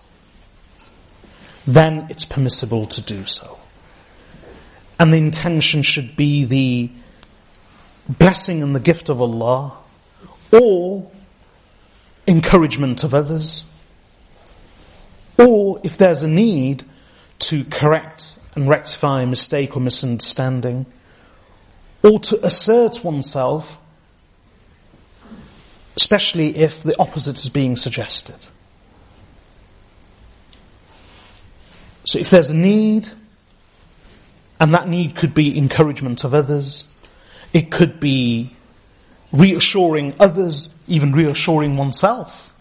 then 1.67 2.07
it's 2.09 2.23
permissible 2.23 2.87
to 2.87 3.01
do 3.01 3.25
so. 3.25 3.59
And 4.97 5.11
the 5.11 5.17
intention 5.17 5.81
should 5.81 6.15
be 6.15 6.45
the 6.45 6.89
blessing 8.07 8.63
and 8.63 8.73
the 8.73 8.79
gift 8.79 9.09
of 9.09 9.21
Allah 9.21 9.73
or 10.53 11.11
encouragement 12.27 13.03
of 13.03 13.13
others 13.13 13.65
or 15.37 15.79
if 15.83 15.97
there's 15.97 16.23
a 16.23 16.27
need 16.27 16.83
to 17.39 17.63
correct 17.65 18.37
and 18.55 18.69
rectify 18.69 19.23
a 19.23 19.25
mistake 19.25 19.75
or 19.75 19.79
misunderstanding 19.79 20.85
or 22.03 22.19
to 22.19 22.45
assert 22.45 23.03
oneself 23.03 23.79
especially 25.95 26.55
if 26.57 26.83
the 26.83 26.97
opposite 26.99 27.37
is 27.37 27.49
being 27.49 27.75
suggested. 27.75 28.35
So 32.05 32.19
if 32.19 32.29
there's 32.29 32.49
a 32.49 32.55
need, 32.55 33.07
and 34.59 34.73
that 34.73 34.87
need 34.87 35.15
could 35.15 35.33
be 35.33 35.57
encouragement 35.57 36.23
of 36.23 36.33
others, 36.33 36.85
it 37.53 37.71
could 37.71 37.99
be 37.99 38.55
reassuring 39.31 40.15
others, 40.19 40.69
even 40.87 41.13
reassuring 41.13 41.77
oneself. 41.77 42.53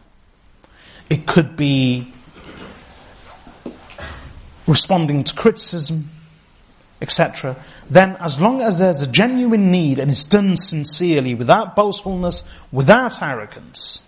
It 1.08 1.26
could 1.26 1.56
be 1.56 2.12
responding 4.66 5.24
to 5.24 5.34
criticism, 5.34 6.10
etc 7.00 7.56
then 7.90 8.16
as 8.20 8.40
long 8.40 8.62
as 8.62 8.78
there's 8.78 9.02
a 9.02 9.06
genuine 9.06 9.72
need 9.72 9.98
and 9.98 10.10
it's 10.10 10.24
done 10.24 10.56
sincerely, 10.56 11.34
without 11.34 11.74
boastfulness, 11.74 12.44
without 12.70 13.20
arrogance, 13.20 14.02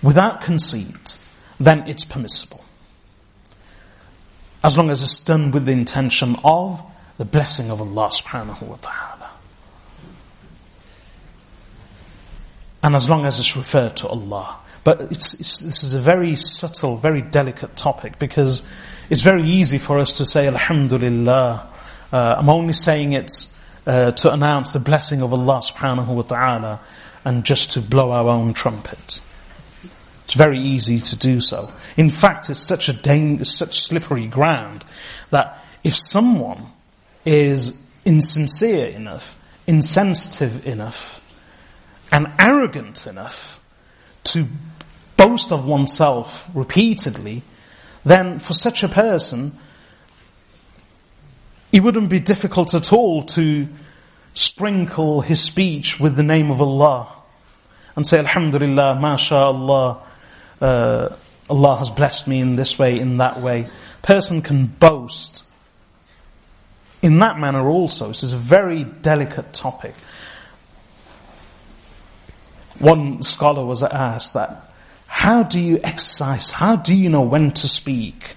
without 0.00 0.40
conceit, 0.40 1.18
then 1.58 1.86
it's 1.88 2.04
permissible. 2.04 2.64
As 4.62 4.78
long 4.78 4.88
as 4.88 5.02
it's 5.02 5.18
done 5.18 5.50
with 5.50 5.66
the 5.66 5.72
intention 5.72 6.36
of 6.44 6.80
the 7.18 7.24
blessing 7.24 7.70
of 7.72 7.80
Allah 7.80 8.10
subhanahu 8.10 8.62
wa 8.62 8.76
ta'ala. 8.76 9.19
And 12.82 12.96
as 12.96 13.08
long 13.08 13.26
as 13.26 13.38
it's 13.38 13.56
referred 13.56 13.96
to 13.98 14.08
Allah. 14.08 14.58
But 14.84 15.02
it's, 15.12 15.34
it's, 15.34 15.58
this 15.58 15.82
is 15.82 15.94
a 15.94 16.00
very 16.00 16.36
subtle, 16.36 16.96
very 16.96 17.20
delicate 17.20 17.76
topic 17.76 18.18
because 18.18 18.66
it's 19.10 19.22
very 19.22 19.42
easy 19.42 19.78
for 19.78 19.98
us 19.98 20.16
to 20.18 20.24
say, 20.24 20.46
Alhamdulillah, 20.46 21.68
uh, 22.12 22.34
I'm 22.38 22.48
only 22.48 22.72
saying 22.72 23.12
it 23.12 23.46
uh, 23.86 24.12
to 24.12 24.32
announce 24.32 24.72
the 24.72 24.80
blessing 24.80 25.20
of 25.22 25.32
Allah 25.32 25.60
subhanahu 25.60 26.14
wa 26.14 26.22
ta'ala 26.22 26.80
and 27.24 27.44
just 27.44 27.72
to 27.72 27.80
blow 27.80 28.12
our 28.12 28.28
own 28.28 28.54
trumpet. 28.54 29.20
It's 30.24 30.34
very 30.34 30.58
easy 30.58 31.00
to 31.00 31.16
do 31.16 31.40
so. 31.40 31.72
In 31.96 32.10
fact, 32.10 32.50
it's 32.50 32.60
such 32.60 32.88
a 32.88 33.44
such 33.44 33.80
slippery 33.80 34.28
ground 34.28 34.84
that 35.30 35.64
if 35.82 35.96
someone 35.96 36.66
is 37.24 37.76
insincere 38.04 38.86
enough, 38.86 39.36
insensitive 39.66 40.66
enough, 40.66 41.19
and 42.12 42.32
arrogant 42.38 43.06
enough 43.06 43.60
to 44.24 44.46
boast 45.16 45.52
of 45.52 45.64
oneself 45.64 46.48
repeatedly, 46.54 47.42
then 48.04 48.38
for 48.38 48.54
such 48.54 48.82
a 48.82 48.88
person, 48.88 49.56
it 51.72 51.82
wouldn't 51.82 52.08
be 52.08 52.18
difficult 52.18 52.74
at 52.74 52.92
all 52.92 53.22
to 53.22 53.68
sprinkle 54.34 55.20
his 55.20 55.42
speech 55.42 56.00
with 56.00 56.16
the 56.16 56.22
name 56.22 56.50
of 56.50 56.60
Allah 56.60 57.08
and 57.96 58.06
say, 58.06 58.18
Alhamdulillah, 58.18 58.98
MashaAllah, 59.00 60.00
uh, 60.60 61.08
Allah 61.48 61.76
has 61.76 61.90
blessed 61.90 62.28
me 62.28 62.40
in 62.40 62.56
this 62.56 62.78
way, 62.78 62.98
in 62.98 63.18
that 63.18 63.40
way. 63.40 63.68
Person 64.02 64.40
can 64.40 64.66
boast 64.66 65.44
in 67.02 67.18
that 67.18 67.38
manner 67.38 67.68
also. 67.68 68.08
This 68.08 68.22
is 68.22 68.32
a 68.32 68.38
very 68.38 68.84
delicate 68.84 69.52
topic. 69.52 69.94
One 72.80 73.22
scholar 73.22 73.64
was 73.64 73.82
asked 73.82 74.34
that, 74.34 74.72
how 75.06 75.42
do 75.42 75.60
you 75.60 75.78
exercise? 75.84 76.50
How 76.50 76.76
do 76.76 76.94
you 76.94 77.10
know 77.10 77.22
when 77.22 77.52
to 77.52 77.68
speak? 77.68 78.36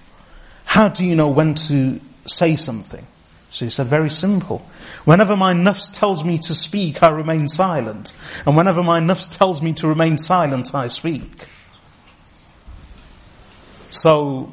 How 0.64 0.88
do 0.88 1.04
you 1.04 1.16
know 1.16 1.28
when 1.28 1.54
to 1.54 2.00
say 2.26 2.54
something? 2.54 3.06
So 3.50 3.64
he 3.64 3.70
said, 3.70 3.86
very 3.86 4.10
simple. 4.10 4.66
Whenever 5.04 5.34
my 5.34 5.54
nafs 5.54 5.92
tells 5.92 6.24
me 6.24 6.38
to 6.38 6.52
speak, 6.52 7.02
I 7.02 7.08
remain 7.08 7.48
silent. 7.48 8.12
And 8.44 8.56
whenever 8.56 8.82
my 8.82 9.00
nafs 9.00 9.34
tells 9.34 9.62
me 9.62 9.72
to 9.74 9.88
remain 9.88 10.18
silent, 10.18 10.74
I 10.74 10.88
speak. 10.88 11.46
So, 13.90 14.52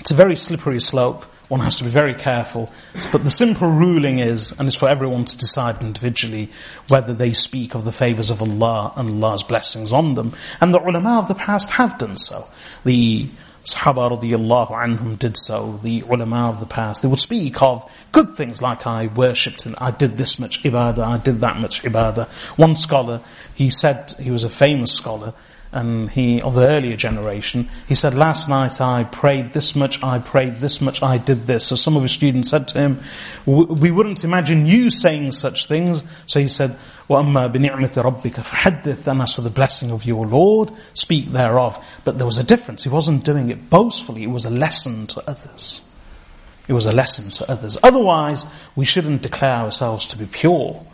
it's 0.00 0.10
a 0.10 0.14
very 0.14 0.34
slippery 0.34 0.80
slope. 0.80 1.26
One 1.50 1.58
has 1.62 1.78
to 1.78 1.84
be 1.84 1.90
very 1.90 2.14
careful. 2.14 2.72
But 3.10 3.24
the 3.24 3.30
simple 3.30 3.68
ruling 3.68 4.20
is, 4.20 4.52
and 4.56 4.68
it's 4.68 4.76
for 4.76 4.88
everyone 4.88 5.24
to 5.24 5.36
decide 5.36 5.80
individually, 5.80 6.48
whether 6.86 7.12
they 7.12 7.32
speak 7.32 7.74
of 7.74 7.84
the 7.84 7.90
favors 7.90 8.30
of 8.30 8.40
Allah 8.40 8.92
and 8.94 9.24
Allah's 9.24 9.42
blessings 9.42 9.92
on 9.92 10.14
them. 10.14 10.32
And 10.60 10.72
the 10.72 10.78
ulama 10.80 11.18
of 11.18 11.26
the 11.26 11.34
past 11.34 11.72
have 11.72 11.98
done 11.98 12.18
so. 12.18 12.46
The 12.84 13.28
Sahaba 13.64 14.16
radiallahu 14.16 14.70
anhum 14.70 15.18
did 15.18 15.36
so, 15.36 15.80
the 15.82 16.02
ulama 16.02 16.50
of 16.50 16.60
the 16.60 16.66
past. 16.66 17.02
They 17.02 17.08
would 17.08 17.18
speak 17.18 17.60
of 17.60 17.84
good 18.12 18.30
things 18.30 18.62
like 18.62 18.86
I 18.86 19.08
worshipped 19.08 19.66
and 19.66 19.74
I 19.78 19.90
did 19.90 20.16
this 20.16 20.38
much 20.38 20.62
ibadah, 20.62 21.00
I 21.00 21.18
did 21.18 21.40
that 21.40 21.56
much 21.56 21.82
ibadah. 21.82 22.28
One 22.58 22.76
scholar, 22.76 23.22
he 23.56 23.70
said, 23.70 24.14
he 24.20 24.30
was 24.30 24.44
a 24.44 24.48
famous 24.48 24.92
scholar, 24.92 25.34
and 25.75 26.09
he, 26.09 26.41
of 26.41 26.55
the 26.55 26.65
earlier 26.65 26.95
generation, 26.95 27.69
he 27.85 27.95
said, 27.95 28.13
last 28.13 28.47
night 28.47 28.79
I 28.79 29.03
prayed 29.03 29.51
this 29.51 29.75
much, 29.75 30.01
I 30.01 30.19
prayed 30.19 30.59
this 30.59 30.79
much, 30.79 31.03
I 31.03 31.17
did 31.17 31.47
this. 31.47 31.67
So 31.67 31.75
some 31.75 31.97
of 31.97 32.01
his 32.03 32.13
students 32.13 32.49
said 32.49 32.69
to 32.69 32.79
him, 32.79 33.01
we 33.45 33.91
wouldn't 33.91 34.23
imagine 34.23 34.67
you 34.67 34.89
saying 34.89 35.33
such 35.33 35.67
things. 35.67 36.01
So 36.27 36.39
he 36.39 36.47
said, 36.47 36.79
وَأَمَّا 37.09 37.53
بِنِعْمَةِ 37.53 37.91
رَبِّكَ 37.91 38.35
فَحَدِّثْ 38.35 39.05
And 39.05 39.21
as 39.21 39.33
for 39.35 39.41
the 39.41 39.49
blessing 39.49 39.91
of 39.91 40.05
your 40.05 40.25
Lord, 40.25 40.71
speak 40.93 41.33
thereof. 41.33 41.83
But 42.05 42.17
there 42.17 42.25
was 42.25 42.37
a 42.37 42.43
difference. 42.43 42.83
He 42.83 42.89
wasn't 42.89 43.25
doing 43.25 43.49
it 43.49 43.69
boastfully. 43.69 44.23
It 44.23 44.29
was 44.29 44.45
a 44.45 44.49
lesson 44.49 45.07
to 45.07 45.29
others. 45.29 45.81
It 46.69 46.73
was 46.73 46.85
a 46.85 46.93
lesson 46.93 47.31
to 47.31 47.51
others. 47.51 47.77
Otherwise, 47.83 48.45
we 48.77 48.85
shouldn't 48.85 49.23
declare 49.23 49.55
ourselves 49.55 50.07
to 50.07 50.17
be 50.17 50.25
pure. 50.25 50.85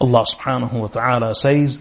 Allah 0.00 0.24
subhanahu 0.32 0.72
wa 0.74 0.86
ta'ala 0.86 1.34
says, 1.34 1.80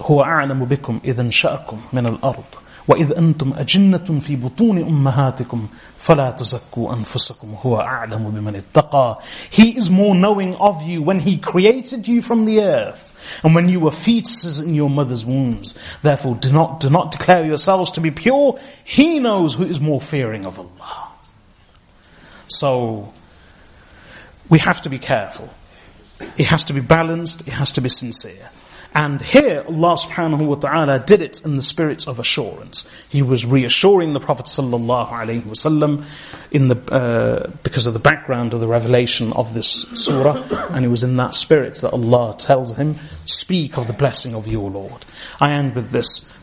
هو 0.00 0.22
أعلم 0.22 0.64
بكم 0.64 1.00
إذا 1.04 1.22
انشأكم 1.22 1.80
من 1.92 2.06
الأرض 2.06 2.44
وإذ 2.88 3.12
أنتم 3.12 3.52
أجنة 3.56 4.20
في 4.20 4.36
بطون 4.36 4.78
أمهاتكم 4.78 5.66
فلا 5.98 6.30
تزكوا 6.30 6.92
أنفسكم 6.94 7.54
هو 7.62 7.80
أعلم 7.80 8.30
بمن 8.30 8.56
اتقى 8.56 9.18
He 9.50 9.78
is 9.78 9.90
more 9.90 10.14
knowing 10.14 10.54
of 10.56 10.82
you 10.82 11.02
when 11.02 11.20
He 11.20 11.36
created 11.36 12.08
you 12.08 12.22
from 12.22 12.44
the 12.44 12.60
earth 12.62 13.12
And 13.42 13.54
when 13.54 13.68
you 13.68 13.80
were 13.80 13.90
fetuses 13.90 14.62
in 14.62 14.74
your 14.74 14.90
mother's 14.90 15.24
wombs, 15.24 15.78
therefore 16.02 16.36
do 16.36 16.52
not, 16.52 16.80
do 16.80 16.90
not 16.90 17.12
declare 17.12 17.44
yourselves 17.44 17.92
to 17.92 18.00
be 18.00 18.10
pure. 18.10 18.58
He 18.84 19.18
knows 19.18 19.54
who 19.54 19.64
is 19.64 19.80
more 19.80 20.00
fearing 20.00 20.46
of 20.46 20.58
Allah. 20.58 21.08
So, 22.48 23.12
we 24.48 24.58
have 24.58 24.82
to 24.82 24.90
be 24.90 24.98
careful. 24.98 25.48
It 26.36 26.46
has 26.46 26.64
to 26.66 26.74
be 26.74 26.80
balanced, 26.80 27.40
it 27.42 27.52
has 27.52 27.72
to 27.72 27.80
be 27.80 27.88
sincere. 27.88 28.50
And 28.93 29.21
here 29.21 29.63
Allah 29.67 29.95
subhanahu 29.95 30.47
wa 30.47 30.55
ta'ala 30.55 31.03
did 31.05 31.21
it 31.21 31.45
in 31.45 31.55
the 31.55 31.61
spirit 31.61 32.07
of 32.07 32.19
assurance. 32.19 32.87
He 33.09 33.21
was 33.21 33.45
reassuring 33.45 34.13
the 34.13 34.19
Prophet 34.19 34.45
sallallahu 34.45 35.09
alaihi 35.09 35.43
wasallam 35.43 36.05
in 36.51 36.67
the, 36.69 36.77
uh, 36.91 37.51
because 37.63 37.85
of 37.85 37.93
the 37.93 37.99
background 37.99 38.53
of 38.53 38.59
the 38.59 38.67
revelation 38.67 39.33
of 39.33 39.53
this 39.53 39.83
surah, 39.93 40.69
and 40.71 40.85
it 40.85 40.89
was 40.89 41.03
in 41.03 41.17
that 41.17 41.35
spirit 41.35 41.75
that 41.75 41.91
Allah 41.91 42.35
tells 42.37 42.75
him, 42.75 42.95
speak 43.25 43.77
of 43.77 43.87
the 43.87 43.93
blessing 43.93 44.33
of 44.33 44.47
your 44.47 44.69
Lord. 44.69 45.05
I 45.39 45.53
end 45.53 45.75
with 45.75 45.91
this. 45.91 46.29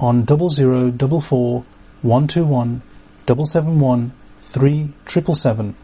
on 0.00 0.26
0044 0.26 1.64
121 2.02 2.82
771 3.26 4.12
3777 4.40 5.74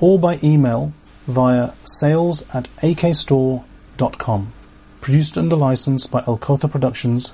or 0.00 0.18
by 0.18 0.38
email 0.42 0.92
via 1.26 1.72
sales 1.84 2.42
at 2.54 2.68
akstore.com. 2.78 4.52
Produced 5.00 5.38
under 5.38 5.56
license 5.56 6.06
by 6.06 6.20
Al 6.26 6.38
Kotha 6.38 6.70
Productions, 6.70 7.32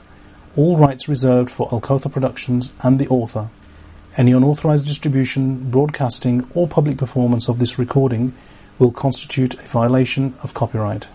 all 0.56 0.76
rights 0.76 1.08
reserved 1.08 1.50
for 1.50 1.68
Al 1.72 1.80
Kotha 1.80 2.10
Productions 2.10 2.72
and 2.82 2.98
the 2.98 3.08
author. 3.08 3.48
Any 4.16 4.32
unauthorized 4.32 4.86
distribution, 4.86 5.70
broadcasting, 5.70 6.46
or 6.54 6.68
public 6.68 6.98
performance 6.98 7.48
of 7.48 7.58
this 7.58 7.78
recording 7.78 8.32
will 8.78 8.92
constitute 8.92 9.54
a 9.54 9.62
violation 9.62 10.34
of 10.42 10.54
copyright. 10.54 11.08